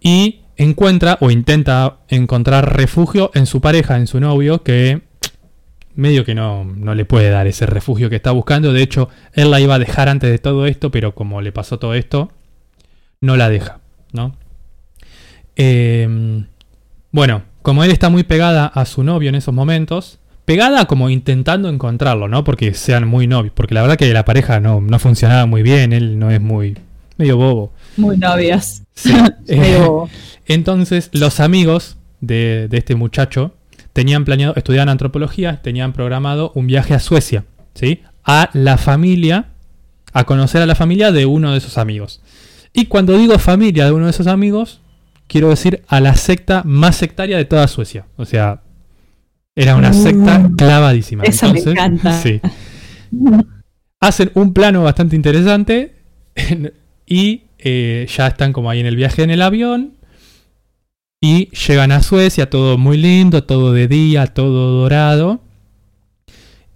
y 0.00 0.40
encuentra 0.56 1.18
o 1.20 1.30
intenta 1.30 1.98
encontrar 2.08 2.76
refugio 2.76 3.30
en 3.34 3.46
su 3.46 3.60
pareja, 3.60 3.96
en 3.96 4.06
su 4.06 4.20
novio, 4.20 4.62
que 4.62 5.02
medio 5.94 6.24
que 6.24 6.34
no, 6.34 6.64
no 6.64 6.94
le 6.94 7.04
puede 7.04 7.30
dar 7.30 7.46
ese 7.46 7.66
refugio 7.66 8.08
que 8.08 8.16
está 8.16 8.30
buscando. 8.30 8.72
De 8.72 8.82
hecho, 8.82 9.08
él 9.34 9.50
la 9.50 9.60
iba 9.60 9.74
a 9.74 9.78
dejar 9.78 10.08
antes 10.08 10.30
de 10.30 10.38
todo 10.38 10.66
esto, 10.66 10.90
pero 10.90 11.14
como 11.14 11.40
le 11.42 11.52
pasó 11.52 11.78
todo 11.78 11.94
esto, 11.94 12.30
no 13.20 13.36
la 13.36 13.48
deja, 13.48 13.80
¿no? 14.12 14.34
Eh, 15.56 16.44
bueno, 17.12 17.42
como 17.62 17.84
él 17.84 17.90
está 17.90 18.08
muy 18.08 18.24
pegada 18.24 18.66
a 18.66 18.84
su 18.86 19.02
novio 19.02 19.28
en 19.28 19.34
esos 19.34 19.54
momentos, 19.54 20.18
pegada 20.44 20.86
como 20.86 21.10
intentando 21.10 21.68
encontrarlo, 21.68 22.28
¿no? 22.28 22.44
Porque 22.44 22.72
sean 22.74 23.06
muy 23.06 23.26
novios. 23.26 23.52
Porque 23.54 23.74
la 23.74 23.82
verdad 23.82 23.96
que 23.96 24.12
la 24.12 24.24
pareja 24.24 24.60
no, 24.60 24.80
no 24.80 24.98
funcionaba 24.98 25.46
muy 25.46 25.62
bien, 25.62 25.92
él 25.92 26.18
no 26.18 26.30
es 26.30 26.40
muy... 26.40 26.78
medio 27.18 27.36
bobo. 27.36 27.72
Muy 27.96 28.16
novias. 28.16 28.82
Sí. 28.94 29.12
Medio 29.48 29.80
bobo. 29.80 30.10
Entonces, 30.46 31.10
los 31.12 31.40
amigos 31.40 31.98
de, 32.20 32.68
de 32.68 32.78
este 32.78 32.94
muchacho 32.94 33.54
tenían 33.92 34.24
planeado, 34.24 34.54
estudiaban 34.56 34.88
antropología, 34.88 35.60
tenían 35.62 35.92
programado 35.92 36.52
un 36.54 36.66
viaje 36.66 36.94
a 36.94 37.00
Suecia, 37.00 37.44
¿sí? 37.74 38.02
A 38.24 38.50
la 38.52 38.78
familia, 38.78 39.50
a 40.12 40.24
conocer 40.24 40.62
a 40.62 40.66
la 40.66 40.74
familia 40.74 41.12
de 41.12 41.26
uno 41.26 41.52
de 41.52 41.58
esos 41.58 41.76
amigos. 41.76 42.20
Y 42.72 42.86
cuando 42.86 43.16
digo 43.18 43.38
familia 43.38 43.84
de 43.86 43.92
uno 43.92 44.04
de 44.06 44.10
esos 44.12 44.26
amigos, 44.26 44.80
quiero 45.26 45.48
decir 45.50 45.82
a 45.88 46.00
la 46.00 46.14
secta 46.16 46.62
más 46.64 46.96
sectaria 46.96 47.36
de 47.36 47.44
toda 47.44 47.66
Suecia. 47.68 48.06
O 48.16 48.24
sea, 48.24 48.62
era 49.56 49.76
una 49.76 49.92
secta 49.92 50.38
Mm. 50.38 50.56
clavadísima. 50.56 51.24
Eso 51.24 51.52
me 51.52 51.60
encanta. 51.60 52.12
Sí. 52.20 52.40
Hacen 54.00 54.30
un 54.34 54.52
plano 54.54 54.82
bastante 54.82 55.16
interesante 55.16 55.96
y 57.06 57.42
eh, 57.58 58.06
ya 58.16 58.28
están 58.28 58.52
como 58.52 58.70
ahí 58.70 58.80
en 58.80 58.86
el 58.86 58.96
viaje 58.96 59.22
en 59.22 59.30
el 59.30 59.42
avión. 59.42 59.94
Y 61.22 61.50
llegan 61.50 61.92
a 61.92 62.02
Suecia, 62.02 62.48
todo 62.48 62.78
muy 62.78 62.96
lindo, 62.96 63.44
todo 63.44 63.72
de 63.74 63.88
día, 63.88 64.26
todo 64.28 64.80
dorado. 64.80 65.42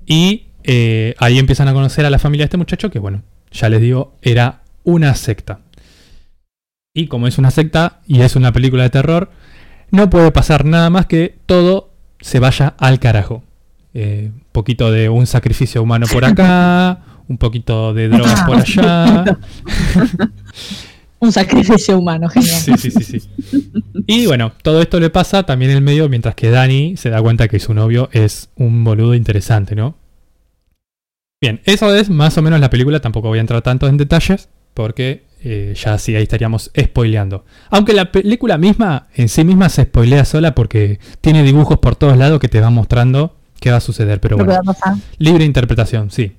Y 0.04 0.48
eh, 0.64 1.14
ahí 1.18 1.38
empiezan 1.38 1.68
a 1.68 1.72
conocer 1.72 2.04
a 2.04 2.10
la 2.10 2.18
familia 2.18 2.42
de 2.42 2.46
este 2.48 2.56
muchacho, 2.58 2.90
que 2.90 2.98
bueno, 2.98 3.22
ya 3.52 3.70
les 3.70 3.80
digo, 3.80 4.18
era 4.20 4.60
una 4.82 5.14
secta. 5.14 5.60
Y 6.96 7.08
como 7.08 7.26
es 7.26 7.38
una 7.38 7.50
secta 7.50 7.98
y 8.06 8.20
es 8.20 8.36
una 8.36 8.52
película 8.52 8.84
de 8.84 8.90
terror, 8.90 9.28
no 9.90 10.08
puede 10.08 10.30
pasar 10.30 10.64
nada 10.64 10.90
más 10.90 11.06
que 11.06 11.34
todo 11.44 11.90
se 12.20 12.38
vaya 12.38 12.74
al 12.78 13.00
carajo. 13.00 13.42
Eh, 13.94 14.30
un 14.32 14.44
poquito 14.52 14.92
de 14.92 15.08
un 15.08 15.26
sacrificio 15.26 15.82
humano 15.82 16.06
por 16.10 16.24
acá, 16.24 17.00
un 17.28 17.36
poquito 17.36 17.92
de 17.94 18.08
drogas 18.08 18.42
por 18.42 18.56
allá. 18.58 19.24
Un 21.20 21.32
sacrificio 21.32 21.98
humano, 21.98 22.28
genial. 22.28 22.60
Sí, 22.60 22.76
sí, 22.76 22.90
sí, 22.90 23.18
sí. 23.18 23.28
Y 24.06 24.26
bueno, 24.26 24.52
todo 24.62 24.82
esto 24.82 25.00
le 25.00 25.08
pasa 25.08 25.44
también 25.44 25.70
en 25.70 25.78
el 25.78 25.82
medio 25.82 26.06
mientras 26.10 26.34
que 26.34 26.50
Dani 26.50 26.98
se 26.98 27.08
da 27.08 27.22
cuenta 27.22 27.48
que 27.48 27.58
su 27.60 27.72
novio 27.72 28.10
es 28.12 28.50
un 28.56 28.84
boludo 28.84 29.14
interesante, 29.14 29.74
¿no? 29.74 29.94
Bien, 31.40 31.62
eso 31.64 31.94
es 31.94 32.10
más 32.10 32.36
o 32.36 32.42
menos 32.42 32.60
la 32.60 32.68
película, 32.68 33.00
tampoco 33.00 33.28
voy 33.28 33.38
a 33.38 33.40
entrar 33.40 33.62
tanto 33.62 33.88
en 33.88 33.96
detalles 33.96 34.50
porque 34.74 35.22
eh, 35.46 35.74
ya 35.76 35.98
sí 35.98 36.16
ahí 36.16 36.22
estaríamos 36.22 36.70
spoileando. 36.78 37.44
Aunque 37.68 37.92
la 37.92 38.10
película 38.10 38.56
misma 38.56 39.08
en 39.14 39.28
sí 39.28 39.44
misma 39.44 39.68
se 39.68 39.84
spoilea 39.84 40.24
sola 40.24 40.54
porque 40.54 40.98
tiene 41.20 41.42
dibujos 41.42 41.78
por 41.78 41.96
todos 41.96 42.16
lados 42.16 42.40
que 42.40 42.48
te 42.48 42.60
va 42.60 42.70
mostrando 42.70 43.36
qué 43.60 43.70
va 43.70 43.76
a 43.76 43.80
suceder, 43.80 44.20
pero 44.20 44.38
bueno. 44.38 44.58
Libre 45.18 45.44
interpretación, 45.44 46.10
sí. 46.10 46.32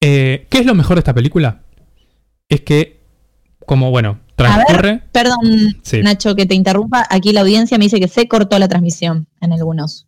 Eh, 0.00 0.46
¿Qué 0.48 0.58
es 0.58 0.66
lo 0.66 0.74
mejor 0.74 0.96
de 0.96 1.00
esta 1.00 1.12
película? 1.12 1.60
Es 2.48 2.62
que, 2.62 3.00
como 3.66 3.90
bueno, 3.90 4.20
transcurre. 4.34 5.02
Perdón, 5.12 5.76
Sí. 5.82 6.00
Nacho, 6.02 6.34
que 6.34 6.46
te 6.46 6.54
interrumpa. 6.54 7.06
Aquí 7.10 7.32
la 7.32 7.42
audiencia 7.42 7.76
me 7.76 7.84
dice 7.84 8.00
que 8.00 8.08
se 8.08 8.28
cortó 8.28 8.58
la 8.58 8.68
transmisión 8.68 9.26
en 9.42 9.52
algunos. 9.52 10.06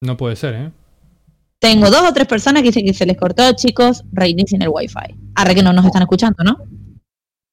No 0.00 0.16
puede 0.16 0.34
ser, 0.34 0.54
¿eh? 0.54 0.70
Tengo 1.60 1.88
dos 1.88 2.02
o 2.08 2.12
tres 2.12 2.26
personas 2.26 2.62
que 2.62 2.70
dicen 2.70 2.84
que 2.84 2.94
se 2.94 3.06
les 3.06 3.16
cortó, 3.16 3.52
chicos, 3.52 4.02
reinicien 4.10 4.62
el 4.62 4.68
wifi. 4.68 5.14
Arre 5.36 5.54
que 5.54 5.62
no 5.62 5.72
nos 5.72 5.86
están 5.86 6.02
escuchando, 6.02 6.42
¿no? 6.42 6.58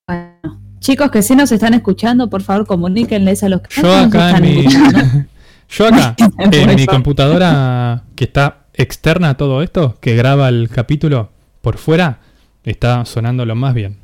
Bueno, 0.09 0.59
chicos 0.79 1.11
que 1.11 1.21
sí 1.21 1.35
nos 1.35 1.51
están 1.51 1.75
escuchando, 1.75 2.31
por 2.31 2.41
favor 2.41 2.65
comuníquenles 2.65 3.43
a 3.43 3.49
los 3.49 3.61
que 3.61 3.79
Yo 3.79 3.95
acá 3.95 4.31
en 4.31 4.35
están 4.35 4.41
mi. 4.41 4.59
escuchando. 4.65 5.25
Yo 5.69 5.85
acá, 5.87 6.15
en 6.51 6.75
mi 6.75 6.85
computadora 6.87 8.01
que 8.15 8.23
está 8.23 8.65
externa 8.73 9.29
a 9.29 9.37
todo 9.37 9.61
esto, 9.61 9.97
que 10.01 10.15
graba 10.15 10.49
el 10.49 10.67
capítulo 10.69 11.29
por 11.61 11.77
fuera, 11.77 12.21
está 12.63 13.05
sonando 13.05 13.45
lo 13.45 13.53
más 13.53 13.75
bien. 13.75 13.97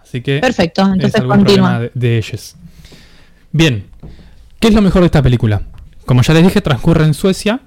Así 0.00 0.20
que 0.20 0.38
Perfecto, 0.38 0.82
es 0.82 0.88
entonces 0.92 1.20
algún 1.20 1.38
continúa. 1.38 1.80
de, 1.80 1.90
de 1.92 2.18
ellos. 2.18 2.54
Bien, 3.50 3.86
¿qué 4.60 4.68
es 4.68 4.74
lo 4.74 4.80
mejor 4.80 5.02
de 5.02 5.06
esta 5.06 5.22
película? 5.22 5.62
Como 6.06 6.22
ya 6.22 6.34
les 6.34 6.44
dije, 6.44 6.60
transcurre 6.60 7.04
en 7.04 7.14
Suecia, 7.14 7.60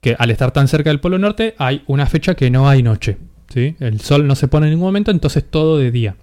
que 0.00 0.14
al 0.16 0.30
estar 0.30 0.52
tan 0.52 0.68
cerca 0.68 0.90
del 0.90 1.00
Polo 1.00 1.18
Norte 1.18 1.56
hay 1.58 1.82
una 1.88 2.06
fecha 2.06 2.36
que 2.36 2.48
no 2.48 2.68
hay 2.68 2.84
noche. 2.84 3.18
¿sí? 3.52 3.74
El 3.80 4.00
sol 4.00 4.24
no 4.28 4.36
se 4.36 4.46
pone 4.46 4.66
en 4.66 4.74
ningún 4.74 4.86
momento, 4.86 5.10
entonces 5.10 5.44
todo 5.50 5.78
de 5.78 5.90
día. 5.90 6.14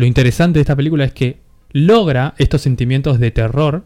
Lo 0.00 0.06
interesante 0.06 0.58
de 0.58 0.62
esta 0.62 0.74
película 0.74 1.04
es 1.04 1.12
que 1.12 1.40
logra 1.72 2.34
estos 2.38 2.62
sentimientos 2.62 3.20
de 3.20 3.32
terror. 3.32 3.84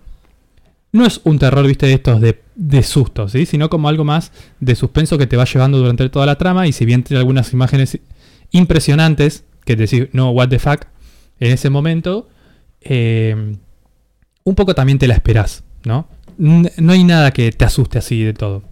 No 0.92 1.04
es 1.04 1.20
un 1.24 1.40
terror, 1.40 1.66
viste, 1.66 1.86
de 1.86 1.94
estos 1.94 2.20
de, 2.20 2.82
susto, 2.84 3.28
¿sí? 3.28 3.46
sino 3.46 3.68
como 3.68 3.88
algo 3.88 4.04
más 4.04 4.30
de 4.60 4.76
suspenso 4.76 5.18
que 5.18 5.26
te 5.26 5.36
va 5.36 5.44
llevando 5.44 5.76
durante 5.76 6.08
toda 6.10 6.24
la 6.24 6.38
trama. 6.38 6.68
Y 6.68 6.72
si 6.72 6.84
bien 6.84 7.02
tiene 7.02 7.18
algunas 7.18 7.52
imágenes 7.52 7.98
impresionantes, 8.52 9.42
que 9.64 9.74
decir, 9.74 10.08
no, 10.12 10.30
what 10.30 10.50
the 10.50 10.60
fuck, 10.60 10.82
en 11.40 11.50
ese 11.50 11.68
momento, 11.68 12.28
eh, 12.80 13.56
un 14.44 14.54
poco 14.54 14.72
también 14.72 15.00
te 15.00 15.08
la 15.08 15.14
esperás, 15.14 15.64
¿no? 15.82 16.06
No 16.38 16.92
hay 16.92 17.02
nada 17.02 17.32
que 17.32 17.50
te 17.50 17.64
asuste 17.64 17.98
así 17.98 18.22
de 18.22 18.34
todo. 18.34 18.62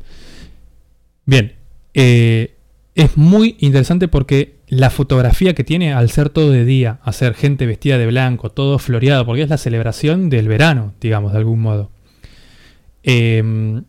Bien, 1.27 1.55
eh, 1.93 2.55
es 2.95 3.17
muy 3.17 3.57
interesante 3.61 4.09
porque 4.09 4.57
la 4.69 4.91
fotografía 4.91 5.55
que 5.55 5.65
tiene 5.65 5.93
al 5.93 6.11
ser 6.11 6.29
todo 6.31 6.51
de 6.51 6.65
día, 6.65 6.99
hacer 7.03 7.35
gente 7.35 7.67
vestida 7.67 7.99
de 7.99 8.07
blanco, 8.07 8.51
todo 8.51 8.79
floreado, 8.79 9.25
porque 9.27 9.43
es 9.43 9.49
la 9.51 9.59
celebración 9.59 10.31
del 10.31 10.49
verano, 10.49 10.95
digamos, 11.01 11.33
de 11.33 11.39
algún 11.39 11.61
modo. 11.61 11.91
Eh, 13.03 13.83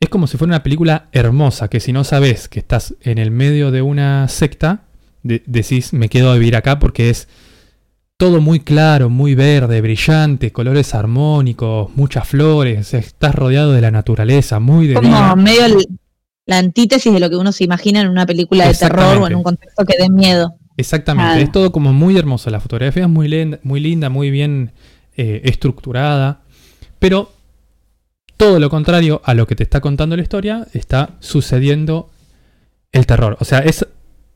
es 0.00 0.08
como 0.08 0.26
si 0.26 0.36
fuera 0.36 0.50
una 0.50 0.62
película 0.62 1.08
hermosa, 1.12 1.68
que 1.68 1.78
si 1.80 1.92
no 1.92 2.02
sabes 2.04 2.48
que 2.48 2.58
estás 2.58 2.94
en 3.02 3.18
el 3.18 3.30
medio 3.30 3.70
de 3.70 3.82
una 3.82 4.26
secta, 4.28 4.82
de- 5.22 5.42
decís, 5.46 5.92
me 5.92 6.08
quedo 6.08 6.30
a 6.30 6.34
vivir 6.34 6.56
acá 6.56 6.78
porque 6.80 7.10
es 7.10 7.28
todo 8.16 8.40
muy 8.40 8.60
claro, 8.60 9.10
muy 9.10 9.34
verde, 9.34 9.80
brillante, 9.80 10.50
colores 10.52 10.94
armónicos, 10.94 11.90
muchas 11.96 12.26
flores, 12.26 12.94
estás 12.94 13.34
rodeado 13.34 13.72
de 13.72 13.80
la 13.80 13.90
naturaleza, 13.90 14.58
muy 14.60 14.88
de 14.88 14.94
Como 14.94 15.36
medio 15.36 15.78
la 16.52 16.58
antítesis 16.58 17.12
de 17.12 17.18
lo 17.18 17.30
que 17.30 17.36
uno 17.36 17.50
se 17.50 17.64
imagina 17.64 18.00
en 18.00 18.08
una 18.08 18.26
película 18.26 18.68
de 18.68 18.74
terror 18.74 19.16
o 19.16 19.26
en 19.26 19.34
un 19.34 19.42
contexto 19.42 19.84
que 19.86 19.96
dé 19.98 20.10
miedo. 20.10 20.54
Exactamente, 20.76 21.30
Claro. 21.30 21.42
es 21.42 21.52
todo 21.52 21.72
como 21.72 21.92
muy 21.92 22.16
hermoso. 22.18 22.50
La 22.50 22.60
fotografía 22.60 23.04
es 23.04 23.08
muy 23.08 23.26
linda, 23.28 23.58
muy, 23.62 23.80
linda, 23.80 24.08
muy 24.10 24.30
bien 24.30 24.72
eh, 25.16 25.40
estructurada. 25.44 26.42
Pero 26.98 27.32
todo 28.36 28.60
lo 28.60 28.68
contrario 28.68 29.22
a 29.24 29.34
lo 29.34 29.46
que 29.46 29.56
te 29.56 29.62
está 29.62 29.80
contando 29.80 30.16
la 30.16 30.22
historia, 30.22 30.66
está 30.72 31.10
sucediendo 31.20 32.10
el 32.92 33.06
terror. 33.06 33.36
O 33.40 33.44
sea, 33.44 33.60
es, 33.60 33.86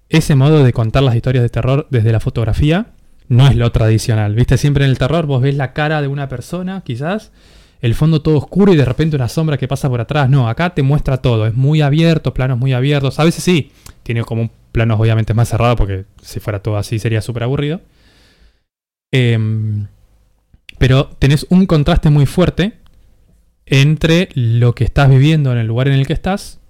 ese 0.08 0.34
modo 0.36 0.64
de 0.64 0.72
contar 0.72 1.02
las 1.02 1.16
historias 1.16 1.42
de 1.42 1.50
terror 1.50 1.86
desde 1.90 2.12
la 2.12 2.20
fotografía 2.20 2.92
no 3.28 3.46
es 3.46 3.56
lo 3.56 3.70
tradicional. 3.72 4.34
Viste, 4.34 4.56
siempre 4.56 4.84
en 4.84 4.90
el 4.90 4.98
terror 4.98 5.26
vos 5.26 5.42
ves 5.42 5.56
la 5.56 5.72
cara 5.72 6.00
de 6.00 6.08
una 6.08 6.28
persona, 6.28 6.82
quizás, 6.84 7.32
el 7.80 7.94
fondo 7.94 8.22
todo 8.22 8.38
oscuro 8.38 8.72
y 8.72 8.76
de 8.76 8.84
repente 8.84 9.16
una 9.16 9.28
sombra 9.28 9.58
que 9.58 9.68
pasa 9.68 9.88
por 9.88 10.00
atrás. 10.00 10.28
No, 10.28 10.48
acá 10.48 10.74
te 10.74 10.82
muestra 10.82 11.18
todo. 11.18 11.46
Es 11.46 11.54
muy 11.54 11.82
abierto, 11.82 12.34
planos 12.34 12.58
muy 12.58 12.72
abiertos. 12.72 13.18
A 13.18 13.24
veces 13.24 13.44
sí, 13.44 13.70
tiene 14.02 14.22
como 14.24 14.50
planos 14.72 15.00
obviamente 15.00 15.34
más 15.34 15.48
cerrados 15.48 15.76
porque 15.76 16.04
si 16.22 16.40
fuera 16.40 16.60
todo 16.60 16.76
así 16.76 16.98
sería 16.98 17.20
súper 17.20 17.42
aburrido. 17.42 17.80
Em, 19.12 19.86
pero 20.78 21.06
tenés 21.18 21.46
un 21.48 21.66
contraste 21.66 22.10
muy 22.10 22.26
fuerte 22.26 22.74
entre 23.66 24.28
lo 24.34 24.74
que 24.74 24.84
estás 24.84 25.08
viviendo 25.08 25.52
en 25.52 25.58
el 25.58 25.66
lugar 25.66 25.88
en 25.88 25.94
el 25.94 26.06
que 26.06 26.12
estás 26.12 26.60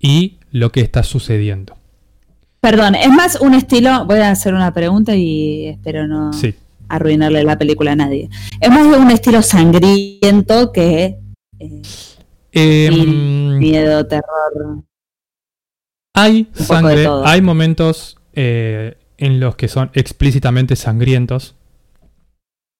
y 0.00 0.38
lo 0.50 0.72
que 0.72 0.80
está 0.80 1.02
sucediendo. 1.02 1.76
Perdón, 2.60 2.94
es 2.94 3.10
más 3.10 3.40
un 3.40 3.54
estilo, 3.54 4.06
voy 4.06 4.18
a 4.18 4.30
hacer 4.30 4.54
una 4.54 4.72
pregunta 4.72 5.14
y 5.14 5.68
espero 5.68 6.06
no 6.06 6.32
Sí. 6.32 6.54
Arruinarle 6.88 7.44
la 7.44 7.58
película 7.58 7.92
a 7.92 7.96
nadie. 7.96 8.28
Es 8.60 8.70
más 8.70 8.90
de 8.90 8.98
un 8.98 9.10
estilo 9.10 9.42
sangriento 9.42 10.72
que 10.72 11.16
eh, 11.58 11.82
Em, 12.58 13.58
miedo, 13.58 14.06
terror. 14.06 14.82
Hay 16.14 16.48
sangre, 16.54 17.06
hay 17.24 17.42
momentos 17.42 18.16
eh, 18.32 18.96
en 19.18 19.40
los 19.40 19.56
que 19.56 19.68
son 19.68 19.90
explícitamente 19.92 20.74
sangrientos. 20.74 21.54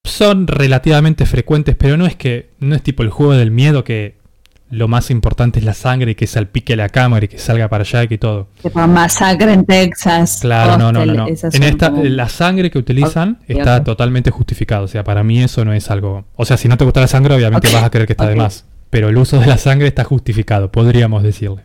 Son 0.06 0.46
relativamente 0.46 1.26
frecuentes, 1.26 1.76
pero 1.76 1.98
no 1.98 2.06
es 2.06 2.16
que 2.16 2.52
no 2.58 2.74
es 2.74 2.82
tipo 2.82 3.02
el 3.02 3.10
juego 3.10 3.34
del 3.34 3.50
miedo 3.50 3.84
que 3.84 4.15
lo 4.68 4.88
más 4.88 5.10
importante 5.10 5.60
es 5.60 5.64
la 5.64 5.74
sangre 5.74 6.12
y 6.12 6.14
que 6.16 6.26
salpique 6.26 6.74
la 6.74 6.88
cámara 6.88 7.24
y 7.24 7.28
que 7.28 7.38
salga 7.38 7.68
para 7.68 7.82
allá 7.82 8.02
y 8.02 8.08
que 8.08 8.18
todo. 8.18 8.48
Masacre 8.74 9.52
en 9.52 9.64
Texas. 9.64 10.38
Claro, 10.40 10.76
no, 10.76 10.92
no, 10.92 11.06
no, 11.06 11.14
no. 11.14 11.26
En 11.28 11.62
esta 11.62 11.90
la 11.90 12.28
sangre 12.28 12.70
que 12.70 12.78
utilizan 12.78 13.38
está 13.46 13.84
totalmente 13.84 14.30
justificado, 14.30 14.84
o 14.84 14.88
sea, 14.88 15.04
para 15.04 15.22
mí 15.22 15.42
eso 15.42 15.64
no 15.64 15.72
es 15.72 15.90
algo, 15.90 16.24
o 16.34 16.44
sea, 16.44 16.56
si 16.56 16.68
no 16.68 16.76
te 16.76 16.84
gusta 16.84 17.00
la 17.00 17.06
sangre 17.06 17.34
obviamente 17.34 17.72
vas 17.72 17.84
a 17.84 17.90
creer 17.90 18.06
que 18.06 18.14
está 18.14 18.28
de 18.28 18.36
más, 18.36 18.64
pero 18.90 19.08
el 19.08 19.16
uso 19.16 19.38
de 19.38 19.46
la 19.46 19.58
sangre 19.58 19.88
está 19.88 20.04
justificado, 20.04 20.70
podríamos 20.72 21.22
decirle. 21.22 21.62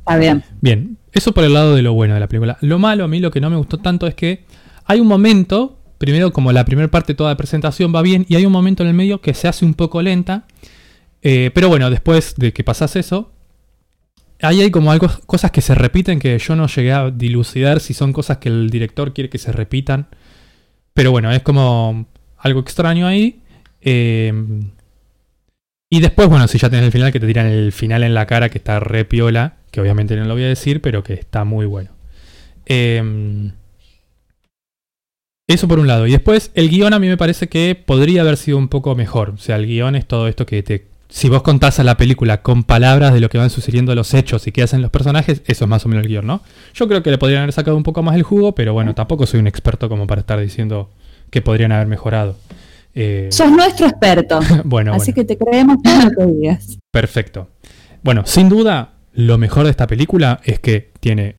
Está 0.00 0.16
bien. 0.16 0.44
Bien, 0.60 0.98
eso 1.12 1.32
por 1.32 1.44
el 1.44 1.52
lado 1.52 1.74
de 1.74 1.82
lo 1.82 1.92
bueno 1.92 2.14
de 2.14 2.20
la 2.20 2.28
película. 2.28 2.58
Lo 2.60 2.78
malo, 2.78 3.04
a 3.04 3.08
mí 3.08 3.18
lo 3.20 3.30
que 3.30 3.40
no 3.40 3.50
me 3.50 3.56
gustó 3.56 3.78
tanto 3.78 4.06
es 4.06 4.14
que 4.14 4.44
hay 4.86 5.00
un 5.00 5.06
momento, 5.06 5.78
primero 5.98 6.32
como 6.32 6.52
la 6.52 6.64
primera 6.64 6.88
parte 6.88 7.14
toda 7.14 7.30
de 7.30 7.36
presentación 7.36 7.92
va 7.94 8.02
bien, 8.02 8.24
y 8.28 8.36
hay 8.36 8.46
un 8.46 8.52
momento 8.52 8.84
en 8.84 8.88
el 8.88 8.94
medio 8.94 9.20
que 9.20 9.34
se 9.34 9.48
hace 9.48 9.64
un 9.64 9.74
poco 9.74 10.00
lenta. 10.00 10.44
Eh, 11.22 11.50
pero 11.54 11.68
bueno, 11.68 11.90
después 11.90 12.34
de 12.36 12.52
que 12.52 12.64
pasas 12.64 12.96
eso, 12.96 13.32
ahí 14.42 14.62
hay 14.62 14.70
como 14.70 14.92
algo, 14.92 15.08
cosas 15.26 15.50
que 15.50 15.60
se 15.60 15.74
repiten 15.74 16.18
que 16.18 16.38
yo 16.38 16.56
no 16.56 16.66
llegué 16.66 16.92
a 16.92 17.10
dilucidar 17.10 17.80
si 17.80 17.94
son 17.94 18.12
cosas 18.12 18.38
que 18.38 18.48
el 18.48 18.70
director 18.70 19.12
quiere 19.12 19.30
que 19.30 19.38
se 19.38 19.52
repitan. 19.52 20.08
Pero 20.94 21.10
bueno, 21.10 21.30
es 21.32 21.42
como 21.42 22.06
algo 22.38 22.60
extraño 22.60 23.06
ahí. 23.06 23.42
Eh, 23.80 24.32
y 25.90 26.00
después, 26.00 26.28
bueno, 26.28 26.48
si 26.48 26.58
ya 26.58 26.68
tenés 26.68 26.86
el 26.86 26.92
final, 26.92 27.12
que 27.12 27.20
te 27.20 27.26
tiran 27.26 27.46
el 27.46 27.72
final 27.72 28.02
en 28.02 28.14
la 28.14 28.26
cara, 28.26 28.50
que 28.50 28.58
está 28.58 28.78
re 28.80 29.04
piola, 29.04 29.56
que 29.70 29.80
obviamente 29.80 30.16
no 30.16 30.24
lo 30.24 30.34
voy 30.34 30.44
a 30.44 30.48
decir, 30.48 30.82
pero 30.82 31.02
que 31.02 31.14
está 31.14 31.44
muy 31.44 31.66
bueno. 31.66 31.90
Eh, 32.66 33.50
eso 35.48 35.66
por 35.66 35.78
un 35.78 35.86
lado. 35.86 36.06
Y 36.06 36.12
después, 36.12 36.50
el 36.54 36.68
guion 36.68 36.92
a 36.92 36.98
mí 36.98 37.08
me 37.08 37.16
parece 37.16 37.48
que 37.48 37.74
podría 37.74 38.20
haber 38.20 38.36
sido 38.36 38.58
un 38.58 38.68
poco 38.68 38.94
mejor. 38.94 39.30
O 39.30 39.38
sea, 39.38 39.56
el 39.56 39.66
guion 39.66 39.96
es 39.96 40.06
todo 40.06 40.28
esto 40.28 40.44
que 40.44 40.62
te... 40.62 40.87
Si 41.10 41.28
vos 41.30 41.42
contás 41.42 41.80
a 41.80 41.84
la 41.84 41.96
película 41.96 42.42
con 42.42 42.64
palabras 42.64 43.14
de 43.14 43.20
lo 43.20 43.30
que 43.30 43.38
van 43.38 43.48
sucediendo 43.48 43.94
los 43.94 44.12
hechos 44.12 44.46
y 44.46 44.52
qué 44.52 44.62
hacen 44.62 44.82
los 44.82 44.90
personajes, 44.90 45.42
eso 45.46 45.64
es 45.64 45.68
más 45.68 45.86
o 45.86 45.88
menos 45.88 46.04
el 46.04 46.08
guion, 46.08 46.26
¿no? 46.26 46.42
Yo 46.74 46.86
creo 46.86 47.02
que 47.02 47.10
le 47.10 47.16
podrían 47.16 47.42
haber 47.42 47.54
sacado 47.54 47.76
un 47.76 47.82
poco 47.82 48.02
más 48.02 48.14
el 48.14 48.22
jugo, 48.22 48.54
pero 48.54 48.74
bueno, 48.74 48.94
tampoco 48.94 49.26
soy 49.26 49.40
un 49.40 49.46
experto 49.46 49.88
como 49.88 50.06
para 50.06 50.20
estar 50.20 50.38
diciendo 50.38 50.90
que 51.30 51.40
podrían 51.40 51.72
haber 51.72 51.86
mejorado. 51.86 52.36
Eh, 52.94 53.28
Sos 53.30 53.50
nuestro 53.50 53.86
experto. 53.86 54.40
bueno, 54.64 54.92
Así 54.92 55.12
bueno. 55.12 55.14
que 55.14 55.24
te 55.24 55.38
creemos 55.38 55.76
todo 55.82 56.02
lo 56.02 56.10
que 56.10 56.26
digas. 56.32 56.78
Perfecto. 56.90 57.48
Bueno, 58.02 58.24
sin 58.26 58.48
duda, 58.48 58.94
lo 59.12 59.38
mejor 59.38 59.64
de 59.64 59.70
esta 59.70 59.86
película 59.86 60.40
es 60.44 60.60
que 60.60 60.90
tiene, 61.00 61.36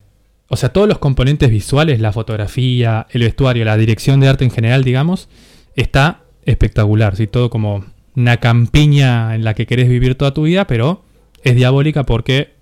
o 0.48 0.56
sea, 0.56 0.70
todos 0.70 0.88
los 0.88 0.98
componentes 0.98 1.48
visuales, 1.48 2.00
la 2.00 2.12
fotografía, 2.12 3.06
el 3.10 3.22
vestuario, 3.22 3.64
la 3.64 3.76
dirección 3.76 4.20
de 4.20 4.28
arte 4.28 4.44
en 4.44 4.50
general, 4.50 4.84
digamos, 4.84 5.28
está 5.76 6.22
espectacular. 6.44 7.14
¿sí? 7.14 7.26
Todo 7.26 7.50
como 7.50 7.84
una 8.20 8.36
campiña 8.38 9.34
en 9.34 9.44
la 9.44 9.54
que 9.54 9.66
querés 9.66 9.88
vivir 9.88 10.14
toda 10.16 10.32
tu 10.34 10.42
vida, 10.44 10.66
pero 10.66 11.02
es 11.42 11.54
diabólica 11.56 12.04
porque 12.04 12.54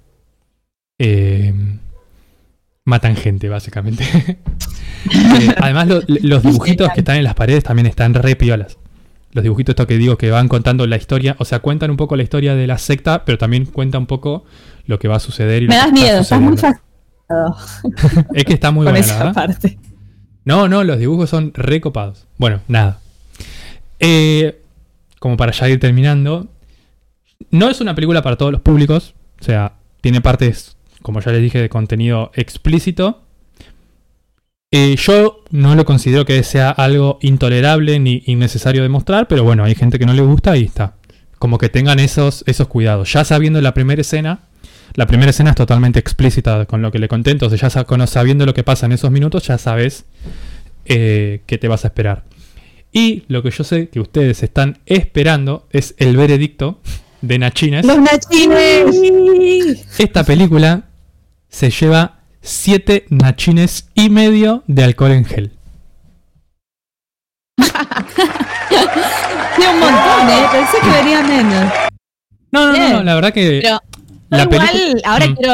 eh, 0.99 1.53
matan 2.85 3.17
gente, 3.17 3.49
básicamente. 3.49 4.05
Eh, 5.11 5.55
además, 5.59 5.87
lo- 5.87 6.03
los 6.09 6.43
dibujitos 6.43 6.91
que 6.93 7.01
están 7.01 7.17
en 7.17 7.25
las 7.25 7.35
paredes 7.35 7.63
también 7.63 7.87
están 7.87 8.15
re 8.15 8.35
piolas. 8.35 8.79
Los 9.33 9.45
dibujitos 9.45 9.73
estos 9.73 9.87
que 9.87 9.97
digo 9.97 10.19
que 10.19 10.31
van 10.31 10.49
contando 10.49 10.87
la 10.87 10.97
historia, 10.97 11.37
o 11.39 11.45
sea, 11.45 11.61
cuentan 11.61 11.91
un 11.93 11.97
poco 11.97 12.17
la 12.17 12.25
historia 12.25 12.57
de 12.57 12.67
la 12.67 12.79
secta, 12.79 13.25
pero 13.25 13.39
también 13.39 13.65
cuenta 13.65 13.97
un 13.97 14.07
poco 14.07 14.45
lo 14.87 14.99
que 14.99 15.07
va 15.07 15.17
a 15.17 15.21
suceder. 15.21 15.63
Y 15.63 15.69
Me 15.69 15.77
das 15.77 15.93
miedo, 15.93 16.19
estás 16.21 16.41
muy 16.41 16.57
Es 18.35 18.45
que 18.45 18.53
está 18.55 18.71
muy 18.73 18.85
buena, 18.85 18.99
esa 18.99 19.33
parte. 19.33 19.79
No, 20.45 20.69
no, 20.69 20.83
los 20.83 20.99
dibujos 20.99 21.31
son 21.31 21.53
recopados. 21.55 22.27
Bueno, 22.37 22.61
nada. 22.67 22.99
Eh, 24.01 24.61
como 25.19 25.37
para 25.37 25.53
ya 25.53 25.69
ir 25.69 25.81
terminando, 25.81 26.49
no 27.51 27.69
es 27.69 27.81
una 27.81 27.95
película 27.95 28.23
para 28.23 28.37
todos 28.37 28.53
los 28.53 28.61
públicos. 28.61 29.15
O 29.41 29.45
sea, 29.45 29.75
tiene 30.01 30.21
partes, 30.21 30.77
como 31.03 31.21
ya 31.21 31.33
les 31.33 31.43
dije, 31.43 31.61
de 31.61 31.69
contenido 31.69 32.31
explícito. 32.35 33.23
Eh, 34.71 34.97
yo 34.97 35.45
no 35.51 35.75
lo 35.75 35.85
considero 35.85 36.27
que 36.27 36.43
sea 36.43 36.71
algo 36.71 37.19
intolerable 37.23 37.99
ni 37.99 38.23
innecesario 38.27 38.83
de 38.83 38.89
mostrar, 38.89 39.27
pero 39.27 39.43
bueno, 39.43 39.65
hay 39.65 39.75
gente 39.75 39.99
que 39.99 40.07
no 40.07 40.13
le 40.13 40.23
gusta 40.23 40.57
y 40.57 40.65
está. 40.65 40.95
Como 41.39 41.57
que 41.59 41.69
tengan 41.69 42.01
esos, 42.01 42.45
esos 42.47 42.69
cuidados. 42.69 43.13
Ya 43.13 43.25
sabiendo 43.25 43.61
la 43.63 43.73
primera 43.73 44.03
escena, 44.03 44.41
la 44.95 45.07
primera 45.07 45.31
escena 45.31 45.51
es 45.51 45.57
totalmente 45.57 45.99
explícita 45.99 46.67
con 46.67 46.83
lo 46.83 46.91
que 46.91 46.99
le 46.99 47.09
conté, 47.09 47.31
entonces 47.31 47.61
ya 47.61 47.71
sabiendo 47.71 48.45
lo 48.45 48.55
que 48.55 48.65
pasa 48.65 48.87
en 48.87 48.93
esos 48.93 49.11
minutos, 49.11 49.47
ya 49.47 49.57
sabes 49.57 50.05
eh, 50.85 51.43
qué 51.47 51.57
te 51.57 51.69
vas 51.69 51.85
a 51.85 51.89
esperar. 51.89 52.25
Y 52.93 53.25
lo 53.29 53.43
que 53.43 53.51
yo 53.51 53.65
sé 53.65 53.89
que 53.89 54.01
ustedes 54.01 54.43
están 54.43 54.79
esperando 54.87 55.67
es 55.71 55.95
el 55.99 56.17
veredicto 56.17 56.81
de 57.21 57.39
Nachines. 57.39 57.85
Los 57.85 57.99
nachines. 57.99 59.87
Esta 59.99 60.25
película 60.25 60.85
se 61.49 61.71
lleva 61.71 62.21
7 62.41 63.07
nachines 63.11 63.89
y 63.95 64.09
medio 64.11 64.63
de 64.67 64.85
alcohol 64.85 65.13
en 65.13 65.25
gel. 65.25 65.53
Sí, 67.59 69.65
un 69.71 69.81
montón, 69.81 70.29
¿eh? 70.31 70.47
Pensé 70.53 70.79
que 70.83 70.91
venía 70.91 71.23
menos. 71.23 71.73
No, 72.51 72.73
no, 72.73 72.79
no, 72.79 72.89
no, 72.95 73.03
la 73.03 73.15
verdad 73.15 73.33
que 73.33 73.61
Pero 73.63 73.79
la 74.31 74.43
igual, 74.45 75.03
ahora 75.05 75.29
Mm. 75.29 75.35
quiero 75.37 75.53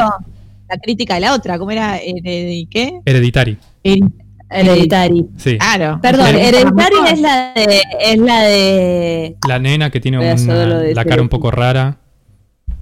la 0.69 0.77
crítica 0.81 1.15
de 1.15 1.19
la 1.21 1.33
otra. 1.33 1.57
¿Cómo 1.59 1.71
era? 1.71 1.97
¿Hereditary 1.97 2.67
qué? 2.71 2.99
Hereditary. 3.05 3.57
Hereditary. 3.83 4.24
Sí. 5.37 5.57
Claro. 5.57 5.99
Perdón, 6.01 6.27
Hereditary. 6.27 6.57
Hereditary 6.67 7.13
es 7.13 7.19
la 7.19 7.53
de. 7.55 7.81
Es 8.01 8.17
la 8.17 8.41
de. 8.43 9.35
La 9.47 9.59
nena 9.59 9.89
que 9.89 9.99
tiene 9.99 10.17
una- 10.19 10.35
la 10.65 10.89
ese- 11.01 11.05
cara 11.09 11.21
un 11.21 11.29
poco 11.29 11.51
rara. 11.51 11.97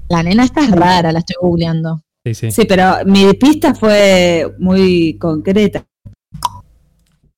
La 0.10 0.22
nena 0.24 0.44
está 0.44 0.66
rara, 0.68 1.12
la 1.12 1.20
estoy 1.20 1.36
googleando. 1.42 2.02
Sí, 2.26 2.34
sí. 2.34 2.52
Sí, 2.52 2.66
pero 2.68 2.98
mi 3.06 3.34
pista 3.34 3.74
fue 3.74 4.54
muy 4.60 5.18
concreta. 5.20 5.84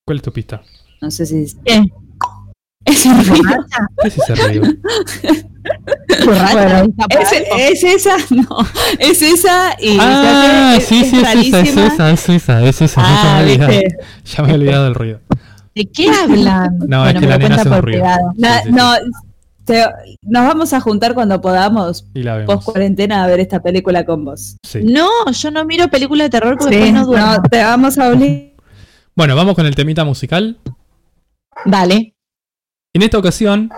¿Cuál 0.06 0.18
es 0.18 0.22
tu 0.24 0.32
pista? 0.32 0.62
No 1.02 1.10
sé 1.12 1.26
si. 1.26 1.46
¿Qué? 1.64 1.84
Es 2.86 3.06
un 3.06 3.24
río. 3.26 3.44
¿Qué 4.02 4.08
es 4.08 4.18
ese? 4.18 4.60
¿Borracha? 6.26 6.54
Bueno, 6.54 6.78
¿Está 6.86 7.08
por 7.08 7.22
es, 7.22 7.84
es 7.84 7.84
esa, 7.84 8.16
no. 8.36 8.48
Es 9.00 9.22
esa 9.22 9.76
y. 9.82 9.98
Ah, 10.00 10.76
es- 10.78 10.86
sí, 10.86 11.02
es 11.02 11.10
sí, 11.10 11.16
es 11.18 11.26
esa, 11.26 11.34
es 11.34 11.78
esa, 11.78 12.12
es 12.12 12.30
esa, 12.30 12.64
es 12.64 12.82
esa. 12.82 13.02
Ah, 13.04 13.24
ya, 13.24 13.34
me 13.34 13.40
he 13.40 13.44
olvidado, 13.44 13.72
¿viste? 13.72 13.98
ya 14.26 14.44
me 14.44 14.52
he 14.52 14.54
olvidado 14.56 14.84
del 14.86 14.96
ruido. 14.96 15.20
¿De 15.74 15.86
qué 15.92 16.10
hablan? 16.10 16.78
No, 16.88 17.08
es 17.08 17.20
que 17.20 17.26
la 17.28 17.38
nena 17.38 17.56
hace 17.56 17.70
un 17.70 17.82
ruido. 17.82 18.06
Sí, 18.38 18.44
sí. 18.66 18.72
No, 18.72 18.94
te- 19.66 19.86
nos 20.22 20.48
vamos 20.48 20.74
a 20.74 20.80
juntar 20.80 21.14
cuando 21.16 21.42
podamos, 21.42 22.06
Y 22.14 22.22
la 22.24 22.38
vemos. 22.38 22.54
post 22.56 22.66
cuarentena, 22.72 23.24
a 23.24 23.28
ver 23.28 23.40
esta 23.40 23.62
película 23.62 24.06
con 24.06 24.24
vos. 24.26 24.58
Sí. 24.64 24.82
No, 24.84 25.10
yo 25.32 25.52
no 25.52 25.66
miro 25.66 25.88
películas 25.90 26.26
de 26.26 26.30
terror 26.30 26.58
porque 26.60 26.76
Sí, 26.76 26.82
después 26.82 26.94
no 26.94 27.06
duermo. 27.08 27.28
no, 27.34 27.42
te 27.42 27.64
vamos 27.64 27.98
a 27.98 28.10
obligar. 28.10 28.52
Bueno, 29.16 29.36
vamos 29.36 29.56
con 29.56 29.66
el 29.66 29.74
temita 29.76 30.04
musical. 30.06 30.58
Dale. 31.66 32.14
En 32.96 33.02
esta 33.02 33.18
ocasión, 33.18 33.70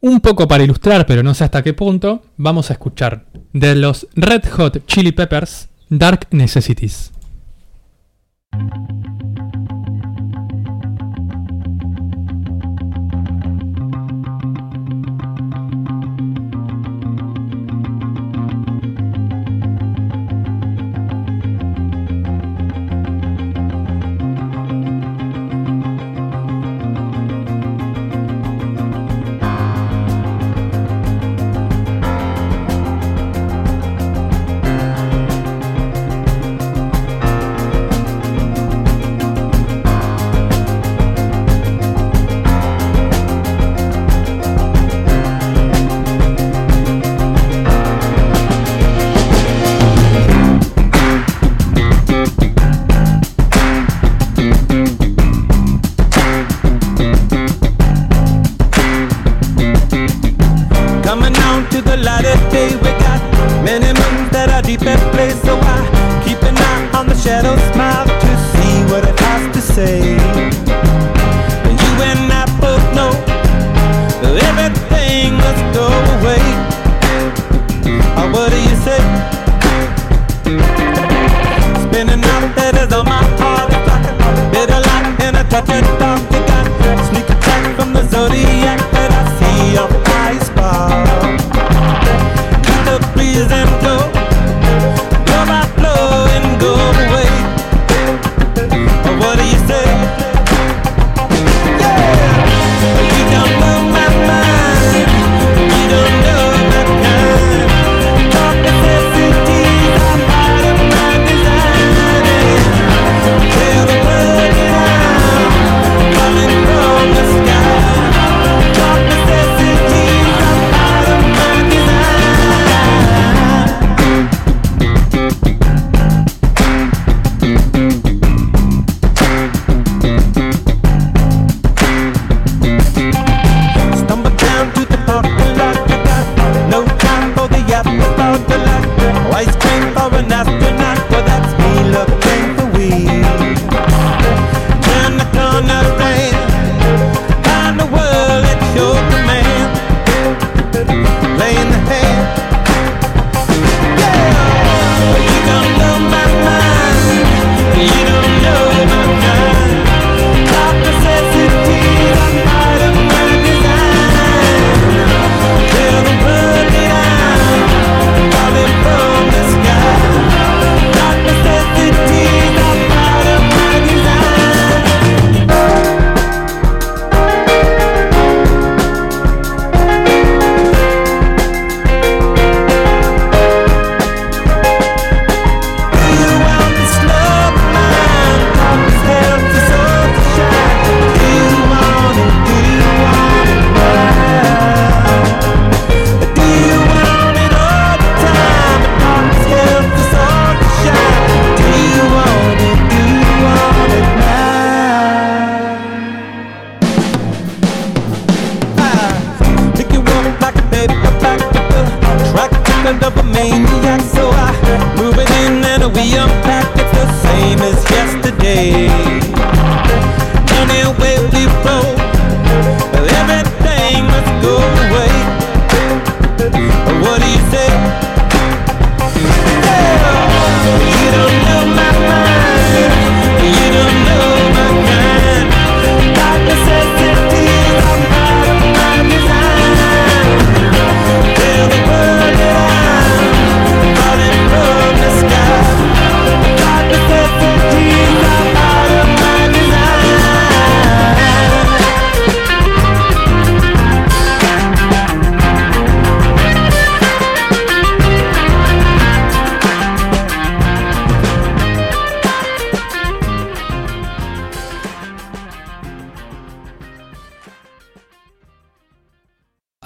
un 0.00 0.20
poco 0.20 0.46
para 0.46 0.62
ilustrar, 0.62 1.06
pero 1.06 1.24
no 1.24 1.34
sé 1.34 1.42
hasta 1.42 1.64
qué 1.64 1.74
punto, 1.74 2.22
vamos 2.36 2.70
a 2.70 2.74
escuchar 2.74 3.26
de 3.52 3.74
los 3.74 4.06
Red 4.14 4.48
Hot 4.50 4.86
Chili 4.86 5.10
Peppers 5.10 5.70
Dark 5.88 6.28
Necessities. 6.30 7.10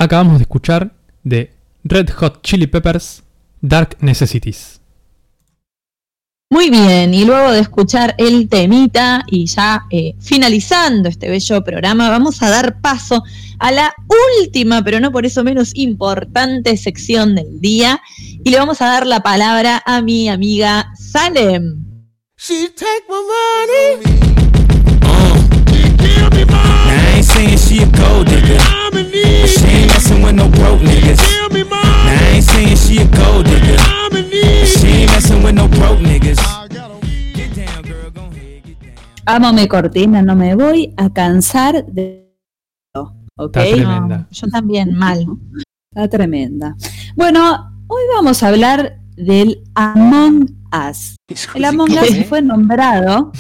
Acabamos 0.09 0.39
de 0.39 0.45
escuchar 0.45 0.91
de 1.23 1.53
Red 1.85 2.09
Hot 2.13 2.41
Chili 2.41 2.67
Peppers 2.67 3.23
Dark 3.61 3.99
Necessities. 4.01 4.81
Muy 6.51 6.71
bien, 6.71 7.13
y 7.13 7.27
luego 7.27 7.53
de 7.53 7.61
escuchar 7.61 8.15
el 8.17 8.49
temita 8.49 9.23
y 9.27 9.45
ya 9.45 9.85
eh, 9.91 10.15
finalizando 10.19 11.11
este 11.11 11.29
bello 11.29 11.63
programa, 11.63 12.09
vamos 12.09 12.43
a 12.43 12.49
dar 12.49 12.81
paso 12.81 13.23
a 13.59 13.71
la 13.71 13.93
última, 14.41 14.83
pero 14.83 14.99
no 14.99 15.13
por 15.13 15.27
eso 15.27 15.45
menos 15.45 15.73
importante 15.75 16.79
sección 16.79 17.35
del 17.35 17.61
día, 17.61 18.01
y 18.43 18.49
le 18.49 18.59
vamos 18.59 18.81
a 18.81 18.87
dar 18.87 19.07
la 19.07 19.21
palabra 19.21 19.83
a 19.85 20.01
mi 20.01 20.31
amiga 20.31 20.91
Salem. 20.99 21.85
She 22.39 22.71
take 22.71 23.05
my 23.11 23.21
money. 23.21 24.19
Now, 25.99 26.31
I 26.33 27.17
ain't 27.17 27.27
saying 27.27 27.59
she 27.59 27.83
a 27.83 27.87
gold 27.89 28.27
digger. 28.27 28.79
But 28.91 29.05
she 29.13 29.78
ain't 30.19 30.25
messing 30.25 30.25
with 30.25 30.35
no 30.35 30.49
broke 30.49 30.81
niggas. 30.81 31.19
Now, 31.19 31.79
I 31.81 32.35
ain't 32.35 32.45
saying 32.45 32.77
she 32.77 32.99
a 32.99 33.07
gold 33.07 33.47
digger. 33.47 33.77
But 34.11 34.25
she 34.67 34.87
ain't 34.87 35.11
messing 35.13 35.43
with 35.43 35.55
no 35.55 35.69
broke 35.69 36.01
niggas. 36.01 36.39
Get 37.35 37.55
down, 37.55 37.83
girl, 37.83 38.11
go 38.11 38.23
ahead, 38.27 38.65
get 38.65 38.81
down. 38.81 38.95
Amo 39.27 39.53
mi 39.53 39.69
cortina, 39.69 40.23
no 40.23 40.35
me 40.35 40.55
voy 40.55 40.95
a 40.97 41.11
cansar 41.11 41.85
de... 41.87 42.27
¿Ok? 43.37 43.57
Está 43.57 43.77
tremenda. 43.77 44.19
No, 44.19 44.27
yo 44.31 44.49
también, 44.49 44.95
mal. 44.95 45.27
Está 45.91 46.09
tremenda. 46.09 46.77
Bueno, 47.15 47.71
hoy 47.87 48.03
vamos 48.15 48.43
a 48.43 48.49
hablar 48.49 48.99
del 49.17 49.63
Among 49.75 50.51
Us. 50.73 51.17
El 51.55 51.65
Among 51.65 51.93
Us 51.93 52.27
fue 52.29 52.43
nombrado, 52.43 53.31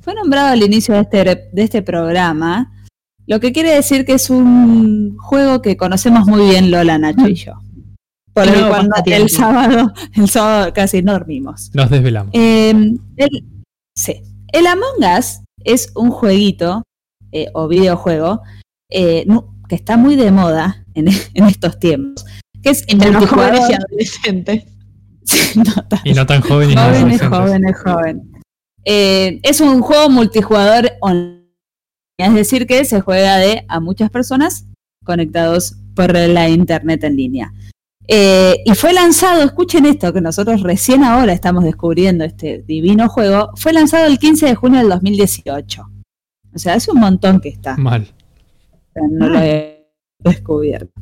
fue 0.00 0.14
nombrado 0.14 0.48
al 0.48 0.62
inicio 0.62 0.94
de 0.94 1.00
este, 1.00 1.24
de 1.52 1.62
este 1.62 1.82
programa, 1.82 2.70
lo 3.26 3.40
que 3.40 3.52
quiere 3.52 3.72
decir 3.74 4.04
que 4.04 4.14
es 4.14 4.30
un 4.30 5.16
juego 5.18 5.62
que 5.62 5.76
conocemos 5.76 6.26
muy 6.26 6.48
bien 6.48 6.70
Lola, 6.70 6.98
Nacho 6.98 7.26
y 7.28 7.34
yo. 7.34 7.52
Por 8.32 8.46
el 8.48 8.68
cual 8.68 8.90
el 9.06 9.30
sábado, 9.30 9.92
el 10.14 10.28
sábado 10.28 10.72
casi 10.74 11.02
no 11.02 11.12
dormimos. 11.12 11.70
Nos 11.74 11.88
desvelamos. 11.90 12.30
Eh, 12.34 12.70
el, 13.16 13.44
sí. 13.94 14.22
El 14.52 14.66
Among 14.66 15.18
Us 15.18 15.40
es 15.64 15.90
un 15.94 16.10
jueguito 16.10 16.82
eh, 17.32 17.46
o 17.54 17.66
videojuego 17.66 18.42
eh, 18.90 19.26
que 19.68 19.74
está 19.74 19.96
muy 19.96 20.16
de 20.16 20.30
moda 20.30 20.84
en, 20.94 21.08
en 21.34 21.44
estos 21.46 21.78
tiempos. 21.78 22.24
Que 22.62 22.70
es 22.70 22.84
Entre 22.88 23.10
los 23.10 23.26
jóvenes 23.26 23.62
y 23.70 23.72
adolescentes. 23.74 24.64
Sí, 25.28 25.58
no, 25.58 25.64
tan- 25.88 26.00
Y 26.04 26.12
no 26.12 26.24
tan 26.24 26.40
joven 26.40 26.70
y 26.70 26.74
no 26.76 26.82
Jóvenes, 26.82 27.20
adolescentes. 27.20 27.38
jóvenes, 27.38 27.76
joven. 27.84 28.32
Eh, 28.84 29.40
es 29.42 29.60
un 29.60 29.80
juego 29.82 30.08
multijugador 30.08 30.92
online. 31.00 31.35
Es 32.18 32.34
decir, 32.34 32.66
que 32.66 32.84
se 32.84 33.00
juega 33.00 33.36
de 33.36 33.64
a 33.68 33.80
muchas 33.80 34.10
personas 34.10 34.66
conectados 35.04 35.76
por 35.94 36.14
la 36.14 36.48
internet 36.48 37.04
en 37.04 37.16
línea. 37.16 37.52
Eh, 38.08 38.62
y 38.64 38.74
fue 38.74 38.92
lanzado, 38.92 39.42
escuchen 39.42 39.84
esto, 39.84 40.12
que 40.12 40.20
nosotros 40.20 40.62
recién 40.62 41.02
ahora 41.02 41.32
estamos 41.32 41.64
descubriendo 41.64 42.24
este 42.24 42.62
divino 42.62 43.08
juego, 43.08 43.50
fue 43.56 43.72
lanzado 43.72 44.06
el 44.06 44.18
15 44.18 44.46
de 44.46 44.54
junio 44.54 44.78
del 44.80 44.88
2018. 44.90 45.82
O 46.54 46.58
sea, 46.58 46.74
hace 46.74 46.90
un 46.90 47.00
montón 47.00 47.40
que 47.40 47.48
está 47.48 47.76
Mal. 47.76 48.06
no 48.94 49.28
lo 49.28 49.40
he 49.40 49.88
descubierto. 50.20 50.92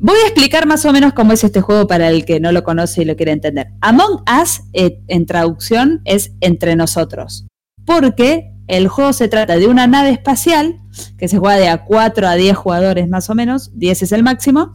Voy 0.00 0.16
a 0.24 0.28
explicar 0.28 0.66
más 0.66 0.84
o 0.86 0.92
menos 0.92 1.12
cómo 1.12 1.32
es 1.32 1.42
este 1.42 1.60
juego 1.60 1.88
para 1.88 2.08
el 2.08 2.24
que 2.24 2.38
no 2.38 2.52
lo 2.52 2.62
conoce 2.62 3.02
y 3.02 3.04
lo 3.04 3.16
quiere 3.16 3.32
entender. 3.32 3.68
Among 3.80 4.22
Us, 4.40 4.62
eh, 4.72 5.00
en 5.08 5.26
traducción, 5.26 6.02
es 6.04 6.32
entre 6.40 6.76
nosotros. 6.76 7.46
Porque 7.84 8.52
el 8.68 8.86
juego 8.88 9.12
se 9.12 9.28
trata 9.28 9.56
de 9.56 9.66
una 9.66 9.86
nave 9.86 10.10
espacial 10.10 10.80
que 11.16 11.26
se 11.26 11.38
juega 11.38 11.56
de 11.56 11.68
a 11.68 11.84
4 11.84 12.28
a 12.28 12.34
10 12.34 12.56
jugadores 12.56 13.08
más 13.08 13.30
o 13.30 13.34
menos, 13.34 13.70
10 13.74 14.02
es 14.02 14.12
el 14.12 14.22
máximo, 14.22 14.72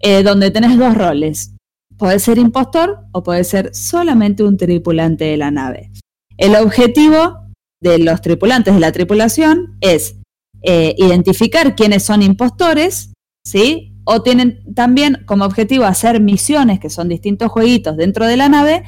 eh, 0.00 0.22
donde 0.22 0.50
tenés 0.50 0.78
dos 0.78 0.94
roles. 0.94 1.54
Podés 1.98 2.22
ser 2.22 2.38
impostor 2.38 3.00
o 3.12 3.22
podés 3.22 3.48
ser 3.48 3.74
solamente 3.74 4.44
un 4.44 4.56
tripulante 4.56 5.24
de 5.24 5.36
la 5.36 5.50
nave. 5.50 5.90
El 6.38 6.56
objetivo 6.56 7.48
de 7.80 7.98
los 7.98 8.20
tripulantes 8.20 8.74
de 8.74 8.80
la 8.80 8.92
tripulación 8.92 9.76
es 9.80 10.16
eh, 10.62 10.94
identificar 10.96 11.74
quiénes 11.74 12.04
son 12.04 12.22
impostores, 12.22 13.12
¿sí? 13.44 13.92
O 14.04 14.22
tienen 14.22 14.62
también 14.74 15.24
como 15.26 15.44
objetivo 15.44 15.84
hacer 15.84 16.20
misiones, 16.20 16.78
que 16.78 16.90
son 16.90 17.08
distintos 17.08 17.50
jueguitos 17.50 17.96
dentro 17.96 18.26
de 18.26 18.36
la 18.36 18.48
nave, 18.48 18.84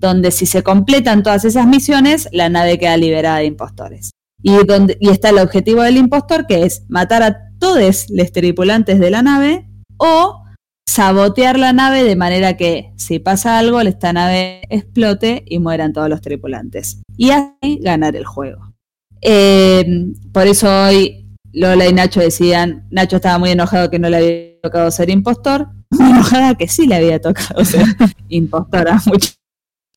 donde 0.00 0.30
si 0.30 0.46
se 0.46 0.62
completan 0.62 1.22
todas 1.22 1.44
esas 1.44 1.66
misiones, 1.66 2.28
la 2.32 2.48
nave 2.48 2.78
queda 2.78 2.96
liberada 2.96 3.38
de 3.38 3.44
impostores. 3.44 4.10
Y, 4.42 4.52
donde, 4.66 4.96
y 5.00 5.10
está 5.10 5.28
el 5.28 5.38
objetivo 5.38 5.82
del 5.82 5.98
impostor, 5.98 6.46
que 6.46 6.64
es 6.64 6.84
matar 6.88 7.22
a 7.22 7.36
todos 7.58 8.06
los 8.08 8.32
tripulantes 8.32 8.98
de 8.98 9.10
la 9.10 9.22
nave 9.22 9.68
o 9.98 10.42
sabotear 10.88 11.58
la 11.58 11.74
nave 11.74 12.02
de 12.02 12.16
manera 12.16 12.56
que 12.56 12.92
si 12.96 13.18
pasa 13.18 13.58
algo, 13.58 13.80
esta 13.82 14.12
nave 14.14 14.62
explote 14.70 15.44
y 15.46 15.58
mueran 15.58 15.92
todos 15.92 16.08
los 16.08 16.22
tripulantes. 16.22 17.02
Y 17.16 17.30
así 17.30 17.78
ganar 17.82 18.16
el 18.16 18.24
juego. 18.24 18.72
Eh, 19.20 19.84
por 20.32 20.46
eso 20.46 20.68
hoy 20.86 21.26
Lola 21.52 21.86
y 21.86 21.92
Nacho 21.92 22.20
decían, 22.20 22.86
Nacho 22.90 23.16
estaba 23.16 23.38
muy 23.38 23.50
enojado 23.50 23.90
que 23.90 23.98
no 23.98 24.08
le 24.08 24.16
había 24.16 24.60
tocado 24.62 24.90
ser 24.90 25.10
impostor, 25.10 25.68
muy 25.90 26.10
enojada 26.10 26.54
que 26.54 26.68
sí 26.68 26.86
le 26.86 26.94
había 26.94 27.20
tocado 27.20 27.64
ser 27.64 27.84
impostora, 28.28 29.00
mucho. 29.06 29.32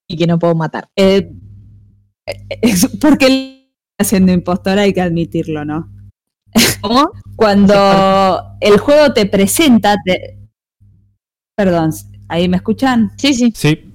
Y 0.08 0.18
que 0.18 0.28
no 0.28 0.40
puedo 0.40 0.56
matar. 0.56 0.88
Eh, 0.96 1.32
es 2.62 2.88
porque 3.02 3.26
él 3.28 3.70
está 3.98 4.10
siendo 4.10 4.32
impostora 4.32 4.84
hay 4.84 4.94
que 4.94 5.02
admitirlo, 5.02 5.66
¿no? 5.66 5.90
¿Cómo? 6.82 7.12
Cuando 7.36 7.76
el 8.62 8.78
juego 8.78 9.14
te 9.14 9.26
presenta, 9.26 9.96
te- 10.06 10.40
perdón, 11.56 11.92
¿ahí 12.28 12.48
me 12.48 12.58
escuchan? 12.58 13.12
Sí, 13.18 13.34
sí. 13.34 13.54
Sí. 13.56 13.90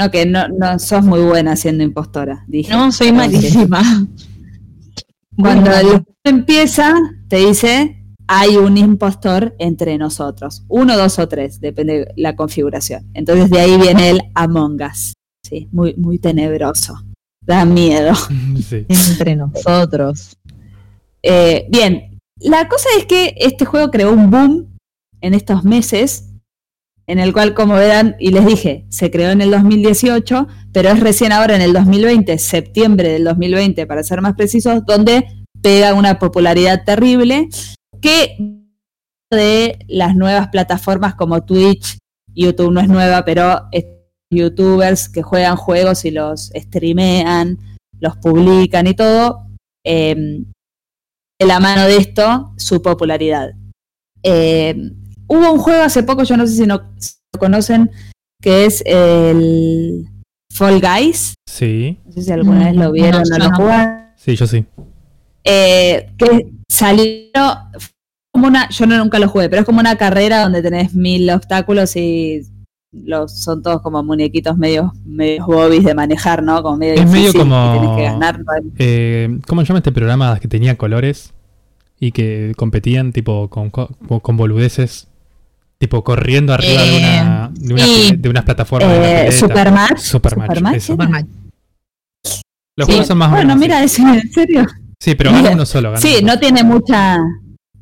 No, 0.00 0.10
que 0.10 0.26
no, 0.26 0.46
no 0.48 0.78
sos 0.78 1.04
muy 1.04 1.20
buena 1.22 1.56
siendo 1.56 1.82
impostora, 1.82 2.44
dije. 2.46 2.72
No, 2.72 2.92
soy 2.92 3.12
malísima. 3.12 3.82
Cuando 5.36 5.70
el 5.72 5.86
juego 5.86 6.04
empieza, 6.24 6.94
te 7.28 7.36
dice, 7.36 8.04
hay 8.26 8.56
un 8.56 8.76
impostor 8.76 9.54
entre 9.58 9.96
nosotros. 9.98 10.64
Uno, 10.68 10.96
dos 10.96 11.18
o 11.18 11.28
tres, 11.28 11.60
depende 11.60 11.98
de 12.00 12.12
la 12.16 12.36
configuración. 12.36 13.08
Entonces 13.14 13.50
de 13.50 13.60
ahí 13.60 13.76
viene 13.76 14.10
el 14.10 14.20
Among 14.34 14.80
Us. 14.82 15.14
Sí, 15.48 15.68
muy, 15.72 15.94
muy 15.94 16.18
tenebroso. 16.18 16.94
Da 17.40 17.64
miedo. 17.64 18.14
sí. 18.68 18.84
Entre 18.88 19.36
nosotros. 19.36 20.36
Eh, 21.22 21.66
bien, 21.70 22.18
la 22.40 22.68
cosa 22.68 22.88
es 22.98 23.06
que 23.06 23.34
este 23.38 23.64
juego 23.64 23.90
creó 23.90 24.12
un 24.12 24.30
boom 24.30 24.76
en 25.20 25.34
estos 25.34 25.64
meses, 25.64 26.30
en 27.06 27.18
el 27.18 27.32
cual, 27.32 27.54
como 27.54 27.74
verán, 27.74 28.16
y 28.20 28.30
les 28.30 28.44
dije, 28.46 28.84
se 28.90 29.10
creó 29.10 29.30
en 29.30 29.40
el 29.40 29.50
2018, 29.50 30.46
pero 30.72 30.90
es 30.90 31.00
recién 31.00 31.32
ahora 31.32 31.56
en 31.56 31.62
el 31.62 31.72
2020, 31.72 32.36
septiembre 32.38 33.08
del 33.08 33.24
2020, 33.24 33.86
para 33.86 34.02
ser 34.02 34.20
más 34.20 34.34
precisos, 34.34 34.84
donde 34.86 35.24
pega 35.62 35.94
una 35.94 36.18
popularidad 36.18 36.84
terrible 36.84 37.48
que 38.00 38.36
de 39.32 39.78
las 39.88 40.14
nuevas 40.14 40.48
plataformas 40.48 41.14
como 41.14 41.44
Twitch, 41.44 41.96
YouTube 42.34 42.72
no 42.72 42.80
es 42.80 42.88
nueva, 42.88 43.24
pero 43.24 43.62
es- 43.72 43.86
youtubers 44.30 45.08
que 45.08 45.22
juegan 45.22 45.56
juegos 45.56 46.04
y 46.04 46.10
los 46.10 46.50
streamean, 46.54 47.58
los 48.00 48.16
publican 48.18 48.86
y 48.86 48.94
todo, 48.94 49.46
eh, 49.84 50.14
de 51.40 51.46
la 51.46 51.60
mano 51.60 51.84
de 51.84 51.96
esto 51.96 52.52
su 52.56 52.82
popularidad. 52.82 53.50
Eh, 54.22 54.74
hubo 55.28 55.52
un 55.52 55.58
juego 55.58 55.82
hace 55.82 56.02
poco, 56.02 56.24
yo 56.24 56.36
no 56.36 56.46
sé 56.46 56.54
si 56.56 56.66
no 56.66 56.92
si 56.98 57.14
lo 57.32 57.40
conocen, 57.40 57.90
que 58.40 58.64
es 58.66 58.82
el 58.86 60.08
Fall 60.52 60.80
Guys. 60.80 61.34
Sí, 61.48 61.98
No 62.04 62.12
sé 62.12 62.22
si 62.22 62.32
alguna 62.32 62.66
vez 62.66 62.76
lo 62.76 62.92
vieron 62.92 63.22
no, 63.28 63.36
o 63.36 63.38
lo 63.38 63.48
no. 63.50 63.56
jugaron. 63.56 64.08
sí, 64.16 64.36
yo 64.36 64.46
sí. 64.46 64.64
Eh, 65.44 66.10
que 66.18 66.50
salió 66.68 67.32
como 68.32 68.48
una, 68.48 68.68
yo 68.68 68.86
no, 68.86 68.98
nunca 68.98 69.18
lo 69.18 69.28
jugué, 69.28 69.48
pero 69.48 69.60
es 69.60 69.66
como 69.66 69.80
una 69.80 69.96
carrera 69.96 70.42
donde 70.42 70.62
tenés 70.62 70.94
mil 70.94 71.30
obstáculos 71.30 71.96
y 71.96 72.42
los 72.92 73.38
son 73.42 73.62
todos 73.62 73.82
como 73.82 74.02
muñequitos 74.02 74.56
medio, 74.56 74.92
medio 75.04 75.44
bobbies 75.46 75.84
de 75.84 75.94
manejar, 75.94 76.42
¿no? 76.42 76.62
Como 76.62 76.78
medio 76.78 76.94
Es 76.94 77.10
medio 77.10 77.32
como- 77.32 77.74
y 77.74 77.78
tenés 77.78 77.96
que 77.96 78.02
ganar. 78.04 78.40
Eh, 78.78 79.38
¿Cómo 79.46 79.60
se 79.62 79.68
llama 79.68 79.78
este 79.78 79.92
programa 79.92 80.38
que 80.40 80.48
tenía 80.48 80.76
colores 80.76 81.34
y 82.00 82.12
que 82.12 82.54
competían 82.56 83.12
tipo 83.12 83.48
con, 83.48 83.70
co- 83.70 83.90
con 84.22 84.36
boludeces? 84.36 85.08
Tipo 85.78 86.02
corriendo 86.02 86.52
arriba 86.54 86.82
de, 86.82 86.98
una, 86.98 87.50
de, 87.54 87.74
una- 87.74 87.84
sí. 87.84 88.16
de 88.16 88.28
unas 88.28 88.44
plataformas. 88.44 88.90
Eh. 88.96 89.32
Supermatch. 89.32 89.98
Supermatch. 90.00 91.26
Los 92.76 92.86
Sí. 92.86 92.92
juegos 92.92 93.06
son 93.06 93.18
más 93.18 93.30
Bueno, 93.30 93.54
mira, 93.56 93.82
ese, 93.82 94.02
en 94.02 94.32
serio. 94.32 94.66
Sí, 95.00 95.14
pero 95.14 95.30
gana 95.32 95.50
uno 95.52 95.66
solo. 95.66 95.90
gana 95.90 96.00
Sí, 96.00 96.16
uno. 96.22 96.32
no 96.34 96.40
tiene 96.40 96.64
mucha, 96.64 97.18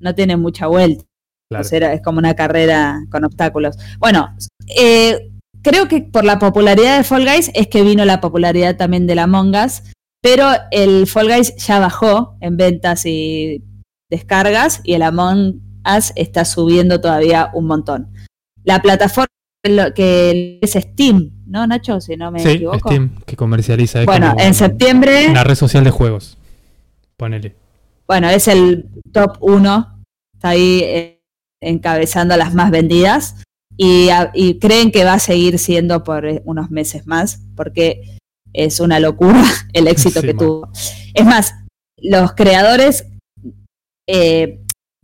no 0.00 0.14
tiene 0.14 0.36
mucha 0.36 0.66
vuelta. 0.66 1.04
Claro. 1.48 1.60
O 1.62 1.64
sea, 1.64 1.76
era- 1.76 1.92
es 1.92 2.02
como 2.02 2.18
una 2.18 2.34
carrera 2.34 2.98
con 3.10 3.24
obstáculos. 3.24 3.76
Bueno, 3.98 4.34
eh, 4.68 5.30
creo 5.62 5.88
que 5.88 6.02
por 6.02 6.24
la 6.24 6.38
popularidad 6.38 6.96
de 6.98 7.04
Fall 7.04 7.24
Guys 7.24 7.50
es 7.54 7.68
que 7.68 7.82
vino 7.82 8.04
la 8.04 8.20
popularidad 8.20 8.76
también 8.76 9.06
de 9.06 9.14
la 9.14 9.24
Among 9.24 9.54
Us, 9.56 9.82
pero 10.22 10.48
el 10.70 11.06
Fall 11.06 11.28
Guys 11.28 11.56
ya 11.56 11.78
bajó 11.78 12.36
en 12.40 12.56
ventas 12.56 13.04
y 13.06 13.62
descargas 14.10 14.80
y 14.84 14.94
el 14.94 15.02
Among 15.02 15.60
Us 15.96 16.12
está 16.16 16.44
subiendo 16.44 17.00
todavía 17.00 17.50
un 17.54 17.66
montón. 17.66 18.08
La 18.64 18.80
plataforma 18.82 19.26
que 19.94 20.58
es 20.62 20.72
Steam, 20.72 21.30
¿no, 21.46 21.66
Nacho? 21.66 22.00
Si 22.00 22.16
no 22.16 22.30
me 22.30 22.40
Sí, 22.40 22.48
equivoco. 22.50 22.88
Steam, 22.88 23.16
que 23.26 23.36
comercializa. 23.36 24.04
Bueno, 24.04 24.34
en 24.38 24.54
septiembre 24.54 25.26
Una 25.28 25.44
red 25.44 25.54
social 25.56 25.82
de 25.84 25.90
juegos. 25.90 26.38
Ponele. 27.16 27.54
Bueno, 28.06 28.28
es 28.28 28.46
el 28.46 28.88
top 29.12 29.38
1. 29.40 30.02
Está 30.34 30.50
ahí 30.50 30.80
eh, 30.84 31.22
encabezando 31.60 32.36
las 32.36 32.54
más 32.54 32.70
vendidas. 32.70 33.42
Y, 33.76 34.08
a- 34.08 34.30
y 34.34 34.58
creen 34.58 34.90
que 34.90 35.04
va 35.04 35.14
a 35.14 35.18
seguir 35.18 35.58
siendo 35.58 36.02
por 36.02 36.24
eh, 36.26 36.42
unos 36.44 36.70
meses 36.70 37.06
más, 37.06 37.40
porque 37.56 38.16
es 38.52 38.80
una 38.80 39.00
locura 39.00 39.42
el 39.72 39.86
éxito 39.88 40.20
Sí, 40.20 40.26
que 40.28 40.34
tuvo. 40.34 40.70
Es 41.14 41.24
más, 41.26 41.54
los 41.98 42.32
creadores, 42.32 43.06
eh, 44.08 44.60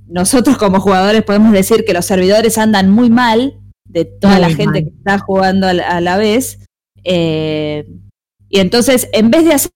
nosotros 0.06 0.56
como 0.58 0.80
jugadores 0.80 1.22
podemos 1.22 1.52
decir 1.52 1.84
que 1.84 1.92
los 1.94 2.04
servidores 2.06 2.58
andan 2.58 2.90
muy 2.90 3.10
mal 3.10 3.58
de 3.88 4.04
toda 4.04 4.38
la 4.38 4.48
gente 4.48 4.64
mal. 4.66 4.84
que 4.84 4.90
está 4.96 5.18
jugando 5.18 5.66
a 5.66 5.72
la, 5.74 5.88
a 5.88 6.00
la 6.00 6.16
vez. 6.16 6.58
eh, 7.04 7.86
y 8.48 8.60
entonces, 8.60 9.08
en 9.14 9.30
vez 9.30 9.44
de 9.46 9.54
hacer 9.54 9.70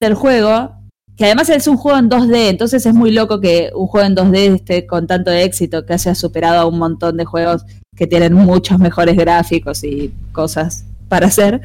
el 0.00 0.14
juego, 0.14 0.76
que 1.16 1.24
además 1.24 1.48
es 1.50 1.66
un 1.66 1.76
juego 1.76 1.98
en 1.98 2.08
2D, 2.08 2.48
entonces 2.48 2.86
es 2.86 2.94
muy 2.94 3.10
loco 3.10 3.40
que 3.40 3.70
un 3.74 3.88
juego 3.88 4.06
en 4.06 4.14
2D 4.14 4.54
esté 4.54 4.86
con 4.86 5.08
tanto 5.08 5.32
éxito, 5.32 5.84
que 5.84 5.94
haya 5.94 6.14
superado 6.14 6.60
a 6.60 6.66
un 6.66 6.78
montón 6.78 7.16
de 7.16 7.24
juegos 7.24 7.64
que 8.00 8.06
tienen 8.06 8.32
muchos 8.32 8.78
mejores 8.78 9.14
gráficos 9.14 9.84
y 9.84 10.10
cosas 10.32 10.86
para 11.10 11.26
hacer. 11.26 11.60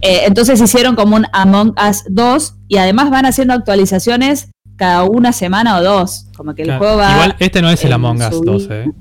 Eh, 0.00 0.20
entonces 0.28 0.60
hicieron 0.60 0.94
como 0.94 1.16
un 1.16 1.26
Among 1.32 1.74
Us 1.76 2.04
2 2.08 2.54
y 2.68 2.76
además 2.76 3.10
van 3.10 3.26
haciendo 3.26 3.52
actualizaciones 3.52 4.48
cada 4.76 5.02
una 5.02 5.32
semana 5.32 5.76
o 5.78 5.82
dos, 5.82 6.26
como 6.36 6.54
que 6.54 6.62
el 6.62 6.68
Claro. 6.68 6.78
juego 6.84 6.96
va... 6.98 7.10
Igual 7.14 7.36
este 7.40 7.60
no 7.62 7.68
es 7.68 7.84
el 7.84 7.92
Among 7.92 8.18
Us 8.22 8.28
su 8.36 8.44
2, 8.44 8.68
vida. 8.68 8.84
¿eh? 8.84 8.92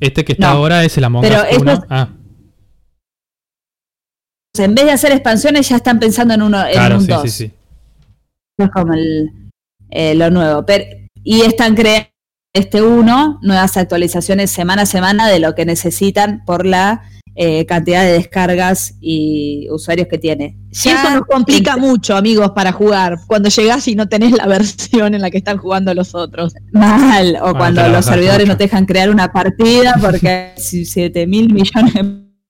Este 0.00 0.24
que 0.24 0.32
está 0.32 0.46
No. 0.50 0.56
ahora 0.60 0.82
es 0.82 0.96
el 0.96 1.04
Among 1.04 1.20
Pero 1.22 1.40
Us 1.42 1.46
esto 1.50 1.60
1. 1.62 1.72
es- 1.74 1.80
Ah, 1.90 2.08
en 4.58 4.74
vez 4.74 4.86
de 4.86 4.92
hacer 4.92 5.12
expansiones 5.12 5.68
ya 5.68 5.76
están 5.76 5.98
pensando 6.00 6.32
en 6.32 6.40
uno 6.42 6.64
en 6.66 6.72
claro, 6.72 6.96
un 6.96 7.02
sí, 7.02 7.06
2. 7.08 7.22
sí, 7.22 7.28
sí. 7.28 7.52
es 8.58 8.70
como 8.70 8.94
el, 8.94 9.30
eh, 9.90 10.14
lo 10.14 10.30
nuevo. 10.30 10.64
Pero, 10.64 10.84
y 11.22 11.42
están 11.42 11.74
creando 11.76 12.08
este 12.54 12.82
uno, 12.82 13.38
nuevas 13.42 13.76
actualizaciones 13.76 14.50
semana 14.50 14.82
a 14.82 14.86
semana 14.86 15.28
de 15.28 15.38
lo 15.38 15.54
que 15.54 15.64
necesitan 15.66 16.42
por 16.46 16.66
la 16.66 17.02
eh, 17.40 17.66
cantidad 17.66 18.02
de 18.02 18.12
descargas 18.14 18.94
y 19.00 19.68
usuarios 19.70 20.08
que 20.08 20.18
tiene. 20.18 20.56
Y 20.70 20.74
Ya 20.74 21.02
eso 21.04 21.10
nos 21.14 21.26
complica 21.26 21.76
mucho, 21.76 22.16
amigos, 22.16 22.50
para 22.50 22.72
jugar. 22.72 23.16
Cuando 23.28 23.48
llegás 23.48 23.86
y 23.86 23.94
no 23.94 24.08
tenés 24.08 24.32
la 24.32 24.46
versión 24.48 25.14
en 25.14 25.20
la 25.20 25.30
que 25.30 25.38
están 25.38 25.58
jugando 25.58 25.94
los 25.94 26.14
otros. 26.16 26.54
mal, 26.72 27.36
o 27.40 27.48
Ah, 27.48 27.54
cuando 27.56 27.86
los 27.88 28.04
servidores 28.04 28.40
mucho. 28.40 28.52
no 28.54 28.56
te 28.56 28.64
dejan 28.64 28.86
crear 28.86 29.08
una 29.10 29.30
partida 29.32 29.94
porque 30.00 30.28
hay 30.28 30.52
7 30.84 31.26
mil 31.28 31.52
millones 31.52 31.94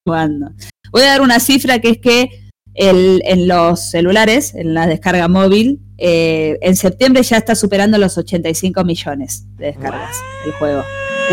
jugando. 0.07 0.51
Voy 0.91 1.03
a 1.03 1.07
dar 1.09 1.21
una 1.21 1.39
cifra 1.39 1.81
que 1.81 1.91
es 1.91 1.99
que 1.99 2.48
el- 2.79 3.23
en 3.25 3.49
los 3.49 3.91
celulares, 3.91 4.55
en 4.55 4.73
la 4.75 4.87
descarga 4.87 5.29
móvil, 5.29 5.81
eh, 5.99 6.59
en 6.63 6.77
septiembre 6.77 7.23
ya 7.23 7.37
está 7.39 7.55
superando 7.55 7.99
los 7.99 8.17
85 8.17 8.85
millones 8.85 9.45
de 9.57 9.67
descargas 9.67 10.17
el 10.47 10.53
juego. 10.53 10.85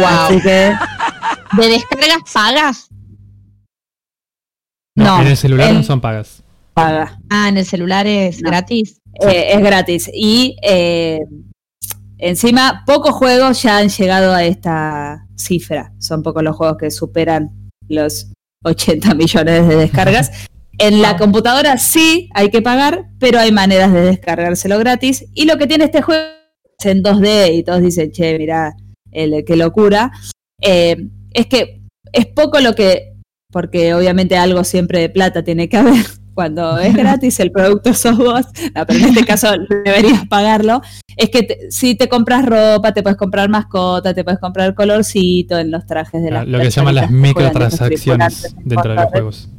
Así 0.06 0.42
que 0.42 0.74
¿De 1.58 1.68
descargas 1.70 2.18
pagas? 2.34 2.90
No, 4.96 5.18
No, 5.18 5.22
en 5.22 5.28
el 5.28 5.38
celular 5.38 5.70
en- 5.70 5.76
no 5.76 5.84
son 5.84 6.02
pagas. 6.02 6.42
paga. 6.74 7.20
Ah, 7.30 7.48
en 7.50 7.58
el 7.58 7.66
celular 7.66 8.08
es 8.08 8.42
No. 8.42 8.50
gratis. 8.50 9.00
Eh, 9.22 9.54
es 9.54 9.60
gratis. 9.62 10.10
Y 10.14 10.58
eh, 10.62 11.20
encima, 12.18 12.84
pocos 12.86 13.14
juegos 13.14 13.62
ya 13.62 13.78
han 13.78 13.90
llegado 13.90 14.34
a 14.34 14.44
esta 14.44 15.26
cifra. 15.36 15.94
Son 16.00 16.24
pocos 16.24 16.44
los 16.44 16.56
juegos 16.56 16.78
que 16.78 16.92
superan 16.92 17.50
los 17.88 18.32
80 18.64 19.14
millones 19.16 19.68
de 19.68 19.76
descargas. 19.76 20.32
En 20.78 21.02
la 21.02 21.16
computadora 21.18 21.78
sí 21.78 22.30
hay 22.34 22.50
que 22.50 22.62
pagar, 22.62 23.06
pero 23.20 23.40
hay 23.40 23.52
maneras 23.52 23.94
de 23.94 24.02
descargárselo 24.02 24.78
gratis. 24.80 25.26
Y 25.34 25.46
lo 25.46 25.58
que 25.58 25.68
tiene 25.68 25.86
este 25.86 26.02
juego 26.02 26.24
es 26.80 26.86
en 26.86 27.02
2D 27.04 27.56
y 27.56 27.64
todos 27.64 27.82
dicen, 27.82 28.12
che, 28.12 28.38
mirá, 28.38 28.74
el, 29.12 29.44
qué 29.46 29.56
locura. 29.56 30.12
eh, 30.62 30.98
es 31.34 31.48
que 31.48 31.82
es 32.14 32.26
poco 32.28 32.60
lo 32.62 32.76
que, 32.76 33.14
porque 33.52 33.94
obviamente 33.94 34.38
algo 34.38 34.64
siempre 34.64 35.00
de 35.00 35.10
plata 35.10 35.44
tiene 35.44 35.68
que 35.70 35.78
haber. 35.78 35.96
Cuando 36.34 36.78
es 36.80 36.94
gratis, 36.98 37.40
el 37.40 37.52
producto 37.52 37.94
sos 37.94 38.18
vos. 38.18 38.46
No, 38.76 38.86
pero 38.86 39.00
en 39.00 39.06
este 39.06 39.24
caso 39.26 39.48
deberías 39.86 40.28
pagarlo. 40.28 40.82
Es 41.16 41.30
que 41.30 41.44
te- 41.44 41.72
si 41.72 41.96
te 41.96 42.10
compras 42.10 42.46
ropa, 42.46 42.94
te 42.94 43.02
puedes 43.02 43.18
comprar 43.18 43.48
mascota, 43.48 44.14
te 44.14 44.26
puedes 44.26 44.40
comprar 44.42 44.76
colorcito 44.76 45.58
en 45.58 45.72
los 45.72 45.86
trajes 45.86 46.22
de 46.22 46.28
Ah, 46.30 46.32
las 46.44 46.48
lo 46.48 46.60
que 46.60 46.72
se 46.72 46.82
llaman 46.82 46.96
las 46.96 47.10
microtransacciones 47.12 48.54
dentro 48.66 48.90
de 48.92 48.96
los 48.96 49.06
juegos. 49.06 49.50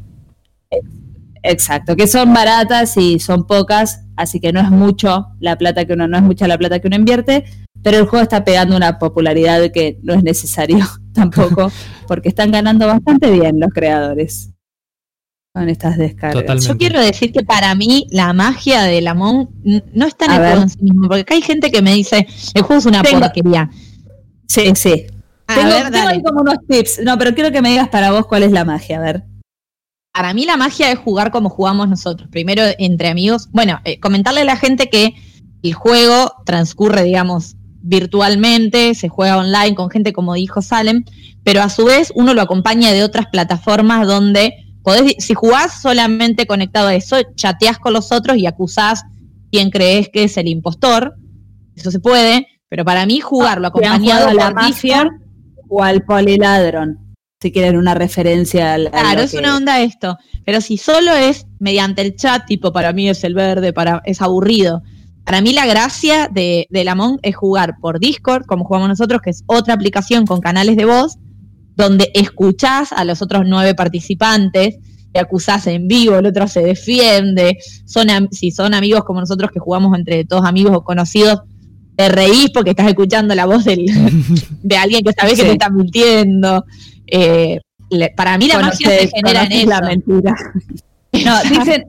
Exacto, 1.48 1.94
que 1.96 2.06
son 2.06 2.32
baratas 2.34 2.96
y 2.96 3.18
son 3.18 3.46
pocas, 3.46 4.00
así 4.16 4.40
que 4.40 4.52
no 4.52 4.60
es 4.60 4.70
mucho 4.70 5.26
la 5.40 5.56
plata 5.56 5.84
que 5.84 5.92
uno, 5.92 6.08
no 6.08 6.16
es 6.16 6.22
mucha 6.22 6.46
la 6.48 6.58
plata 6.58 6.78
que 6.80 6.88
uno 6.88 6.96
invierte, 6.96 7.44
pero 7.82 7.98
el 7.98 8.06
juego 8.06 8.22
está 8.22 8.42
pegando 8.44 8.76
una 8.76 8.98
popularidad 8.98 9.70
que 9.72 9.98
no 10.02 10.14
es 10.14 10.22
necesario 10.22 10.78
tampoco, 11.12 11.70
porque 12.08 12.28
están 12.28 12.50
ganando 12.50 12.86
bastante 12.86 13.30
bien 13.30 13.60
los 13.60 13.70
creadores 13.72 14.50
con 15.54 15.68
estas 15.70 15.96
descargas. 15.96 16.42
Totalmente. 16.42 16.68
Yo 16.68 16.76
quiero 16.76 17.00
decir 17.00 17.32
que 17.32 17.42
para 17.42 17.74
mí 17.74 18.06
la 18.10 18.32
magia 18.32 18.82
del 18.82 19.06
Among 19.06 19.48
no 19.94 20.06
está 20.06 20.26
en 20.26 20.30
A 20.32 20.34
el 20.36 20.40
ver. 20.42 20.50
juego 20.50 20.62
en 20.64 20.68
sí 20.68 20.78
mismo, 20.82 21.08
porque 21.08 21.20
acá 21.22 21.34
hay 21.34 21.42
gente 21.42 21.70
que 21.70 21.80
me 21.80 21.94
dice, 21.94 22.26
el 22.54 22.62
juego 22.62 22.78
es 22.80 22.86
una 22.86 23.02
Tengo- 23.02 23.20
porquería. 23.20 23.70
Sí, 24.48 24.72
sí. 24.74 25.06
A 25.46 25.54
Tengo, 25.54 25.68
ver, 25.70 25.90
tengo 25.92 26.08
ahí 26.08 26.22
como 26.22 26.40
unos 26.42 26.56
tips, 26.68 27.00
no, 27.04 27.16
pero 27.16 27.34
quiero 27.34 27.52
que 27.52 27.62
me 27.62 27.70
digas 27.70 27.88
para 27.88 28.10
vos 28.10 28.26
cuál 28.26 28.42
es 28.42 28.52
la 28.52 28.64
magia, 28.64 28.98
a 28.98 29.00
ver. 29.00 29.22
Para 30.16 30.32
mí 30.32 30.46
la 30.46 30.56
magia 30.56 30.90
es 30.90 30.98
jugar 30.98 31.30
como 31.30 31.50
jugamos 31.50 31.90
nosotros, 31.90 32.30
primero 32.30 32.62
entre 32.78 33.10
amigos. 33.10 33.50
Bueno, 33.52 33.80
eh, 33.84 34.00
comentarle 34.00 34.40
a 34.40 34.44
la 34.44 34.56
gente 34.56 34.88
que 34.88 35.14
el 35.62 35.74
juego 35.74 36.32
transcurre, 36.46 37.02
digamos, 37.02 37.56
virtualmente, 37.82 38.94
se 38.94 39.10
juega 39.10 39.36
online 39.36 39.74
con 39.74 39.90
gente 39.90 40.14
como 40.14 40.32
dijo 40.32 40.62
Salem, 40.62 41.04
pero 41.44 41.60
a 41.60 41.68
su 41.68 41.84
vez 41.84 42.14
uno 42.14 42.32
lo 42.32 42.40
acompaña 42.40 42.92
de 42.92 43.04
otras 43.04 43.26
plataformas 43.26 44.06
donde 44.06 44.54
podés, 44.82 45.16
si 45.18 45.34
jugás 45.34 45.82
solamente 45.82 46.46
conectado 46.46 46.88
a 46.88 46.94
eso, 46.94 47.18
chateás 47.34 47.78
con 47.78 47.92
los 47.92 48.10
otros 48.10 48.38
y 48.38 48.46
acusás 48.46 49.04
quién 49.52 49.68
crees 49.68 50.08
que 50.08 50.24
es 50.24 50.38
el 50.38 50.48
impostor. 50.48 51.14
Eso 51.74 51.90
se 51.90 52.00
puede, 52.00 52.46
pero 52.70 52.86
para 52.86 53.04
mí 53.04 53.20
jugarlo 53.20 53.66
han 53.66 53.70
acompañado 53.70 54.28
a 54.28 54.32
la 54.32 54.50
mafia 54.50 55.10
o 55.68 55.82
al 55.82 56.04
poliladron, 56.04 57.05
si 57.40 57.52
quieren 57.52 57.76
una 57.76 57.94
referencia 57.94 58.74
al. 58.74 58.86
a 58.88 58.90
Claro, 58.90 59.22
es 59.22 59.32
que- 59.32 59.38
una 59.38 59.56
onda 59.56 59.80
esto. 59.82 60.16
Pero 60.44 60.60
si 60.60 60.78
solo 60.78 61.12
es 61.14 61.46
mediante 61.58 62.02
el 62.02 62.16
chat, 62.16 62.46
tipo 62.46 62.72
para 62.72 62.92
mí 62.92 63.08
es 63.08 63.24
el 63.24 63.34
verde, 63.34 63.72
para 63.72 64.00
es 64.04 64.22
aburrido. 64.22 64.82
Para 65.24 65.40
mí 65.40 65.52
la 65.52 65.66
gracia 65.66 66.28
de, 66.32 66.66
del 66.70 66.88
Among 66.88 67.18
es 67.22 67.34
jugar 67.34 67.74
por 67.80 67.98
Discord, 67.98 68.46
como 68.46 68.64
jugamos 68.64 68.88
nosotros, 68.88 69.20
que 69.22 69.30
es 69.30 69.42
otra 69.46 69.74
aplicación 69.74 70.24
con 70.24 70.40
canales 70.40 70.76
de 70.76 70.84
voz, 70.84 71.16
donde 71.74 72.10
escuchás 72.14 72.92
a 72.92 73.04
los 73.04 73.20
otros 73.22 73.42
nueve 73.44 73.74
participantes, 73.74 74.76
te 75.12 75.18
acusás 75.20 75.66
en 75.66 75.88
vivo, 75.88 76.16
el 76.16 76.26
otro 76.26 76.46
se 76.46 76.60
defiende. 76.60 77.58
Son 77.86 78.06
si 78.30 78.50
son 78.52 78.72
amigos 78.72 79.02
como 79.04 79.20
nosotros 79.20 79.50
que 79.52 79.58
jugamos 79.58 79.98
entre 79.98 80.24
todos 80.24 80.44
amigos 80.46 80.72
o 80.76 80.84
conocidos, 80.84 81.40
te 81.96 82.08
reís 82.08 82.50
porque 82.54 82.70
estás 82.70 82.86
escuchando 82.86 83.34
la 83.34 83.46
voz 83.46 83.64
del, 83.64 83.84
de 84.62 84.76
alguien 84.76 85.02
que 85.02 85.12
sabes 85.12 85.34
que 85.34 85.44
te 85.44 85.52
está 85.52 85.70
mintiendo. 85.70 86.64
Eh, 87.06 87.60
le- 87.90 88.10
para 88.10 88.36
mí 88.38 88.48
la 88.48 88.58
magia 88.58 88.88
se 88.90 89.08
genera 89.08 89.44
en 89.44 89.52
eso. 89.52 89.68
la 89.68 89.80
mentira. 89.80 90.34
No, 91.24 91.40
dicen, 91.48 91.86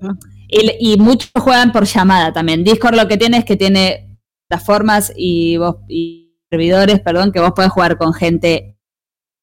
y, 0.48 0.94
y 0.94 0.98
muchos 0.98 1.30
juegan 1.38 1.74
por 1.74 1.84
llamada 1.84 2.32
también. 2.32 2.64
Discord 2.64 2.96
lo 2.96 3.10
que 3.10 3.18
tiene 3.18 3.38
es 3.40 3.44
que 3.46 3.58
tiene 3.58 4.18
plataformas 4.48 5.12
y, 5.18 5.58
vos, 5.58 5.78
y 5.90 6.38
servidores, 6.50 7.02
perdón, 7.02 7.34
que 7.34 7.42
vos 7.42 7.52
podés 7.54 7.72
jugar 7.72 7.98
con 7.98 8.14
gente 8.14 8.78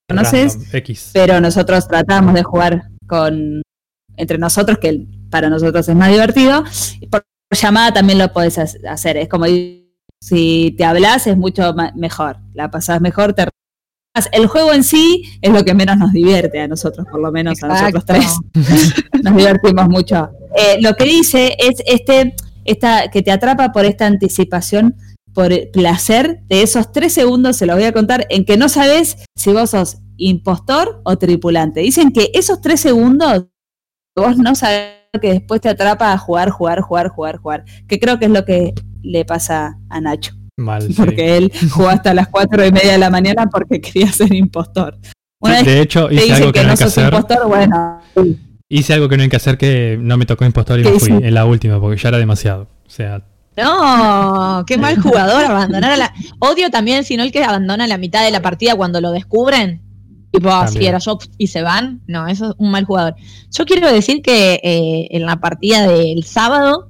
que 0.09 0.15
conoces, 0.17 0.55
Random, 0.55 0.69
X. 0.77 1.11
pero 1.13 1.39
nosotros 1.41 1.87
tratamos 1.87 2.33
de 2.33 2.43
jugar 2.45 2.85
con 3.07 3.61
entre 4.17 4.39
nosotros, 4.39 4.79
que 4.79 5.07
para 5.29 5.51
nosotros 5.51 5.87
es 5.87 5.95
más 5.97 6.09
divertido. 6.11 6.65
Y 7.01 7.07
por 7.09 7.27
llamada 7.51 7.93
también 7.93 8.19
lo 8.19 8.33
podés 8.33 8.57
ha- 8.59 8.91
hacer. 8.91 9.19
Es 9.19 9.29
como 9.29 9.45
si 10.23 10.75
te 10.79 10.85
hablas 10.85 11.27
es 11.27 11.37
mucho 11.37 11.75
mejor. 11.95 12.39
La 12.55 12.71
pasás 12.71 13.03
mejor, 13.03 13.35
te. 13.35 13.49
El 14.33 14.47
juego 14.47 14.73
en 14.73 14.85
sí 14.85 15.39
es 15.43 15.53
lo 15.53 15.65
que 15.65 15.75
menos 15.75 15.97
nos 15.97 16.13
divierte 16.13 16.61
a 16.61 16.69
nosotros, 16.69 17.07
por 17.11 17.21
lo 17.21 17.33
menos 17.33 17.63
a 17.63 17.69
nosotros 17.69 18.05
tres. 18.05 18.27
Nos 19.23 19.37
divertimos 19.37 19.89
mucho. 19.89 20.31
Eh, 20.57 20.81
lo 20.81 20.95
que 20.95 21.05
dice 21.05 21.57
es 21.59 21.83
este, 21.87 22.35
esta, 22.65 23.11
que 23.11 23.23
te 23.23 23.33
atrapa 23.33 23.73
por 23.73 23.85
esta 23.85 24.07
anticipación, 24.07 24.95
por 25.33 25.53
el 25.53 25.69
placer 25.71 26.43
de 26.47 26.63
esos 26.63 26.93
tres 26.93 27.13
segundos, 27.13 27.57
se 27.57 27.67
los 27.67 27.75
voy 27.75 27.85
a 27.85 27.93
contar, 27.93 28.27
en 28.31 28.45
que 28.45 28.57
no 28.57 28.69
sabes 28.69 29.17
si 29.35 29.53
vos 29.53 29.71
sos 29.71 29.99
impostor 30.17 31.01
o 31.05 31.19
tripulante. 31.19 31.81
Dicen 31.81 32.13
que 32.13 32.31
esos 32.35 32.61
tres 32.61 32.81
segundos, 32.81 33.47
vos 34.15 34.37
no 34.37 34.55
sabés 34.55 34.93
que 35.21 35.33
después 35.33 35.61
te 35.61 35.69
atrapa 35.69 36.13
a 36.13 36.19
jugar, 36.19 36.51
jugar, 36.51 36.83
jugar, 36.83 37.09
jugar, 37.09 37.39
jugar. 37.39 37.65
Que 37.89 37.99
creo 37.99 38.21
que 38.21 38.27
es 38.27 38.31
lo 38.31 38.45
que 38.45 38.75
le 39.03 39.25
pasa 39.25 39.77
a 39.89 40.01
Nacho. 40.01 40.44
Mal, 40.57 40.83
sí. 40.89 40.95
Porque 40.95 41.37
él 41.37 41.53
jugó 41.71 41.89
hasta 41.89 42.15
las 42.15 42.29
cuatro 42.29 42.65
y 42.65 42.71
media 42.73 42.93
de 42.93 42.99
la 42.99 43.11
mañana 43.11 43.47
porque 43.51 43.81
quería 43.81 44.11
ser 44.13 44.33
impostor. 44.35 44.97
Una 45.41 45.59
Sí, 45.61 45.65
vez 45.67 45.75
de 45.75 45.81
hecho, 45.83 46.09
te 46.09 46.15
hice 46.15 46.25
dicen 46.25 46.37
algo 46.37 46.53
que, 46.53 46.61
que 46.61 46.65
no 46.67 46.71
hay 46.73 46.77
que 46.77 46.85
sos 46.85 46.99
hacer. 46.99 47.05
impostor, 47.15 47.49
bueno, 47.49 48.01
Hice 48.69 48.95
algo 48.95 49.09
que 49.09 49.17
no 49.17 49.23
hay 49.25 49.29
que 49.29 49.37
hacer 49.37 49.59
que 49.59 49.99
no 50.01 50.17
me 50.17 50.25
tocó 50.27 50.45
impostor 50.45 50.81
y 50.81 50.83
¿Qué 50.85 50.91
me 50.91 50.99
fui 50.99 51.13
hice? 51.13 51.27
en 51.29 51.35
la 51.35 51.45
última 51.45 51.81
porque 51.81 52.01
ya 52.01 52.09
era 52.09 52.19
demasiado. 52.19 52.63
O 52.87 52.91
sea, 52.91 53.23
No, 53.57 54.65
qué 54.67 54.79
mal 54.79 55.01
jugador 55.01 55.45
abandonar 55.45 55.93
a 55.93 55.97
la. 55.97 56.15
Odio 56.39 56.71
también, 56.71 57.05
si 57.05 57.17
no 57.17 57.23
el 57.23 57.31
que 57.33 57.45
abandona 57.45 57.87
la 57.87 57.99
mitad 57.99 58.25
de 58.25 58.31
la 58.31 58.41
partida 58.43 58.75
cuando 58.75 59.01
lo 59.01 59.11
descubren. 59.13 59.83
Tipo, 60.33 60.51
así 60.51 60.75
También. 60.75 60.89
era 60.91 60.99
yo 60.99 61.19
y 61.39 61.47
se 61.49 61.63
van. 61.63 62.01
No, 62.09 62.27
eso 62.27 62.51
es 62.51 62.55
un 62.59 62.71
mal 62.73 62.85
jugador. 62.87 63.15
Yo 63.53 63.65
quiero 63.67 63.93
decir 63.93 64.21
que 64.23 64.55
eh, 64.65 65.09
en 65.11 65.27
la 65.27 65.37
partida 65.37 65.87
del 65.87 66.25
sábado, 66.25 66.89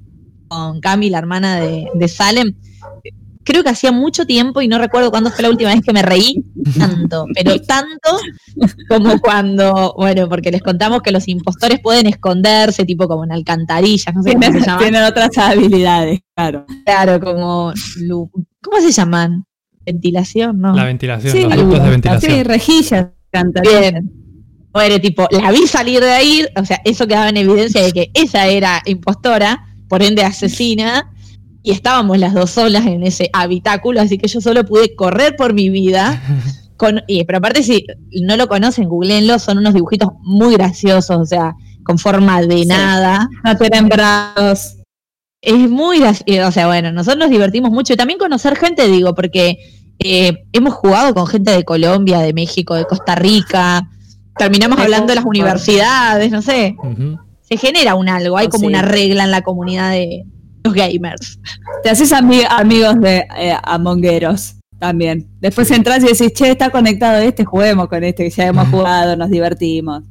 con 0.49 0.81
Cami, 0.81 1.11
la 1.11 1.19
hermana 1.19 1.57
de, 1.61 1.89
de 1.93 2.09
Salem, 2.09 2.55
creo 3.45 3.63
que 3.63 3.71
hacía 3.71 3.93
mucho 3.93 4.27
tiempo 4.27 4.61
y 4.63 4.69
no 4.69 4.79
recuerdo 4.79 5.11
cuándo 5.11 5.31
fue 5.31 5.43
la 5.43 5.51
última 5.51 5.71
vez 5.73 5.83
que 5.83 5.93
me 5.93 6.03
reí 6.03 6.45
tanto, 6.79 7.27
pero 7.35 7.61
tanto 7.61 8.11
como 8.89 9.19
cuando, 9.21 9.95
bueno, 9.97 10.29
porque 10.29 10.51
les 10.51 10.63
contamos 10.63 11.03
que 11.03 11.13
los 11.13 11.29
impostores 11.29 11.81
pueden 11.81 12.07
esconderse, 12.07 12.85
tipo 12.85 13.07
como 13.07 13.25
en 13.25 13.33
alcantarillas, 13.33 14.15
no 14.15 14.23
sé 14.23 14.33
cómo 14.33 14.43
se 14.43 14.51
tienen, 14.51 14.67
llama. 14.67 14.79
tienen 14.81 15.03
otras 15.05 15.39
habilidades, 15.39 16.21
claro. 16.35 16.67
Claro, 16.85 17.21
como. 17.21 17.73
¿Cómo 18.63 18.81
se 18.81 18.93
llaman? 18.93 19.45
Ventilación, 19.87 20.59
¿no? 20.61 20.75
la 20.75 20.85
ventilación, 20.85 21.33
Sí, 21.33 21.43
los 21.43 21.57
ductos 21.57 21.79
de 21.81 21.85
Sí, 21.85 21.91
ventilación. 21.91 22.45
rejillas, 22.47 23.07
cantarías. 23.31 23.81
Bien. 23.93 24.13
Bueno, 24.73 24.99
tipo, 24.99 25.29
la 25.31 25.53
vi 25.53 25.67
salir 25.69 26.01
de 26.01 26.11
ahí, 26.11 26.45
o 26.57 26.65
sea, 26.65 26.81
eso 26.85 27.07
quedaba 27.07 27.29
en 27.29 27.37
evidencia 27.37 27.83
de 27.83 27.93
que 27.93 28.11
ella 28.15 28.47
era 28.47 28.83
impostora, 28.87 29.67
por 29.89 30.03
ende 30.03 30.25
asesina, 30.25 31.13
y 31.65 31.73
estábamos 31.73 32.19
las 32.19 32.33
dos 32.35 32.51
solas 32.51 32.87
en 32.87 33.03
ese 33.03 33.29
habitáculo, 33.33 34.01
así 34.01 34.19
que 34.19 34.29
yo 34.29 34.41
solo 34.41 34.65
pude 34.65 34.95
correr 34.95 35.35
por 35.35 35.53
mi 35.55 35.71
vida. 35.71 36.23
Con, 36.77 37.03
y, 37.07 37.23
pero 37.25 37.39
aparte, 37.39 37.63
si 37.63 37.85
no 38.23 38.37
lo 38.37 38.49
conocen, 38.49 38.89
googleenlo, 38.89 39.39
son 39.39 39.59
unos 39.59 39.75
dibujitos 39.75 40.11
muy 40.23 40.55
graciosos, 40.55 41.17
o 41.17 41.25
sea, 41.25 41.55
con 41.85 41.99
forma 41.99 42.43
de 42.43 42.59
Sí. 42.63 42.67
nada. 42.67 43.29
No 43.45 43.57
tienen 43.57 43.89
brazos. 43.89 44.77
Es 45.41 45.55
muy 45.71 46.01
gracioso, 46.01 46.49
o 46.49 46.51
sea, 46.53 46.67
bueno, 46.67 46.91
nosotros 46.91 47.19
nos 47.21 47.31
divertimos 47.31 47.71
mucho 47.71 47.93
y 47.93 47.97
también 47.97 48.19
conocer 48.19 48.57
gente, 48.57 48.89
digo, 48.89 49.15
porque 49.15 49.57
eh, 50.01 50.33
hemos 50.53 50.75
jugado 50.75 51.15
con 51.15 51.27
gente 51.29 51.53
de 51.53 51.63
Colombia, 51.65 52.19
de 52.19 52.33
México, 52.33 52.75
de 52.75 52.87
Costa 52.87 53.15
Rica, 53.15 53.89
terminamos 54.37 54.79
hablando 54.81 55.07
de 55.07 55.15
las 55.15 55.25
universidades, 55.25 56.33
no 56.33 56.43
sé, 56.43 56.75
se 57.43 57.57
genera 57.57 57.95
un 57.95 58.09
algo, 58.09 58.37
hay 58.37 58.47
Oh, 58.47 58.51
como 58.51 58.63
sí. 58.63 58.67
una 58.67 58.83
regla 58.83 59.23
en 59.25 59.31
la 59.31 59.43
comunidad 59.43 59.93
de 59.93 60.25
los 60.65 60.75
gamers. 60.75 61.39
Te 61.83 61.91
haces 61.91 62.13
ami- 62.13 62.47
amigos 62.49 62.99
de 63.01 63.27
eh, 63.39 63.55
amongueros 63.63 64.57
también. 64.79 65.29
Después 65.41 65.71
entras 65.71 66.03
y 66.03 66.09
decís, 66.09 66.33
che, 66.33 66.51
está 66.51 66.71
conectado 66.71 67.21
este, 67.21 67.45
juguemos 67.45 67.89
con 67.89 68.03
este, 68.03 68.25
que 68.25 68.31
ya 68.31 68.47
hemos 68.47 68.69
jugado, 68.69 69.17
nos 69.17 69.31
divertimos. 69.31 70.03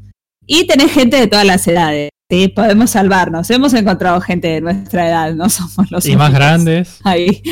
Y 0.46 0.68
tenés 0.68 0.92
gente 0.92 1.18
de 1.18 1.28
todas 1.28 1.46
las 1.46 1.68
edades. 1.68 2.10
Sí, 2.30 2.48
podemos 2.48 2.90
salvarnos. 2.90 3.50
Hemos 3.52 3.74
encontrado 3.74 4.20
gente 4.22 4.48
de 4.48 4.62
nuestra 4.62 5.08
edad, 5.08 5.34
no 5.36 5.50
somos 5.50 5.92
los 5.92 6.06
Y 6.06 6.16
más 6.16 6.34
grandes. 6.34 7.00
Ahí 7.04 7.44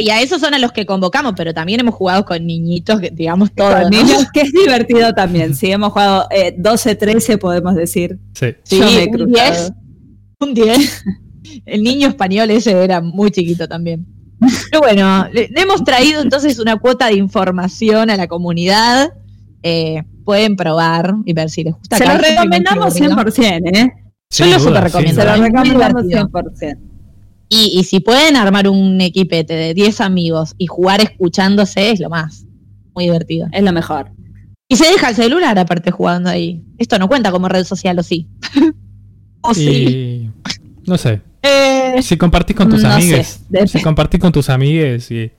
y 0.00 0.10
a 0.10 0.20
esos 0.20 0.40
son 0.40 0.54
a 0.54 0.58
los 0.58 0.72
que 0.72 0.84
convocamos, 0.86 1.34
pero 1.36 1.54
también 1.54 1.80
hemos 1.80 1.94
jugado 1.94 2.24
con 2.24 2.44
niñitos, 2.44 3.00
digamos, 3.12 3.52
todo. 3.54 3.72
Con 3.72 3.82
¿no? 3.82 3.90
niños, 3.90 4.26
que 4.32 4.40
es 4.40 4.52
divertido 4.52 5.12
también. 5.14 5.54
Sí, 5.54 5.70
hemos 5.70 5.92
jugado 5.92 6.26
eh, 6.30 6.54
12, 6.58 6.94
13, 6.96 7.38
podemos 7.38 7.74
decir. 7.76 8.18
Sí. 8.34 8.46
Sí, 8.64 8.78
Yo 8.80 8.84
me 8.86 9.02
he 9.02 9.06
un 9.06 9.12
cruzado. 9.12 9.50
10. 9.52 9.72
Un 10.40 10.54
10. 10.54 11.04
El 11.64 11.82
niño 11.82 12.08
español 12.08 12.50
ese 12.50 12.72
era 12.72 13.00
muy 13.00 13.30
chiquito 13.30 13.68
también. 13.68 14.06
Pero 14.70 14.80
bueno, 14.80 15.26
le, 15.32 15.48
le 15.48 15.60
hemos 15.60 15.82
traído 15.84 16.20
entonces 16.20 16.58
una 16.58 16.76
cuota 16.76 17.06
de 17.06 17.14
información 17.14 18.10
a 18.10 18.16
la 18.16 18.28
comunidad. 18.28 19.12
Eh, 19.62 20.02
pueden 20.24 20.56
probar 20.56 21.14
y 21.24 21.32
ver 21.32 21.48
si 21.48 21.64
les 21.64 21.74
gusta. 21.74 21.96
Se 21.96 22.06
lo 22.06 22.18
recomendamos 22.18 22.94
divertida. 22.94 23.24
100%, 23.24 23.76
¿eh? 23.76 23.92
Yo 24.30 24.44
Sin 24.44 24.52
lo 24.52 24.60
sin 24.60 24.74
recomiendo. 24.74 25.22
Se 25.22 25.26
lo 25.26 25.36
recomendamos 25.36 26.06
divertido. 26.06 26.28
100%. 26.28 26.78
Y, 27.48 27.78
y 27.78 27.84
si 27.84 28.00
pueden 28.00 28.36
armar 28.36 28.68
un 28.68 29.00
equipete 29.00 29.54
de 29.54 29.72
10 29.72 30.00
amigos 30.00 30.54
y 30.58 30.66
jugar 30.66 31.00
escuchándose, 31.00 31.90
es 31.90 32.00
lo 32.00 32.10
más. 32.10 32.44
Muy 32.94 33.04
divertido. 33.04 33.46
Es 33.52 33.62
lo 33.62 33.72
mejor. 33.72 34.10
Y 34.68 34.76
se 34.76 34.86
deja 34.86 35.10
el 35.10 35.14
celular 35.14 35.58
aparte 35.58 35.92
jugando 35.92 36.28
ahí. 36.28 36.64
Esto 36.76 36.98
no 36.98 37.08
cuenta 37.08 37.30
como 37.30 37.48
red 37.48 37.64
social, 37.64 37.98
¿o 37.98 38.02
sí? 38.02 38.28
¿O 39.42 39.54
sí? 39.54 39.70
Y 39.70 40.30
no 40.86 40.98
sé. 40.98 41.22
Eh, 41.46 42.02
Si 42.02 42.16
compartís 42.16 42.56
con 42.56 42.68
tus 42.68 42.82
No 42.82 42.90
amigues, 42.92 43.40
si 43.66 43.82
compartís 43.82 44.20
con 44.20 44.32
tus 44.32 44.50
amigues 44.50 45.10
y 45.10 45.30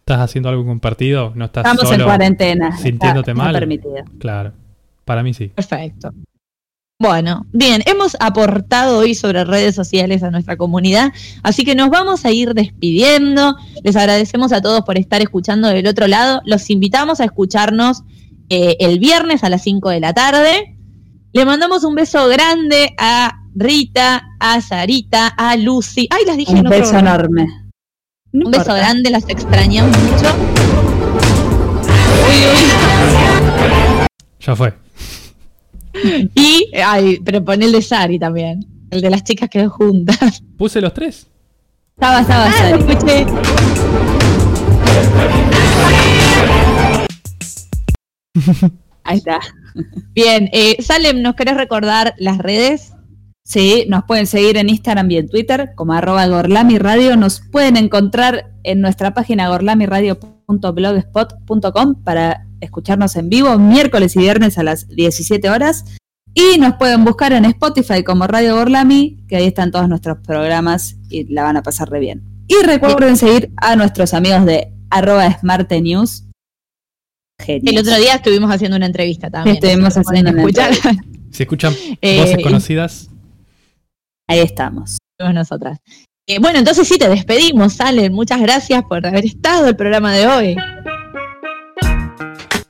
estás 0.00 0.20
haciendo 0.20 0.48
algo 0.48 0.64
compartido, 0.66 1.32
no 1.34 1.44
estás 1.46 1.64
Estamos 1.64 1.84
en 1.84 1.90
solo. 1.98 2.04
cuarentena. 2.04 2.76
sintiéndote 2.76 3.30
está- 3.30 3.42
mal. 3.42 3.52
permitido. 3.54 3.94
Claro. 4.18 4.52
Para 5.04 5.22
mí 5.22 5.32
sí. 5.34 5.48
Perfecto. 5.48 6.12
Bueno, 7.00 7.46
bien, 7.52 7.82
hemos 7.86 8.16
aportado 8.20 8.98
hoy 8.98 9.14
sobre 9.16 9.44
redes 9.44 9.74
sociales 9.74 10.22
a 10.22 10.30
nuestra 10.30 10.56
comunidad, 10.56 11.12
así 11.42 11.64
que 11.64 11.74
nos 11.74 11.90
vamos 11.90 12.24
a 12.24 12.30
ir 12.30 12.54
despidiendo. 12.54 13.56
Les 13.82 13.96
agradecemos 13.96 14.52
a 14.52 14.60
todos 14.62 14.82
por 14.82 14.96
estar 14.98 15.20
escuchando 15.20 15.66
del 15.68 15.86
otro 15.88 16.06
lado. 16.06 16.42
Los 16.44 16.70
invitamos 16.70 17.18
a 17.20 17.24
escucharnos 17.24 18.02
eh, 18.50 18.76
el 18.78 19.00
viernes 19.00 19.42
a 19.42 19.48
las 19.48 19.62
5 19.62 19.88
de 19.90 19.98
la 19.98 20.12
tarde. 20.12 20.76
Le 21.32 21.44
mandamos 21.46 21.84
un 21.84 21.94
beso 21.94 22.28
grande 22.28 22.94
a 22.98 23.32
Rita, 23.54 24.22
a 24.38 24.60
Sarita, 24.60 25.28
a 25.28 25.56
Lucy. 25.56 26.06
Ay, 26.10 26.24
las 26.26 26.36
dije 26.36 26.52
en 26.52 26.58
Un 26.58 26.66
otro 26.66 26.78
beso 26.78 26.98
enorme. 26.98 27.46
No 28.32 28.46
Un 28.46 28.50
beso 28.50 28.62
importa. 28.64 28.76
grande, 28.76 29.10
las 29.10 29.28
extrañamos 29.28 29.96
mucho. 29.98 30.34
Uy, 32.28 32.36
uy. 32.36 34.06
Ya 34.40 34.56
fue. 34.56 34.74
Y, 36.34 36.70
ay, 36.84 37.18
pero 37.24 37.44
pon 37.44 37.62
el 37.62 37.72
de 37.72 37.82
Sari 37.82 38.18
también. 38.18 38.66
El 38.90 39.00
de 39.00 39.10
las 39.10 39.24
chicas 39.24 39.48
que 39.48 39.66
juntas. 39.68 40.42
Puse 40.58 40.80
los 40.80 40.92
tres. 40.92 41.26
Estaba, 41.96 42.20
estaba, 42.20 42.44
Ah, 42.46 42.70
lo 42.70 42.78
Sari. 42.78 42.92
escuché. 42.92 43.26
Ahí 49.04 49.18
está. 49.18 49.40
Bien, 50.14 50.48
eh, 50.52 50.76
Salem, 50.82 51.22
¿nos 51.22 51.34
querés 51.34 51.56
recordar 51.56 52.14
las 52.18 52.38
redes? 52.38 52.92
Sí, 53.44 53.86
nos 53.88 54.04
pueden 54.04 54.28
seguir 54.28 54.56
en 54.56 54.68
Instagram 54.68 55.10
y 55.10 55.16
en 55.16 55.28
Twitter 55.28 55.72
como 55.74 55.94
arroba 55.94 56.24
Gorlami 56.26 56.78
Radio. 56.78 57.16
Nos 57.16 57.40
pueden 57.40 57.76
encontrar 57.76 58.52
en 58.62 58.80
nuestra 58.80 59.14
página 59.14 59.48
gorlamiradio.blogspot.com 59.48 62.04
para 62.04 62.46
escucharnos 62.60 63.16
en 63.16 63.28
vivo 63.28 63.58
miércoles 63.58 64.14
y 64.14 64.20
viernes 64.20 64.58
a 64.58 64.62
las 64.62 64.86
17 64.88 65.50
horas. 65.50 65.84
Y 66.34 66.58
nos 66.58 66.76
pueden 66.76 67.04
buscar 67.04 67.32
en 67.32 67.44
Spotify 67.44 68.04
como 68.04 68.26
Radio 68.26 68.56
Gorlami, 68.56 69.18
que 69.28 69.36
ahí 69.36 69.46
están 69.46 69.70
todos 69.70 69.88
nuestros 69.88 70.18
programas 70.18 70.96
y 71.10 71.24
la 71.32 71.42
van 71.42 71.56
a 71.56 71.62
pasar 71.62 71.88
re 71.90 72.00
bien. 72.00 72.22
Y 72.46 72.54
recuerden 72.64 73.16
seguir 73.16 73.52
a 73.56 73.76
nuestros 73.76 74.14
amigos 74.14 74.46
de 74.46 74.72
arroba 74.88 75.36
News. 75.82 76.24
Genios. 77.42 77.72
El 77.72 77.78
otro 77.78 77.96
día 77.96 78.14
estuvimos 78.14 78.50
haciendo 78.50 78.76
una 78.76 78.86
entrevista 78.86 79.30
también. 79.30 79.56
Estuvimos 79.56 79.94
pueden 79.94 80.08
haciendo 80.08 80.30
una 80.30 80.40
escuchar. 80.42 80.74
Si 81.30 81.42
escuchan 81.42 81.74
Eh, 82.00 82.20
voces 82.20 82.42
conocidas, 82.42 83.08
Ahí 84.28 84.40
estamos. 84.40 84.98
Somos 85.18 85.34
nosotras. 85.34 85.78
Eh, 86.26 86.38
bueno, 86.38 86.58
entonces 86.58 86.86
sí, 86.88 86.98
te 86.98 87.08
despedimos, 87.08 87.74
Salen. 87.74 88.12
Muchas 88.12 88.40
gracias 88.40 88.82
por 88.84 89.06
haber 89.06 89.26
estado 89.26 89.68
el 89.68 89.76
programa 89.76 90.12
de 90.12 90.26
hoy. 90.26 90.56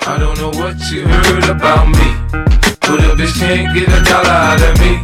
I 0.04 0.18
don't 0.18 0.36
know 0.38 0.50
what 0.50 0.74
you 0.90 1.02
heard 1.06 1.44
about 1.44 1.86
me. 1.88 2.16
But 2.80 3.00
a 3.00 3.14
bitch 3.14 3.38
can't 3.38 3.72
get 3.74 3.88
a 3.88 4.00
dollar 4.02 4.52
out 4.52 4.60
of 4.60 4.80
me. 4.80 4.98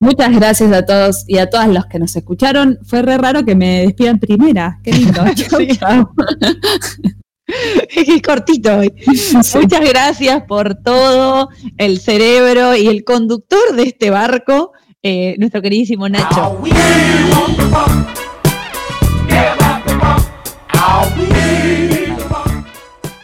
Muchas 0.00 0.32
gracias 0.36 0.70
a 0.70 0.84
todos 0.84 1.24
y 1.26 1.38
a 1.38 1.48
todas 1.48 1.68
los 1.68 1.86
que 1.86 1.98
nos 1.98 2.14
escucharon. 2.14 2.78
Fue 2.84 3.00
re 3.02 3.16
raro 3.16 3.44
que 3.44 3.54
me 3.54 3.80
despidan 3.80 4.18
primera. 4.18 4.78
Qué 4.84 4.92
lindo. 4.92 5.24
Sí. 5.34 5.68
Es 7.46 8.22
cortito 8.26 8.78
hoy. 8.78 8.92
Muchas 9.06 9.88
gracias 9.88 10.42
por 10.44 10.76
todo, 10.76 11.48
el 11.76 12.00
cerebro 12.00 12.76
y 12.76 12.86
el 12.86 13.04
conductor 13.04 13.74
de 13.74 13.84
este 13.84 14.10
barco, 14.10 14.72
eh, 15.02 15.36
nuestro 15.38 15.60
queridísimo 15.60 16.08
Nacho. 16.08 16.58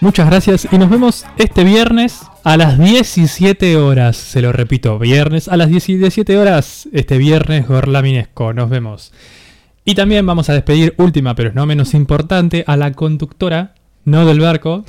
Muchas 0.02 0.30
gracias 0.30 0.68
y 0.70 0.78
nos 0.78 0.88
vemos 0.88 1.26
este 1.36 1.62
viernes 1.62 2.22
a 2.42 2.56
las 2.56 2.78
17 2.78 3.76
horas. 3.76 4.16
Se 4.16 4.40
lo 4.40 4.50
repito, 4.50 4.98
viernes 4.98 5.46
a 5.48 5.58
las 5.58 5.68
17 5.68 6.38
horas. 6.38 6.88
Este 6.92 7.18
viernes 7.18 7.68
Gorlaminesco. 7.68 8.54
Nos 8.54 8.70
vemos. 8.70 9.12
Y 9.84 9.94
también 9.94 10.24
vamos 10.24 10.48
a 10.48 10.54
despedir, 10.54 10.94
última 10.98 11.34
pero 11.34 11.52
no 11.52 11.66
menos 11.66 11.94
importante, 11.94 12.64
a 12.66 12.76
la 12.76 12.92
conductora, 12.92 13.74
no 14.04 14.26
del 14.26 14.40
barco, 14.40 14.84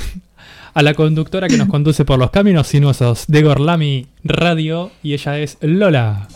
a 0.73 0.81
la 0.81 0.93
conductora 0.93 1.47
que 1.47 1.57
nos 1.57 1.67
conduce 1.67 2.05
por 2.05 2.19
los 2.19 2.31
caminos 2.31 2.67
sinuosos 2.67 3.25
de 3.27 3.41
Gorlami 3.41 4.07
Radio 4.23 4.91
y 5.03 5.13
ella 5.13 5.39
es 5.39 5.57
Lola. 5.61 6.27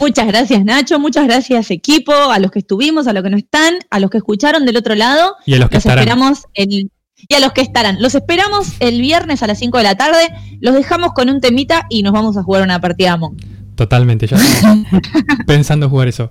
Muchas 0.00 0.26
gracias 0.26 0.64
Nacho, 0.64 0.98
muchas 0.98 1.26
gracias 1.26 1.70
equipo, 1.70 2.12
a 2.12 2.38
los 2.38 2.50
que 2.50 2.58
estuvimos, 2.58 3.06
a 3.06 3.12
los 3.12 3.22
que 3.22 3.30
no 3.30 3.36
están, 3.36 3.74
a 3.90 4.00
los 4.00 4.10
que 4.10 4.18
escucharon 4.18 4.66
del 4.66 4.76
otro 4.76 4.94
lado. 4.94 5.36
Y 5.46 5.54
a 5.54 5.58
los 5.58 5.70
que 5.70 5.78
estarán. 5.78 6.00
esperamos 6.00 6.42
el, 6.54 6.90
y 7.28 7.34
a 7.34 7.40
los 7.40 7.52
que 7.52 7.62
estarán. 7.62 8.02
Los 8.02 8.14
esperamos 8.14 8.72
el 8.80 9.00
viernes 9.00 9.42
a 9.42 9.46
las 9.46 9.58
5 9.58 9.78
de 9.78 9.84
la 9.84 9.94
tarde. 9.94 10.30
Los 10.60 10.74
dejamos 10.74 11.12
con 11.12 11.30
un 11.30 11.40
temita 11.40 11.86
y 11.88 12.02
nos 12.02 12.12
vamos 12.12 12.36
a 12.36 12.42
jugar 12.42 12.62
una 12.62 12.80
partida 12.80 13.12
Among. 13.12 13.36
Totalmente, 13.74 14.26
ya 14.26 14.36
estamos 14.36 14.86
pensando 15.46 15.86
en 15.86 15.90
jugar 15.90 16.08
eso. 16.08 16.30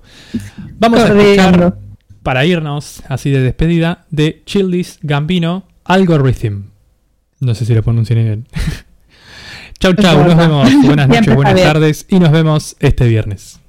Vamos 0.78 1.00
a 1.00 1.08
escuchar, 1.08 1.76
para 2.22 2.46
irnos 2.46 3.02
así 3.08 3.30
de 3.30 3.40
despedida, 3.40 4.06
de 4.10 4.42
Childis 4.46 4.98
Gambino 5.02 5.66
Algorithm. 5.84 6.70
No 7.40 7.54
sé 7.54 7.66
si 7.66 7.74
lo 7.74 7.82
pronuncié 7.82 8.16
bien. 8.16 8.48
chau, 9.78 9.94
chau, 9.94 10.24
nos 10.24 10.36
vemos. 10.36 10.70
Buenas 10.84 11.08
noches, 11.10 11.34
buenas 11.34 11.60
tardes 11.60 12.06
y 12.08 12.18
nos 12.18 12.30
vemos 12.30 12.76
este 12.80 13.06
viernes. 13.06 13.60